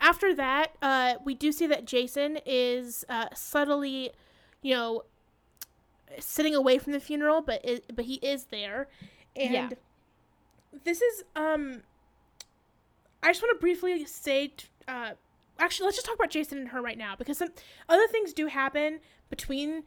after 0.00 0.34
that, 0.34 0.72
uh, 0.82 1.14
we 1.24 1.34
do 1.34 1.52
see 1.52 1.66
that 1.68 1.84
Jason 1.84 2.38
is 2.44 3.04
uh, 3.08 3.26
subtly, 3.34 4.10
you 4.62 4.74
know, 4.74 5.02
sitting 6.18 6.54
away 6.54 6.78
from 6.78 6.92
the 6.92 7.00
funeral, 7.00 7.40
but 7.42 7.60
i 7.66 7.80
but 7.94 8.04
he 8.04 8.14
is 8.16 8.44
there, 8.46 8.88
and 9.34 9.52
Yeah. 9.52 9.68
this 10.84 11.00
is 11.02 11.24
um. 11.34 11.82
I 13.22 13.30
just 13.30 13.42
want 13.42 13.56
to 13.56 13.60
briefly 13.60 14.04
say, 14.04 14.48
t- 14.48 14.66
uh, 14.86 15.12
actually, 15.58 15.86
let's 15.86 15.96
just 15.96 16.06
talk 16.06 16.14
about 16.14 16.30
Jason 16.30 16.58
and 16.58 16.68
her 16.68 16.80
right 16.80 16.98
now 16.98 17.16
because 17.16 17.38
some 17.38 17.48
other 17.88 18.06
things 18.06 18.32
do 18.32 18.46
happen 18.46 19.00
between 19.30 19.82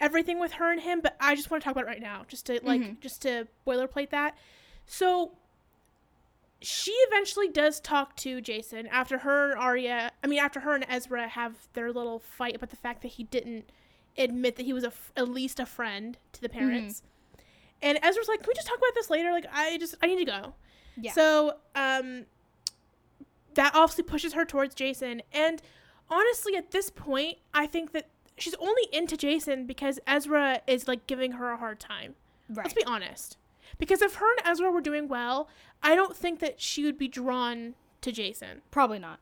everything 0.00 0.38
with 0.40 0.52
her 0.52 0.70
and 0.72 0.80
him, 0.80 1.00
but 1.02 1.14
I 1.20 1.34
just 1.34 1.50
want 1.50 1.62
to 1.62 1.64
talk 1.66 1.72
about 1.72 1.84
it 1.84 1.88
right 1.88 2.00
now, 2.00 2.24
just 2.28 2.46
to 2.46 2.60
like, 2.62 2.80
Mhm. 2.80 3.00
just 3.00 3.20
to 3.22 3.46
boilerplate 3.66 4.08
that. 4.10 4.38
So 4.86 5.36
she 6.62 6.92
eventually 7.08 7.48
does 7.48 7.78
talk 7.80 8.16
to 8.16 8.40
Jason 8.40 8.86
after 8.86 9.18
her 9.18 9.50
and 9.50 9.60
Aria. 9.60 10.12
I 10.24 10.26
mean, 10.26 10.38
after 10.38 10.60
her 10.60 10.74
and 10.74 10.86
Ezra 10.88 11.28
have 11.28 11.68
their 11.74 11.92
little 11.92 12.18
fight 12.20 12.56
about 12.56 12.70
the 12.70 12.76
fact 12.76 13.02
that 13.02 13.08
he 13.08 13.24
didn't 13.24 13.70
admit 14.18 14.56
that 14.56 14.66
he 14.66 14.72
was 14.72 14.84
a 14.84 14.88
f- 14.88 15.12
at 15.16 15.28
least 15.28 15.60
a 15.60 15.66
friend 15.66 16.18
to 16.32 16.40
the 16.40 16.48
parents. 16.48 17.02
And 17.80 17.98
Ezra's 18.02 18.28
like, 18.28 18.40
"Can 18.40 18.48
we 18.48 18.54
just 18.54 18.66
talk 18.66 18.78
about 18.78 18.94
this 18.94 19.08
later? 19.10 19.30
Like, 19.30 19.46
I 19.52 19.78
just 19.78 19.94
I 20.02 20.06
need 20.06 20.18
to 20.18 20.24
go." 20.24 20.54
Yeah. 21.00 21.12
So, 21.12 21.54
um, 21.76 22.26
that 23.54 23.74
obviously 23.74 24.04
pushes 24.04 24.32
her 24.32 24.44
towards 24.44 24.74
Jason. 24.74 25.22
And 25.32 25.62
honestly, 26.10 26.56
at 26.56 26.70
this 26.70 26.90
point, 26.90 27.38
I 27.54 27.66
think 27.66 27.92
that 27.92 28.08
she's 28.36 28.54
only 28.54 28.82
into 28.92 29.16
Jason 29.16 29.66
because 29.66 29.98
Ezra 30.06 30.60
is 30.66 30.88
like 30.88 31.06
giving 31.06 31.32
her 31.32 31.50
a 31.50 31.56
hard 31.56 31.80
time. 31.80 32.14
right. 32.48 32.64
Let's 32.66 32.74
be 32.74 32.84
honest. 32.84 33.36
Because 33.78 34.00
if 34.02 34.14
her 34.16 34.26
and 34.38 34.46
Ezra 34.46 34.70
were 34.70 34.80
doing 34.80 35.08
well, 35.08 35.48
I 35.82 35.94
don't 35.94 36.16
think 36.16 36.40
that 36.40 36.60
she 36.60 36.84
would 36.84 36.98
be 36.98 37.06
drawn 37.08 37.74
to 38.00 38.10
Jason. 38.12 38.62
Probably 38.70 38.98
not. 38.98 39.20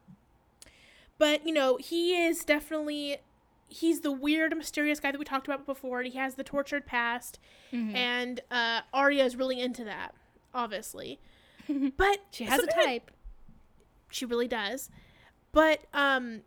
But, 1.19 1.47
you 1.47 1.53
know, 1.53 1.79
he 1.79 2.15
is 2.15 2.45
definitely 2.45 3.19
he's 3.69 4.01
the 4.01 4.13
weird, 4.13 4.57
mysterious 4.57 5.01
guy 5.01 5.11
that 5.13 5.19
we 5.19 5.25
talked 5.25 5.47
about 5.49 5.67
before, 5.67 6.01
and 6.01 6.13
he 6.13 6.19
has 6.19 6.35
the 6.37 6.45
tortured 6.45 6.87
past, 6.87 7.39
Mhm. 7.73 7.95
and 7.95 8.41
uh 8.51 8.81
Aria 8.93 9.25
is 9.25 9.37
really 9.37 9.61
into 9.61 9.85
that, 9.85 10.15
obviously. 10.55 11.19
But 11.97 12.19
She 12.31 12.45
has 12.45 12.61
a 12.61 12.67
type. 12.67 13.11
she 14.11 14.25
really 14.25 14.49
does. 14.49 14.89
But 15.53 15.81
um 15.93 16.43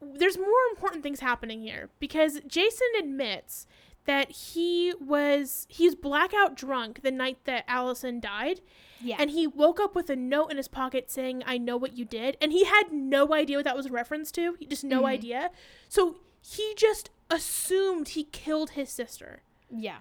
there's 0.00 0.36
more 0.36 0.64
important 0.70 1.02
things 1.02 1.20
happening 1.20 1.62
here 1.62 1.88
because 1.98 2.40
Jason 2.46 2.88
admits 2.98 3.66
that 4.06 4.30
he 4.30 4.92
was 5.00 5.66
he's 5.70 5.94
blackout 5.94 6.54
drunk 6.56 7.02
the 7.02 7.10
night 7.10 7.38
that 7.44 7.64
Alison 7.66 8.20
died 8.20 8.60
Yeah. 9.00 9.16
and 9.18 9.30
he 9.30 9.46
woke 9.46 9.80
up 9.80 9.94
with 9.94 10.10
a 10.10 10.16
note 10.16 10.48
in 10.50 10.56
his 10.56 10.68
pocket 10.68 11.10
saying 11.10 11.42
I 11.46 11.58
know 11.58 11.76
what 11.76 11.96
you 11.96 12.04
did 12.04 12.36
and 12.40 12.52
he 12.52 12.64
had 12.64 12.92
no 12.92 13.32
idea 13.34 13.56
what 13.58 13.64
that 13.64 13.76
was 13.76 13.86
a 13.86 13.90
reference 13.90 14.30
to. 14.32 14.54
He 14.58 14.66
just 14.66 14.84
no 14.84 15.02
Mhm. 15.02 15.08
idea. 15.08 15.50
So 15.88 16.16
he 16.40 16.74
just 16.76 17.10
assumed 17.30 18.08
he 18.08 18.24
killed 18.24 18.70
his 18.70 18.90
sister. 18.90 19.42
yeah. 19.70 19.98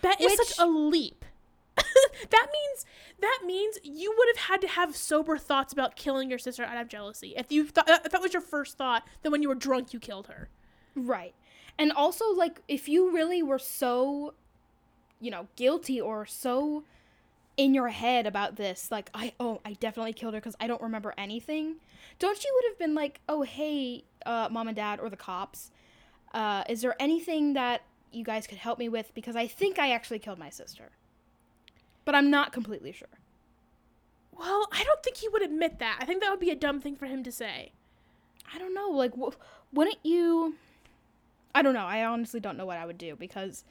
That 0.00 0.20
is 0.20 0.36
Which- 0.38 0.48
such 0.48 0.58
a 0.58 0.66
leap. 0.66 1.24
that 1.76 2.48
means 2.52 2.84
that 3.20 3.40
means 3.46 3.78
you 3.84 4.12
would 4.18 4.28
have 4.36 4.46
had 4.48 4.60
to 4.62 4.68
have 4.68 4.96
sober 4.96 5.38
thoughts 5.38 5.72
about 5.72 5.94
killing 5.96 6.28
your 6.28 6.38
sister 6.38 6.64
out 6.64 6.76
of 6.76 6.88
jealousy. 6.88 7.34
If 7.36 7.52
you 7.52 7.66
thought 7.68 7.88
if 7.88 8.10
that 8.10 8.20
was 8.20 8.32
your 8.32 8.42
first 8.42 8.76
thought, 8.76 9.06
then 9.22 9.30
when 9.32 9.42
you 9.42 9.48
were 9.48 9.54
drunk 9.54 9.92
you 9.92 10.00
killed 10.00 10.26
her. 10.26 10.48
Right. 10.94 11.34
And 11.78 11.92
also, 11.92 12.32
like, 12.32 12.60
if 12.68 12.88
you 12.88 13.12
really 13.12 13.42
were 13.42 13.58
so, 13.58 14.34
you 15.20 15.30
know, 15.30 15.48
guilty 15.56 16.00
or 16.00 16.26
so 16.26 16.84
in 17.56 17.74
your 17.74 17.88
head 17.88 18.26
about 18.26 18.56
this, 18.56 18.90
like, 18.90 19.10
I, 19.14 19.32
oh, 19.40 19.60
I 19.64 19.74
definitely 19.74 20.12
killed 20.12 20.34
her 20.34 20.40
because 20.40 20.56
I 20.60 20.66
don't 20.66 20.82
remember 20.82 21.14
anything, 21.18 21.76
don't 22.18 22.42
you 22.42 22.50
would 22.54 22.70
have 22.70 22.78
been 22.78 22.94
like, 22.94 23.20
oh, 23.28 23.42
hey, 23.42 24.04
uh, 24.24 24.48
mom 24.50 24.68
and 24.68 24.76
dad 24.76 25.00
or 25.00 25.10
the 25.10 25.16
cops, 25.16 25.70
uh, 26.32 26.64
is 26.68 26.82
there 26.82 26.94
anything 27.00 27.54
that 27.54 27.82
you 28.14 28.24
guys 28.24 28.46
could 28.46 28.58
help 28.58 28.78
me 28.78 28.88
with 28.88 29.12
because 29.14 29.36
I 29.36 29.46
think 29.46 29.78
I 29.78 29.92
actually 29.92 30.18
killed 30.18 30.38
my 30.38 30.50
sister. 30.50 30.90
But 32.04 32.14
I'm 32.14 32.30
not 32.30 32.52
completely 32.52 32.92
sure. 32.92 33.08
Well, 34.32 34.66
I 34.72 34.82
don't 34.84 35.02
think 35.02 35.18
he 35.18 35.28
would 35.28 35.42
admit 35.42 35.78
that. 35.78 35.98
I 36.00 36.04
think 36.04 36.20
that 36.22 36.30
would 36.30 36.40
be 36.40 36.50
a 36.50 36.56
dumb 36.56 36.80
thing 36.80 36.96
for 36.96 37.06
him 37.06 37.22
to 37.22 37.32
say. 37.32 37.72
I 38.52 38.58
don't 38.58 38.74
know. 38.74 38.90
Like, 38.90 39.12
wh- 39.14 39.36
wouldn't 39.72 39.98
you? 40.02 40.56
I 41.54 41.62
don't 41.62 41.74
know. 41.74 41.84
I 41.84 42.04
honestly 42.04 42.40
don't 42.40 42.56
know 42.56 42.66
what 42.66 42.78
I 42.78 42.86
would 42.86 42.98
do 42.98 43.16
because, 43.16 43.64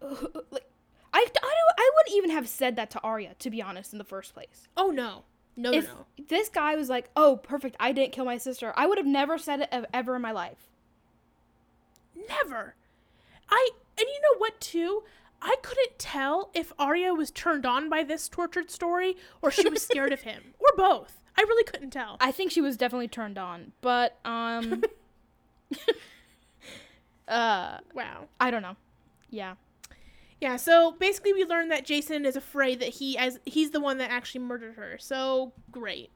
like, 0.00 0.68
I, 1.12 1.18
I 1.18 1.24
don't. 1.24 1.36
I 1.78 1.90
wouldn't 1.96 2.16
even 2.16 2.30
have 2.30 2.48
said 2.48 2.76
that 2.76 2.90
to 2.90 3.00
Aria 3.00 3.34
to 3.38 3.50
be 3.50 3.62
honest 3.62 3.92
in 3.92 3.98
the 3.98 4.04
first 4.04 4.34
place. 4.34 4.68
Oh 4.76 4.90
no, 4.90 5.24
no, 5.56 5.72
if 5.72 5.86
no, 5.86 5.94
no. 6.18 6.24
this 6.28 6.48
guy 6.48 6.74
was 6.76 6.88
like, 6.88 7.10
"Oh, 7.16 7.36
perfect, 7.36 7.76
I 7.80 7.92
didn't 7.92 8.12
kill 8.12 8.24
my 8.24 8.38
sister," 8.38 8.72
I 8.76 8.86
would 8.86 8.98
have 8.98 9.06
never 9.06 9.38
said 9.38 9.60
it 9.60 9.86
ever 9.92 10.16
in 10.16 10.22
my 10.22 10.32
life. 10.32 10.68
Never. 12.28 12.74
I 13.50 13.70
and 13.98 14.06
you 14.08 14.20
know 14.22 14.38
what 14.38 14.60
too? 14.60 15.02
I 15.40 15.56
couldn't 15.62 15.98
tell 15.98 16.50
if 16.54 16.72
Aria 16.78 17.12
was 17.14 17.30
turned 17.30 17.66
on 17.66 17.88
by 17.88 18.04
this 18.04 18.28
tortured 18.28 18.70
story 18.70 19.16
or 19.42 19.50
she 19.50 19.68
was 19.68 19.82
scared 19.82 20.12
of 20.12 20.22
him 20.22 20.54
or 20.60 20.68
both. 20.76 21.20
I 21.36 21.42
really 21.42 21.64
couldn't 21.64 21.90
tell. 21.90 22.16
I 22.20 22.30
think 22.30 22.52
she 22.52 22.60
was 22.60 22.76
definitely 22.76 23.08
turned 23.08 23.38
on, 23.38 23.72
but 23.80 24.18
um, 24.24 24.84
uh, 27.32 27.78
Wow. 27.94 28.28
I 28.40 28.50
don't 28.50 28.62
know. 28.62 28.76
Yeah. 29.30 29.54
Yeah, 30.40 30.56
so 30.56 30.92
basically 30.92 31.32
we 31.32 31.44
learned 31.44 31.70
that 31.70 31.84
Jason 31.84 32.26
is 32.26 32.34
afraid 32.36 32.80
that 32.80 32.88
he 32.88 33.16
as 33.16 33.38
he's 33.44 33.70
the 33.70 33.80
one 33.80 33.98
that 33.98 34.10
actually 34.10 34.40
murdered 34.40 34.74
her. 34.74 34.98
So 34.98 35.52
great. 35.70 36.10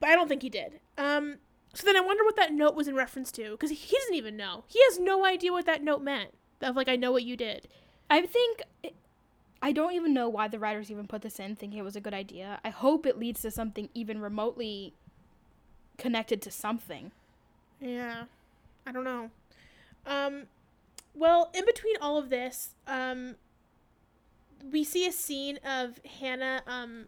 But 0.00 0.08
I 0.08 0.14
don't 0.14 0.28
think 0.28 0.42
he 0.42 0.48
did. 0.48 0.80
Um 0.96 1.36
so 1.74 1.84
then 1.84 1.96
I 1.96 2.00
wonder 2.00 2.24
what 2.24 2.36
that 2.36 2.52
note 2.52 2.74
was 2.74 2.88
in 2.88 2.94
reference 2.94 3.30
to 3.32 3.56
cuz 3.58 3.70
he 3.70 3.96
doesn't 3.96 4.14
even 4.14 4.36
know. 4.36 4.64
He 4.68 4.80
has 4.84 4.98
no 4.98 5.24
idea 5.26 5.52
what 5.52 5.66
that 5.66 5.82
note 5.82 6.02
meant. 6.02 6.30
Of 6.62 6.76
like 6.76 6.88
I 6.88 6.96
know 6.96 7.12
what 7.12 7.24
you 7.24 7.36
did. 7.36 7.68
I 8.08 8.22
think 8.22 8.62
I 9.60 9.72
don't 9.72 9.92
even 9.92 10.12
know 10.14 10.28
why 10.28 10.48
the 10.48 10.58
writers 10.58 10.90
even 10.90 11.06
put 11.06 11.22
this 11.22 11.38
in, 11.40 11.56
thinking 11.56 11.78
it 11.78 11.82
was 11.82 11.96
a 11.96 12.00
good 12.00 12.14
idea. 12.14 12.60
I 12.64 12.70
hope 12.70 13.06
it 13.06 13.18
leads 13.18 13.42
to 13.42 13.50
something 13.50 13.88
even 13.94 14.20
remotely 14.20 14.94
connected 15.98 16.42
to 16.42 16.50
something. 16.50 17.12
Yeah. 17.80 18.24
I 18.86 18.92
don't 18.92 19.04
know. 19.04 19.30
Um 20.06 20.44
well, 21.14 21.50
in 21.54 21.64
between 21.64 21.96
all 22.00 22.18
of 22.18 22.28
this, 22.30 22.74
um 22.86 23.36
we 24.70 24.82
see 24.84 25.06
a 25.06 25.12
scene 25.12 25.58
of 25.64 26.00
Hanna 26.20 26.62
um 26.66 27.06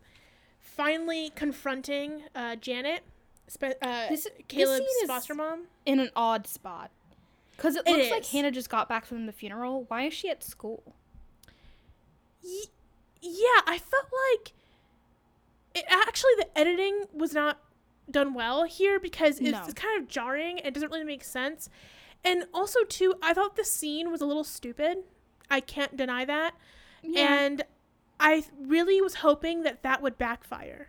finally 0.61 1.31
confronting 1.35 2.23
uh 2.35 2.57
Janet, 2.57 3.03
spe- 3.49 3.65
uh 3.83 4.09
This- 4.09 4.25
this 4.25 4.29
Caleb's 4.49 4.79
scene 4.87 5.03
is- 5.05 5.09
foster 5.09 5.35
mom. 5.35 5.67
In 5.85 6.01
an 6.01 6.11
odd 6.17 6.47
spot. 6.47 6.91
Because 7.57 7.77
it 7.77 7.83
It 7.87 7.97
looks 7.97 8.11
like. 8.11 8.27
Hanna 8.27 8.51
just 8.51 8.69
got 8.69 8.89
back 8.89 9.07
from 9.07 9.25
the 9.27 9.33
funeral. 9.33 9.85
Why 9.89 10.03
is 10.03 10.13
she 10.15 10.29
at 10.29 10.45
school? 10.45 10.95
Y- 12.45 12.65
yeah, 13.23 13.63
I 13.67 13.79
felt 13.79 14.07
like 14.35 14.53
it 15.75 15.85
actually 15.89 16.33
the 16.39 16.59
editing 16.59 17.05
was 17.13 17.33
not 17.33 17.59
done 18.11 18.35
well 18.35 18.65
here 18.65 19.01
because 19.01 19.41
it's, 19.41 19.51
No. 19.51 19.63
it's 19.65 19.75
kind 19.75 20.01
of 20.01 20.09
jarring. 20.09 20.59
It 20.59 20.75
doesn't 20.75 20.91
really 20.93 21.05
make 21.05 21.25
sense. 21.25 21.69
And 22.25 22.45
also 22.53 22.85
too, 22.85 23.15
I 23.23 23.33
thought 23.35 23.57
the 23.57 23.65
scene 23.65 24.11
was 24.11 24.21
a 24.21 24.27
little 24.27 24.45
stupid. 24.45 24.99
I 25.51 25.61
can't 25.61 25.97
deny 25.97 26.25
that. 26.25 26.55
And 27.17 27.63
I 28.19 28.45
really 28.61 29.01
was 29.01 29.17
hoping 29.17 29.63
that 29.63 29.83
that 29.83 30.03
would 30.03 30.19
backfire. 30.19 30.89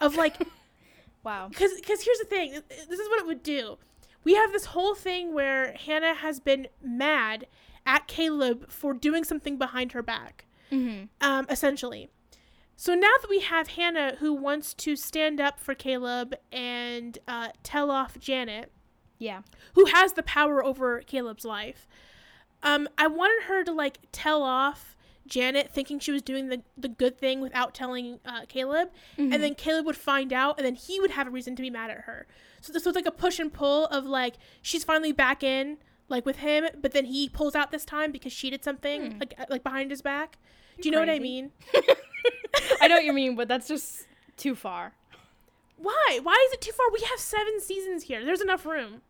Of 0.00 0.16
like 0.16 0.36
wow. 1.24 1.48
because 1.48 1.72
because 1.80 2.02
here's 2.02 2.18
the 2.18 2.24
thing 2.24 2.52
this 2.68 2.98
is 2.98 3.08
what 3.08 3.20
it 3.20 3.26
would 3.26 3.42
do 3.44 3.78
we 4.24 4.34
have 4.34 4.50
this 4.52 4.66
whole 4.66 4.94
thing 4.96 5.32
where 5.32 5.72
hanna 5.74 6.14
has 6.14 6.40
been 6.40 6.66
mad 6.82 7.46
at 7.86 8.08
caleb 8.08 8.68
for 8.68 8.92
doing 8.92 9.22
something 9.22 9.56
behind 9.56 9.92
her 9.92 10.02
back 10.02 10.46
Mm-hmm. 10.72 11.04
um, 11.20 11.46
essentially 11.48 12.08
so 12.76 12.94
now 12.94 13.12
that 13.22 13.30
we 13.30 13.40
have 13.40 13.68
hanna 13.68 14.16
who 14.18 14.32
wants 14.34 14.74
to 14.74 14.96
stand 14.96 15.40
up 15.40 15.60
for 15.60 15.74
caleb 15.74 16.34
and 16.50 17.18
uh, 17.28 17.48
tell 17.62 17.90
off 17.92 18.18
janet 18.18 18.72
Yeah. 19.24 19.40
who 19.74 19.86
has 19.86 20.12
the 20.14 20.22
power 20.22 20.64
over 20.64 21.00
caleb's 21.00 21.44
life 21.44 21.86
um, 22.62 22.88
i 22.98 23.06
wanted 23.06 23.44
her 23.48 23.64
to 23.64 23.72
like 23.72 23.98
tell 24.12 24.42
off 24.42 24.96
janet 25.26 25.70
thinking 25.72 25.98
she 25.98 26.12
was 26.12 26.22
doing 26.22 26.48
the, 26.48 26.62
the 26.76 26.88
good 26.88 27.16
thing 27.18 27.40
without 27.40 27.74
telling 27.74 28.20
uh, 28.26 28.42
caleb 28.48 28.90
Mm-hmm. 29.18 29.32
and 29.32 29.42
then 29.42 29.54
Caleb 29.54 29.86
would 29.86 29.96
find 29.96 30.32
out, 30.32 30.58
and 30.58 30.66
then 30.66 30.74
he 30.74 30.98
would 31.00 31.12
have 31.12 31.26
a 31.28 31.30
reason 31.30 31.54
to 31.56 31.62
be 31.62 31.70
mad 31.70 31.88
at 31.88 31.98
her. 31.98 32.26
So 32.60 32.72
this 32.72 32.84
was 32.84 32.94
like 32.96 33.06
a 33.06 33.12
push 33.12 33.38
and 33.38 33.52
pull 33.52 33.86
of 33.86 34.04
like 34.06 34.34
she's 34.60 34.82
finally 34.84 35.12
back 35.12 35.42
in 35.44 35.78
like 36.08 36.26
with 36.26 36.36
him, 36.38 36.66
but 36.82 36.90
then 36.92 37.04
he 37.06 37.28
pulls 37.28 37.54
out 37.54 37.70
this 37.70 37.84
time 37.84 38.10
because 38.12 38.32
she 38.32 38.50
did 38.50 38.62
something 38.64 39.12
Hmm. 39.12 39.18
like 39.20 39.34
like 39.48 39.62
behind 39.62 39.90
his 39.92 40.02
back. 40.02 40.38
Do 40.80 40.88
you 40.88 40.92
know 40.92 40.98
what 41.00 41.08
I 41.08 41.20
mean? 41.20 41.52
I 42.82 42.88
know 42.88 42.96
what 42.96 43.04
you 43.04 43.12
mean, 43.12 43.36
but 43.36 43.46
that's 43.48 43.68
just 43.68 44.06
too 44.36 44.54
far. 44.56 44.92
Why? 45.76 46.18
Why 46.22 46.44
is 46.48 46.52
it 46.54 46.60
too 46.60 46.72
far? 46.72 46.86
We 46.92 47.00
have 47.08 47.18
seven 47.20 47.60
seasons 47.60 48.04
here. 48.04 48.24
There's 48.24 48.40
enough 48.40 48.66
room. 48.66 49.02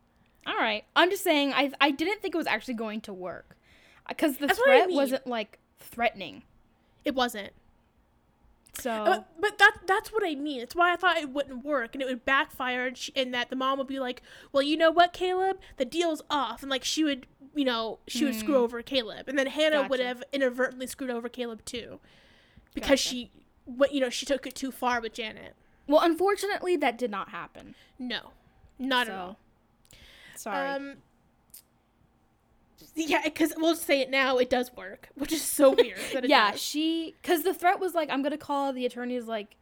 All 0.45 0.55
right. 0.55 0.83
I'm 0.95 1.09
just 1.09 1.23
saying 1.23 1.53
I 1.53 1.71
I 1.81 1.91
didn't 1.91 2.21
think 2.21 2.35
it 2.35 2.37
was 2.37 2.47
actually 2.47 2.75
going 2.75 3.01
to 3.01 3.13
work. 3.13 3.57
Cuz 4.17 4.37
the 4.37 4.47
That's 4.47 4.59
what 4.59 4.69
I 4.69 4.77
threat 4.77 4.87
mean. 4.89 4.95
wasn't 4.97 5.27
like 5.27 5.59
threatening. 5.79 6.43
It 7.03 7.15
wasn't. 7.15 7.51
So 8.77 8.91
Uh, 8.91 9.23
but 9.39 9.57
that 9.57 9.77
that's 9.87 10.11
what 10.11 10.23
I 10.25 10.35
mean. 10.35 10.59
It's 10.61 10.75
why 10.75 10.91
I 10.91 10.95
thought 10.97 11.17
it 11.17 11.29
wouldn't 11.29 11.63
work 11.63 11.95
and 11.95 12.01
it 12.01 12.05
would 12.05 12.25
backfire 12.25 12.87
and, 12.87 12.97
she, 12.97 13.11
and 13.15 13.33
that 13.33 13.49
the 13.49 13.55
mom 13.55 13.77
would 13.77 13.87
be 13.87 13.99
like, 13.99 14.21
"Well, 14.51 14.61
you 14.63 14.75
know 14.77 14.91
what, 14.91 15.13
Caleb? 15.13 15.59
The 15.77 15.85
deal's 15.85 16.21
off." 16.29 16.61
And 16.61 16.69
like 16.69 16.83
she 16.83 17.03
would, 17.03 17.25
you 17.55 17.63
know, 17.63 17.99
she 18.07 18.25
would 18.25 18.35
screw 18.35 18.57
over 18.57 18.81
Caleb. 18.81 19.29
And 19.29 19.39
then 19.39 19.47
Hanna 19.47 19.87
would 19.87 19.99
Hmm. 20.01 20.05
Have 20.05 20.23
inadvertently 20.33 20.87
screwed 20.87 21.09
over 21.09 21.29
Caleb 21.29 21.63
too. 21.65 21.99
Because 22.73 22.99
Gotcha. 23.01 23.09
she 23.09 23.31
what 23.63 23.93
you 23.93 24.01
know, 24.01 24.09
she 24.09 24.25
took 24.25 24.45
it 24.45 24.53
too 24.55 24.71
far 24.71 24.99
with 25.01 25.13
Janet. 25.13 25.55
well, 25.87 26.01
unfortunately 26.01 26.75
that 26.75 26.97
did 26.97 27.09
not 27.11 27.29
happen. 27.29 27.75
No. 27.97 28.31
Not 28.77 29.07
at 29.07 29.15
all. 29.15 29.37
Sorry. 30.45 30.69
Um 30.69 30.95
yeah, 32.95 33.21
because 33.23 33.53
we'll 33.57 33.75
say 33.75 33.99
it 34.01 34.09
now. 34.09 34.37
It 34.37 34.49
does 34.49 34.71
work, 34.75 35.09
which 35.15 35.31
is 35.33 35.41
so 35.41 35.71
weird. 35.77 35.97
That 36.13 36.25
it 36.25 36.29
yeah, 36.29 36.51
does. 36.51 36.61
she 36.61 37.15
cuz 37.23 37.43
the 37.43 37.53
threat 37.53 37.79
was 37.79 37.93
like 37.93 38.09
I'm 38.09 38.21
going 38.21 38.31
to 38.31 38.37
call 38.37 38.71
the 38.73 38.85
attorneys 38.85 39.25
like 39.25 39.55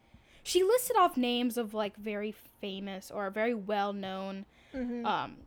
she 0.44 0.62
listed 0.64 0.98
off 0.98 1.16
names 1.18 1.58
of 1.58 1.74
like 1.74 1.96
very 1.96 2.32
famous 2.62 3.10
or 3.12 3.30
very 3.30 3.54
well-known 3.54 4.46
Mhm. 4.74 5.06
um 5.06 5.38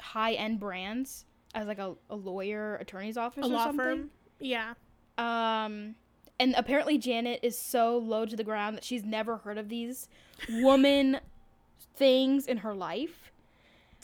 high-end 0.00 0.60
brands 0.60 1.24
as 1.54 1.66
like 1.66 1.78
a, 1.78 1.94
a 2.10 2.16
lawyer 2.16 2.76
attorney's 2.76 3.16
office 3.16 3.44
a 3.46 3.48
or 3.48 3.52
law 3.52 3.64
something. 3.66 3.76
firm. 3.84 4.10
Yeah. 4.40 4.74
Um, 5.16 5.94
and 6.40 6.54
apparently 6.56 6.98
Janet 6.98 7.40
is 7.44 7.56
so 7.56 7.96
low 7.96 8.26
to 8.26 8.34
the 8.36 8.42
ground 8.44 8.76
that 8.76 8.82
she's 8.84 9.04
never 9.04 9.36
heard 9.38 9.56
of 9.56 9.68
these 9.68 10.08
woman 10.50 11.20
things 11.96 12.46
in 12.46 12.58
her 12.58 12.74
life. 12.74 13.23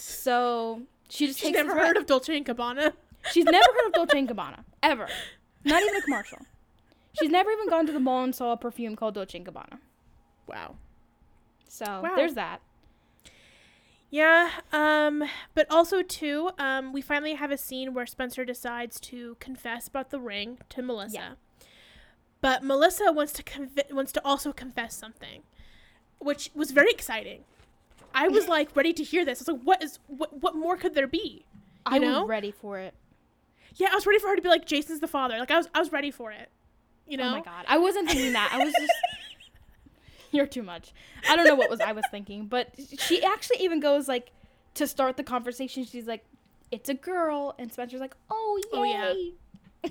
So 0.02 0.82
she 1.08 1.26
just 1.26 1.38
She's 1.40 1.52
never 1.52 1.74
heard 1.74 1.96
of 1.96 2.06
Dolce 2.06 2.36
and 2.36 2.46
Gabbana. 2.46 2.92
She's 3.32 3.44
never 3.44 3.66
heard 3.74 3.86
of 3.88 3.92
Dolce 3.92 4.18
and 4.18 4.28
Gabbana 4.30 4.64
ever, 4.82 5.08
not 5.64 5.82
even 5.82 5.96
a 5.96 6.02
commercial. 6.02 6.38
She's 7.18 7.30
never 7.30 7.50
even 7.50 7.68
gone 7.68 7.86
to 7.86 7.92
the 7.92 8.00
mall 8.00 8.22
and 8.24 8.34
saw 8.34 8.52
a 8.52 8.56
perfume 8.56 8.96
called 8.96 9.14
Dolce 9.14 9.36
and 9.38 9.46
Gabbana. 9.46 9.78
Wow. 10.46 10.76
So 11.68 11.84
Wow. 12.02 12.12
there's 12.16 12.34
that. 12.34 12.60
Yeah, 14.12 14.50
um, 14.72 15.22
but 15.54 15.66
also 15.70 16.02
too, 16.02 16.50
um, 16.58 16.92
we 16.92 17.00
finally 17.00 17.34
have 17.34 17.52
a 17.52 17.56
scene 17.56 17.94
where 17.94 18.06
Spencer 18.06 18.44
decides 18.44 18.98
to 19.00 19.36
confess 19.38 19.86
about 19.86 20.10
the 20.10 20.18
ring 20.18 20.58
to 20.70 20.82
Melissa. 20.82 21.14
Yeah. 21.14 21.66
But 22.40 22.64
Melissa 22.64 23.12
wants 23.12 23.32
to 23.34 23.42
conv- 23.44 23.92
wants 23.92 24.10
to 24.12 24.22
also 24.24 24.52
confess 24.52 24.96
something, 24.96 25.42
which 26.18 26.50
was 26.54 26.72
very 26.72 26.90
exciting. 26.90 27.44
I 28.14 28.28
was 28.28 28.48
like 28.48 28.74
ready 28.74 28.92
to 28.94 29.04
hear 29.04 29.24
this. 29.24 29.38
I 29.38 29.42
was 29.42 29.48
like, 29.58 29.62
"What 29.62 29.82
is 29.82 29.98
what? 30.06 30.40
What 30.42 30.54
more 30.54 30.76
could 30.76 30.94
there 30.94 31.06
be?" 31.06 31.44
I 31.86 31.98
know? 31.98 32.20
was 32.20 32.28
ready 32.28 32.50
for 32.50 32.78
it. 32.78 32.94
Yeah, 33.76 33.88
I 33.92 33.94
was 33.94 34.06
ready 34.06 34.18
for 34.18 34.28
her 34.28 34.36
to 34.36 34.42
be 34.42 34.48
like, 34.48 34.66
"Jason's 34.66 35.00
the 35.00 35.08
father." 35.08 35.38
Like 35.38 35.50
I 35.50 35.56
was, 35.56 35.68
I 35.74 35.78
was 35.78 35.92
ready 35.92 36.10
for 36.10 36.32
it. 36.32 36.50
You 37.06 37.16
know? 37.16 37.28
Oh 37.28 37.30
my 37.32 37.40
god, 37.42 37.64
I 37.68 37.78
wasn't 37.78 38.08
thinking 38.08 38.32
that. 38.32 38.50
I 38.52 38.64
was 38.64 38.72
just. 38.78 38.92
You're 40.32 40.46
too 40.46 40.62
much. 40.62 40.92
I 41.28 41.34
don't 41.34 41.44
know 41.44 41.56
what 41.56 41.70
was 41.70 41.80
I 41.80 41.92
was 41.92 42.04
thinking, 42.10 42.46
but 42.46 42.74
she 42.98 43.24
actually 43.24 43.58
even 43.60 43.80
goes 43.80 44.06
like 44.06 44.30
to 44.74 44.86
start 44.86 45.16
the 45.16 45.24
conversation. 45.24 45.84
She's 45.84 46.06
like, 46.06 46.24
"It's 46.70 46.88
a 46.88 46.94
girl," 46.94 47.54
and 47.58 47.72
Spencer's 47.72 48.00
like, 48.00 48.14
"Oh 48.30 48.60
Oh, 48.72 48.84
yeah. 48.84 49.90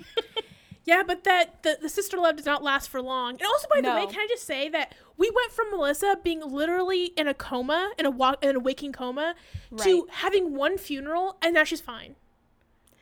Yeah, 0.84 1.02
but 1.06 1.24
that 1.24 1.62
the, 1.62 1.78
the 1.80 1.88
sister 1.88 2.16
love 2.16 2.36
does 2.36 2.46
not 2.46 2.62
last 2.62 2.88
for 2.88 3.02
long. 3.02 3.34
And 3.34 3.42
also, 3.42 3.68
by 3.68 3.80
the 3.80 3.90
way, 3.94 4.06
can 4.06 4.18
I 4.18 4.26
just 4.28 4.46
say 4.46 4.68
that 4.70 4.94
we 5.20 5.30
went 5.30 5.52
from 5.52 5.70
Melissa 5.70 6.16
being 6.24 6.40
literally 6.40 7.12
in 7.14 7.28
a 7.28 7.34
coma, 7.34 7.92
in 7.98 8.06
a 8.06 8.10
walk, 8.10 8.42
in 8.42 8.56
a 8.56 8.58
waking 8.58 8.92
coma, 8.92 9.34
to 9.76 10.08
having 10.10 10.54
one 10.54 10.78
funeral, 10.78 11.36
and 11.42 11.52
now 11.52 11.62
she's 11.62 11.82
fine. 11.82 12.16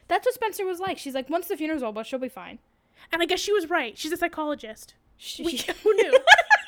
That's 0.09 0.27
what 0.27 0.35
Spencer 0.35 0.67
was 0.67 0.81
like. 0.81 0.99
She's 0.99 1.15
like, 1.15 1.31
"Once 1.31 1.47
the 1.47 1.57
funeral's 1.57 1.85
over, 1.85 2.03
she'll 2.03 2.19
be 2.19 2.29
fine." 2.29 2.59
And 3.13 3.23
I 3.23 3.27
guess 3.27 3.39
she 3.39 3.53
was 3.53 3.71
right. 3.71 3.97
She's 3.97 4.11
a 4.11 4.17
psychologist. 4.17 4.95
She, 5.17 5.45
We, 5.45 5.57
who 5.85 5.95
knew? 5.95 6.19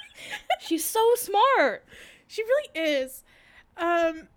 she's 0.60 0.84
so 0.84 1.04
smart. 1.16 1.84
she 2.28 2.44
really 2.44 2.68
is. 2.74 3.24
Um, 3.76 4.28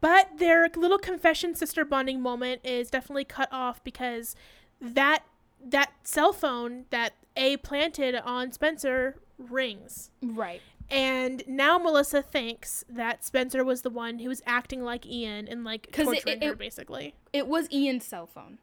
but 0.00 0.38
their 0.38 0.68
little 0.76 0.98
confession 0.98 1.56
sister 1.56 1.84
bonding 1.84 2.20
moment 2.20 2.60
is 2.62 2.90
definitely 2.90 3.24
cut 3.24 3.48
off 3.50 3.82
because 3.82 4.36
that 4.80 5.24
that 5.66 5.94
cell 6.04 6.32
phone 6.32 6.84
that 6.90 7.14
A 7.36 7.56
planted 7.56 8.14
on 8.14 8.52
Spencer 8.52 9.16
rings. 9.38 10.10
Right. 10.22 10.60
And 10.90 11.42
now 11.46 11.78
Melissa 11.78 12.20
thinks 12.22 12.84
that 12.88 13.24
Spencer 13.24 13.64
was 13.64 13.82
the 13.82 13.90
one 13.90 14.18
who 14.18 14.28
was 14.28 14.42
acting 14.46 14.82
like 14.82 15.06
Ian 15.06 15.48
and 15.48 15.64
like 15.64 15.86
it- 15.88 15.92
torturing 16.04 16.42
it- 16.42 16.44
her 16.44 16.54
basically. 16.54 17.14
It 17.32 17.46
was 17.46 17.70
Ian's 17.72 18.04
cell 18.04 18.26
phone. 18.26 18.58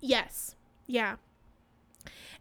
Yes. 0.00 0.56
Yeah. 0.86 1.16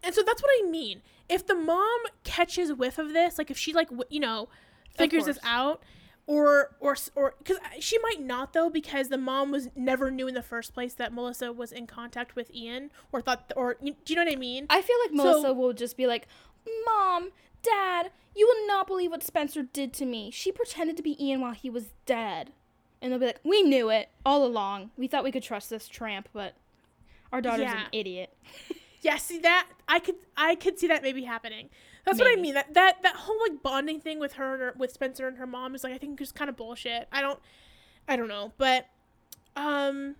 And 0.03 0.13
so 0.13 0.21
that's 0.23 0.41
what 0.41 0.51
I 0.63 0.67
mean. 0.69 1.01
If 1.29 1.45
the 1.47 1.55
mom 1.55 2.01
catches 2.23 2.71
whiff 2.73 2.97
of 2.97 3.13
this, 3.13 3.37
like 3.37 3.49
if 3.49 3.57
she 3.57 3.73
like 3.73 3.89
you 4.09 4.19
know 4.19 4.49
figures 4.97 5.25
this 5.25 5.39
out, 5.43 5.81
or 6.27 6.75
or 6.79 6.95
or 7.15 7.33
because 7.39 7.57
she 7.79 7.97
might 7.99 8.21
not 8.21 8.53
though 8.53 8.69
because 8.69 9.09
the 9.09 9.17
mom 9.17 9.51
was 9.51 9.69
never 9.75 10.11
knew 10.11 10.27
in 10.27 10.33
the 10.35 10.43
first 10.43 10.73
place 10.73 10.93
that 10.95 11.13
Melissa 11.13 11.51
was 11.51 11.71
in 11.71 11.87
contact 11.87 12.35
with 12.35 12.53
Ian 12.53 12.91
or 13.11 13.21
thought 13.21 13.51
or 13.55 13.75
do 13.83 13.93
you 14.07 14.15
know 14.15 14.23
what 14.23 14.31
I 14.33 14.35
mean? 14.35 14.67
I 14.69 14.81
feel 14.81 14.97
like 15.03 15.11
So- 15.11 15.15
Melissa 15.23 15.53
will 15.53 15.73
just 15.73 15.97
be 15.97 16.05
like, 16.05 16.27
Mom, 16.85 17.31
Dad, 17.63 18.11
you 18.35 18.47
will 18.47 18.67
not 18.67 18.87
believe 18.87 19.11
what 19.11 19.23
Spencer 19.23 19.63
did 19.63 19.93
to 19.93 20.05
me. 20.05 20.31
She 20.31 20.51
pretended 20.51 20.97
to 20.97 21.03
be 21.03 21.23
Ian 21.23 21.41
while 21.41 21.53
he 21.53 21.69
was 21.69 21.89
dead. 22.05 22.51
And 23.01 23.11
they'll 23.11 23.19
be 23.19 23.27
like, 23.27 23.39
We 23.43 23.61
knew 23.63 23.89
it 23.89 24.09
all 24.25 24.45
along. 24.45 24.91
We 24.97 25.07
thought 25.07 25.23
we 25.23 25.31
could 25.31 25.43
trust 25.43 25.69
this 25.69 25.87
tramp, 25.87 26.29
but 26.33 26.55
our 27.31 27.41
daughter's 27.41 27.61
Yeah. 27.63 27.81
an 27.83 27.87
idiot. 27.91 28.33
Yeah, 29.01 29.17
see 29.17 29.37
that 29.39 29.67
I 29.87 29.99
could 29.99 30.15
I 30.35 30.55
could 30.55 30.79
see 30.79 30.87
that 30.87 31.03
maybe 31.03 31.25
happening. 31.25 31.69
That's 32.05 32.17
what 32.17 32.27
I 32.27 32.41
mean. 32.41 32.55
That 32.55 32.73
that 32.73 33.03
that 33.03 33.15
whole 33.15 33.39
like 33.47 33.61
bonding 33.61 33.99
thing 33.99 34.17
with 34.17 34.33
her 34.33 34.53
and 34.53 34.61
her, 34.63 34.73
with 34.75 34.91
Spencer 34.91 35.27
and 35.27 35.37
her 35.37 35.45
mom 35.45 35.75
is 35.75 35.83
like 35.83 35.93
I 35.93 35.99
think 35.99 36.17
just 36.17 36.33
kind 36.33 36.49
of 36.49 36.57
bullshit. 36.57 37.07
I 37.11 37.21
don't 37.21 37.37
I 38.07 38.15
don't 38.15 38.27
know, 38.27 38.53
but 38.57 38.87
um 39.55 40.15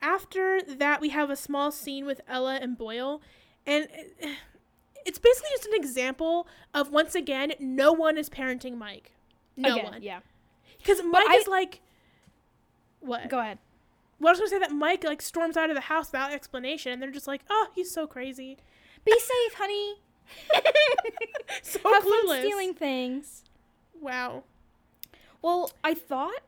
after 0.00 0.62
that 0.62 1.02
we 1.02 1.10
have 1.10 1.28
a 1.28 1.36
small 1.36 1.70
scene 1.70 2.06
with 2.06 2.22
Ella 2.26 2.54
and 2.60 2.78
Byron 2.78 3.18
and 3.66 3.86
it- 3.92 4.36
it's 5.04 5.18
basically 5.18 5.50
just 5.52 5.66
an 5.66 5.74
example 5.74 6.46
of 6.74 6.90
once 6.90 7.14
again 7.14 7.52
no 7.58 7.92
one 7.92 8.16
is 8.18 8.28
parenting 8.30 8.76
Mike. 8.76 9.12
No 9.56 9.74
Again, 9.74 9.84
one. 9.84 10.02
Yeah. 10.02 10.20
Cuz 10.84 11.02
Mike 11.04 11.28
I- 11.28 11.36
is 11.36 11.46
like 11.46 11.80
what? 13.00 13.28
Go 13.28 13.38
ahead. 13.40 13.58
Well, 14.20 14.28
I 14.28 14.32
was 14.32 14.38
gonna 14.38 14.50
say 14.50 14.58
that 14.60 14.70
Mike 14.72 15.02
like 15.04 15.20
storms 15.20 15.56
out 15.56 15.70
of 15.70 15.74
the 15.74 15.82
house 15.82 16.06
without 16.12 16.32
explanation, 16.32 16.92
and 16.92 17.02
they're 17.02 17.10
just 17.10 17.26
like, 17.26 17.42
"Oh, 17.50 17.68
he's 17.74 17.90
so 17.90 18.06
crazy." 18.06 18.56
Be 19.04 19.12
safe, 19.18 19.54
honey. 19.54 19.94
so 21.62 21.80
Have 21.84 22.04
fun 22.04 22.38
stealing 22.40 22.72
things. 22.74 23.42
Wow. 24.00 24.44
Well, 25.42 25.72
I 25.82 25.94
thought, 25.94 26.40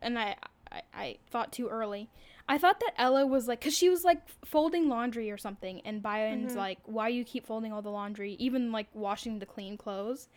and 0.00 0.18
I, 0.18 0.36
I, 0.72 0.82
I 0.94 1.16
thought 1.30 1.52
too 1.52 1.68
early. 1.68 2.08
I 2.50 2.56
thought 2.58 2.80
that 2.80 2.94
Ella 2.96 3.26
was 3.26 3.46
like, 3.46 3.60
cause 3.60 3.76
she 3.76 3.88
was 3.90 4.04
like 4.04 4.22
folding 4.44 4.88
laundry 4.88 5.30
or 5.30 5.36
something, 5.36 5.80
and 5.84 6.02
Byron's 6.02 6.54
Mhm. 6.54 6.56
like, 6.56 6.78
"Why 6.86 7.08
you 7.08 7.22
keep 7.24 7.44
folding 7.46 7.72
all 7.72 7.82
the 7.82 7.90
laundry, 7.90 8.32
even 8.38 8.72
like 8.72 8.86
washing 8.94 9.38
the 9.38 9.46
clean 9.46 9.76
clothes?" 9.76 10.28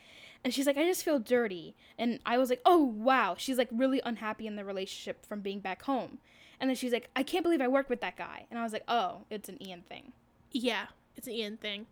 And 0.43 0.53
she's 0.53 0.67
like, 0.67 0.77
"I 0.77 0.83
just 0.83 1.03
feel 1.05 1.19
dirty." 1.19 1.73
And 1.97 2.19
I 2.25 2.37
was 2.37 2.49
like, 2.49 2.61
"Oh 2.65 2.83
wow." 2.83 3.35
She's 3.37 3.57
like 3.57 3.69
really 3.71 4.01
unhappy 4.03 4.45
in 4.45 4.57
the 4.57 4.65
relationship 4.65 5.25
from 5.25 5.39
being 5.41 5.59
back 5.61 5.83
home. 5.83 6.19
And 6.59 6.69
then 6.69 6.75
she's 6.75 6.91
like, 6.91 7.09
"I 7.15 7.23
can't 7.23 7.43
believe 7.43 7.61
I 7.61 7.67
work 7.69 7.89
with 7.89 8.01
that 8.01 8.17
guy." 8.17 8.45
And 8.49 8.59
I 8.59 8.63
was 8.63 8.73
like, 8.73 8.83
"Oh, 8.87 9.23
it's 9.29 9.47
an 9.49 9.61
Ian 9.65 9.83
thing." 9.83 10.11
Yeah, 10.51 10.87
it's 11.15 11.27
an 11.27 11.33
Ian 11.33 11.57
thing. 11.57 11.87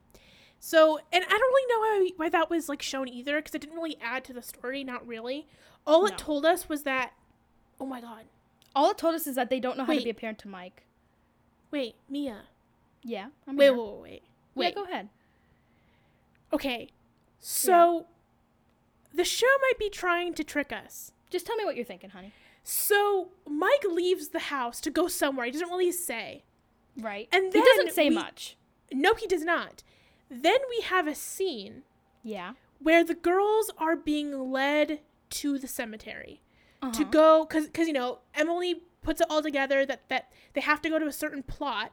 So, 0.59 0.97
and 1.13 1.23
I 1.23 1.27
don't 1.29 1.39
really 1.39 1.73
know 1.73 1.79
why, 1.79 2.09
why 2.25 2.29
that 2.29 2.49
was 2.49 2.67
like 2.67 2.81
shown 2.81 3.07
either, 3.07 3.37
because 3.37 3.55
it 3.55 3.61
didn't 3.61 3.75
really 3.77 3.97
add 4.01 4.25
to 4.25 4.33
the 4.33 4.41
story. 4.41 4.83
Not 4.83 5.07
really. 5.07 5.47
All 5.87 6.05
it 6.05 6.17
told 6.17 6.45
us 6.45 6.67
was 6.67 6.83
that. 6.83 7.13
Oh 7.79 7.85
my 7.85 8.01
god. 8.01 8.25
All 8.75 8.91
it 8.91 8.97
told 8.97 9.15
us 9.15 9.27
is 9.27 9.35
that 9.35 9.49
they 9.49 9.59
don't 9.59 9.77
know 9.77 9.83
how 9.83 9.89
Wait. 9.89 9.99
to 9.99 10.03
be 10.05 10.09
a 10.09 10.13
parent 10.13 10.39
to 10.39 10.47
Mike. 10.47 10.83
Wait, 11.71 11.95
Mia. 12.09 12.43
Yeah. 13.03 13.27
I'm 13.47 13.55
Wait, 13.57 13.65
here. 13.65 13.73
wait, 13.73 13.83
wait, 13.83 14.01
wait. 14.01 14.21
Yeah, 14.55 14.59
Wait. 14.61 14.75
go 14.75 14.83
ahead. 14.83 15.09
Okay. 16.51 16.89
So, 17.39 18.05
the 19.13 19.23
show 19.23 19.47
might 19.61 19.79
be 19.79 19.89
trying 19.89 20.33
to 20.35 20.43
trick 20.43 20.71
us. 20.73 21.11
Just 21.29 21.45
tell 21.45 21.55
me 21.55 21.65
what 21.65 21.75
you're 21.75 21.85
thinking, 21.85 22.09
honey. 22.09 22.33
So 22.63 23.29
Mike 23.47 23.83
leaves 23.89 24.29
the 24.29 24.39
house 24.39 24.79
to 24.81 24.91
go 24.91 25.07
somewhere. 25.07 25.45
He 25.45 25.51
doesn't 25.51 25.69
really 25.69 25.91
say. 25.91 26.43
Right. 26.97 27.27
And 27.31 27.53
he 27.53 27.61
doesn't 27.61 27.93
say 27.93 28.09
we- 28.09 28.15
much. 28.15 28.57
No, 28.91 29.13
he 29.13 29.27
does 29.27 29.43
not. 29.43 29.83
Then 30.29 30.59
we 30.69 30.81
have 30.81 31.07
a 31.07 31.15
scene 31.15 31.83
Yeah. 32.23 32.53
where 32.79 33.03
the 33.03 33.13
girls 33.15 33.71
are 33.77 33.95
being 33.95 34.51
led 34.51 34.99
to 35.31 35.57
the 35.57 35.67
cemetery 35.67 36.41
to 36.81 36.87
Uh-huh. 36.87 37.03
go 37.05 37.45
because 37.45 37.65
because 37.67 37.87
you 37.87 37.93
know 37.93 38.19
Emily 38.33 38.81
puts 39.01 39.21
it 39.21 39.27
all 39.29 39.41
together 39.41 39.85
that 39.85 40.07
that 40.09 40.31
they 40.53 40.61
have 40.61 40.81
to 40.81 40.89
go 40.89 40.97
to 40.99 41.05
a 41.07 41.11
certain 41.11 41.43
plot 41.43 41.91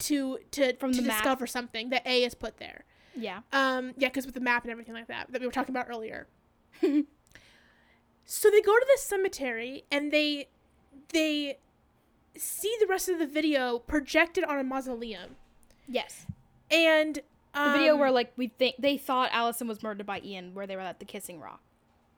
to 0.00 0.38
to 0.52 0.74
From 0.76 0.92
to 0.92 1.00
the 1.00 1.06
map. 1.08 1.18
discover 1.18 1.46
something 1.46 1.90
that 1.90 2.06
A 2.06 2.24
is 2.24 2.34
put 2.34 2.56
there. 2.58 2.84
Yeah. 3.16 3.40
Um, 3.52 3.92
yeah, 3.96 4.08
because 4.08 4.26
with 4.26 4.34
the 4.34 4.40
map 4.40 4.64
and 4.64 4.72
everything 4.72 4.94
like 4.94 5.06
that 5.08 5.30
that 5.32 5.40
we 5.40 5.46
were 5.46 5.52
talking 5.52 5.74
about 5.74 5.86
earlier. 5.88 6.26
so 8.24 8.50
they 8.50 8.60
go 8.60 8.72
to 8.78 8.84
this 8.88 9.02
cemetery 9.02 9.84
and 9.90 10.10
they 10.12 10.48
they 11.12 11.58
see 12.36 12.74
the 12.80 12.86
rest 12.86 13.08
of 13.08 13.18
the 13.18 13.26
video 13.26 13.78
projected 13.78 14.44
on 14.44 14.58
a 14.58 14.64
mausoleum 14.64 15.36
Yes. 15.86 16.26
and 16.70 17.20
The 17.52 17.60
um, 17.60 17.72
video 17.78 17.96
where 17.96 18.10
like 18.10 18.32
we 18.36 18.48
think 18.48 18.76
they 18.78 18.96
thought 18.96 19.30
Alison 19.32 19.68
was 19.68 19.82
murdered 19.82 20.06
by 20.06 20.20
Ian, 20.24 20.54
where 20.54 20.66
they 20.66 20.74
were 20.76 20.82
at 20.82 20.98
the 20.98 21.04
kissing 21.04 21.38
rock. 21.40 21.60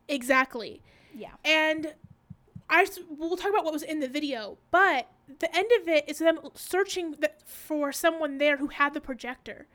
exactly 0.09 0.81
Yeah. 1.17 1.33
and 1.45 1.95
I 2.69 2.87
we'll 3.09 3.37
talk 3.37 3.51
about 3.51 3.65
what 3.65 3.73
was 3.73 3.83
in 3.83 4.01
the 4.01 4.09
video, 4.09 4.59
but 4.71 5.09
the 5.39 5.55
end 5.57 5.71
of 5.81 5.89
it 5.89 6.05
is 6.09 6.19
them 6.19 6.39
searching 6.55 7.15
for 7.45 7.93
someone 7.93 8.39
there 8.39 8.57
who 8.59 8.69
had 8.69 8.93
the 8.93 9.01
projector. 9.01 9.67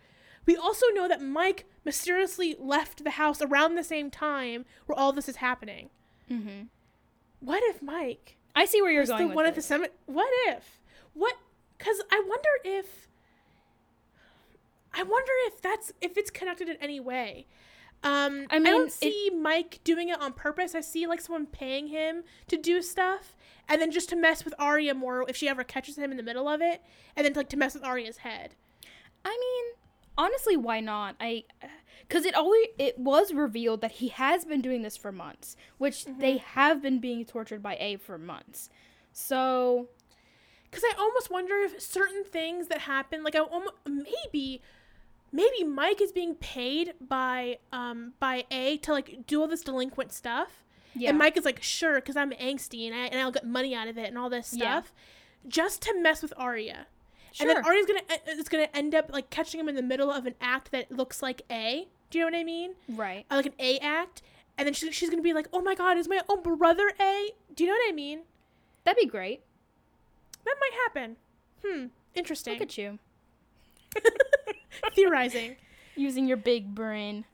We 0.45 0.55
also 0.55 0.87
know 0.93 1.07
that 1.07 1.21
Mike 1.21 1.65
mysteriously 1.85 2.55
left 2.59 3.03
the 3.03 3.11
house 3.11 3.41
around 3.41 3.75
the 3.75 3.83
same 3.83 4.09
time 4.11 4.65
where 4.85 4.97
all 4.97 5.13
this 5.13 5.29
is 5.29 5.37
happening. 5.37 5.89
Mm-hmm. 6.29 6.63
What 7.39 7.63
if 7.63 7.81
Mike 7.81 8.37
I 8.55 8.65
see 8.65 8.81
where 8.81 8.91
you're 8.91 9.05
going 9.05 9.23
the 9.23 9.27
with 9.27 9.35
one 9.35 9.45
at 9.45 9.55
the 9.55 9.61
summit? 9.61 9.93
What 10.05 10.29
if? 10.47 10.79
What? 11.13 11.35
Because 11.77 12.01
I 12.11 12.23
wonder 12.27 12.49
if. 12.63 13.07
I 14.93 15.03
wonder 15.03 15.31
if 15.47 15.61
that's 15.61 15.93
if 16.01 16.17
it's 16.17 16.29
connected 16.29 16.67
in 16.67 16.77
any 16.81 16.99
way. 16.99 17.47
Um, 18.03 18.47
I, 18.49 18.55
I 18.55 18.59
don't 18.59 18.87
it- 18.87 18.93
see 18.93 19.29
Mike 19.29 19.79
doing 19.83 20.09
it 20.09 20.19
on 20.19 20.33
purpose. 20.33 20.73
I 20.73 20.81
see 20.81 21.05
like 21.05 21.21
someone 21.21 21.45
paying 21.45 21.87
him 21.87 22.23
to 22.47 22.57
do 22.57 22.81
stuff, 22.81 23.35
and 23.69 23.79
then 23.81 23.91
just 23.91 24.09
to 24.09 24.15
mess 24.15 24.43
with 24.43 24.55
Aria 24.57 24.93
more 24.95 25.23
if 25.29 25.35
she 25.35 25.47
ever 25.47 25.63
catches 25.63 25.97
him 25.97 26.09
in 26.11 26.17
the 26.17 26.23
middle 26.23 26.47
of 26.47 26.61
it, 26.61 26.81
and 27.15 27.25
then 27.25 27.33
like 27.33 27.49
to 27.49 27.57
mess 27.57 27.73
with 27.75 27.83
Aria's 27.83 28.17
head. 28.17 28.55
I 29.23 29.29
mean, 29.29 29.75
honestly, 30.17 30.57
why 30.57 30.79
not? 30.79 31.15
I, 31.19 31.43
because 32.07 32.25
it 32.25 32.33
always 32.33 32.67
it 32.79 32.97
was 32.97 33.33
revealed 33.33 33.81
that 33.81 33.91
he 33.93 34.07
has 34.07 34.45
been 34.45 34.61
doing 34.61 34.81
this 34.81 34.97
for 34.97 35.11
months, 35.11 35.55
which 35.77 36.05
they 36.05 36.37
have 36.37 36.81
been 36.81 36.99
being 36.99 37.23
tortured 37.23 37.61
by 37.61 37.77
A 37.79 37.97
for 37.97 38.17
months. 38.17 38.69
So 39.13 39.89
Because 40.63 40.83
I 40.83 40.93
almost 40.97 41.29
wonder 41.29 41.55
if 41.59 41.79
certain 41.81 42.23
things 42.23 42.67
that 42.69 42.79
happen, 42.79 43.23
like 43.23 43.35
I 43.35 43.39
almost, 43.39 43.73
maybe, 43.85 44.61
maybe 45.31 45.63
Mike 45.63 46.01
is 46.01 46.11
being 46.11 46.35
paid 46.35 46.93
by 46.99 47.57
um 47.71 48.13
by 48.19 48.45
A 48.51 48.77
to 48.77 48.91
like 48.91 49.25
do 49.27 49.41
all 49.41 49.47
this 49.47 49.61
delinquent 49.61 50.11
stuff, 50.11 50.63
yeah, 50.95 51.09
and 51.09 51.17
Mike 51.17 51.37
is 51.37 51.45
like, 51.45 51.61
sure, 51.63 51.95
because 51.95 52.15
I'm 52.17 52.31
angsty 52.31 52.85
and 52.87 52.95
I 52.95 53.05
and 53.07 53.19
I'll 53.19 53.31
get 53.31 53.45
money 53.45 53.73
out 53.75 53.87
of 53.87 53.97
it 53.97 54.07
and 54.07 54.17
all 54.17 54.29
this 54.29 54.53
Yeah. 54.53 54.81
stuff, 54.81 54.93
just 55.47 55.81
to 55.83 55.99
mess 56.01 56.21
with 56.21 56.33
Aria. 56.37 56.87
sure. 57.31 57.47
And 57.49 57.57
then 57.57 57.65
Aria's 57.65 57.85
gonna 57.85 58.01
uh, 58.09 58.31
is 58.31 58.49
gonna 58.49 58.67
end 58.73 58.93
up 58.95 59.09
like 59.11 59.29
catching 59.29 59.59
him 59.59 59.69
in 59.69 59.75
the 59.75 59.81
middle 59.83 60.11
of 60.11 60.25
an 60.25 60.35
act 60.41 60.71
that 60.71 60.91
looks 60.91 61.21
like 61.21 61.41
A. 61.51 61.87
Do 62.09 62.17
you 62.19 62.25
know 62.25 62.31
what 62.31 62.39
I 62.39 62.43
mean? 62.43 62.73
right. 62.89 63.25
Uh, 63.31 63.35
like 63.37 63.45
an 63.45 63.53
A 63.59 63.77
act, 63.79 64.21
and 64.57 64.65
then 64.67 64.73
she, 64.73 64.91
she's 64.91 65.09
gonna 65.09 65.21
be 65.21 65.33
like, 65.33 65.47
oh 65.53 65.61
my 65.61 65.75
god, 65.75 65.97
is 65.97 66.07
my 66.09 66.21
own 66.27 66.41
brother 66.43 66.91
A? 66.99 67.31
Do 67.55 67.63
you 67.63 67.69
know 67.69 67.75
what 67.75 67.89
I 67.89 67.93
mean? 67.93 68.21
That'd 68.83 68.99
be 69.01 69.07
great. 69.07 69.41
That 70.43 70.55
might 70.59 70.73
happen. 70.85 71.15
Hmm. 71.65 71.85
Interesting. 72.15 72.53
Look 72.53 72.63
at 72.63 72.77
you 72.77 72.99
Theorizing. 74.95 75.55
using 75.95 76.27
your 76.27 76.37
big 76.37 76.73
brain. 76.73 77.25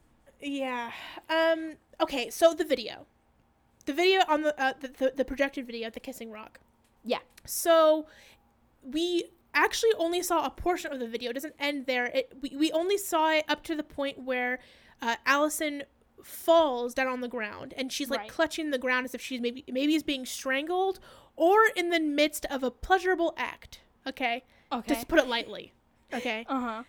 Yeah. 0.42 0.92
Um. 1.30 1.74
Okay. 2.02 2.30
So 2.30 2.54
the 2.54 2.64
video, 2.66 3.06
the 3.86 3.94
video 3.94 4.22
on 4.28 4.44
the 4.44 4.62
uh, 4.62 4.74
the, 4.80 4.88
the 4.90 5.14
the 5.18 5.26
projected 5.26 5.66
video 5.66 5.90
the 5.90 6.00
Kissing 6.00 6.32
Rock. 6.32 6.60
Yeah. 7.04 7.20
So 7.46 8.08
we 8.84 9.26
actually 9.54 9.94
only 9.98 10.22
saw 10.22 10.46
a 10.46 10.50
portion 10.52 10.92
of 10.94 11.00
the 11.00 11.08
video. 11.08 11.32
It 11.32 11.34
doesn't 11.34 11.56
end 11.60 11.86
there. 11.88 12.06
It 12.08 12.34
we, 12.42 12.56
we 12.56 12.72
only 12.72 12.98
saw 12.98 13.32
it 13.32 13.46
up 13.48 13.64
to 13.64 13.76
the 13.76 13.84
point 13.84 14.20
where 14.20 14.60
uh, 15.02 15.16
Alison 15.26 15.84
falls 16.24 16.94
down 16.94 17.08
on 17.08 17.22
the 17.22 17.28
ground 17.28 17.74
and 17.78 17.92
she's 17.92 18.10
like 18.10 18.22
Right. 18.22 18.30
clutching 18.30 18.72
the 18.72 18.78
ground 18.80 19.06
as 19.06 19.14
if 19.16 19.22
she's 19.22 19.40
maybe 19.40 19.64
maybe 19.72 19.96
is 19.96 20.04
being 20.04 20.26
strangled 20.26 21.00
or 21.36 21.58
in 21.76 21.90
the 21.90 22.00
midst 22.00 22.46
of 22.48 22.64
a 22.64 22.72
pleasurable 22.72 23.34
act. 23.38 23.80
Okay. 24.06 24.44
Okay. 24.72 24.94
Just 24.94 25.08
put 25.08 25.20
it 25.20 25.28
lightly. 25.28 25.74
Okay. 26.14 26.46
Uh 26.48 26.60
huh. 26.60 26.84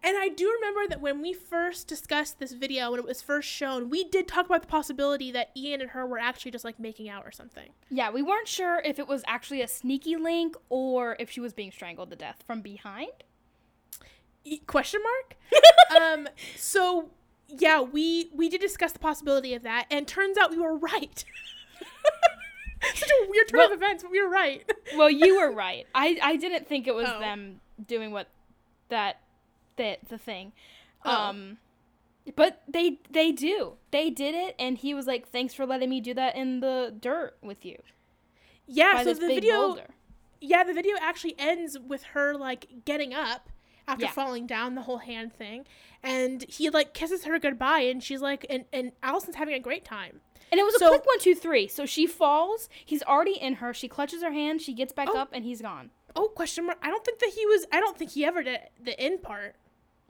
And 0.00 0.16
I 0.16 0.28
do 0.28 0.48
remember 0.60 0.86
that 0.90 1.00
when 1.00 1.20
we 1.20 1.32
first 1.32 1.88
discussed 1.88 2.38
this 2.38 2.52
video, 2.52 2.92
when 2.92 3.00
it 3.00 3.04
was 3.06 3.20
first 3.20 3.48
shown, 3.48 3.90
we 3.90 4.04
did 4.04 4.28
talk 4.28 4.46
about 4.46 4.60
the 4.62 4.68
possibility 4.68 5.32
that 5.32 5.50
Ian 5.56 5.80
and 5.80 5.90
her 5.90 6.06
were 6.06 6.20
actually 6.20 6.52
just 6.52 6.64
like 6.64 6.78
making 6.78 7.08
out 7.08 7.26
or 7.26 7.32
something. 7.32 7.70
Yeah, 7.90 8.10
we 8.10 8.22
weren't 8.22 8.46
sure 8.46 8.80
if 8.84 9.00
it 9.00 9.08
was 9.08 9.24
actually 9.26 9.60
a 9.60 9.66
sneaky 9.66 10.14
link 10.16 10.54
or 10.68 11.16
if 11.18 11.30
she 11.30 11.40
was 11.40 11.52
being 11.52 11.72
strangled 11.72 12.10
to 12.10 12.16
death 12.16 12.44
from 12.46 12.60
behind. 12.62 13.10
E- 14.44 14.58
question 14.58 15.00
mark? 15.02 15.36
um, 16.00 16.28
so 16.56 17.10
yeah, 17.48 17.80
we 17.80 18.30
we 18.32 18.48
did 18.48 18.60
discuss 18.60 18.92
the 18.92 18.98
possibility 19.00 19.52
of 19.54 19.64
that, 19.64 19.86
and 19.90 20.06
turns 20.06 20.38
out 20.38 20.52
we 20.52 20.58
were 20.58 20.76
right. 20.76 21.24
Such 22.94 23.10
a 23.10 23.28
weird 23.30 23.48
turn 23.48 23.58
Well- 23.58 23.72
of 23.72 23.76
events, 23.76 24.04
but 24.04 24.12
we 24.12 24.22
were 24.22 24.30
right. 24.30 24.62
Well, 24.96 25.10
you 25.10 25.38
were 25.40 25.50
right. 25.54 25.86
I 25.92 26.18
I 26.22 26.36
didn't 26.36 26.68
think 26.68 26.86
it 26.86 26.94
was 26.94 27.08
Oh. 27.12 27.18
them 27.18 27.60
doing 27.84 28.12
what 28.12 28.28
that 28.88 29.20
that 29.76 30.08
the 30.08 30.18
thing. 30.18 30.52
Oh. 31.04 31.10
Um 31.30 31.58
but 32.36 32.62
they 32.68 32.98
they 33.10 33.32
do. 33.32 33.74
They 33.90 34.10
did 34.10 34.34
it 34.34 34.54
and 34.58 34.76
he 34.78 34.92
was 34.94 35.06
like 35.06 35.28
thanks 35.28 35.54
for 35.54 35.64
letting 35.66 35.88
me 35.90 36.00
do 36.00 36.14
that 36.14 36.36
in 36.36 36.60
the 36.60 36.94
dirt 36.98 37.36
with 37.42 37.64
you. 37.64 37.78
Yeah, 38.66 39.02
so 39.02 39.14
the 39.14 39.26
video 39.26 39.54
boulder. 39.68 39.86
yeah, 40.40 40.62
the 40.62 40.74
video 40.74 40.96
actually 41.00 41.34
ends 41.38 41.78
with 41.78 42.02
her 42.14 42.34
like 42.36 42.84
getting 42.84 43.14
up 43.14 43.48
after 43.86 44.04
Yeah. 44.04 44.10
falling 44.10 44.46
down 44.46 44.74
the 44.74 44.82
whole 44.82 44.98
hand 44.98 45.32
thing, 45.32 45.64
and 46.02 46.44
he 46.46 46.68
like 46.68 46.92
kisses 46.92 47.24
her 47.24 47.38
goodbye, 47.38 47.80
and 47.80 48.04
she's 48.04 48.20
like, 48.20 48.44
and 48.50 48.66
and 48.70 48.92
Alison's 49.02 49.36
having 49.36 49.54
a 49.54 49.58
great 49.58 49.86
time. 49.86 50.20
And 50.52 50.58
it 50.60 50.64
was 50.64 50.74
a 50.74 50.78
So- 50.80 50.88
quick 50.90 51.06
one, 51.06 51.18
two, 51.20 51.34
three. 51.34 51.66
So 51.68 51.86
she 51.86 52.06
falls. 52.06 52.68
He's 52.84 53.02
already 53.04 53.38
in 53.40 53.54
her. 53.54 53.72
She 53.72 53.88
clutches 53.88 54.22
her 54.22 54.32
hand. 54.32 54.60
She 54.60 54.74
gets 54.74 54.92
back 54.92 55.08
Oh. 55.10 55.16
up, 55.18 55.30
and 55.32 55.44
he's 55.46 55.62
gone. 55.62 55.90
Oh, 56.20 56.28
question 56.28 56.66
mark. 56.66 56.78
I 56.82 56.88
don't 56.90 57.04
think 57.04 57.20
that 57.20 57.30
he 57.34 57.46
was. 57.46 57.64
I 57.72 57.78
don't 57.80 57.96
think 57.96 58.10
he 58.10 58.24
ever 58.24 58.42
did 58.42 58.58
the 58.82 58.98
end 58.98 59.22
part. 59.22 59.54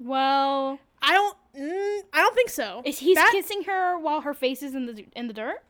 Well, 0.00 0.78
I 1.02 1.12
don't. 1.12 1.36
Mm, 1.56 2.00
I 2.12 2.20
don't 2.22 2.34
think 2.34 2.48
so. 2.50 2.82
is 2.84 2.98
he's 3.00 3.16
That- 3.16 3.30
kissing 3.32 3.64
her 3.64 3.98
while 3.98 4.22
her 4.22 4.32
face 4.34 4.62
is 4.62 4.74
in 4.74 4.86
the 4.86 5.04
in 5.14 5.26
the 5.28 5.34
dirt? 5.34 5.62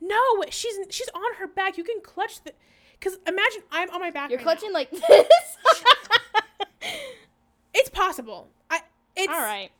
No, 0.00 0.20
she's 0.50 0.76
she's 0.90 1.08
on 1.14 1.34
her 1.38 1.46
back. 1.46 1.78
You 1.78 1.84
can 1.84 2.00
clutch 2.02 2.42
the. 2.44 2.52
Cause 3.00 3.18
imagine 3.26 3.62
I'm 3.70 3.90
on 3.90 4.00
my 4.00 4.10
back. 4.10 4.30
You're 4.30 4.38
right 4.38 4.44
now. 4.44 4.52
clutching 4.52 4.72
like 4.72 4.90
this. 4.90 5.00
It's 7.74 7.88
possible. 7.88 8.48
I. 8.70 8.80
It's 9.16 9.32
All 9.32 9.40
right. 9.40 9.70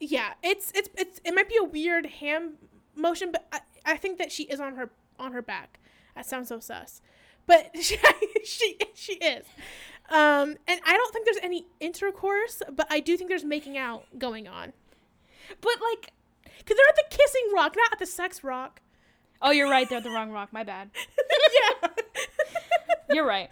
Yeah, 0.00 0.32
it's 0.42 0.72
it's 0.74 0.88
it's 0.96 1.20
it 1.24 1.34
might 1.34 1.48
be 1.48 1.56
a 1.60 1.64
weird 1.64 2.06
hand 2.06 2.52
motion, 2.94 3.30
but 3.30 3.46
I, 3.52 3.60
I 3.92 3.96
think 3.96 4.18
that 4.18 4.32
she 4.32 4.44
is 4.44 4.58
on 4.60 4.76
her 4.76 4.90
on 5.18 5.32
her 5.32 5.42
back. 5.42 5.78
That 6.14 6.24
sounds 6.26 6.48
so 6.48 6.60
sus, 6.60 7.02
but 7.46 7.70
she 7.80 7.98
she, 8.44 8.78
she 8.94 9.14
is. 9.14 9.44
Um, 10.08 10.56
and 10.68 10.80
I 10.86 10.92
don't 10.96 11.12
think 11.12 11.24
there's 11.24 11.42
any 11.42 11.66
intercourse, 11.80 12.62
but 12.72 12.86
I 12.90 13.00
do 13.00 13.16
think 13.16 13.28
there's 13.28 13.44
making 13.44 13.76
out 13.76 14.04
going 14.18 14.46
on. 14.46 14.72
But 15.60 15.72
like, 15.92 16.12
Cause 16.66 16.76
they're 16.76 16.88
at 16.88 16.96
the 16.96 17.16
kissing 17.16 17.50
rock, 17.54 17.74
not 17.76 17.92
at 17.92 17.98
the 18.00 18.06
sex 18.06 18.42
rock. 18.42 18.80
oh, 19.40 19.52
you're 19.52 19.70
right. 19.70 19.88
They're 19.88 19.98
at 19.98 20.04
the 20.04 20.10
wrong 20.10 20.32
rock. 20.32 20.52
My 20.52 20.64
bad. 20.64 20.90
yeah. 21.82 21.88
You're 23.14 23.26
right. 23.26 23.48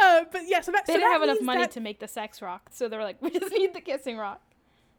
uh, 0.00 0.24
but 0.32 0.42
yeah, 0.46 0.62
so 0.62 0.72
that 0.72 0.86
They 0.86 0.94
so 0.94 0.98
didn't 0.98 1.12
have 1.12 1.22
enough 1.22 1.42
money 1.42 1.60
that 1.60 1.72
to 1.72 1.80
make 1.80 2.00
the 2.00 2.08
sex 2.08 2.40
rock, 2.40 2.70
so 2.70 2.88
they 2.88 2.96
were 2.96 3.02
like, 3.02 3.20
we 3.20 3.30
just 3.30 3.52
need 3.52 3.74
the 3.74 3.82
kissing 3.82 4.16
rock. 4.16 4.40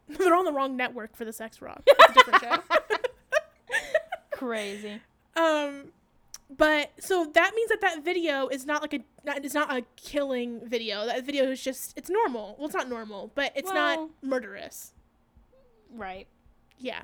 they're 0.07 0.35
on 0.35 0.45
the 0.45 0.51
wrong 0.51 0.77
network 0.77 1.15
for 1.15 1.25
the 1.25 1.33
sex 1.33 1.63
rock. 1.63 1.81
It's 1.87 2.09
a 2.11 2.13
different 2.13 2.43
show. 2.43 2.77
Crazy. 4.31 5.01
Um, 5.35 5.85
but 6.49 6.91
so 6.99 7.25
that 7.33 7.53
means 7.55 7.69
that 7.69 7.81
that 7.81 8.03
video 8.03 8.47
is 8.47 8.65
not 8.65 8.81
like 8.81 8.93
a 8.93 8.99
not, 9.23 9.43
it's 9.45 9.53
not 9.53 9.71
a 9.71 9.83
killing 9.95 10.61
video. 10.67 11.05
That 11.05 11.25
video 11.25 11.45
is 11.51 11.61
just 11.61 11.93
it's 11.97 12.09
normal. 12.09 12.55
Well, 12.57 12.67
it's 12.67 12.75
not 12.75 12.89
normal, 12.89 13.31
but 13.35 13.51
it's 13.55 13.71
not 13.71 14.09
murderous. 14.21 14.93
Right. 15.93 16.27
Yeah. 16.77 17.01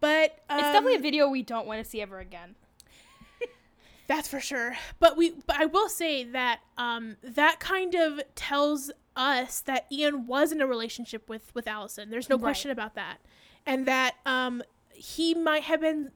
But 0.00 0.38
um, 0.50 0.58
It's 0.58 0.68
definitely 0.68 0.96
a 0.96 1.00
video 1.00 1.28
we 1.28 1.42
don't 1.42 1.66
want 1.66 1.82
to 1.82 1.88
see 1.88 2.02
ever 2.02 2.18
again. 2.18 2.56
that's 4.06 4.28
for 4.28 4.40
sure. 4.40 4.76
But 4.98 5.16
we 5.16 5.30
but 5.46 5.56
I 5.58 5.66
will 5.66 5.88
say 5.88 6.24
that 6.24 6.60
um 6.76 7.16
that 7.22 7.58
kind 7.60 7.94
of 7.94 8.20
tells 8.34 8.90
us 9.16 9.60
that 9.62 9.86
Ian 9.92 10.26
was 10.26 10.52
in 10.52 10.60
a 10.60 10.66
relationship 10.66 11.28
with 11.28 11.54
with 11.54 11.66
Alison. 11.66 12.10
There's 12.10 12.28
no 12.28 12.36
Right. 12.36 12.42
question 12.42 12.70
about 12.70 12.94
that, 12.96 13.18
and 13.64 13.86
that 13.86 14.16
um 14.26 14.62
he 14.92 15.34
might 15.34 15.62
have 15.64 15.80
been. 15.80 16.10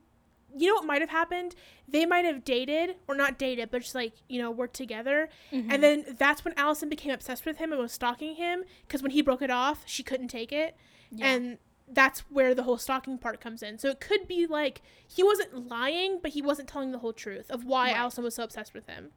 You 0.57 0.69
know 0.69 0.75
what 0.75 0.85
might 0.87 1.01
have 1.01 1.11
happened? 1.11 1.55
They 1.87 2.07
might 2.07 2.25
have 2.25 2.45
dated, 2.45 2.97
or 3.07 3.15
not 3.15 3.39
dated, 3.39 3.71
but 3.71 3.83
just 3.83 3.95
like 3.95 4.13
you 4.29 4.41
know 4.41 4.51
worked 4.51 4.75
together, 4.75 5.29
Mm-hmm. 5.53 5.71
and 5.71 5.83
then 5.83 6.05
that's 6.19 6.45
when 6.45 6.55
Alison 6.57 6.89
became 6.89 7.13
obsessed 7.13 7.45
with 7.47 7.59
him 7.59 7.73
and 7.73 7.81
was 7.81 7.93
stalking 7.93 8.37
him. 8.37 8.65
Because 8.87 9.03
when 9.03 9.11
he 9.13 9.23
broke 9.23 9.43
it 9.43 9.51
off, 9.51 9.83
she 9.87 10.03
couldn't 10.03 10.29
take 10.29 10.53
it, 10.53 10.77
Yeah. 11.11 11.27
and 11.33 11.59
that's 11.91 12.21
where 12.31 12.55
the 12.55 12.65
whole 12.65 12.77
stalking 12.79 13.17
part 13.19 13.41
comes 13.41 13.63
in. 13.63 13.79
So 13.79 13.89
it 13.89 14.01
could 14.01 14.29
be 14.29 14.47
like 14.47 14.83
he 15.07 15.23
wasn't 15.23 15.69
lying, 15.69 16.19
but 16.21 16.33
he 16.33 16.43
wasn't 16.43 16.69
telling 16.69 16.93
the 16.93 16.99
whole 16.99 17.13
truth 17.15 17.51
of 17.51 17.65
why 17.65 17.87
Right. 17.89 17.97
Alison 17.97 18.25
was 18.25 18.35
so 18.35 18.45
obsessed 18.45 18.75
with 18.75 18.87
him. 18.87 19.11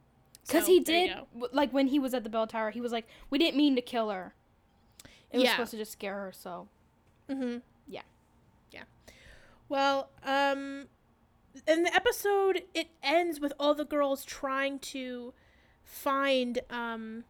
Because 0.46 0.64
So, 0.64 0.72
he 0.72 0.80
did, 0.80 1.12
like 1.52 1.70
when 1.72 1.86
he 1.88 1.98
was 1.98 2.14
at 2.14 2.24
the 2.24 2.30
bell 2.30 2.46
tower, 2.46 2.70
he 2.70 2.80
was 2.80 2.90
like, 2.92 3.06
"We 3.30 3.38
didn't 3.38 3.56
mean 3.56 3.76
to 3.76 3.82
kill 3.82 4.10
her. 4.10 4.34
It 5.30 5.36
was 5.38 5.44
Yeah. 5.44 5.52
supposed 5.52 5.70
to 5.72 5.76
just 5.76 5.92
scare 5.92 6.14
her." 6.14 6.32
So 6.32 6.68
Mm-hmm. 7.28 7.58
Yeah. 7.86 8.02
Yeah. 8.72 8.82
Well, 9.68 10.08
um, 10.24 10.88
in 11.68 11.82
the 11.82 11.94
episode, 11.94 12.62
it 12.74 12.88
ends 13.02 13.40
with 13.40 13.52
all 13.58 13.74
the 13.74 13.84
girls 13.84 14.24
trying 14.24 14.78
to 14.80 15.32
find 15.84 16.60
um 16.70 17.24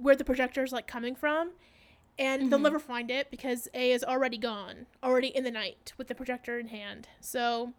where 0.00 0.16
the 0.16 0.24
projector 0.24 0.62
is 0.62 0.72
like 0.72 0.86
coming 0.86 1.14
from, 1.14 1.50
and 2.18 2.50
they'll 2.52 2.58
Mhm. 2.58 2.62
never 2.64 2.78
find 2.78 3.10
it 3.10 3.30
because 3.30 3.68
A 3.74 3.92
is 3.92 4.02
already 4.04 4.36
gone, 4.38 4.86
already 5.02 5.28
in 5.28 5.44
the 5.44 5.50
night 5.50 5.92
with 5.96 6.08
the 6.08 6.14
projector 6.14 6.58
in 6.58 6.68
hand. 6.68 7.08
So 7.20 7.72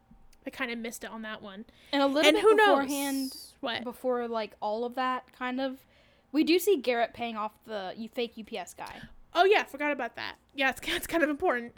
I 0.48 0.50
kind 0.50 0.72
of 0.72 0.80
missed 0.80 1.04
it 1.04 1.10
on 1.12 1.22
that 1.24 1.42
one. 1.42 1.66
and 1.92 2.02
a 2.02 2.08
little 2.08 2.28
and 2.28 2.36
bit 2.36 2.42
who 2.42 2.56
beforehand, 2.56 3.18
knows 3.32 3.54
what? 3.60 3.84
before 3.84 4.28
like 4.28 4.56
all 4.62 4.86
of 4.86 4.96
that, 4.96 5.32
kind 5.34 5.60
of, 5.62 5.86
we 6.32 6.44
do 6.44 6.58
see 6.58 6.78
Garrett 6.78 7.14
paying 7.14 7.36
off 7.36 7.52
the 7.66 7.94
you 7.98 8.08
fake 8.10 8.34
UPS 8.40 8.74
guy. 8.74 9.02
Oh 9.36 9.44
yeah, 9.44 9.64
forgot 9.66 9.92
about 9.92 10.16
that. 10.16 10.36
Yeah, 10.56 10.70
it's, 10.70 10.80
it's 10.84 11.08
kind 11.08 11.24
of 11.24 11.30
important. 11.30 11.74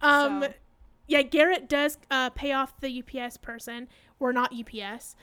Um, 0.00 0.42
So- 0.42 0.54
yeah, 1.06 1.22
Garrett 1.22 1.68
does 1.68 1.98
uh, 2.10 2.30
pay 2.30 2.52
off 2.52 2.80
the 2.80 3.02
UPS 3.02 3.36
person, 3.36 3.88
or 4.20 4.32
not 4.32 4.52
UPS, 4.52 5.16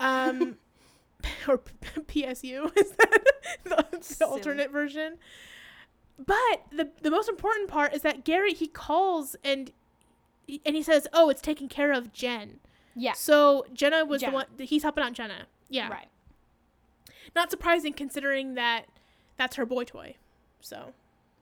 um, 0.00 0.56
or 1.48 1.58
P- 1.58 2.22
PSU 2.22 2.70
is 2.76 2.90
that 2.92 3.24
the, 3.64 4.16
the 4.18 4.26
alternate 4.26 4.70
version? 4.70 5.18
But 6.18 6.62
the 6.72 6.90
the 7.02 7.10
most 7.10 7.28
important 7.28 7.68
part 7.68 7.94
is 7.94 8.02
that 8.02 8.24
Garrett 8.24 8.56
he 8.56 8.66
calls 8.66 9.36
and 9.44 9.70
and 10.64 10.74
he 10.74 10.82
says, 10.82 11.06
"Oh, 11.12 11.28
it's 11.28 11.42
taken 11.42 11.68
care 11.68 11.92
of, 11.92 12.12
Jen." 12.12 12.58
Yeah. 12.96 13.12
So 13.12 13.66
Jenna 13.72 14.04
was 14.04 14.20
Jenna. 14.20 14.30
the 14.32 14.34
one. 14.34 14.46
He's 14.58 14.82
helping 14.82 15.04
out 15.04 15.12
Jenna. 15.12 15.46
Yeah. 15.68 15.88
Right. 15.88 16.08
Not 17.36 17.50
surprising 17.50 17.92
considering 17.92 18.54
that 18.54 18.86
that's 19.36 19.56
her 19.56 19.66
boy 19.66 19.84
toy. 19.84 20.16
So 20.60 20.92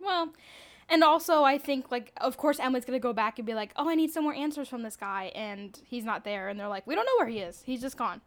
Well, 0.00 0.34
and 0.88 1.02
also 1.02 1.42
I 1.44 1.58
think 1.58 1.90
like 1.90 2.12
of 2.20 2.36
course 2.36 2.58
Emily's 2.60 2.84
gonna 2.84 2.98
go 2.98 3.12
back 3.12 3.38
and 3.38 3.46
be 3.46 3.54
like, 3.54 3.72
"Oh, 3.76 3.88
I 3.88 3.94
need 3.94 4.10
some 4.10 4.24
more 4.24 4.34
answers 4.34 4.68
from 4.68 4.82
this 4.82 4.96
guy," 4.96 5.32
and 5.34 5.80
he's 5.84 6.04
not 6.04 6.24
there, 6.24 6.48
and 6.48 6.58
they're 6.58 6.68
like, 6.68 6.86
"We 6.86 6.94
don't 6.94 7.06
know 7.06 7.16
where 7.18 7.28
he 7.28 7.38
is. 7.40 7.62
He's 7.66 7.80
just 7.80 7.96
gone." 7.96 8.20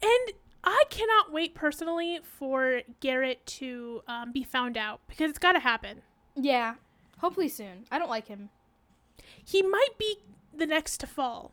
And 0.00 0.32
I 0.62 0.84
cannot 0.90 1.32
wait 1.32 1.54
personally 1.54 2.20
for 2.22 2.82
Garrett 3.00 3.44
to 3.46 4.02
um, 4.06 4.32
be 4.32 4.42
found 4.42 4.76
out 4.76 5.00
because 5.08 5.30
it's 5.30 5.38
got 5.38 5.52
to 5.52 5.60
happen. 5.60 6.02
Yeah. 6.36 6.74
Hopefully 7.18 7.48
soon. 7.48 7.84
I 7.90 7.98
don't 7.98 8.10
like 8.10 8.28
him. 8.28 8.50
He 9.44 9.62
might 9.62 9.98
be 9.98 10.18
the 10.56 10.66
next 10.66 10.98
to 10.98 11.06
fall, 11.06 11.52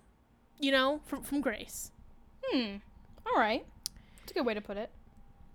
you 0.60 0.72
know, 0.72 1.02
from 1.06 1.24
from 1.24 1.42
Grace. 1.42 1.92
Hmm. 2.46 2.78
All 3.26 3.40
right. 3.40 3.66
That's 4.20 4.32
a 4.32 4.34
good 4.36 4.46
way 4.46 4.54
to 4.54 4.62
put 4.62 4.78
it. 4.78 4.92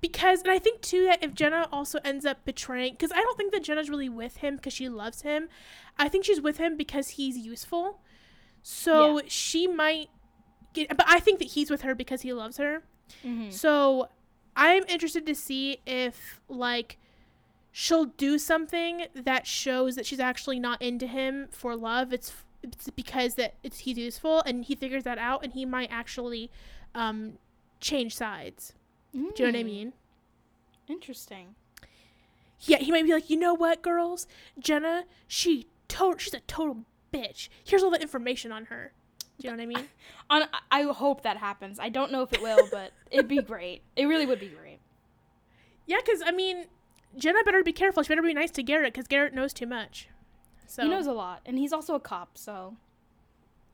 Because, 0.00 0.42
and 0.42 0.50
I 0.50 0.58
think 0.58 0.80
too 0.80 1.04
that 1.06 1.22
if 1.22 1.34
Jenna 1.34 1.68
also 1.70 1.98
ends 2.04 2.24
up 2.24 2.44
betraying, 2.44 2.94
because 2.94 3.12
I 3.12 3.20
don't 3.20 3.36
think 3.36 3.52
that 3.52 3.62
Jenna's 3.62 3.90
really 3.90 4.08
with 4.08 4.38
him 4.38 4.56
because 4.56 4.72
she 4.72 4.88
loves 4.88 5.22
him. 5.22 5.48
I 5.98 6.08
think 6.08 6.24
she's 6.24 6.40
with 6.40 6.56
him 6.56 6.76
because 6.76 7.10
he's 7.10 7.36
useful. 7.36 8.00
So 8.62 9.20
she 9.26 9.66
might 9.66 10.08
get, 10.72 10.88
but 10.96 11.06
I 11.08 11.20
think 11.20 11.38
that 11.38 11.48
he's 11.48 11.70
with 11.70 11.82
her 11.82 11.94
because 11.94 12.22
he 12.22 12.32
loves 12.32 12.56
her. 12.56 12.82
Mm-hmm. 13.24 13.50
So 13.50 14.08
I'm 14.56 14.84
interested 14.88 15.26
to 15.26 15.34
see 15.34 15.80
if 15.86 16.40
like 16.48 16.98
she'll 17.72 18.06
do 18.06 18.38
something 18.38 19.06
that 19.14 19.46
shows 19.46 19.96
that 19.96 20.06
she's 20.06 20.20
actually 20.20 20.58
not 20.58 20.80
into 20.82 21.06
him 21.06 21.48
for 21.50 21.76
love. 21.76 22.12
It's 22.12 22.32
it's 22.62 22.90
because 22.90 23.36
that 23.36 23.54
it's 23.62 23.80
he's 23.80 23.96
useful 23.96 24.42
and 24.44 24.64
he 24.64 24.74
figures 24.74 25.04
that 25.04 25.18
out 25.18 25.42
and 25.42 25.52
he 25.52 25.64
might 25.64 25.90
actually 25.90 26.50
um 26.94 27.34
change 27.80 28.14
sides. 28.14 28.74
Do 29.12 29.18
you 29.18 29.24
know 29.24 29.46
what 29.46 29.56
I 29.56 29.62
mm. 29.62 29.66
mean? 29.66 29.92
Interesting. 30.88 31.54
Yeah, 32.60 32.78
he 32.78 32.90
might 32.90 33.04
be 33.04 33.12
like, 33.12 33.30
you 33.30 33.38
know 33.38 33.54
what, 33.54 33.82
girls, 33.82 34.26
Jenna, 34.58 35.04
she 35.26 35.66
to- 35.88 36.16
she's 36.18 36.34
a 36.34 36.40
total 36.40 36.84
bitch. 37.12 37.48
Here's 37.64 37.82
all 37.82 37.90
the 37.90 38.00
information 38.00 38.52
on 38.52 38.66
her. 38.66 38.92
Do 39.38 39.48
you 39.48 39.50
know 39.50 39.56
what 39.56 39.62
I 39.62 39.66
mean? 39.66 39.88
On, 40.30 40.42
I 40.70 40.82
hope 40.82 41.22
that 41.22 41.38
happens. 41.38 41.78
I 41.80 41.88
don't 41.88 42.12
know 42.12 42.22
if 42.22 42.32
it 42.32 42.42
will, 42.42 42.68
but 42.70 42.92
it'd 43.10 43.28
be 43.28 43.40
great. 43.40 43.82
It 43.96 44.04
really 44.04 44.26
would 44.26 44.40
be 44.40 44.48
great. 44.48 44.80
Yeah, 45.86 45.96
because 46.04 46.22
I 46.24 46.30
mean, 46.30 46.66
Jenna 47.16 47.42
better 47.44 47.62
be 47.62 47.72
careful. 47.72 48.02
She 48.02 48.08
better 48.08 48.22
be 48.22 48.34
nice 48.34 48.50
to 48.52 48.62
Garrett 48.62 48.92
because 48.92 49.08
Garrett 49.08 49.32
knows 49.32 49.52
too 49.54 49.66
much. 49.66 50.08
So 50.66 50.82
He 50.84 50.88
knows 50.88 51.06
a 51.06 51.12
lot, 51.12 51.40
and 51.46 51.58
he's 51.58 51.72
also 51.72 51.94
a 51.94 52.00
cop, 52.00 52.38
so 52.38 52.76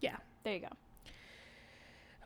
Yeah. 0.01 0.17
there 0.45 0.55
you 0.55 0.61
go. 0.61 0.69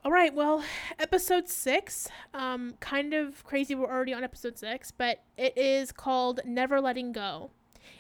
All 0.03 0.11
right, 0.11 0.35
well, 0.35 0.65
episode 0.99 1.49
six. 1.49 2.09
Um, 2.33 2.75
kind 2.81 3.13
of 3.13 3.45
crazy. 3.45 3.75
We're 3.75 3.91
already 3.91 4.15
on 4.15 4.25
episode 4.25 4.59
six, 4.59 4.91
but 4.91 5.23
it 5.37 5.57
is 5.59 5.93
called 5.93 6.41
Never 6.45 6.81
Letting 6.81 7.13
Go. 7.13 7.51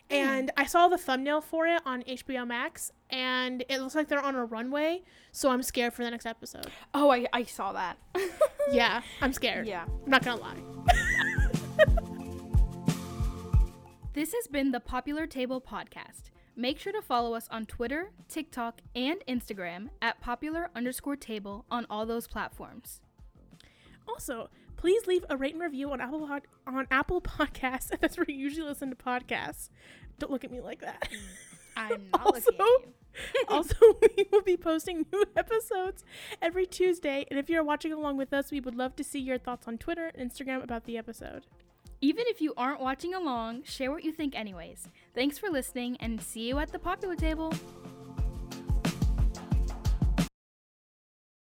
And 0.09 0.51
I 0.56 0.64
saw 0.64 0.89
the 0.89 0.97
thumbnail 0.98 1.40
for 1.40 1.66
it 1.66 1.82
on 1.85 2.02
HBO 2.02 2.47
Max, 2.47 2.90
and 3.10 3.64
it 3.68 3.81
looks 3.81 3.94
like 3.94 4.09
they're 4.09 4.22
on 4.24 4.35
a 4.35 4.44
runway. 4.44 5.02
So 5.31 5.51
I'm 5.51 5.62
scared 5.62 5.93
for 5.93 6.02
the 6.02 6.10
next 6.10 6.27
episode. 6.27 6.66
Oh, 6.94 7.10
I, 7.10 7.27
I 7.32 7.44
saw 7.44 7.72
that. 7.72 7.98
Yeah, 8.70 9.01
I'm 9.20 9.32
scared. 9.32 9.66
yeah. 9.66 9.85
I'm 10.05 10.10
not 10.10 10.22
gonna 10.24 10.40
lie. 10.40 10.56
This 14.12 14.32
has 14.35 14.47
been 14.48 14.70
the 14.72 14.81
Popular 14.81 15.27
Table 15.27 15.60
Podcast. 15.60 16.30
Make 16.56 16.78
sure 16.78 16.93
to 16.93 17.01
follow 17.02 17.35
us 17.35 17.48
on 17.51 17.64
Twitter, 17.66 18.10
TikTok, 18.28 18.81
and 18.94 19.18
Instagram 19.28 19.89
at 20.02 20.20
popular 20.20 20.70
underscore 20.74 21.16
table 21.16 21.64
on 21.70 21.86
all 21.89 22.05
those 22.05 22.27
platforms. 22.27 23.01
Also, 24.09 24.51
please 24.77 25.06
leave 25.06 25.24
a 25.31 25.36
rate 25.36 25.55
and 25.55 25.62
review 25.62 25.90
on 25.93 26.01
Apple 26.01 26.27
Pod- 26.27 26.47
on 26.66 26.86
Apple 26.90 27.20
Podcasts. 27.20 27.90
That's 28.01 28.16
where 28.16 28.27
you 28.28 28.35
usually 28.35 28.66
listen 28.68 28.90
to 28.90 28.97
podcasts. 28.97 29.70
Don't 30.18 30.31
look 30.32 30.44
at 30.44 30.51
me 30.51 30.60
like 30.60 30.81
that. 30.81 31.09
I'm 31.77 32.10
not 32.12 32.27
Also- 32.27 32.51
looking 32.59 32.66
at 32.66 32.86
you. 32.89 32.94
also, 33.48 33.74
we 34.02 34.27
will 34.31 34.43
be 34.43 34.56
posting 34.56 35.05
new 35.12 35.24
episodes 35.36 36.05
every 36.40 36.64
Tuesday. 36.64 37.27
And 37.28 37.39
if 37.40 37.51
you're 37.51 37.64
watching 37.64 37.93
along 37.93 38.16
with 38.18 38.32
us, 38.32 38.52
we 38.52 38.60
would 38.60 38.77
love 38.77 38.94
to 38.97 39.05
see 39.05 39.18
your 39.18 39.36
thoughts 39.39 39.66
on 39.66 39.78
Twitter 39.78 40.12
and 40.14 40.31
Instagram 40.31 40.62
about 40.62 40.85
the 40.85 40.97
episode. 40.97 41.47
Even 42.02 42.24
if 42.28 42.40
you 42.40 42.55
aren't 42.56 42.81
watching 42.81 43.12
along, 43.12 43.62
share 43.64 43.90
what 43.90 44.05
you 44.05 44.10
think 44.10 44.35
anyways. 44.35 44.89
Thanks 45.14 45.36
for 45.36 45.51
listening 45.51 45.98
and 46.01 46.18
see 46.18 46.48
you 46.48 46.59
at 46.59 46.72
the 46.72 46.78
Popular 46.78 47.14
Table. 47.14 47.52